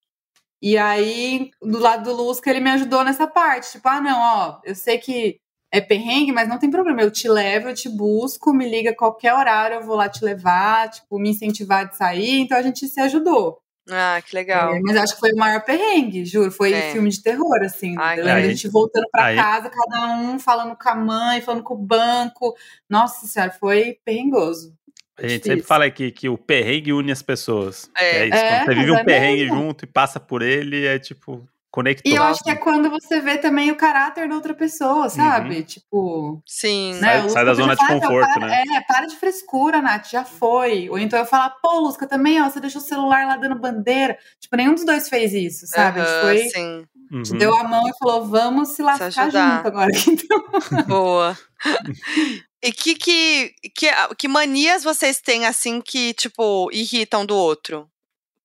E 0.61 0.77
aí, 0.77 1.51
do 1.61 1.77
lado 1.79 2.05
do 2.05 2.15
Lusca, 2.15 2.49
ele 2.49 2.61
me 2.61 2.71
ajudou 2.71 3.03
nessa 3.03 3.27
parte. 3.27 3.73
Tipo, 3.73 3.89
ah, 3.89 3.99
não, 4.01 4.17
ó, 4.17 4.61
eu 4.63 4.75
sei 4.75 4.97
que 4.97 5.41
é 5.75 5.81
perrengue, 5.81 6.31
mas 6.31 6.47
não 6.47 6.57
tem 6.57 6.71
problema. 6.71 7.01
Eu 7.01 7.11
te 7.11 7.27
levo, 7.27 7.69
eu 7.69 7.75
te 7.75 7.89
busco, 7.89 8.53
me 8.53 8.69
liga 8.69 8.91
a 8.91 8.95
qualquer 8.95 9.33
horário, 9.33 9.75
eu 9.77 9.83
vou 9.83 9.95
lá 9.95 10.07
te 10.07 10.23
levar, 10.23 10.89
tipo, 10.89 11.19
me 11.19 11.29
incentivar 11.29 11.89
de 11.89 11.97
sair. 11.97 12.39
Então 12.39 12.57
a 12.57 12.61
gente 12.61 12.87
se 12.87 12.99
ajudou. 13.01 13.59
Ah, 13.89 14.19
que 14.25 14.35
legal. 14.35 14.73
É, 14.73 14.79
mas 14.79 14.97
acho 14.97 15.13
que 15.13 15.19
foi 15.19 15.31
o 15.33 15.37
maior 15.37 15.61
perrengue, 15.63 16.25
juro. 16.25 16.49
Foi 16.49 16.73
é. 16.73 16.91
filme 16.91 17.09
de 17.09 17.21
terror, 17.21 17.61
assim. 17.63 17.95
Ai, 17.99 18.19
a 18.21 18.41
gente 18.41 18.67
voltando 18.67 19.05
pra 19.11 19.25
aí. 19.25 19.35
casa, 19.35 19.69
cada 19.69 20.07
um 20.17 20.39
falando 20.39 20.75
com 20.75 20.89
a 20.89 20.95
mãe, 20.95 21.41
falando 21.41 21.63
com 21.63 21.73
o 21.75 21.77
banco. 21.77 22.55
Nossa 22.89 23.27
senhora, 23.27 23.51
foi 23.51 23.99
perrengoso. 24.03 24.73
A 25.17 25.21
gente 25.21 25.31
Difícil. 25.31 25.51
sempre 25.53 25.67
fala 25.67 25.85
aqui 25.85 26.11
que 26.11 26.27
o 26.27 26.37
perrengue 26.37 26.93
une 26.93 27.11
as 27.11 27.21
pessoas. 27.21 27.89
É, 27.97 28.17
é 28.17 28.25
isso. 28.27 28.37
É, 28.37 28.49
Quando 28.49 28.65
você 28.65 28.73
vive 28.75 28.91
um 28.91 29.05
perrengue 29.05 29.43
mesmo. 29.43 29.57
junto 29.57 29.85
e 29.85 29.87
passa 29.87 30.19
por 30.19 30.41
ele, 30.41 30.85
é 30.85 30.97
tipo 30.97 31.47
conectou. 31.75 32.09
E 32.09 32.15
eu 32.15 32.23
acho 32.23 32.41
que 32.41 32.49
é 32.49 32.55
quando 32.55 32.89
você 32.89 33.19
vê 33.19 33.37
também 33.37 33.69
o 33.69 33.75
caráter 33.75 34.29
da 34.29 34.35
outra 34.35 34.53
pessoa, 34.53 35.09
sabe? 35.09 35.57
Uhum. 35.57 35.63
Tipo. 35.63 36.41
Sim. 36.45 36.93
Né? 36.93 37.21
Sai, 37.21 37.29
sai 37.29 37.45
da 37.45 37.53
zona 37.53 37.75
de 37.75 37.85
conforto, 37.85 38.33
para, 38.33 38.47
né? 38.47 38.63
É, 38.75 38.81
para 38.81 39.05
de 39.05 39.15
frescura, 39.17 39.81
Nath, 39.81 40.07
já 40.09 40.23
foi. 40.23 40.89
Ou 40.89 40.97
então 40.97 41.19
eu 41.19 41.25
falar, 41.25 41.49
pô, 41.61 41.79
Lusca, 41.81 42.07
também, 42.07 42.41
ó, 42.41 42.49
você 42.49 42.61
deixou 42.61 42.81
o 42.81 42.85
celular 42.85 43.27
lá 43.27 43.35
dando 43.35 43.59
bandeira. 43.59 44.17
Tipo, 44.39 44.55
nenhum 44.55 44.73
dos 44.73 44.85
dois 44.85 45.09
fez 45.09 45.33
isso, 45.33 45.67
sabe? 45.67 45.99
Uhum, 45.99 46.21
foi. 46.21 46.37
Sim. 46.49 46.85
Uhum. 47.11 47.37
Deu 47.37 47.55
a 47.55 47.63
mão 47.63 47.87
e 47.87 47.93
falou, 47.99 48.25
vamos 48.25 48.69
se 48.69 48.81
lascar 48.81 49.11
se 49.11 49.21
junto 49.31 49.67
agora. 49.67 49.91
Então... 50.07 50.45
Boa. 50.87 51.37
E 52.63 52.71
que, 52.71 52.95
que, 52.95 53.53
que, 53.75 53.87
que 54.17 54.27
manias 54.27 54.83
vocês 54.83 55.21
têm, 55.21 55.45
assim, 55.45 55.79
que, 55.79 56.15
tipo, 56.15 56.67
irritam 56.71 57.23
do 57.23 57.35
outro? 57.35 57.87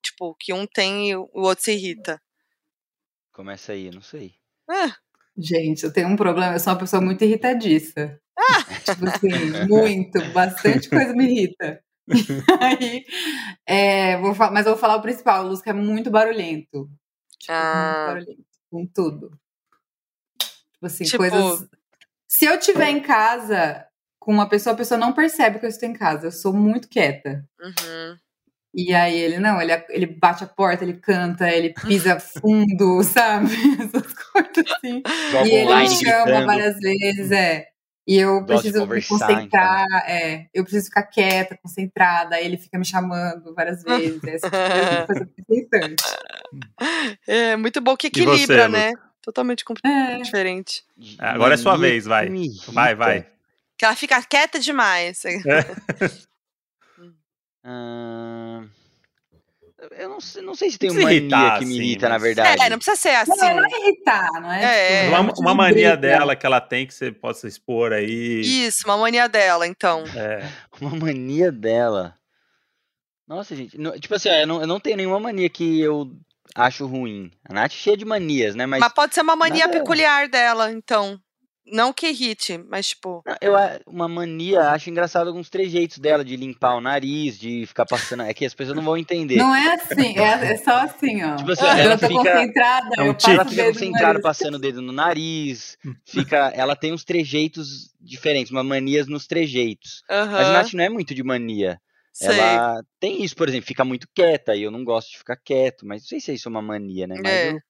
Tipo, 0.02 0.34
que 0.38 0.52
um 0.52 0.66
tem 0.66 1.08
e 1.08 1.16
o 1.16 1.30
outro 1.32 1.64
se 1.64 1.72
irrita. 1.72 2.20
Começa 3.40 3.72
aí, 3.72 3.90
não 3.90 4.02
sei. 4.02 4.34
Ah. 4.68 4.94
Gente, 5.34 5.82
eu 5.82 5.90
tenho 5.90 6.08
um 6.08 6.14
problema, 6.14 6.56
eu 6.56 6.60
sou 6.60 6.74
uma 6.74 6.78
pessoa 6.78 7.00
muito 7.00 7.24
irritadiça. 7.24 8.20
Ah. 8.38 8.64
Tipo 8.84 9.06
assim, 9.08 9.66
muito, 9.66 10.20
bastante 10.34 10.90
coisa 10.90 11.14
me 11.14 11.24
irrita. 11.24 11.82
aí, 12.60 13.02
é, 13.64 14.18
vou, 14.18 14.34
mas 14.52 14.66
eu 14.66 14.72
vou 14.72 14.76
falar 14.76 14.96
o 14.96 15.00
principal, 15.00 15.46
o 15.46 15.48
Lusca 15.48 15.70
é 15.70 15.72
muito 15.72 16.10
barulhento. 16.10 16.90
Tipo, 17.38 17.52
ah. 17.52 18.12
muito 18.12 18.26
barulhento, 18.26 18.46
com 18.70 18.86
tudo. 18.86 19.40
Tipo 20.74 20.84
assim, 20.84 21.04
tipo... 21.04 21.16
coisas. 21.16 21.66
Se 22.28 22.44
eu 22.44 22.58
estiver 22.58 22.90
em 22.90 23.00
casa 23.00 23.86
com 24.18 24.30
uma 24.30 24.50
pessoa, 24.50 24.74
a 24.74 24.76
pessoa 24.76 25.00
não 25.00 25.14
percebe 25.14 25.58
que 25.58 25.64
eu 25.64 25.70
estou 25.70 25.88
em 25.88 25.94
casa. 25.94 26.26
Eu 26.26 26.32
sou 26.32 26.52
muito 26.52 26.90
quieta. 26.90 27.42
Uhum. 27.58 28.18
E 28.72 28.94
aí 28.94 29.18
ele, 29.18 29.38
não, 29.38 29.60
ele, 29.60 29.72
ele 29.88 30.06
bate 30.06 30.44
a 30.44 30.46
porta, 30.46 30.84
ele 30.84 30.94
canta, 30.94 31.50
ele 31.50 31.74
pisa 31.74 32.20
fundo, 32.20 33.02
sabe? 33.04 33.50
Essas 33.80 34.12
coisas 34.12 34.72
assim. 34.72 35.02
Joga 35.32 35.48
e 35.48 35.52
ele 35.52 35.74
me 35.74 35.88
chama 35.88 36.24
gritando. 36.24 36.46
várias 36.46 36.78
vezes, 36.78 37.30
é. 37.32 37.66
E 38.06 38.16
eu 38.16 38.44
preciso 38.44 38.86
me 38.86 39.02
concentrar, 39.02 39.86
então. 39.86 39.98
é. 40.08 40.46
Eu 40.54 40.64
preciso 40.64 40.86
ficar 40.86 41.02
quieta, 41.04 41.58
concentrada, 41.62 42.36
aí 42.36 42.44
ele 42.44 42.56
fica 42.56 42.78
me 42.78 42.84
chamando 42.84 43.54
várias 43.54 43.82
vezes. 43.82 44.22
Essa 44.24 44.50
tipo. 45.36 45.50
É 47.26 47.56
muito 47.56 47.80
bom 47.80 47.96
que 47.96 48.08
equilibra, 48.08 48.64
você, 48.64 48.68
né? 48.68 48.92
Totalmente 49.22 49.64
é. 49.84 50.16
diferente. 50.18 50.82
Agora 51.18 51.54
é 51.54 51.56
sua 51.56 51.76
vez, 51.76 52.04
vai. 52.04 52.28
Vai, 52.68 52.94
vai. 52.94 53.26
Que 53.76 53.84
ela 53.84 53.94
fica 53.94 54.20
quieta 54.22 54.58
demais. 54.58 55.24
É. 55.24 55.38
eu 59.92 60.08
não 60.08 60.20
sei, 60.20 60.42
não 60.42 60.54
sei 60.54 60.70
se 60.70 60.78
tem 60.78 60.90
uma 60.90 61.02
mania 61.02 61.18
irritar, 61.18 61.58
que 61.58 61.64
me 61.64 61.74
assim, 61.74 61.82
irrita, 61.82 62.06
assim, 62.06 62.12
na 62.12 62.18
verdade. 62.18 62.62
É, 62.62 62.70
não 62.70 62.76
precisa 62.78 62.96
ser 62.96 63.14
assim. 63.16 63.30
Não, 63.30 63.56
não 63.56 63.64
é 63.64 63.80
irritar, 63.80 64.30
não 64.40 64.52
é? 64.52 64.64
é, 64.64 65.04
tipo, 65.04 65.20
uma, 65.20 65.32
uma 65.38 65.54
mania 65.54 65.96
dela 65.96 66.36
que 66.36 66.44
ela 66.44 66.60
tem 66.60 66.86
que 66.86 66.94
você 66.94 67.10
possa 67.10 67.48
expor 67.48 67.92
aí. 67.92 68.40
Isso, 68.40 68.82
uma 68.84 68.96
mania 68.96 69.28
dela, 69.28 69.66
então. 69.66 70.04
É. 70.14 70.46
Uma 70.80 70.96
mania 70.96 71.52
dela. 71.52 72.14
Nossa, 73.28 73.54
gente. 73.54 73.78
Não, 73.78 73.92
tipo 73.98 74.14
assim, 74.14 74.28
eu 74.30 74.46
não, 74.46 74.60
eu 74.62 74.66
não 74.66 74.80
tenho 74.80 74.96
nenhuma 74.96 75.20
mania 75.20 75.48
que 75.48 75.80
eu 75.80 76.10
acho 76.54 76.86
ruim. 76.86 77.30
A 77.48 77.52
Nath 77.52 77.72
é 77.72 77.74
cheia 77.74 77.96
de 77.96 78.04
manias, 78.04 78.54
né? 78.54 78.66
Mas, 78.66 78.80
Mas 78.80 78.92
pode 78.92 79.14
ser 79.14 79.20
uma 79.20 79.36
mania 79.36 79.68
peculiar 79.68 80.28
dela, 80.28 80.72
então. 80.72 81.20
Não 81.70 81.92
que 81.92 82.08
irrite, 82.08 82.58
mas 82.68 82.88
tipo. 82.88 83.22
Eu, 83.40 83.54
uma 83.86 84.08
mania, 84.08 84.70
acho 84.70 84.90
engraçado 84.90 85.28
alguns 85.28 85.48
trejeitos 85.48 85.98
dela, 85.98 86.24
de 86.24 86.36
limpar 86.36 86.76
o 86.76 86.80
nariz, 86.80 87.38
de 87.38 87.66
ficar 87.66 87.86
passando. 87.86 88.22
É 88.22 88.34
que 88.34 88.44
as 88.44 88.54
pessoas 88.54 88.76
não 88.76 88.82
vão 88.82 88.96
entender. 88.96 89.36
Não 89.36 89.54
é 89.54 89.74
assim, 89.74 90.18
é, 90.18 90.52
é 90.52 90.56
só 90.58 90.78
assim, 90.78 91.22
ó. 91.22 91.36
Tipo 91.36 91.52
assim, 91.52 91.66
ela 91.66 91.98
fica, 91.98 92.14
concentrada, 92.14 92.88
é 92.96 93.02
um 93.02 93.06
eu 93.06 93.16
ela 93.28 93.44
fica 93.44 93.64
concentrada, 93.64 94.20
passando 94.20 94.54
o 94.54 94.58
dedo 94.58 94.82
no 94.82 94.92
nariz. 94.92 95.76
Fica, 96.04 96.52
ela 96.54 96.74
tem 96.74 96.92
uns 96.92 97.04
trejeitos 97.04 97.94
diferentes, 98.00 98.50
uma 98.50 98.64
manias 98.64 99.06
nos 99.06 99.26
trejeitos. 99.26 100.02
Uhum. 100.10 100.30
Mas 100.30 100.46
a 100.46 100.52
Nath 100.52 100.72
não 100.72 100.84
é 100.84 100.88
muito 100.88 101.14
de 101.14 101.22
mania. 101.22 101.80
Sei. 102.12 102.38
Ela 102.38 102.82
tem 102.98 103.22
isso, 103.22 103.36
por 103.36 103.48
exemplo, 103.48 103.66
fica 103.66 103.84
muito 103.84 104.08
quieta, 104.14 104.54
e 104.54 104.62
eu 104.62 104.70
não 104.70 104.84
gosto 104.84 105.12
de 105.12 105.18
ficar 105.18 105.36
quieto, 105.36 105.86
mas 105.86 106.02
não 106.02 106.08
sei 106.08 106.20
se 106.20 106.30
é 106.30 106.34
isso 106.34 106.48
é 106.48 106.50
uma 106.50 106.60
mania, 106.60 107.06
né? 107.06 107.16
Mas 107.22 107.32
é. 107.32 107.52
eu, 107.52 107.60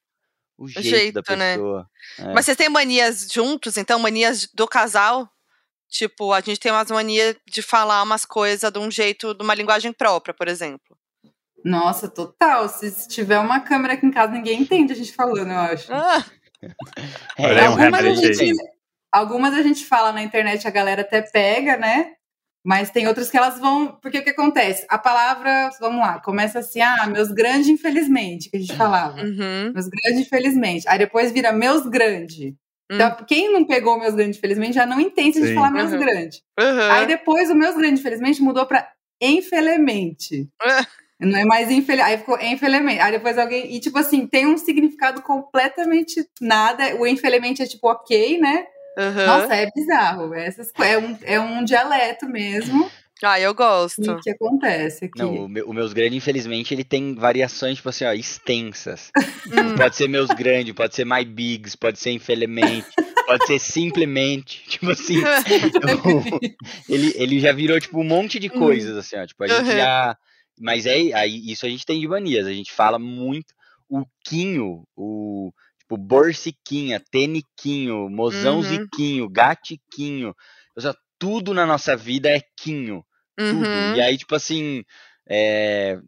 o 0.61 0.69
jeito, 0.69 0.89
jeito 0.89 1.23
da 1.23 1.37
né? 1.37 1.55
pessoa. 1.55 1.89
Né? 2.19 2.31
É. 2.31 2.35
Mas 2.35 2.45
vocês 2.45 2.57
têm 2.57 2.69
manias 2.69 3.29
juntos, 3.33 3.79
então, 3.79 3.99
manias 3.99 4.47
do 4.53 4.69
casal? 4.69 5.27
Tipo, 5.89 6.33
a 6.33 6.41
gente 6.41 6.61
tem 6.61 6.71
umas 6.71 6.91
manias 6.91 7.35
de 7.49 7.63
falar 7.63 8.03
umas 8.03 8.27
coisas 8.27 8.71
de 8.71 8.79
um 8.79 8.91
jeito, 8.91 9.35
de 9.35 9.43
uma 9.43 9.55
linguagem 9.55 9.93
própria, 9.93 10.35
por 10.35 10.47
exemplo. 10.47 10.97
Nossa, 11.65 12.09
total. 12.09 12.69
Se 12.69 13.09
tiver 13.09 13.39
uma 13.39 13.61
câmera 13.61 13.95
aqui 13.95 14.07
em 14.07 14.11
casa, 14.11 14.33
ninguém 14.33 14.61
entende 14.61 14.93
a 14.93 14.97
gente 14.97 15.13
falando, 15.13 15.51
eu 15.51 15.59
acho. 15.59 15.93
Ah. 15.93 16.25
É, 17.39 17.65
algumas, 17.65 18.05
a 18.05 18.15
gente, 18.15 18.53
algumas 19.11 19.55
a 19.55 19.63
gente 19.63 19.87
fala 19.87 20.13
na 20.13 20.23
internet, 20.23 20.69
a 20.69 20.71
galera 20.71 21.01
até 21.01 21.23
pega, 21.23 21.79
né? 21.79 22.13
Mas 22.65 22.91
tem 22.91 23.09
outras 23.09 23.31
que 23.31 23.37
elas 23.37 23.59
vão. 23.59 23.99
Porque 24.03 24.19
o 24.19 24.25
que 24.25 24.31
acontece? 24.31 24.85
A 24.89 24.99
palavra, 24.99 25.71
vamos 25.81 26.01
lá, 26.01 26.21
começa 26.21 26.59
assim, 26.59 26.81
ah, 26.81 27.07
meus 27.07 27.31
grandes, 27.31 27.69
infelizmente, 27.69 28.51
que 28.51 28.57
a 28.57 28.61
gente 28.61 28.77
falava. 28.77 29.23
Uhum. 29.23 29.73
Meus 29.73 29.89
grandes, 29.89 30.27
infelizmente. 30.27 30.89
Aí 30.89 30.99
depois 30.99 31.33
vira 31.33 31.53
meus 31.53 31.87
grande. 31.87 32.55
Então, 32.93 33.09
uhum. 33.09 33.25
quem 33.25 33.53
não 33.53 33.65
pegou 33.65 33.99
meus 33.99 34.15
grandes, 34.15 34.37
infelizmente, 34.37 34.75
já 34.75 34.85
não 34.85 35.01
entende 35.01 35.37
se 35.37 35.43
a 35.43 35.47
gente 35.47 35.55
falar 35.55 35.71
meus 35.71 35.93
uhum. 35.93 36.01
grande. 36.01 36.43
Uhum. 36.59 36.91
Aí 36.91 37.07
depois 37.07 37.49
o 37.49 37.55
meus 37.55 37.77
grandes, 37.77 38.01
infelizmente, 38.01 38.43
mudou 38.43 38.67
pra 38.67 38.89
infelizmente. 39.21 40.49
Não 41.21 41.39
é 41.39 41.45
mais 41.45 41.71
infeliz. 41.71 42.03
Aí 42.03 42.17
ficou 42.17 42.41
infelizmente. 42.41 42.99
Aí 42.99 43.13
depois 43.13 43.37
alguém. 43.37 43.75
E, 43.75 43.79
tipo 43.79 43.99
assim, 43.99 44.27
tem 44.27 44.47
um 44.47 44.57
significado 44.57 45.21
completamente 45.21 46.27
nada. 46.41 46.97
O 46.97 47.07
infelizmente 47.07 47.63
é 47.63 47.67
tipo 47.67 47.89
ok, 47.89 48.41
né? 48.41 48.65
Uhum. 48.99 49.27
Nossa, 49.27 49.55
é 49.55 49.71
bizarro. 49.75 50.35
Essas, 50.35 50.73
é, 50.79 50.99
um, 50.99 51.19
é 51.23 51.41
um 51.41 51.65
dialeto 51.65 52.29
mesmo. 52.29 52.91
Ah, 53.23 53.39
eu 53.39 53.55
gosto. 53.55 54.13
O 54.13 54.21
que 54.21 54.31
acontece 54.31 55.05
aqui? 55.05 55.19
Não, 55.19 55.45
o, 55.45 55.49
meu, 55.49 55.69
o 55.69 55.75
meus 55.75 55.93
grandes, 55.93 56.17
infelizmente, 56.17 56.73
ele 56.73 56.85
tem 56.85 57.15
variações, 57.15 57.77
tipo 57.77 57.89
assim, 57.89 58.05
ó, 58.05 58.13
extensas. 58.13 59.11
Hum. 59.51 59.75
pode 59.75 59.97
ser 59.97 60.09
meus 60.09 60.29
grandes, 60.29 60.73
pode 60.73 60.95
ser 60.95 61.05
my 61.05 61.25
bigs, 61.25 61.75
pode 61.75 61.99
ser 61.99 62.13
infelizmente, 62.13 62.87
pode 63.27 63.47
ser 63.47 63.59
simplesmente. 63.59 64.63
Tipo 64.69 64.91
assim, 64.91 65.17
ele, 66.89 67.13
ele 67.17 67.41
já 67.41 67.51
virou, 67.51 67.81
tipo, 67.81 67.99
um 67.99 68.05
monte 68.05 68.39
de 68.39 68.47
hum. 68.47 68.59
coisas, 68.59 68.97
assim, 68.97 69.17
ó. 69.17 69.27
Tipo, 69.27 69.43
a 69.43 69.49
gente 69.49 69.71
uhum. 69.71 69.77
já. 69.77 70.17
Mas 70.59 70.87
é 70.87 71.13
aí, 71.15 71.51
isso 71.51 71.67
a 71.67 71.69
gente 71.69 71.85
tem 71.85 72.01
de 72.01 72.07
manias, 72.07 72.47
a 72.47 72.53
gente 72.53 72.71
fala 72.71 72.99
muito. 72.99 73.53
O 73.89 74.05
Quinho, 74.25 74.85
o 74.95 75.51
tipo, 75.91 75.97
borsiquinha, 75.97 77.03
teniquinho, 77.11 78.09
mozão 78.09 78.57
uhum. 78.57 78.63
ziquinho, 78.63 79.29
gatiquinho. 79.29 80.29
Ou 80.77 80.83
seja, 80.83 80.95
tudo 81.19 81.53
na 81.53 81.67
nossa 81.67 81.97
vida 81.97 82.29
é 82.29 82.41
quinho. 82.57 83.05
Tudo. 83.37 83.67
Uhum. 83.67 83.97
E 83.97 84.01
aí, 84.01 84.17
tipo 84.17 84.35
assim, 84.35 84.85
é, 85.29 85.99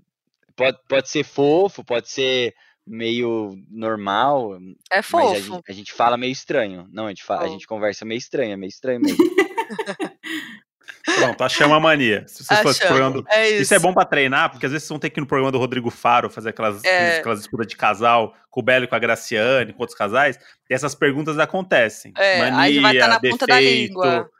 pode, 0.54 0.78
pode 0.88 1.08
ser 1.10 1.24
fofo, 1.24 1.84
pode 1.84 2.08
ser 2.08 2.54
meio 2.86 3.56
normal. 3.68 4.58
É 4.90 5.02
fofo. 5.02 5.26
Mas 5.26 5.36
a 5.36 5.40
gente, 5.40 5.62
a 5.68 5.72
gente 5.72 5.92
fala 5.92 6.16
meio 6.16 6.32
estranho. 6.32 6.88
Não, 6.92 7.06
a 7.06 7.08
gente, 7.08 7.24
fala, 7.24 7.42
oh. 7.42 7.44
a 7.46 7.48
gente 7.48 7.66
conversa 7.66 8.04
meio 8.04 8.18
estranho, 8.18 8.52
é 8.52 8.56
meio 8.56 8.70
estranho 8.70 9.00
mesmo. 9.00 9.18
Pronto, 11.16 11.42
achamos 11.42 11.76
a 11.76 11.80
mania. 11.80 12.24
Se 12.26 12.44
vocês 12.44 12.60
fossem 12.60 12.86
programa 12.86 13.24
é 13.28 13.50
isso. 13.50 13.62
isso. 13.62 13.74
é 13.74 13.78
bom 13.78 13.92
pra 13.92 14.04
treinar, 14.04 14.50
porque 14.50 14.66
às 14.66 14.72
vezes 14.72 14.84
vocês 14.84 14.90
vão 14.90 14.98
ter 14.98 15.10
que 15.10 15.18
ir 15.18 15.22
no 15.22 15.26
programa 15.26 15.52
do 15.52 15.58
Rodrigo 15.58 15.90
Faro 15.90 16.30
fazer 16.30 16.50
aquelas, 16.50 16.82
é. 16.84 17.18
aquelas 17.18 17.38
disputas 17.38 17.66
de 17.66 17.76
casal 17.76 18.34
com 18.50 18.60
o 18.60 18.62
Belo 18.62 18.84
e 18.84 18.88
com 18.88 18.94
a 18.94 18.98
Graciane, 18.98 19.72
com 19.72 19.82
outros 19.82 19.96
casais, 19.96 20.38
e 20.68 20.74
essas 20.74 20.94
perguntas 20.94 21.38
acontecem. 21.38 22.12
É, 22.16 22.38
Mania, 22.38 22.58
aí 22.58 22.78
vai 22.80 22.94
estar 22.94 23.06
tá 23.06 23.12
na 23.14 23.18
defeito, 23.18 23.38
ponta 23.38 23.46
da 23.46 23.60
língua. 23.60 24.30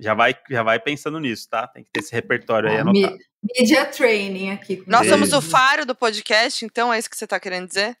Já 0.00 0.14
vai, 0.14 0.36
já 0.48 0.62
vai 0.62 0.78
pensando 0.78 1.18
nisso, 1.18 1.48
tá? 1.50 1.66
Tem 1.66 1.82
que 1.82 1.90
ter 1.90 2.00
esse 2.00 2.12
repertório 2.12 2.70
aí 2.70 2.78
anotado. 2.78 3.18
Media 3.56 3.84
training 3.86 4.50
aqui. 4.50 4.82
Nós 4.86 5.08
somos 5.08 5.32
o 5.32 5.40
faro 5.40 5.84
do 5.84 5.94
podcast, 5.94 6.64
então 6.64 6.92
é 6.92 6.98
isso 6.98 7.10
que 7.10 7.16
você 7.16 7.26
tá 7.26 7.38
querendo 7.40 7.66
dizer? 7.66 7.96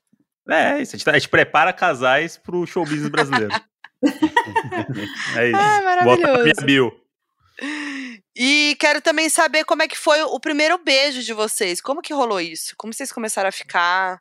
É, 0.48 0.80
isso. 0.80 0.94
A 0.94 0.98
gente, 0.98 1.04
tá, 1.04 1.10
a 1.10 1.18
gente 1.18 1.28
prepara 1.28 1.72
casais 1.72 2.36
pro 2.36 2.66
show 2.66 2.84
business 2.84 3.08
brasileiro. 3.08 3.52
é 5.36 5.48
isso. 5.48 5.60
Ah, 5.60 5.82
maravilhoso. 5.82 6.20
Bota 6.22 6.32
na 6.32 6.42
minha 6.42 6.54
bio. 6.64 6.92
E 8.38 8.76
quero 8.78 9.02
também 9.02 9.28
saber 9.28 9.64
como 9.64 9.82
é 9.82 9.88
que 9.88 9.98
foi 9.98 10.22
o 10.22 10.38
primeiro 10.38 10.78
beijo 10.78 11.24
de 11.24 11.32
vocês. 11.32 11.80
Como 11.80 12.00
que 12.00 12.14
rolou 12.14 12.40
isso? 12.40 12.72
Como 12.76 12.92
vocês 12.92 13.10
começaram 13.10 13.48
a 13.48 13.52
ficar? 13.52 14.20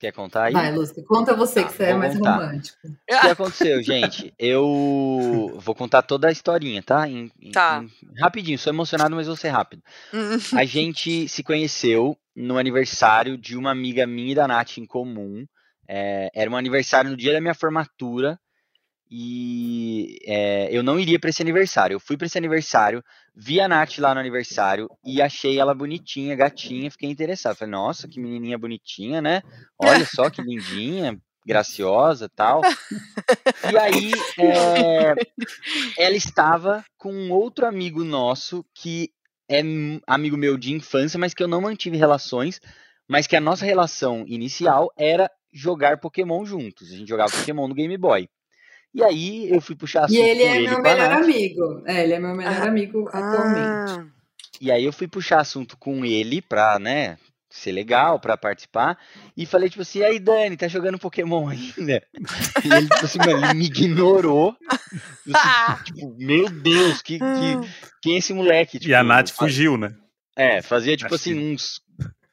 Quer 0.00 0.12
contar 0.12 0.46
aí? 0.46 0.52
Vai, 0.52 0.72
Lúcia, 0.72 1.02
conta 1.04 1.32
você 1.32 1.62
tá, 1.62 1.68
que 1.68 1.74
você 1.74 1.84
é 1.84 1.94
mais 1.94 2.18
contar. 2.18 2.38
romântico. 2.38 2.76
O 2.84 3.20
que 3.20 3.28
aconteceu, 3.28 3.82
gente? 3.82 4.34
Eu 4.36 5.56
vou 5.60 5.76
contar 5.76 6.02
toda 6.02 6.26
a 6.26 6.32
historinha, 6.32 6.82
tá? 6.82 7.08
Em, 7.08 7.30
tá. 7.52 7.82
Em, 7.82 8.20
rapidinho, 8.20 8.58
sou 8.58 8.72
emocionado, 8.72 9.14
mas 9.14 9.28
vou 9.28 9.36
ser 9.36 9.50
rápido. 9.50 9.80
a 10.54 10.64
gente 10.64 11.28
se 11.28 11.44
conheceu 11.44 12.18
no 12.34 12.58
aniversário 12.58 13.38
de 13.38 13.56
uma 13.56 13.70
amiga 13.70 14.08
minha 14.08 14.32
e 14.32 14.34
da 14.34 14.48
Nath 14.48 14.78
em 14.78 14.84
comum. 14.84 15.46
É, 15.88 16.30
era 16.34 16.50
um 16.50 16.56
aniversário 16.56 17.10
no 17.10 17.16
dia 17.16 17.32
da 17.32 17.40
minha 17.40 17.54
formatura 17.54 18.36
e 19.10 20.18
é, 20.24 20.68
eu 20.70 20.82
não 20.82 20.98
iria 20.98 21.18
para 21.18 21.30
esse 21.30 21.42
aniversário. 21.42 21.94
Eu 21.94 22.00
fui 22.00 22.16
para 22.16 22.26
esse 22.26 22.38
aniversário, 22.38 23.02
vi 23.34 23.60
a 23.60 23.68
Nath 23.68 23.98
lá 23.98 24.12
no 24.12 24.20
aniversário 24.20 24.88
e 25.04 25.22
achei 25.22 25.58
ela 25.58 25.74
bonitinha, 25.74 26.34
gatinha, 26.34 26.90
fiquei 26.90 27.08
interessado. 27.08 27.56
Falei, 27.56 27.72
nossa, 27.72 28.08
que 28.08 28.20
menininha 28.20 28.58
bonitinha, 28.58 29.22
né? 29.22 29.42
Olha 29.78 30.04
só 30.04 30.28
que 30.28 30.42
lindinha, 30.42 31.16
graciosa 31.46 32.28
tal. 32.28 32.62
E 33.72 33.78
aí 33.78 34.12
é, 34.38 35.14
ela 35.96 36.16
estava 36.16 36.84
com 36.98 37.12
um 37.12 37.32
outro 37.32 37.66
amigo 37.66 38.02
nosso 38.02 38.64
que 38.74 39.10
é 39.48 39.62
amigo 40.08 40.36
meu 40.36 40.58
de 40.58 40.72
infância, 40.72 41.18
mas 41.18 41.32
que 41.32 41.42
eu 41.42 41.48
não 41.48 41.60
mantive 41.60 41.96
relações, 41.96 42.60
mas 43.08 43.28
que 43.28 43.36
a 43.36 43.40
nossa 43.40 43.64
relação 43.64 44.24
inicial 44.26 44.92
era 44.98 45.30
jogar 45.52 46.00
Pokémon 46.00 46.44
juntos. 46.44 46.90
A 46.90 46.96
gente 46.96 47.08
jogava 47.08 47.30
Pokémon 47.30 47.68
no 47.68 47.74
Game 47.74 47.96
Boy. 47.96 48.28
E 48.96 49.04
aí 49.04 49.50
eu 49.50 49.60
fui 49.60 49.76
puxar 49.76 50.04
assunto 50.06 50.16
E 50.16 50.22
ele 50.22 50.42
é 50.42 50.58
meu 50.58 50.80
melhor 50.80 51.12
amigo. 51.12 51.82
É, 51.84 52.02
ele 52.02 52.14
é 52.14 52.18
meu 52.18 52.34
melhor 52.34 52.62
ah, 52.62 52.64
amigo 52.64 53.06
atualmente. 53.12 54.00
Ah. 54.00 54.06
E 54.58 54.72
aí 54.72 54.82
eu 54.86 54.92
fui 54.92 55.06
puxar 55.06 55.38
assunto 55.38 55.76
com 55.76 56.02
ele 56.02 56.40
pra, 56.40 56.78
né, 56.78 57.18
ser 57.50 57.72
legal, 57.72 58.18
pra 58.18 58.38
participar. 58.38 58.96
E 59.36 59.44
falei, 59.44 59.68
tipo 59.68 59.82
assim, 59.82 60.02
aí 60.02 60.18
Dani, 60.18 60.56
tá 60.56 60.66
jogando 60.66 60.98
Pokémon 60.98 61.44
ainda? 61.52 62.02
E 62.64 62.72
ele, 62.72 62.88
tipo 62.88 63.04
assim, 63.04 63.18
mano, 63.18 63.44
ele 63.44 63.52
me 63.54 63.66
ignorou. 63.66 64.56
Assim, 64.66 65.84
tipo, 65.84 66.16
meu 66.16 66.48
Deus, 66.48 67.02
que, 67.02 67.18
que, 67.18 67.70
quem 68.00 68.14
é 68.14 68.18
esse 68.18 68.32
moleque? 68.32 68.78
Tipo, 68.78 68.92
e 68.92 68.94
a 68.94 69.04
Nath 69.04 69.28
fugiu, 69.28 69.76
né? 69.76 69.94
É, 70.34 70.62
fazia, 70.62 70.96
tipo 70.96 71.14
Acho 71.14 71.16
assim, 71.16 71.34
que... 71.34 71.54
uns 71.54 71.82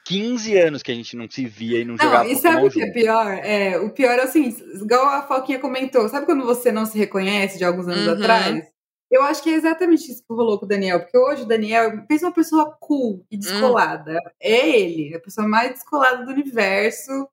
15 0.06 0.58
anos 0.58 0.84
que 0.84 0.92
a 0.92 0.96
gente 0.96 1.16
não 1.16 1.30
se 1.30 1.46
via 1.46 1.80
e 1.80 1.86
não, 1.86 1.96
não 1.96 2.04
jogava 2.04 2.28
e 2.28 2.36
sabe 2.36 2.68
o 2.68 2.70
que 2.70 2.82
é 2.82 2.92
pior? 2.92 3.32
É, 3.44 3.80
o 3.80 3.90
pior 3.90 4.20
é 4.20 4.24
assim, 4.24 4.56
igual 4.76 5.08
a 5.08 5.24
Foquinha 5.24 5.60
comentou, 5.60 6.08
sabe 6.10 6.26
quando 6.26 6.46
você 6.46 6.72
não 6.72 6.86
se 6.86 6.98
reconhece 6.98 7.58
de 7.58 7.64
alguns 7.64 7.88
anos 7.88 8.08
uhum. 8.08 8.14
atrás? 8.14 8.74
Eu 9.10 9.22
acho 9.22 9.44
que 9.44 9.50
é 9.52 9.54
exatamente 9.54 10.12
isso 10.12 10.24
que 10.28 10.34
rolou 10.34 10.58
com 10.58 10.66
o 10.66 10.68
Daniel, 10.68 11.00
porque 11.00 11.18
hoje 11.18 11.44
o 11.44 11.48
Daniel 11.48 12.04
fez 12.08 12.24
uma 12.24 12.34
pessoa 12.34 12.76
cool 12.80 13.24
e 13.30 13.36
hum. 13.36 13.40
descolada. 13.40 14.14
Hum. 14.14 14.30
É 14.42 14.80
ele, 14.80 15.16
a 15.16 15.20
pessoa 15.20 15.48
mais 15.48 15.72
descolada 15.72 16.26
do 16.26 16.32
universo, 16.32 17.30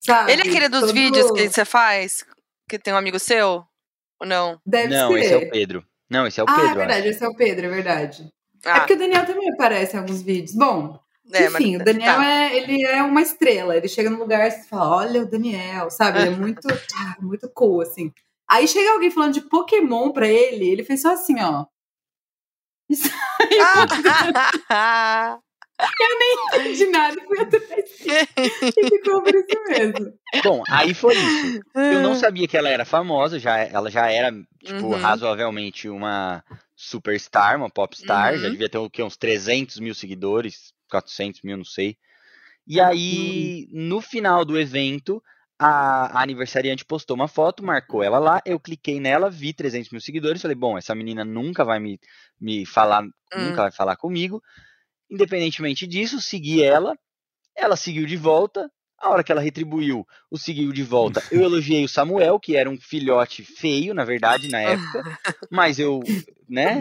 sabe? 0.00 0.32
Ele 0.32 0.42
é 0.42 0.48
aquele 0.48 0.68
dos 0.68 0.80
Todo... 0.82 0.92
vídeos 0.92 1.30
que 1.32 1.48
você 1.48 1.64
faz, 1.64 2.24
que 2.68 2.78
tem 2.78 2.94
um 2.94 2.96
amigo 2.98 3.18
seu? 3.18 3.66
Ou 4.20 4.26
não? 4.26 4.60
Deve 4.64 4.94
não, 4.94 5.12
ser. 5.12 5.18
esse 5.18 5.34
é 5.34 5.36
o 5.36 5.50
Pedro. 5.50 5.84
Não, 6.08 6.26
esse 6.26 6.40
é 6.40 6.44
o 6.44 6.46
ah, 6.48 6.54
Pedro. 6.54 6.68
Ah, 6.68 6.72
é 6.72 6.76
verdade, 6.76 7.08
esse 7.08 7.24
é 7.24 7.28
o 7.28 7.34
Pedro, 7.34 7.66
é 7.66 7.68
verdade. 7.68 8.32
É 8.64 8.70
ah. 8.70 8.76
É 8.76 8.78
porque 8.78 8.94
o 8.94 8.98
Daniel 8.98 9.26
também 9.26 9.50
aparece 9.50 9.96
em 9.96 9.98
alguns 9.98 10.22
vídeos. 10.22 10.54
Bom, 10.54 11.00
é, 11.32 11.46
Enfim, 11.46 11.76
o 11.76 11.84
Daniel 11.84 12.16
tá. 12.16 12.26
é, 12.26 12.56
ele 12.56 12.84
é 12.84 13.02
uma 13.02 13.22
estrela. 13.22 13.76
Ele 13.76 13.88
chega 13.88 14.10
no 14.10 14.18
lugar 14.18 14.46
e 14.46 14.50
fala: 14.64 14.96
Olha 14.96 15.22
o 15.22 15.30
Daniel, 15.30 15.90
sabe? 15.90 16.20
Ele 16.20 16.34
é 16.34 16.36
muito, 16.36 16.66
ah, 16.96 17.16
muito 17.20 17.48
cool, 17.50 17.80
assim. 17.80 18.12
Aí 18.48 18.68
chega 18.68 18.92
alguém 18.92 19.10
falando 19.10 19.32
de 19.32 19.40
Pokémon 19.40 20.12
pra 20.12 20.28
ele, 20.28 20.68
ele 20.68 20.84
fez 20.84 21.00
só 21.00 21.12
assim, 21.12 21.36
ó. 21.40 21.64
Eu 25.76 26.18
nem 26.18 26.60
entendi 26.60 26.86
nada, 26.86 27.16
fui 27.26 27.40
atrás 27.40 27.66
e 28.76 28.88
ficou 28.88 29.22
por 29.22 29.34
isso 29.34 29.64
mesmo. 29.68 30.14
Bom, 30.44 30.62
aí 30.68 30.94
foi 30.94 31.16
isso. 31.16 31.60
Eu 31.74 32.00
não 32.00 32.14
sabia 32.14 32.46
que 32.46 32.56
ela 32.56 32.68
era 32.68 32.84
famosa, 32.84 33.40
já, 33.40 33.58
ela 33.58 33.90
já 33.90 34.08
era, 34.08 34.32
tipo, 34.62 34.86
uhum. 34.86 35.00
razoavelmente 35.00 35.88
uma 35.88 36.44
superstar, 36.76 37.56
uma 37.56 37.68
popstar, 37.68 38.34
uhum. 38.34 38.38
já 38.38 38.48
devia 38.48 38.68
ter 38.68 38.78
o 38.78 38.88
quê, 38.88 39.02
uns 39.02 39.16
300 39.16 39.80
mil 39.80 39.94
seguidores, 39.94 40.72
400 40.94 41.42
mil, 41.42 41.56
não 41.56 41.64
sei. 41.64 41.96
E 42.66 42.80
aí, 42.80 43.68
no 43.72 44.00
final 44.00 44.44
do 44.44 44.58
evento, 44.58 45.22
a, 45.58 46.18
a, 46.18 46.22
aniversariante 46.22 46.84
postou 46.84 47.14
uma 47.14 47.28
foto, 47.28 47.64
marcou 47.64 48.02
ela 48.02 48.18
lá, 48.18 48.40
eu 48.46 48.58
cliquei 48.58 49.00
nela, 49.00 49.30
vi 49.30 49.52
300 49.52 49.90
mil 49.90 50.00
seguidores, 50.00 50.40
falei, 50.40 50.54
bom, 50.54 50.78
essa 50.78 50.94
menina 50.94 51.24
nunca 51.24 51.64
vai 51.64 51.78
me, 51.78 52.00
me 52.40 52.64
falar, 52.64 53.02
hum. 53.02 53.10
nunca 53.36 53.62
vai 53.62 53.72
falar 53.72 53.96
comigo. 53.96 54.42
Independentemente 55.10 55.86
disso, 55.86 56.20
segui 56.22 56.62
ela, 56.62 56.96
ela 57.56 57.76
seguiu 57.76 58.06
de 58.06 58.16
volta, 58.16 58.70
a 58.98 59.10
hora 59.10 59.22
que 59.22 59.30
ela 59.30 59.40
retribuiu, 59.40 60.06
o 60.30 60.38
seguiu 60.38 60.72
de 60.72 60.82
volta. 60.82 61.22
Eu 61.30 61.42
elogiei 61.44 61.84
o 61.84 61.88
Samuel, 61.88 62.40
que 62.40 62.56
era 62.56 62.70
um 62.70 62.80
filhote 62.80 63.44
feio, 63.44 63.92
na 63.92 64.04
verdade, 64.04 64.48
na 64.48 64.60
época, 64.60 65.02
mas 65.50 65.78
eu, 65.78 66.00
né, 66.48 66.80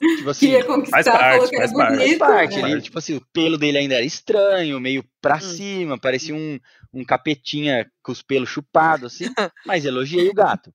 Tipo 0.00 0.30
assim, 0.30 0.46
Queria 0.46 0.64
conquistar, 0.64 1.04
faz 1.04 1.06
parte, 1.06 1.56
faz 1.56 1.72
parte. 1.72 1.98
Bonito, 1.98 2.18
parte 2.18 2.62
né? 2.62 2.80
tipo 2.80 2.98
assim, 2.98 3.16
o 3.16 3.26
pelo 3.32 3.58
dele 3.58 3.78
ainda 3.78 3.96
era 3.96 4.04
estranho, 4.04 4.80
meio 4.80 5.04
pra 5.20 5.36
hum. 5.36 5.40
cima, 5.40 6.00
parecia 6.00 6.34
um, 6.34 6.58
um 6.92 7.04
capetinha 7.04 7.90
com 8.02 8.10
os 8.10 8.22
pelos 8.22 8.48
chupados, 8.48 9.12
assim, 9.12 9.26
mas 9.66 9.84
elogiei 9.84 10.28
o 10.28 10.34
gato. 10.34 10.72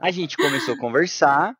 A 0.00 0.10
gente 0.10 0.36
começou 0.36 0.74
a 0.74 0.78
conversar, 0.78 1.54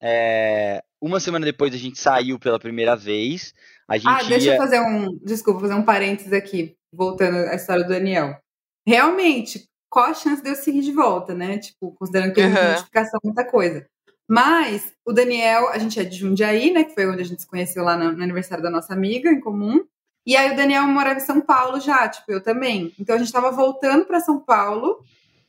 é, 0.00 0.82
uma 1.00 1.18
semana 1.18 1.44
depois 1.44 1.74
a 1.74 1.78
gente 1.78 1.98
saiu 1.98 2.38
pela 2.38 2.58
primeira 2.58 2.94
vez. 2.94 3.54
A 3.88 3.96
gente 3.96 4.08
ah, 4.08 4.22
deixa 4.22 4.46
ia... 4.46 4.54
eu 4.54 4.58
fazer 4.58 4.80
um. 4.80 5.18
Desculpa, 5.24 5.60
fazer 5.60 5.74
um 5.74 5.84
parênteses 5.84 6.32
aqui, 6.32 6.76
voltando 6.92 7.36
à 7.36 7.54
história 7.54 7.82
do 7.82 7.88
Daniel. 7.88 8.38
Realmente, 8.86 9.68
qual 9.90 10.06
a 10.06 10.14
chance 10.14 10.42
de 10.42 10.50
eu 10.50 10.54
seguir 10.54 10.82
de 10.82 10.92
volta, 10.92 11.34
né? 11.34 11.58
Tipo, 11.58 11.92
considerando 11.92 12.32
que 12.32 12.40
uhum. 12.40 12.54
tem 12.54 12.64
notificação, 12.70 13.20
muita 13.24 13.44
coisa. 13.44 13.86
Mas 14.30 14.94
o 15.04 15.12
Daniel, 15.12 15.70
a 15.70 15.78
gente 15.78 15.98
é 15.98 16.04
de 16.04 16.16
Jundiaí, 16.16 16.70
né? 16.70 16.84
Que 16.84 16.94
foi 16.94 17.04
onde 17.04 17.20
a 17.20 17.24
gente 17.24 17.42
se 17.42 17.48
conheceu 17.48 17.82
lá 17.82 17.96
no, 17.96 18.12
no 18.12 18.22
aniversário 18.22 18.62
da 18.62 18.70
nossa 18.70 18.92
amiga 18.92 19.28
em 19.28 19.40
comum. 19.40 19.84
E 20.24 20.36
aí 20.36 20.52
o 20.52 20.56
Daniel 20.56 20.84
morava 20.84 21.18
em 21.18 21.24
São 21.24 21.40
Paulo 21.40 21.80
já, 21.80 22.08
tipo, 22.08 22.30
eu 22.30 22.40
também. 22.40 22.94
Então 22.96 23.16
a 23.16 23.18
gente 23.18 23.32
tava 23.32 23.50
voltando 23.50 24.04
para 24.04 24.20
São 24.20 24.38
Paulo. 24.38 25.00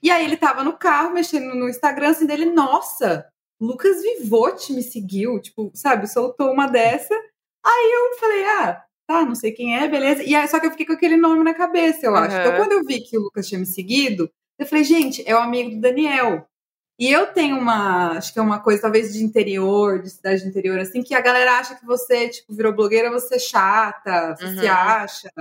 E 0.01 0.09
aí 0.09 0.25
ele 0.25 0.35
tava 0.35 0.63
no 0.63 0.73
carro, 0.73 1.13
mexendo 1.13 1.53
no 1.53 1.69
Instagram, 1.69 2.09
assim, 2.09 2.25
dele, 2.25 2.45
nossa, 2.45 3.27
Lucas 3.59 4.01
Vivotti 4.01 4.73
me 4.73 4.81
seguiu, 4.81 5.39
tipo, 5.39 5.69
sabe, 5.75 6.07
soltou 6.07 6.51
uma 6.51 6.65
dessa. 6.65 7.13
Aí 7.63 7.91
eu 7.93 8.17
falei, 8.17 8.43
ah, 8.45 8.83
tá, 9.05 9.23
não 9.23 9.35
sei 9.35 9.51
quem 9.51 9.77
é, 9.77 9.87
beleza. 9.87 10.23
E 10.23 10.33
aí, 10.33 10.47
só 10.47 10.59
que 10.59 10.65
eu 10.65 10.71
fiquei 10.71 10.87
com 10.87 10.93
aquele 10.93 11.17
nome 11.17 11.43
na 11.43 11.53
cabeça, 11.53 12.07
eu 12.07 12.15
acho. 12.15 12.35
Uhum. 12.35 12.41
Então 12.41 12.55
quando 12.55 12.71
eu 12.71 12.83
vi 12.83 13.01
que 13.01 13.15
o 13.15 13.21
Lucas 13.21 13.47
tinha 13.47 13.59
me 13.59 13.65
seguido, 13.67 14.27
eu 14.57 14.65
falei, 14.65 14.83
gente, 14.83 15.23
é 15.27 15.35
o 15.35 15.39
amigo 15.39 15.69
do 15.69 15.81
Daniel. 15.81 16.47
E 17.01 17.11
eu 17.11 17.25
tenho 17.33 17.57
uma, 17.57 18.11
acho 18.11 18.31
que 18.31 18.37
é 18.37 18.41
uma 18.43 18.59
coisa 18.59 18.83
talvez 18.83 19.11
de 19.11 19.23
interior, 19.23 19.99
de 20.03 20.11
cidade 20.11 20.43
de 20.43 20.47
interior, 20.47 20.77
assim, 20.77 21.01
que 21.01 21.15
a 21.15 21.19
galera 21.19 21.57
acha 21.57 21.73
que 21.73 21.83
você, 21.83 22.29
tipo, 22.29 22.53
virou 22.53 22.71
blogueira, 22.71 23.09
você 23.09 23.37
é 23.37 23.39
chata, 23.39 24.35
você 24.35 24.45
uhum. 24.45 24.59
se 24.59 24.67
acha. 24.67 25.31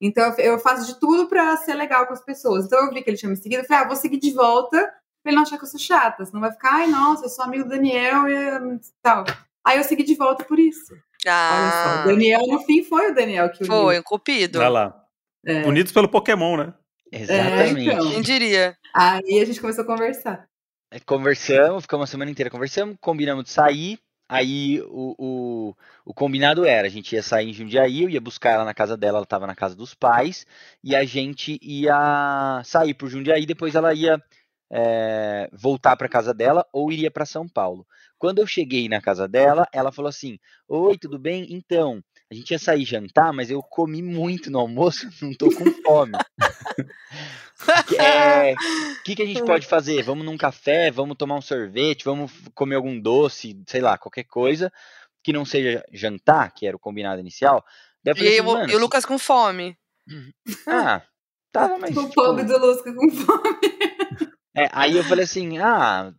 Então 0.00 0.34
eu 0.38 0.58
faço 0.58 0.86
de 0.86 0.98
tudo 0.98 1.28
pra 1.28 1.54
ser 1.58 1.74
legal 1.74 2.06
com 2.06 2.14
as 2.14 2.24
pessoas. 2.24 2.64
Então 2.64 2.82
eu 2.82 2.94
vi 2.94 3.02
que 3.02 3.10
ele 3.10 3.18
tinha 3.18 3.28
me 3.28 3.36
seguido, 3.36 3.60
eu 3.62 3.66
falei, 3.66 3.84
ah, 3.84 3.86
vou 3.88 3.94
seguir 3.94 4.16
de 4.16 4.32
volta 4.32 4.78
pra 5.22 5.30
ele 5.30 5.36
não 5.36 5.42
achar 5.42 5.58
que 5.58 5.64
eu 5.64 5.68
sou 5.68 5.78
chata. 5.78 6.24
Senão 6.24 6.40
vai 6.40 6.50
ficar, 6.50 6.76
ai, 6.76 6.86
nossa, 6.86 7.26
eu 7.26 7.28
sou 7.28 7.44
amigo 7.44 7.64
do 7.64 7.68
Daniel 7.68 8.26
e 8.26 8.80
tal. 9.02 9.26
Aí 9.66 9.76
eu 9.76 9.84
segui 9.84 10.04
de 10.04 10.14
volta 10.14 10.44
por 10.44 10.58
isso. 10.58 10.94
Ah. 11.26 11.50
Olha 11.52 11.70
só, 11.70 12.00
ah. 12.00 12.04
Daniel, 12.06 12.46
no 12.46 12.60
fim, 12.60 12.82
foi 12.82 13.10
o 13.10 13.14
Daniel 13.14 13.50
que 13.50 13.64
uniu. 13.64 13.82
Foi, 13.82 13.98
um 13.98 14.02
cupido. 14.02 14.60
Vai 14.60 14.70
lá. 14.70 15.04
É. 15.44 15.66
Unidos 15.66 15.92
pelo 15.92 16.08
Pokémon, 16.08 16.56
né? 16.56 16.72
Exatamente. 17.12 17.90
É, 17.90 17.92
então. 17.92 18.10
Quem 18.12 18.22
diria? 18.22 18.78
Aí 18.94 19.40
a 19.42 19.44
gente 19.44 19.60
começou 19.60 19.84
a 19.84 19.86
conversar. 19.86 20.50
Conversamos, 21.06 21.82
ficamos 21.84 22.02
uma 22.02 22.06
semana 22.06 22.30
inteira 22.30 22.50
conversando, 22.50 22.96
combinamos 23.00 23.44
de 23.44 23.50
sair. 23.50 23.98
Aí 24.28 24.80
o, 24.82 25.14
o, 25.18 25.76
o, 26.06 26.14
combinado 26.14 26.64
era, 26.64 26.86
a 26.86 26.90
gente 26.90 27.14
ia 27.14 27.22
sair 27.22 27.50
em 27.50 27.52
Jundiaí, 27.52 28.02
eu 28.02 28.08
ia 28.08 28.20
buscar 28.20 28.52
ela 28.52 28.64
na 28.64 28.72
casa 28.72 28.96
dela, 28.96 29.18
ela 29.18 29.24
estava 29.24 29.46
na 29.46 29.54
casa 29.54 29.74
dos 29.74 29.94
pais, 29.94 30.46
e 30.82 30.96
a 30.96 31.04
gente 31.04 31.58
ia 31.62 32.62
sair 32.64 32.94
por 32.94 33.10
Jundiaí, 33.10 33.44
depois 33.44 33.74
ela 33.74 33.92
ia 33.92 34.22
é, 34.70 35.50
voltar 35.52 35.96
para 35.96 36.08
casa 36.08 36.32
dela 36.32 36.66
ou 36.72 36.90
iria 36.90 37.10
para 37.10 37.26
São 37.26 37.46
Paulo. 37.46 37.86
Quando 38.18 38.38
eu 38.38 38.46
cheguei 38.46 38.88
na 38.88 39.02
casa 39.02 39.28
dela, 39.28 39.66
ela 39.72 39.92
falou 39.92 40.08
assim: 40.08 40.38
Oi, 40.66 40.96
tudo 40.96 41.18
bem? 41.18 41.46
Então, 41.50 42.02
a 42.32 42.34
gente 42.34 42.50
ia 42.50 42.58
sair 42.58 42.84
jantar, 42.84 43.30
mas 43.30 43.50
eu 43.50 43.62
comi 43.62 44.00
muito 44.00 44.50
no 44.50 44.58
almoço, 44.58 45.06
não 45.20 45.34
tô 45.34 45.50
com 45.50 45.70
fome. 45.82 46.12
O 47.92 47.94
é, 48.00 48.54
que, 49.04 49.14
que 49.14 49.22
a 49.22 49.26
gente 49.26 49.44
pode 49.44 49.66
fazer? 49.66 50.02
Vamos 50.02 50.24
num 50.24 50.38
café, 50.38 50.90
vamos 50.90 51.16
tomar 51.16 51.36
um 51.36 51.42
sorvete, 51.42 52.04
vamos 52.04 52.32
comer 52.54 52.76
algum 52.76 52.98
doce, 52.98 53.62
sei 53.68 53.82
lá, 53.82 53.98
qualquer 53.98 54.24
coisa 54.24 54.72
que 55.22 55.32
não 55.32 55.44
seja 55.44 55.84
jantar, 55.92 56.52
que 56.52 56.66
era 56.66 56.76
o 56.76 56.80
combinado 56.80 57.20
inicial. 57.20 57.64
Daí 58.02 58.14
e, 58.16 58.40
assim, 58.40 58.72
e 58.72 58.74
o 58.74 58.78
Lucas 58.80 59.04
com 59.04 59.18
fome. 59.18 59.76
Ah, 60.66 61.02
tava 61.52 61.76
mais. 61.78 61.96
O 61.96 62.08
tipo... 62.08 62.14
pobre 62.14 62.44
do 62.44 62.58
Lucas 62.58 62.94
com 62.94 63.10
fome. 63.10 63.60
É, 64.56 64.68
aí 64.72 64.96
eu 64.96 65.04
falei 65.04 65.24
assim, 65.24 65.58
ah, 65.58 66.12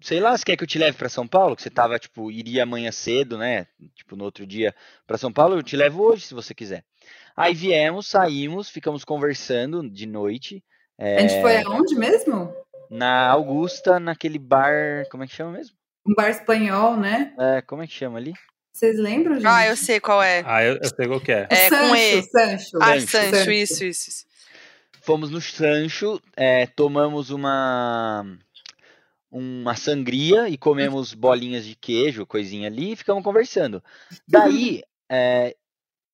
sei 0.00 0.20
lá, 0.20 0.36
você 0.36 0.44
quer 0.44 0.56
que 0.56 0.64
eu 0.64 0.68
te 0.68 0.78
leve 0.78 0.96
para 0.96 1.08
São 1.08 1.26
Paulo? 1.26 1.56
Que 1.56 1.62
você 1.62 1.70
tava, 1.70 1.98
tipo, 1.98 2.30
iria 2.30 2.62
amanhã 2.62 2.90
cedo, 2.92 3.38
né? 3.38 3.66
Tipo, 3.94 4.16
no 4.16 4.24
outro 4.24 4.46
dia 4.46 4.74
para 5.06 5.18
São 5.18 5.32
Paulo, 5.32 5.56
eu 5.56 5.62
te 5.62 5.76
levo 5.76 6.02
hoje, 6.02 6.26
se 6.26 6.34
você 6.34 6.54
quiser. 6.54 6.84
Aí 7.36 7.54
viemos, 7.54 8.08
saímos, 8.08 8.68
ficamos 8.68 9.04
conversando 9.04 9.88
de 9.88 10.06
noite. 10.06 10.62
É, 10.98 11.16
a 11.16 11.20
gente 11.20 11.40
foi 11.40 11.54
eh, 11.54 11.62
aonde 11.64 11.94
mesmo? 11.94 12.54
Na 12.90 13.28
Augusta, 13.30 13.98
naquele 13.98 14.38
bar. 14.38 15.06
Como 15.10 15.24
é 15.24 15.26
que 15.26 15.34
chama 15.34 15.52
mesmo? 15.52 15.74
Um 16.06 16.14
bar 16.14 16.28
espanhol, 16.28 16.96
né? 16.96 17.32
É, 17.38 17.62
como 17.62 17.82
é 17.82 17.86
que 17.86 17.92
chama 17.94 18.18
ali? 18.18 18.34
Vocês 18.72 18.98
lembram, 18.98 19.34
gente? 19.34 19.46
Ah, 19.46 19.66
eu 19.66 19.76
sei 19.76 20.00
qual 20.00 20.22
é. 20.22 20.42
Ah, 20.46 20.62
eu, 20.62 20.76
eu 20.76 20.88
sei 20.88 21.06
qual 21.06 21.20
que 21.20 21.32
é. 21.32 21.46
É 21.50 21.68
Sancho, 21.68 21.88
com 21.88 21.96
E. 21.96 22.22
Sancho. 22.22 22.78
Ah, 22.80 23.00
Sancho, 23.00 23.08
Sancho. 23.08 23.50
Isso, 23.50 23.84
isso, 23.84 24.08
isso. 24.08 24.24
Fomos 25.02 25.30
no 25.30 25.40
Sancho, 25.40 26.20
é, 26.36 26.66
tomamos 26.66 27.30
uma 27.30 28.24
uma 29.32 29.74
sangria 29.74 30.48
e 30.48 30.58
comemos 30.58 31.14
bolinhas 31.14 31.64
de 31.64 31.74
queijo, 31.74 32.26
coisinha 32.26 32.68
ali, 32.68 32.92
e 32.92 32.96
ficamos 32.96 33.24
conversando. 33.24 33.82
Daí, 34.28 34.82
é, 35.10 35.56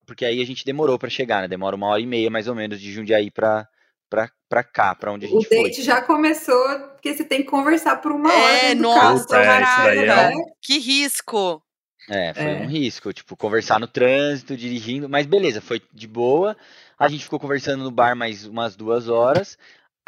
porque 0.06 0.24
aí 0.24 0.40
a 0.40 0.46
gente 0.46 0.64
demorou 0.64 0.98
para 0.98 1.10
chegar, 1.10 1.42
né? 1.42 1.48
Demora 1.48 1.76
uma 1.76 1.88
hora 1.88 2.00
e 2.00 2.06
meia 2.06 2.30
mais 2.30 2.46
ou 2.46 2.54
menos 2.54 2.80
de 2.80 2.92
Jundiaí 2.92 3.30
para 3.30 3.68
pra, 4.08 4.30
pra 4.48 4.64
cá, 4.64 4.94
pra 4.94 5.12
onde 5.12 5.26
a 5.26 5.28
gente 5.28 5.46
foi. 5.46 5.58
O 5.58 5.62
date 5.64 5.82
já 5.82 6.00
começou, 6.00 6.66
porque 6.92 7.14
você 7.14 7.24
tem 7.24 7.42
que 7.42 7.50
conversar 7.50 7.96
por 7.96 8.12
uma 8.12 8.32
hora. 8.32 8.56
É, 8.56 8.74
nossa, 8.74 9.26
caralho, 9.26 10.10
é, 10.10 10.32
que 10.62 10.78
risco. 10.78 11.62
É, 12.08 12.32
foi 12.32 12.44
é. 12.44 12.54
um 12.54 12.66
risco, 12.66 13.12
tipo, 13.12 13.36
conversar 13.36 13.78
no 13.78 13.86
trânsito, 13.86 14.56
dirigindo, 14.56 15.08
mas 15.08 15.26
beleza, 15.26 15.60
foi 15.60 15.82
de 15.92 16.06
boa. 16.06 16.56
A 16.98 17.06
gente 17.06 17.24
ficou 17.24 17.38
conversando 17.38 17.84
no 17.84 17.90
bar 17.90 18.16
mais 18.16 18.46
umas 18.46 18.74
duas 18.74 19.08
horas. 19.08 19.58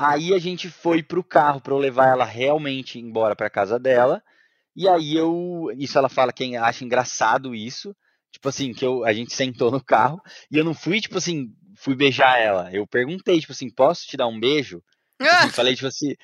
Aí 0.03 0.33
a 0.33 0.39
gente 0.39 0.71
foi 0.71 1.03
pro 1.03 1.23
carro 1.23 1.61
para 1.61 1.75
eu 1.75 1.79
levar 1.79 2.09
ela 2.09 2.25
realmente 2.25 2.99
embora 2.99 3.37
para 3.37 3.51
casa 3.51 3.79
dela. 3.79 4.23
E 4.75 4.89
aí 4.89 5.15
eu, 5.15 5.67
isso 5.77 5.99
ela 5.99 6.09
fala 6.09 6.33
que 6.33 6.57
acha 6.57 6.87
engraçado 6.87 7.55
isso, 7.55 7.95
tipo 8.33 8.49
assim, 8.49 8.73
que 8.73 8.83
eu, 8.83 9.05
a 9.05 9.13
gente 9.13 9.35
sentou 9.35 9.71
no 9.71 9.85
carro 9.85 10.19
e 10.51 10.57
eu 10.57 10.65
não 10.65 10.73
fui 10.73 11.03
tipo 11.03 11.19
assim, 11.19 11.49
fui 11.77 11.95
beijar 11.95 12.39
ela. 12.41 12.73
Eu 12.73 12.87
perguntei 12.87 13.41
tipo 13.41 13.53
assim, 13.53 13.69
posso 13.69 14.07
te 14.07 14.17
dar 14.17 14.27
um 14.27 14.41
beijo? 14.41 14.83
Tipo 15.21 15.31
assim, 15.31 15.51
falei 15.51 15.75
tipo 15.75 15.89
assim, 15.89 16.15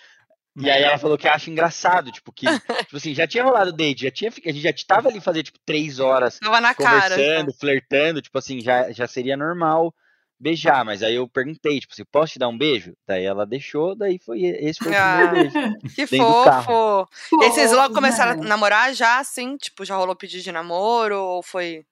e 0.56 0.70
aí 0.70 0.82
ela 0.82 0.96
falou 0.96 1.18
que 1.18 1.28
acha 1.28 1.50
engraçado, 1.50 2.10
tipo, 2.10 2.32
que, 2.32 2.46
tipo 2.86 2.96
assim, 2.96 3.14
já 3.14 3.26
tinha 3.26 3.44
rolado 3.44 3.74
date, 3.74 4.04
já 4.04 4.10
tinha, 4.10 4.30
a 4.30 4.52
gente 4.52 4.62
já 4.62 4.72
tava 4.86 5.10
ali 5.10 5.20
fazer, 5.20 5.42
tipo, 5.42 5.58
três 5.66 6.00
horas 6.00 6.38
Tava 6.38 6.62
na 6.62 6.74
conversando, 6.74 7.48
cara, 7.48 7.58
flertando, 7.60 8.22
tipo 8.22 8.38
assim, 8.38 8.58
já, 8.62 8.90
já 8.90 9.06
seria 9.06 9.36
normal 9.36 9.94
beijar, 10.38 10.84
mas 10.84 11.02
aí 11.02 11.14
eu 11.14 11.26
perguntei, 11.26 11.80
tipo, 11.80 11.94
se 11.94 12.02
assim, 12.02 12.08
posso 12.10 12.34
te 12.34 12.38
dar 12.38 12.48
um 12.48 12.56
beijo? 12.56 12.94
Daí 13.06 13.24
ela 13.24 13.46
deixou, 13.46 13.94
daí 13.94 14.18
foi 14.18 14.42
esse 14.42 14.78
foi 14.78 14.92
o 14.92 14.96
ah, 14.96 15.28
primeiro 15.28 15.52
beijo. 15.52 15.94
Que 15.94 16.06
fofo! 16.06 17.08
E 17.32 17.50
vocês 17.50 17.72
logo 17.72 17.94
começaram 17.94 18.32
a 18.40 18.44
namorar 18.44 18.94
já, 18.94 19.18
assim? 19.18 19.56
Tipo, 19.56 19.84
já 19.84 19.96
rolou 19.96 20.14
pedido 20.14 20.42
de 20.42 20.52
namoro 20.52 21.18
ou 21.18 21.42
foi... 21.42 21.84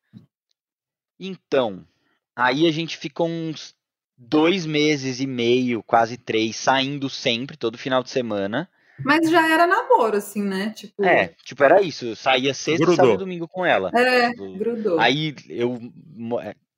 Então, 1.18 1.86
aí 2.34 2.66
a 2.66 2.72
gente 2.72 2.96
ficou 2.98 3.28
uns 3.28 3.74
dois 4.16 4.66
meses 4.66 5.20
e 5.20 5.26
meio, 5.26 5.82
quase 5.82 6.16
três, 6.16 6.56
saindo 6.56 7.08
sempre, 7.08 7.56
todo 7.56 7.78
final 7.78 8.02
de 8.02 8.10
semana. 8.10 8.68
Mas 9.02 9.28
já 9.28 9.48
era 9.48 9.66
namoro, 9.66 10.16
assim, 10.16 10.42
né? 10.42 10.70
Tipo... 10.70 11.04
É, 11.04 11.34
tipo, 11.42 11.64
era 11.64 11.82
isso. 11.82 12.14
saía 12.14 12.54
sexta, 12.54 12.94
sábado 12.94 13.14
e 13.14 13.16
domingo 13.16 13.48
com 13.48 13.64
ela. 13.64 13.90
É, 13.92 14.30
tipo, 14.30 14.56
grudou. 14.56 15.00
Aí 15.00 15.34
eu. 15.48 15.80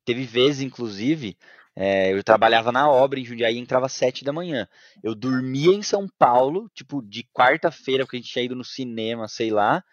Teve 0.07 0.23
vezes, 0.23 0.61
inclusive, 0.61 1.37
é, 1.75 2.13
eu 2.13 2.23
trabalhava 2.23 2.71
na 2.71 2.89
obra 2.89 3.19
em 3.19 3.25
Jundiaí 3.25 3.57
e 3.57 3.59
entrava 3.59 3.87
às 3.87 3.91
sete 3.91 4.23
da 4.23 4.31
manhã. 4.31 4.65
Eu 5.03 5.13
dormia 5.13 5.75
em 5.75 5.83
São 5.83 6.07
Paulo, 6.17 6.71
tipo, 6.73 7.01
de 7.01 7.25
quarta-feira, 7.33 8.05
porque 8.05 8.15
a 8.15 8.19
gente 8.21 8.31
tinha 8.31 8.45
ido 8.45 8.55
no 8.55 8.63
cinema, 8.63 9.27
sei 9.27 9.51
lá, 9.51 9.83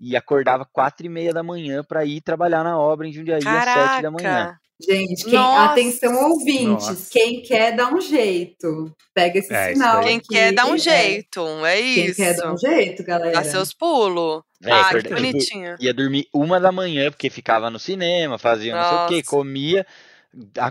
e 0.00 0.16
acordava 0.16 0.66
quatro 0.72 1.04
e 1.04 1.08
meia 1.08 1.32
da 1.32 1.42
manhã 1.42 1.84
para 1.84 2.04
ir 2.04 2.22
trabalhar 2.22 2.64
na 2.64 2.78
obra 2.78 3.06
em 3.06 3.12
Jundiaí 3.12 3.42
Caraca. 3.42 3.80
às 3.80 3.90
sete 3.90 4.02
da 4.02 4.10
manhã. 4.10 4.58
Gente, 4.82 5.24
quem, 5.24 5.38
atenção 5.38 6.30
ouvintes, 6.30 6.86
Nossa. 6.86 7.10
quem 7.10 7.42
quer 7.42 7.76
dar 7.76 7.92
um 7.92 8.00
jeito, 8.00 8.90
pega 9.12 9.38
esse 9.38 9.52
é, 9.52 9.74
sinal. 9.74 10.00
Quem 10.02 10.16
aqui, 10.16 10.28
quer 10.28 10.52
dar 10.52 10.66
um 10.66 10.78
jeito, 10.78 11.66
é 11.66 11.78
isso. 11.78 12.16
Quem 12.16 12.26
quer 12.26 12.36
dar 12.36 12.52
um 12.54 12.56
jeito, 12.56 13.04
galera. 13.04 13.32
Dá 13.32 13.44
seus 13.44 13.74
pulos. 13.74 14.42
É, 14.64 14.72
ah, 14.72 14.90
que 14.90 15.08
bonitinho. 15.08 15.76
Ia 15.78 15.92
dormir 15.92 16.26
uma 16.32 16.58
da 16.58 16.72
manhã, 16.72 17.10
porque 17.10 17.28
ficava 17.28 17.68
no 17.68 17.78
cinema, 17.78 18.38
fazia 18.38 18.74
Nossa. 18.74 18.90
não 18.90 19.08
sei 19.08 19.18
o 19.18 19.22
que, 19.22 19.28
comia, 19.28 19.86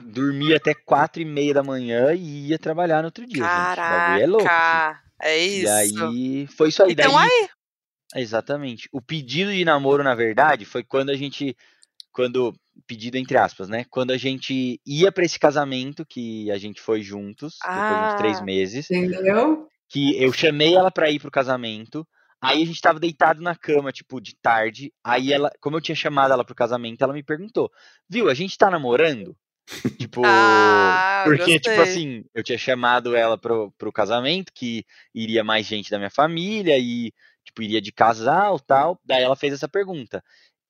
dormia 0.06 0.57
até 0.57 0.73
quatro 0.73 1.22
e 1.22 1.26
meia 1.26 1.53
da 1.53 1.64
manhã 1.64 2.11
e 2.14 2.47
ia 2.47 2.57
trabalhar 2.57 3.01
no 3.01 3.06
outro 3.06 3.27
dia. 3.27 3.43
Caraca, 3.43 4.14
gente. 4.14 4.23
é 4.23 4.27
louco. 4.27 4.47
Assim. 4.47 5.10
É 5.22 5.38
isso. 5.38 5.65
E 5.65 5.69
aí, 5.69 6.47
foi 6.47 6.69
isso 6.69 6.81
aí. 6.81 6.93
Então 6.93 7.14
Daí, 7.14 7.30
aí. 7.30 7.49
Exatamente. 8.15 8.90
O 8.91 9.02
pedido 9.02 9.52
de 9.52 9.64
namoro, 9.64 10.03
na 10.03 10.15
verdade, 10.15 10.65
foi 10.65 10.84
quando 10.84 11.10
a 11.10 11.15
gente 11.15 11.56
quando 12.11 12.53
pedido 12.88 13.18
entre 13.18 13.38
aspas, 13.38 13.69
né? 13.69 13.86
Quando 13.90 14.11
a 14.11 14.18
gente 14.18 14.81
ia 14.86 15.11
para 15.11 15.23
esse 15.23 15.38
casamento 15.38 16.06
que 16.06 16.49
a 16.52 16.57
gente 16.57 16.81
foi 16.81 17.02
juntos 17.02 17.57
ah, 17.64 17.73
depois 17.73 17.99
de 17.99 18.07
uns 18.07 18.19
três 18.19 18.40
ah, 18.40 18.44
meses, 18.44 18.91
entendeu? 18.91 19.68
Que 19.88 20.22
eu 20.22 20.31
chamei 20.34 20.76
ela 20.76 20.91
para 20.91 21.10
ir 21.10 21.19
pro 21.19 21.31
casamento. 21.31 22.07
Aí 22.41 22.64
a 22.64 22.65
gente 22.65 22.81
tava 22.81 22.99
deitado 22.99 23.41
na 23.41 23.53
cama, 23.53 23.91
tipo, 23.91 24.22
de 24.22 24.34
tarde. 24.36 24.94
Aí 25.03 25.34
ela, 25.34 25.52
como 25.60 25.76
eu 25.76 25.81
tinha 25.81 25.95
chamado 25.95 26.31
ela 26.31 26.45
pro 26.45 26.56
casamento, 26.56 27.03
ela 27.03 27.14
me 27.14 27.23
perguntou: 27.23 27.72
Viu, 28.10 28.30
a 28.30 28.34
gente 28.34 28.57
tá 28.57 28.69
namorando? 28.69 29.36
tipo, 29.98 30.22
ah, 30.26 31.22
porque, 31.26 31.53
gostei. 31.53 31.60
tipo 31.60 31.81
assim, 31.81 32.26
eu 32.34 32.44
tinha 32.44 32.57
chamado 32.57 33.15
ela 33.15 33.38
pro, 33.38 33.72
pro 33.77 33.91
casamento, 33.91 34.52
que 34.53 34.84
iria 35.14 35.44
mais 35.44 35.65
gente 35.65 35.91
da 35.91 35.98
minha 35.98 36.10
família 36.10 36.77
e, 36.77 37.14
tipo, 37.49 37.61
iria 37.61 37.81
de 37.81 37.91
casal 37.91 38.59
tal. 38.59 38.99
Daí 39.03 39.23
ela 39.23 39.35
fez 39.35 39.53
essa 39.53 39.67
pergunta. 39.67 40.23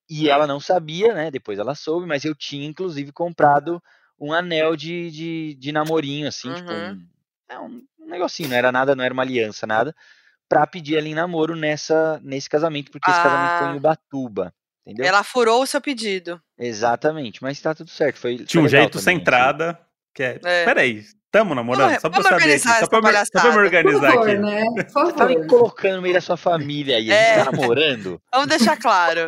E 0.09 0.29
ela 0.29 0.47
não 0.47 0.59
sabia, 0.59 1.13
né? 1.13 1.29
Depois 1.29 1.59
ela 1.59 1.75
soube, 1.75 2.07
mas 2.07 2.25
eu 2.25 2.33
tinha, 2.33 2.65
inclusive, 2.67 3.11
comprado 3.11 3.81
um 4.19 4.33
anel 4.33 4.75
de, 4.75 5.11
de, 5.11 5.55
de 5.55 5.71
namorinho, 5.71 6.27
assim, 6.27 6.51
tipo, 6.53 6.71
uhum. 6.71 6.97
tipo, 6.97 7.53
um, 7.53 7.55
é 7.55 7.59
um, 7.59 7.81
negocinho, 8.07 8.49
não 8.49 8.57
era 8.57 8.71
nada, 8.71 8.95
não 8.95 9.03
era 9.03 9.13
uma 9.13 9.23
aliança, 9.23 9.67
nada, 9.67 9.95
pra 10.49 10.67
pedir 10.67 10.97
ela 10.97 11.07
em 11.07 11.13
namoro 11.13 11.55
nessa, 11.55 12.19
nesse 12.23 12.49
casamento, 12.49 12.91
porque 12.91 13.09
ah. 13.09 13.13
esse 13.13 13.23
casamento 13.23 13.59
foi 13.59 13.67
em 13.67 13.71
ah. 13.71 13.77
Ubatuba. 13.77 14.53
Entendeu? 14.85 15.05
Ela 15.05 15.23
furou 15.23 15.61
o 15.61 15.67
seu 15.67 15.79
pedido. 15.79 16.41
Exatamente, 16.57 17.43
mas 17.43 17.61
tá 17.61 17.75
tudo 17.75 17.91
certo. 17.91 18.17
Foi, 18.17 18.39
Tinha 18.39 18.63
um 18.63 18.67
jeito 18.67 18.97
também, 18.97 19.17
centrada. 19.17 19.71
Assim. 19.71 19.79
Que 20.15 20.23
é, 20.23 20.39
é. 20.43 20.65
Peraí, 20.65 21.05
Tamo 21.31 21.53
namorando? 21.53 21.99
só 22.01 22.09
pra 22.09 22.23
saber 22.23 22.55
aqui. 22.55 22.59
Só 22.59 22.87
pra, 22.87 23.01
me, 23.01 23.25
só 23.25 23.41
pra 23.41 23.51
me 23.51 23.57
organizar 23.57 24.11
favor, 24.13 24.29
aqui. 24.29 24.39
Né? 24.39 24.65
Por 24.65 24.89
favor. 24.91 25.11
Você 25.11 25.17
tá 25.17 25.25
me 25.27 25.47
colocando 25.47 25.95
no 25.97 26.01
meio 26.01 26.13
da 26.15 26.21
sua 26.21 26.37
família 26.37 26.97
aí. 26.97 27.11
A 27.11 27.15
gente 27.15 27.39
é. 27.39 27.43
tá 27.43 27.51
namorando. 27.51 28.21
Vamos 28.33 28.47
deixar 28.47 28.77
claro. 28.77 29.27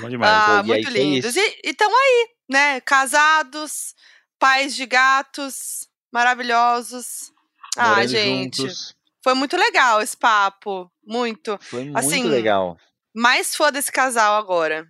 Bom 0.00 0.08
demais. 0.08 0.32
Ah, 0.32 0.62
muito 0.62 0.88
aí, 0.88 0.94
lindos. 0.94 1.36
E 1.36 1.60
estão 1.64 1.90
aí, 1.90 2.28
né? 2.48 2.80
Casados, 2.80 3.94
pais 4.38 4.74
de 4.74 4.86
gatos, 4.86 5.88
maravilhosos. 6.12 7.30
Morando 7.76 8.00
ah, 8.00 8.06
gente. 8.06 8.62
Juntos. 8.62 8.94
Foi 9.22 9.34
muito 9.34 9.56
legal 9.56 10.00
esse 10.00 10.16
papo. 10.16 10.90
Muito. 11.04 11.58
Foi 11.62 11.84
muito 11.84 11.98
assim, 11.98 12.24
legal. 12.24 12.76
Mais 13.14 13.54
fã 13.54 13.70
desse 13.70 13.92
casal 13.92 14.36
agora. 14.36 14.86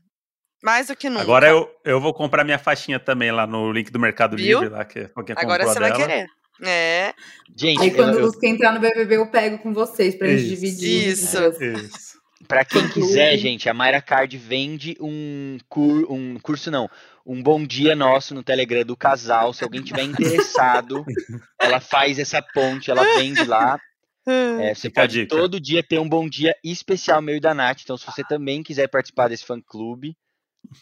Mais 0.63 0.89
do 0.89 0.97
que 0.97 1.09
nunca. 1.09 1.23
Agora 1.23 1.49
eu, 1.49 1.71
eu 1.85 2.01
vou 2.01 2.13
comprar 2.13 2.45
minha 2.45 2.59
faixinha 2.59 2.99
também 2.99 3.33
lá 3.33 3.47
no 3.47 3.73
link 3.73 3.91
do 3.91 3.99
Mercado 3.99 4.37
Viu? 4.37 4.61
Livre, 4.61 4.77
lá, 4.77 4.85
que 4.85 5.11
alguém 5.15 5.35
Agora 5.39 5.65
você 5.65 5.81
vai 5.81 5.93
querer. 5.93 6.27
É. 6.63 7.15
Gente, 7.57 7.83
Aí 7.83 7.91
quando 7.91 8.19
eu, 8.19 8.31
você 8.31 8.47
entrar 8.47 8.73
no 8.73 8.81
BBB, 8.81 9.17
eu 9.17 9.31
pego 9.31 9.59
com 9.59 9.73
vocês 9.73 10.15
pra 10.15 10.29
gente 10.29 10.49
dividir. 10.49 11.09
Isso. 11.09 11.39
Isso. 11.61 12.21
Para 12.47 12.65
quem 12.65 12.89
quiser, 12.89 13.37
gente, 13.39 13.69
a 13.69 13.75
Mayra 13.75 14.03
Card 14.03 14.37
vende 14.37 14.97
um, 15.01 15.59
cur, 15.69 16.11
um 16.11 16.39
curso, 16.41 16.71
não, 16.71 16.91
um 17.25 17.43
bom 17.43 17.65
dia 17.65 17.95
nosso 17.95 18.35
no 18.35 18.43
Telegram 18.43 18.85
do 18.85 18.97
casal. 18.97 19.53
Se 19.53 19.63
alguém 19.63 19.83
tiver 19.83 20.03
interessado, 20.03 21.05
ela 21.61 21.81
faz 21.81 22.19
essa 22.19 22.43
ponte, 22.43 22.91
ela 22.91 23.05
vende 23.17 23.45
lá. 23.45 23.79
É, 24.27 24.75
você 24.75 24.91
pode 24.91 25.27
todo 25.27 25.61
dia 25.61 25.83
ter 25.83 25.99
um 25.99 26.09
bom 26.09 26.29
dia 26.29 26.55
especial 26.63 27.23
meio 27.23 27.41
da 27.41 27.55
Nath. 27.55 27.81
Então, 27.83 27.97
se 27.97 28.07
você 28.07 28.23
também 28.23 28.63
quiser 28.63 28.89
participar 28.89 29.29
desse 29.29 29.45
fã 29.45 29.61
clube, 29.61 30.17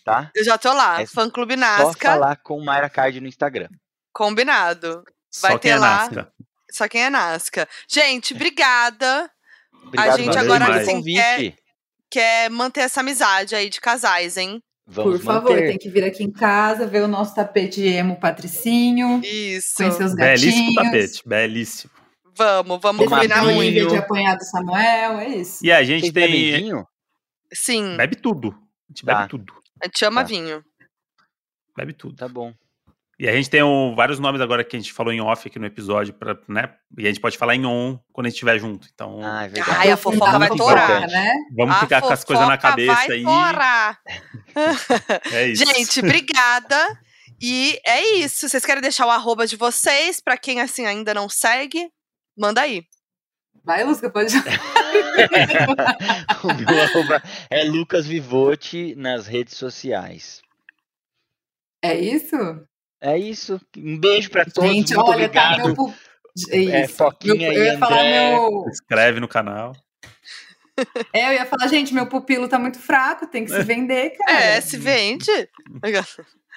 tá? 0.04 0.30
Eu 0.34 0.44
já 0.44 0.56
tô 0.58 0.72
lá, 0.72 1.00
é 1.00 1.06
fã 1.06 1.28
clube 1.30 1.56
Nasca. 1.56 2.08
Só 2.08 2.14
falar 2.14 2.36
com 2.36 2.62
Mayra 2.64 2.88
Card 2.90 3.20
no 3.20 3.26
Instagram. 3.28 3.68
Combinado. 4.12 5.02
Vai 5.40 5.52
só 5.52 5.58
ter 5.58 5.68
quem 5.68 5.70
é 5.72 5.78
lá. 5.78 5.96
Nasca. 5.98 6.32
Só 6.70 6.88
quem 6.88 7.04
é 7.04 7.10
Nasca. 7.10 7.68
Gente, 7.88 8.34
obrigada. 8.34 9.30
Obrigado, 9.84 10.10
a 10.10 10.16
gente 10.16 10.34
valeu 10.34 10.54
agora 10.54 10.80
assim, 10.82 11.02
quer, 11.02 11.54
quer 12.10 12.50
manter 12.50 12.80
essa 12.82 13.00
amizade 13.00 13.54
aí 13.54 13.70
de 13.70 13.80
casais, 13.80 14.36
hein? 14.36 14.60
Vamos 14.86 15.18
Por 15.18 15.24
favor, 15.24 15.50
manter. 15.52 15.68
tem 15.68 15.78
que 15.78 15.88
vir 15.90 16.04
aqui 16.04 16.24
em 16.24 16.30
casa, 16.32 16.86
ver 16.86 17.02
o 17.02 17.08
nosso 17.08 17.34
tapete 17.34 17.82
emo 17.82 18.18
patricinho, 18.18 19.20
Isso. 19.22 19.74
conhecer 19.76 20.02
os 20.04 20.14
gatinhos. 20.14 20.40
Belíssimo 20.42 20.74
tapete, 20.74 21.22
belíssimo. 21.28 21.90
Vamos, 22.36 22.78
vamos 22.80 23.06
Uma 23.06 23.16
combinar 23.16 23.44
muito. 23.44 23.88
de 23.88 23.96
apanhar 23.96 24.36
do 24.36 24.44
Samuel, 24.44 25.18
é 25.18 25.28
isso. 25.28 25.64
E 25.64 25.72
a 25.72 25.82
gente 25.82 26.12
tem. 26.12 26.30
vinho? 26.56 26.86
Sim, 27.52 27.96
Bebe 27.96 28.16
tudo. 28.16 28.50
A 28.50 28.88
gente 28.92 29.04
Tá. 29.04 29.14
bebe 29.14 29.28
tudo. 29.30 29.52
A 29.82 29.86
gente 29.86 30.04
ama 30.04 30.22
Tá. 30.22 30.26
vinho. 30.28 30.62
Bebe 31.76 31.92
tudo. 31.92 32.16
Tá 32.16 32.28
bom. 32.28 32.52
E 33.20 33.28
a 33.28 33.32
gente 33.32 33.50
tem 33.50 33.62
um- 33.64 33.96
vários 33.96 34.20
nomes 34.20 34.40
agora 34.40 34.62
que 34.62 34.76
a 34.76 34.78
gente 34.78 34.92
falou 34.92 35.12
em 35.12 35.20
off 35.20 35.48
aqui 35.48 35.58
no 35.58 35.66
episódio, 35.66 36.14
pra, 36.14 36.36
né? 36.48 36.72
E 36.96 37.04
a 37.04 37.08
gente 37.08 37.20
pode 37.20 37.36
falar 37.36 37.56
em 37.56 37.66
on 37.66 37.98
quando 38.12 38.26
a 38.26 38.28
gente 38.28 38.36
estiver 38.36 38.58
junto. 38.60 38.88
Então, 38.94 39.18
Ah, 39.24 39.44
é 39.44 39.48
verdade. 39.48 39.76
Ai, 39.76 39.90
a 39.90 39.96
fofoca 39.96 40.38
vai 40.38 40.48
torar. 40.50 41.08
né? 41.08 41.32
vamos 41.56 41.74
A 41.76 41.80
ficar 41.80 42.00
com 42.00 42.12
as 42.12 42.22
coisas 42.22 42.46
na 42.46 42.56
cabeça 42.56 42.94
vai 42.94 43.10
aí. 43.10 43.22
torar. 43.24 43.98
É 45.32 45.46
isso. 45.48 45.64
Gente, 45.66 45.98
obrigada. 46.00 47.00
E 47.40 47.80
é 47.86 48.16
isso. 48.18 48.48
Vocês 48.48 48.64
querem 48.64 48.82
deixar 48.82 49.06
o 49.06 49.10
arroba 49.10 49.46
de 49.48 49.56
vocês? 49.56 50.20
Pra 50.20 50.36
quem 50.36 50.60
assim 50.60 50.86
ainda 50.86 51.12
não 51.12 51.28
segue, 51.28 51.88
manda 52.36 52.60
aí. 52.60 52.84
Vai, 53.68 53.84
Lusca, 53.84 54.08
pode. 54.08 54.32
o 56.42 56.46
meu 56.54 56.82
arroba 56.84 57.22
é 57.50 57.64
Lucas 57.64 58.06
Vivotti 58.06 58.94
nas 58.96 59.26
redes 59.26 59.58
sociais. 59.58 60.40
É 61.84 61.94
isso? 61.94 62.34
É 62.98 63.18
isso. 63.18 63.60
Um 63.76 63.98
beijo 64.00 64.30
pra 64.30 64.46
todos. 64.46 64.70
Gente, 64.70 64.94
Muito 64.94 65.06
olha, 65.10 65.28
tá 65.28 65.52
obrigado. 65.52 65.64
meu. 65.66 65.74
pu- 65.74 65.94
É 66.50 66.56
É, 66.64 66.84
isso. 66.86 66.94
Foquinha 66.94 67.34
Meu- 67.34 67.52
e 67.52 67.56
eu 67.56 67.64
ia 67.64 67.78
falar 67.78 68.00
André. 68.00 68.30
meu. 68.30 68.62
Se 68.64 68.70
inscreve 68.70 69.20
no 69.20 69.28
canal. 69.28 69.76
É, 71.12 71.28
eu 71.28 71.32
ia 71.34 71.44
falar, 71.44 71.66
gente, 71.68 71.92
meu 71.92 72.06
pupilo 72.06 72.48
tá 72.48 72.58
muito 72.58 72.78
fraco, 72.78 73.26
tem 73.26 73.44
que 73.44 73.50
se 73.50 73.62
vender, 73.64 74.16
cara. 74.16 74.32
É, 74.32 74.60
se 74.62 74.78
vende. 74.78 75.26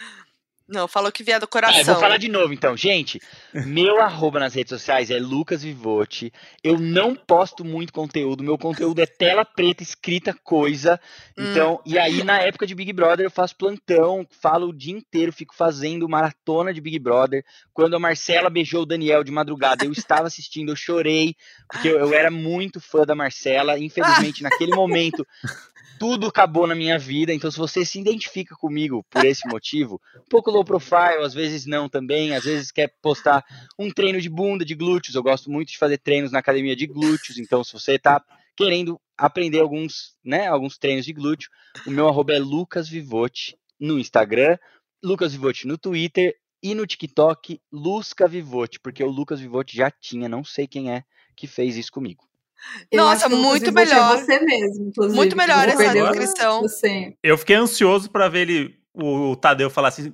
Não, 0.72 0.88
falou 0.88 1.12
que 1.12 1.22
vier 1.22 1.38
do 1.38 1.44
eu 1.44 1.48
coração. 1.50 1.84
vou 1.84 2.00
falar 2.00 2.16
de 2.16 2.30
novo, 2.30 2.54
então. 2.54 2.78
Gente, 2.78 3.20
meu 3.66 4.00
arroba 4.02 4.40
nas 4.40 4.54
redes 4.54 4.70
sociais 4.70 5.12
é 5.12 5.20
Lucas 5.20 5.64
Vivotti. 5.64 6.32
Eu 6.64 6.80
não 6.80 7.14
posto 7.14 7.66
muito 7.66 7.92
conteúdo. 7.92 8.42
Meu 8.42 8.58
conteúdo 8.58 9.00
é 9.00 9.06
tela 9.06 9.44
preta, 9.44 9.84
escrita 9.84 10.34
coisa. 10.34 10.98
Então, 11.38 11.82
e 11.86 12.00
aí, 12.00 12.24
na 12.24 12.40
época 12.40 12.66
de 12.66 12.74
Big 12.74 12.94
Brother, 12.94 13.26
eu 13.26 13.32
faço 13.32 13.56
plantão, 13.58 14.26
falo 14.42 14.70
o 14.70 14.74
dia 14.74 14.94
inteiro, 14.94 15.34
fico 15.34 15.54
fazendo 15.54 16.08
maratona 16.08 16.74
de 16.74 16.80
Big 16.80 16.98
Brother. 17.00 17.44
Quando 17.74 17.96
a 17.96 18.00
Marcela 18.00 18.50
beijou 18.50 18.84
o 18.84 18.86
Daniel 18.86 19.26
de 19.26 19.32
madrugada, 19.32 19.84
eu 19.84 19.92
estava 19.92 20.28
assistindo, 20.28 20.72
eu 20.72 20.76
chorei, 20.76 21.36
porque 21.70 21.90
eu, 21.90 22.00
eu 22.00 22.14
era 22.14 22.32
muito 22.32 22.80
fã 22.80 23.04
da 23.04 23.14
Marcela. 23.14 23.78
Infelizmente, 23.78 24.42
naquele 24.42 24.74
momento, 24.74 25.28
tudo 26.02 26.26
acabou 26.26 26.66
na 26.66 26.74
minha 26.74 26.98
vida. 26.98 27.32
Então, 27.32 27.52
se 27.52 27.60
você 27.60 27.86
se 27.86 28.00
identifica 28.00 28.56
comigo 28.56 29.06
por 29.08 29.24
esse 29.24 29.48
motivo, 29.48 30.02
um 30.18 30.28
pouco 30.28 30.50
low 30.50 30.66
profile, 30.66 31.24
às 31.24 31.32
vezes 31.32 31.68
não 31.68 31.88
também, 31.88 32.36
às 32.36 32.44
vezes 32.44 32.72
quer 32.72 32.92
postar 33.04 33.46
um 33.78 33.92
treino 33.92 34.20
de 34.20 34.28
bunda, 34.28 34.66
de 34.66 34.74
glúteos. 34.74 35.14
Eu 35.14 35.22
gosto 35.22 35.52
muito 35.52 35.68
de 35.68 35.78
fazer 35.78 36.00
treinos 36.00 36.32
na 36.32 36.40
academia 36.40 36.76
de 36.76 36.88
glúteos, 36.88 37.38
então 37.38 37.64
se 37.64 37.72
você 37.72 38.00
tá 38.00 38.20
querendo 38.58 39.00
aprender 39.16 39.60
alguns, 39.60 40.16
né, 40.26 40.48
alguns 40.48 40.76
treinos 40.76 41.06
de 41.06 41.14
glúteo, 41.14 41.52
o 41.86 41.92
meu 41.92 42.08
arroba 42.08 42.34
é 42.34 42.40
Lucas 42.40 42.90
Vivotti 42.90 43.56
no 43.80 44.00
Instagram, 44.00 44.58
Lucas 45.04 45.34
Vivotti 45.34 45.68
no 45.68 45.78
Twitter 45.78 46.36
e 46.64 46.74
no 46.74 46.88
TikTok, 46.88 47.62
Lusca 47.72 48.28
Vivotti, 48.28 48.80
porque 48.80 49.04
o 49.04 49.12
Lucas 49.12 49.40
Vivotti 49.40 49.78
já 49.78 49.92
tinha, 49.92 50.28
não 50.28 50.44
sei 50.44 50.66
quem 50.66 50.92
é 50.92 51.04
que 51.36 51.46
fez 51.46 51.78
isso 51.78 51.92
comigo. 51.92 52.31
Eu 52.92 53.04
Nossa, 53.04 53.30
muito 53.30 53.72
melhor. 53.72 54.18
Você 54.18 54.40
mesmo, 54.40 54.88
inclusive. 54.88 55.16
Muito 55.16 55.36
melhor 55.36 55.68
essa 55.68 55.94
descrição. 55.94 56.62
Você. 56.62 57.16
Eu 57.24 57.38
fiquei 57.38 57.56
ansioso 57.56 58.10
pra 58.10 58.30
ver 58.30 58.50
ele, 58.50 58.76
o, 58.94 59.32
o 59.32 59.36
Tadeu 59.36 59.70
falar 59.70 59.90
assim: 59.90 60.14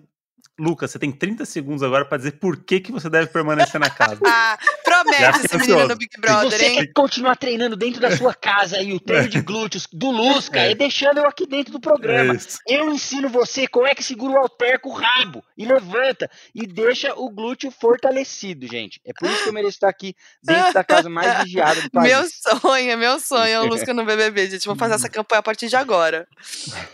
Lucas, 0.60 0.90
você 0.90 0.98
tem 0.98 1.12
30 1.12 1.46
segundos 1.46 1.84
agora 1.84 2.04
pra 2.04 2.18
dizer 2.18 2.32
por 2.34 2.58
que, 2.58 2.80
que 2.80 2.92
você 2.92 3.10
deve 3.10 3.28
permanecer 3.28 3.80
na 3.80 3.90
casa. 3.90 4.22
Ah, 4.40 4.58
promete 4.84 5.46
esse 5.46 5.58
menino 5.58 5.88
no 5.88 5.96
Big 5.96 6.14
Se 6.14 6.22
Brother, 6.22 6.52
você 6.52 6.66
hein? 6.66 6.76
quer 6.78 6.94
continuar 6.94 7.36
treinando 7.36 7.76
dentro 7.76 8.00
da 8.00 8.16
sua 8.16 8.34
casa 8.34 8.82
e 8.82 8.94
o 8.94 9.00
treino 9.00 9.28
de 9.28 9.42
glúteos 9.42 9.88
do 9.92 10.12
Lusca, 10.12 10.60
é 10.60 10.76
deixando 10.76 11.18
eu 11.18 11.26
aqui 11.26 11.48
dentro 11.48 11.74
do 11.74 11.80
programa. 11.80 12.34
É 12.34 12.36
isso. 12.36 12.60
Eu 12.68 12.90
ensino 12.90 13.30
você 13.30 13.68
como 13.68 13.88
é 13.88 13.96
que 13.96 14.04
segura 14.04 14.34
o 14.34 14.38
halter 14.38 14.80
com 14.80 14.90
o 14.90 14.94
rabo 14.94 15.44
e 15.58 15.66
levanta 15.66 16.30
e 16.54 16.68
deixa 16.68 17.14
o 17.16 17.30
glúteo 17.30 17.72
fortalecido, 17.72 18.68
gente. 18.68 19.02
É 19.06 19.12
por 19.14 19.30
isso 19.30 19.44
que 19.44 19.50
eu 19.50 19.54
mereço 19.54 19.78
estar 19.78 19.90
aqui 19.90 20.16
dentro 20.44 20.74
da 20.74 20.84
casa 20.84 21.10
mais 21.10 21.40
vigiada 21.44 21.82
do 21.82 21.90
país. 21.90 22.12
Meu 22.12 22.28
sonho, 22.62 22.98
meu 22.98 23.20
sonho 23.20 23.50
é 23.50 23.60
o 23.62 23.66
Lusca 23.66 23.94
no 23.94 24.06
BBB, 24.06 24.50
gente. 24.52 24.66
Vamos 24.66 24.80
fazer 24.80 24.96
essa 24.96 25.10
campanha 25.10 25.40
a 25.40 25.44
partir 25.44 25.68
de 25.68 25.76
agora. 25.76 26.28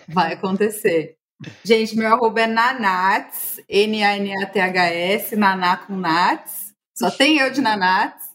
Vai 0.08 0.34
acontecer. 0.34 1.18
Gente, 1.64 1.96
meu 1.96 2.14
arroba 2.14 2.42
é 2.42 2.48
Nanats, 2.48 3.60
N-A-N-A-T-H-S, 3.70 5.36
Naná 5.36 5.78
com 5.78 5.96
Nats. 5.96 6.74
Só 6.94 7.10
tem 7.10 7.40
eu 7.40 7.52
de 7.52 7.62
Nanats. 7.62 8.34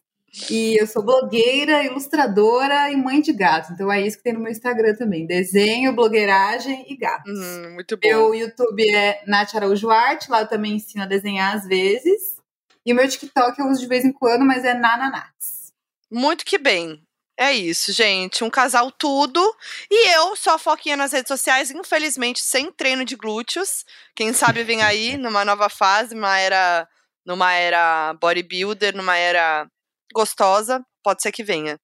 E 0.51 0.81
eu 0.81 0.87
sou 0.87 1.03
blogueira, 1.03 1.85
ilustradora 1.85 2.91
e 2.91 2.97
mãe 2.97 3.21
de 3.21 3.33
gatos. 3.33 3.71
Então 3.71 3.91
é 3.91 4.01
isso 4.01 4.19
que 4.19 4.23
tem 4.23 4.35
no 4.35 4.41
meu 4.41 4.53
Instagram 4.53 4.95
também. 4.95 5.27
Desenho, 5.27 5.93
blogueiragem 5.95 6.85
e 6.89 6.97
gatos. 6.97 7.33
Hum, 7.39 7.75
muito 7.75 7.97
bom. 7.97 8.09
Meu 8.09 8.35
YouTube 8.35 8.95
é 8.95 9.23
Nath 9.27 9.55
Araújo 9.55 9.91
Arte, 9.91 10.31
lá 10.31 10.43
eu 10.43 10.47
também 10.47 10.77
ensino 10.77 11.03
a 11.03 11.07
desenhar 11.07 11.57
às 11.57 11.67
vezes. 11.67 12.37
E 12.85 12.93
o 12.93 12.97
meu 12.97 13.09
TikTok 13.09 13.59
eu 13.59 13.67
uso 13.67 13.81
de 13.81 13.89
vez 13.89 14.05
em 14.05 14.13
quando, 14.13 14.45
mas 14.45 14.65
é 14.65 14.75
Nananats. 14.75 15.73
Muito 16.11 16.45
que 16.45 16.59
bem. 16.59 17.03
É 17.39 17.53
isso, 17.53 17.93
gente. 17.93 18.43
Um 18.43 18.51
casal 18.51 18.91
tudo. 18.91 19.41
E 19.89 20.09
eu 20.17 20.35
a 20.49 20.59
Foquinha 20.59 20.97
nas 20.97 21.13
redes 21.13 21.29
sociais, 21.29 21.71
infelizmente 21.71 22.41
sem 22.41 22.73
treino 22.73 23.05
de 23.05 23.15
glúteos. 23.15 23.85
Quem 24.17 24.33
sabe 24.33 24.65
vem 24.65 24.83
aí 24.83 25.17
numa 25.17 25.45
nova 25.45 25.69
fase, 25.69 26.17
numa 26.17 26.37
era, 26.37 26.89
numa 27.25 27.53
era 27.55 28.13
bodybuilder, 28.15 28.97
numa 28.97 29.17
era 29.17 29.71
gostosa. 30.13 30.85
Pode 31.01 31.23
ser 31.23 31.31
que 31.31 31.45
venha. 31.45 31.79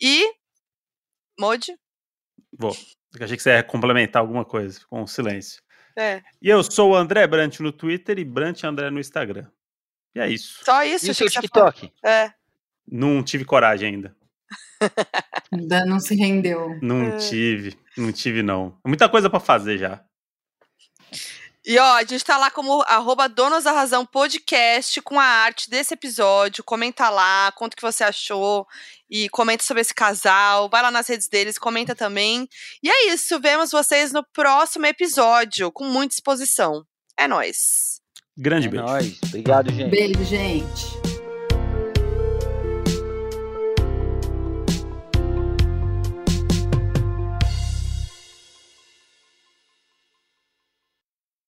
E. 0.00 0.28
Modi? 1.38 1.78
Vou. 2.52 2.76
Eu 3.16 3.24
achei 3.24 3.36
que 3.36 3.42
você 3.42 3.50
ia 3.50 3.62
complementar 3.62 4.20
alguma 4.20 4.44
coisa 4.44 4.80
com 4.90 5.06
silêncio. 5.06 5.62
É. 5.96 6.22
E 6.42 6.48
eu 6.48 6.62
sou 6.64 6.90
o 6.90 6.96
André 6.96 7.24
Brant 7.28 7.60
no 7.60 7.70
Twitter 7.70 8.18
e 8.18 8.24
Brant 8.24 8.64
André 8.64 8.90
no 8.90 8.98
Instagram. 8.98 9.48
E 10.12 10.18
é 10.18 10.28
isso. 10.28 10.64
Só 10.64 10.82
isso. 10.82 11.06
E 11.06 11.10
o 11.10 11.14
seu. 11.14 11.30
TikTok? 11.30 11.92
É. 12.04 12.32
Não 12.90 13.22
tive 13.22 13.44
coragem 13.44 13.94
ainda. 13.94 14.17
Ainda 15.52 15.84
não 15.86 15.98
se 16.00 16.14
rendeu. 16.14 16.78
Não 16.82 17.02
É. 17.02 17.16
tive. 17.16 17.76
Não 17.96 18.12
tive, 18.12 18.42
não. 18.42 18.76
Muita 18.86 19.08
coisa 19.08 19.28
pra 19.30 19.40
fazer 19.40 19.78
já. 19.78 20.00
E 21.66 21.78
ó, 21.78 21.96
a 21.96 22.04
gente 22.04 22.24
tá 22.24 22.38
lá 22.38 22.50
como 22.50 22.80
arroba 22.82 23.28
Donos 23.28 23.64
da 23.64 23.72
Razão 23.72 24.06
Podcast 24.06 25.02
com 25.02 25.18
a 25.20 25.24
arte 25.24 25.68
desse 25.68 25.92
episódio. 25.92 26.64
Comenta 26.64 27.10
lá, 27.10 27.52
conta 27.52 27.74
o 27.74 27.76
que 27.76 27.82
você 27.82 28.04
achou 28.04 28.66
e 29.10 29.28
comenta 29.28 29.62
sobre 29.64 29.82
esse 29.82 29.92
casal. 29.92 30.68
Vai 30.70 30.80
lá 30.80 30.90
nas 30.90 31.06
redes 31.08 31.28
deles, 31.28 31.58
comenta 31.58 31.94
também. 31.94 32.48
E 32.82 32.88
é 32.88 33.12
isso, 33.12 33.38
vemos 33.40 33.70
vocês 33.70 34.12
no 34.12 34.24
próximo 34.32 34.86
episódio 34.86 35.70
com 35.70 35.84
muita 35.84 36.14
exposição. 36.14 36.84
É 37.18 37.28
nóis. 37.28 38.00
Grande 38.36 38.68
É 38.68 38.70
beijo. 38.70 38.86
nóis. 38.86 39.18
Obrigado, 39.26 39.70
gente. 39.70 39.90
Beijo, 39.90 40.24
gente. 40.24 41.07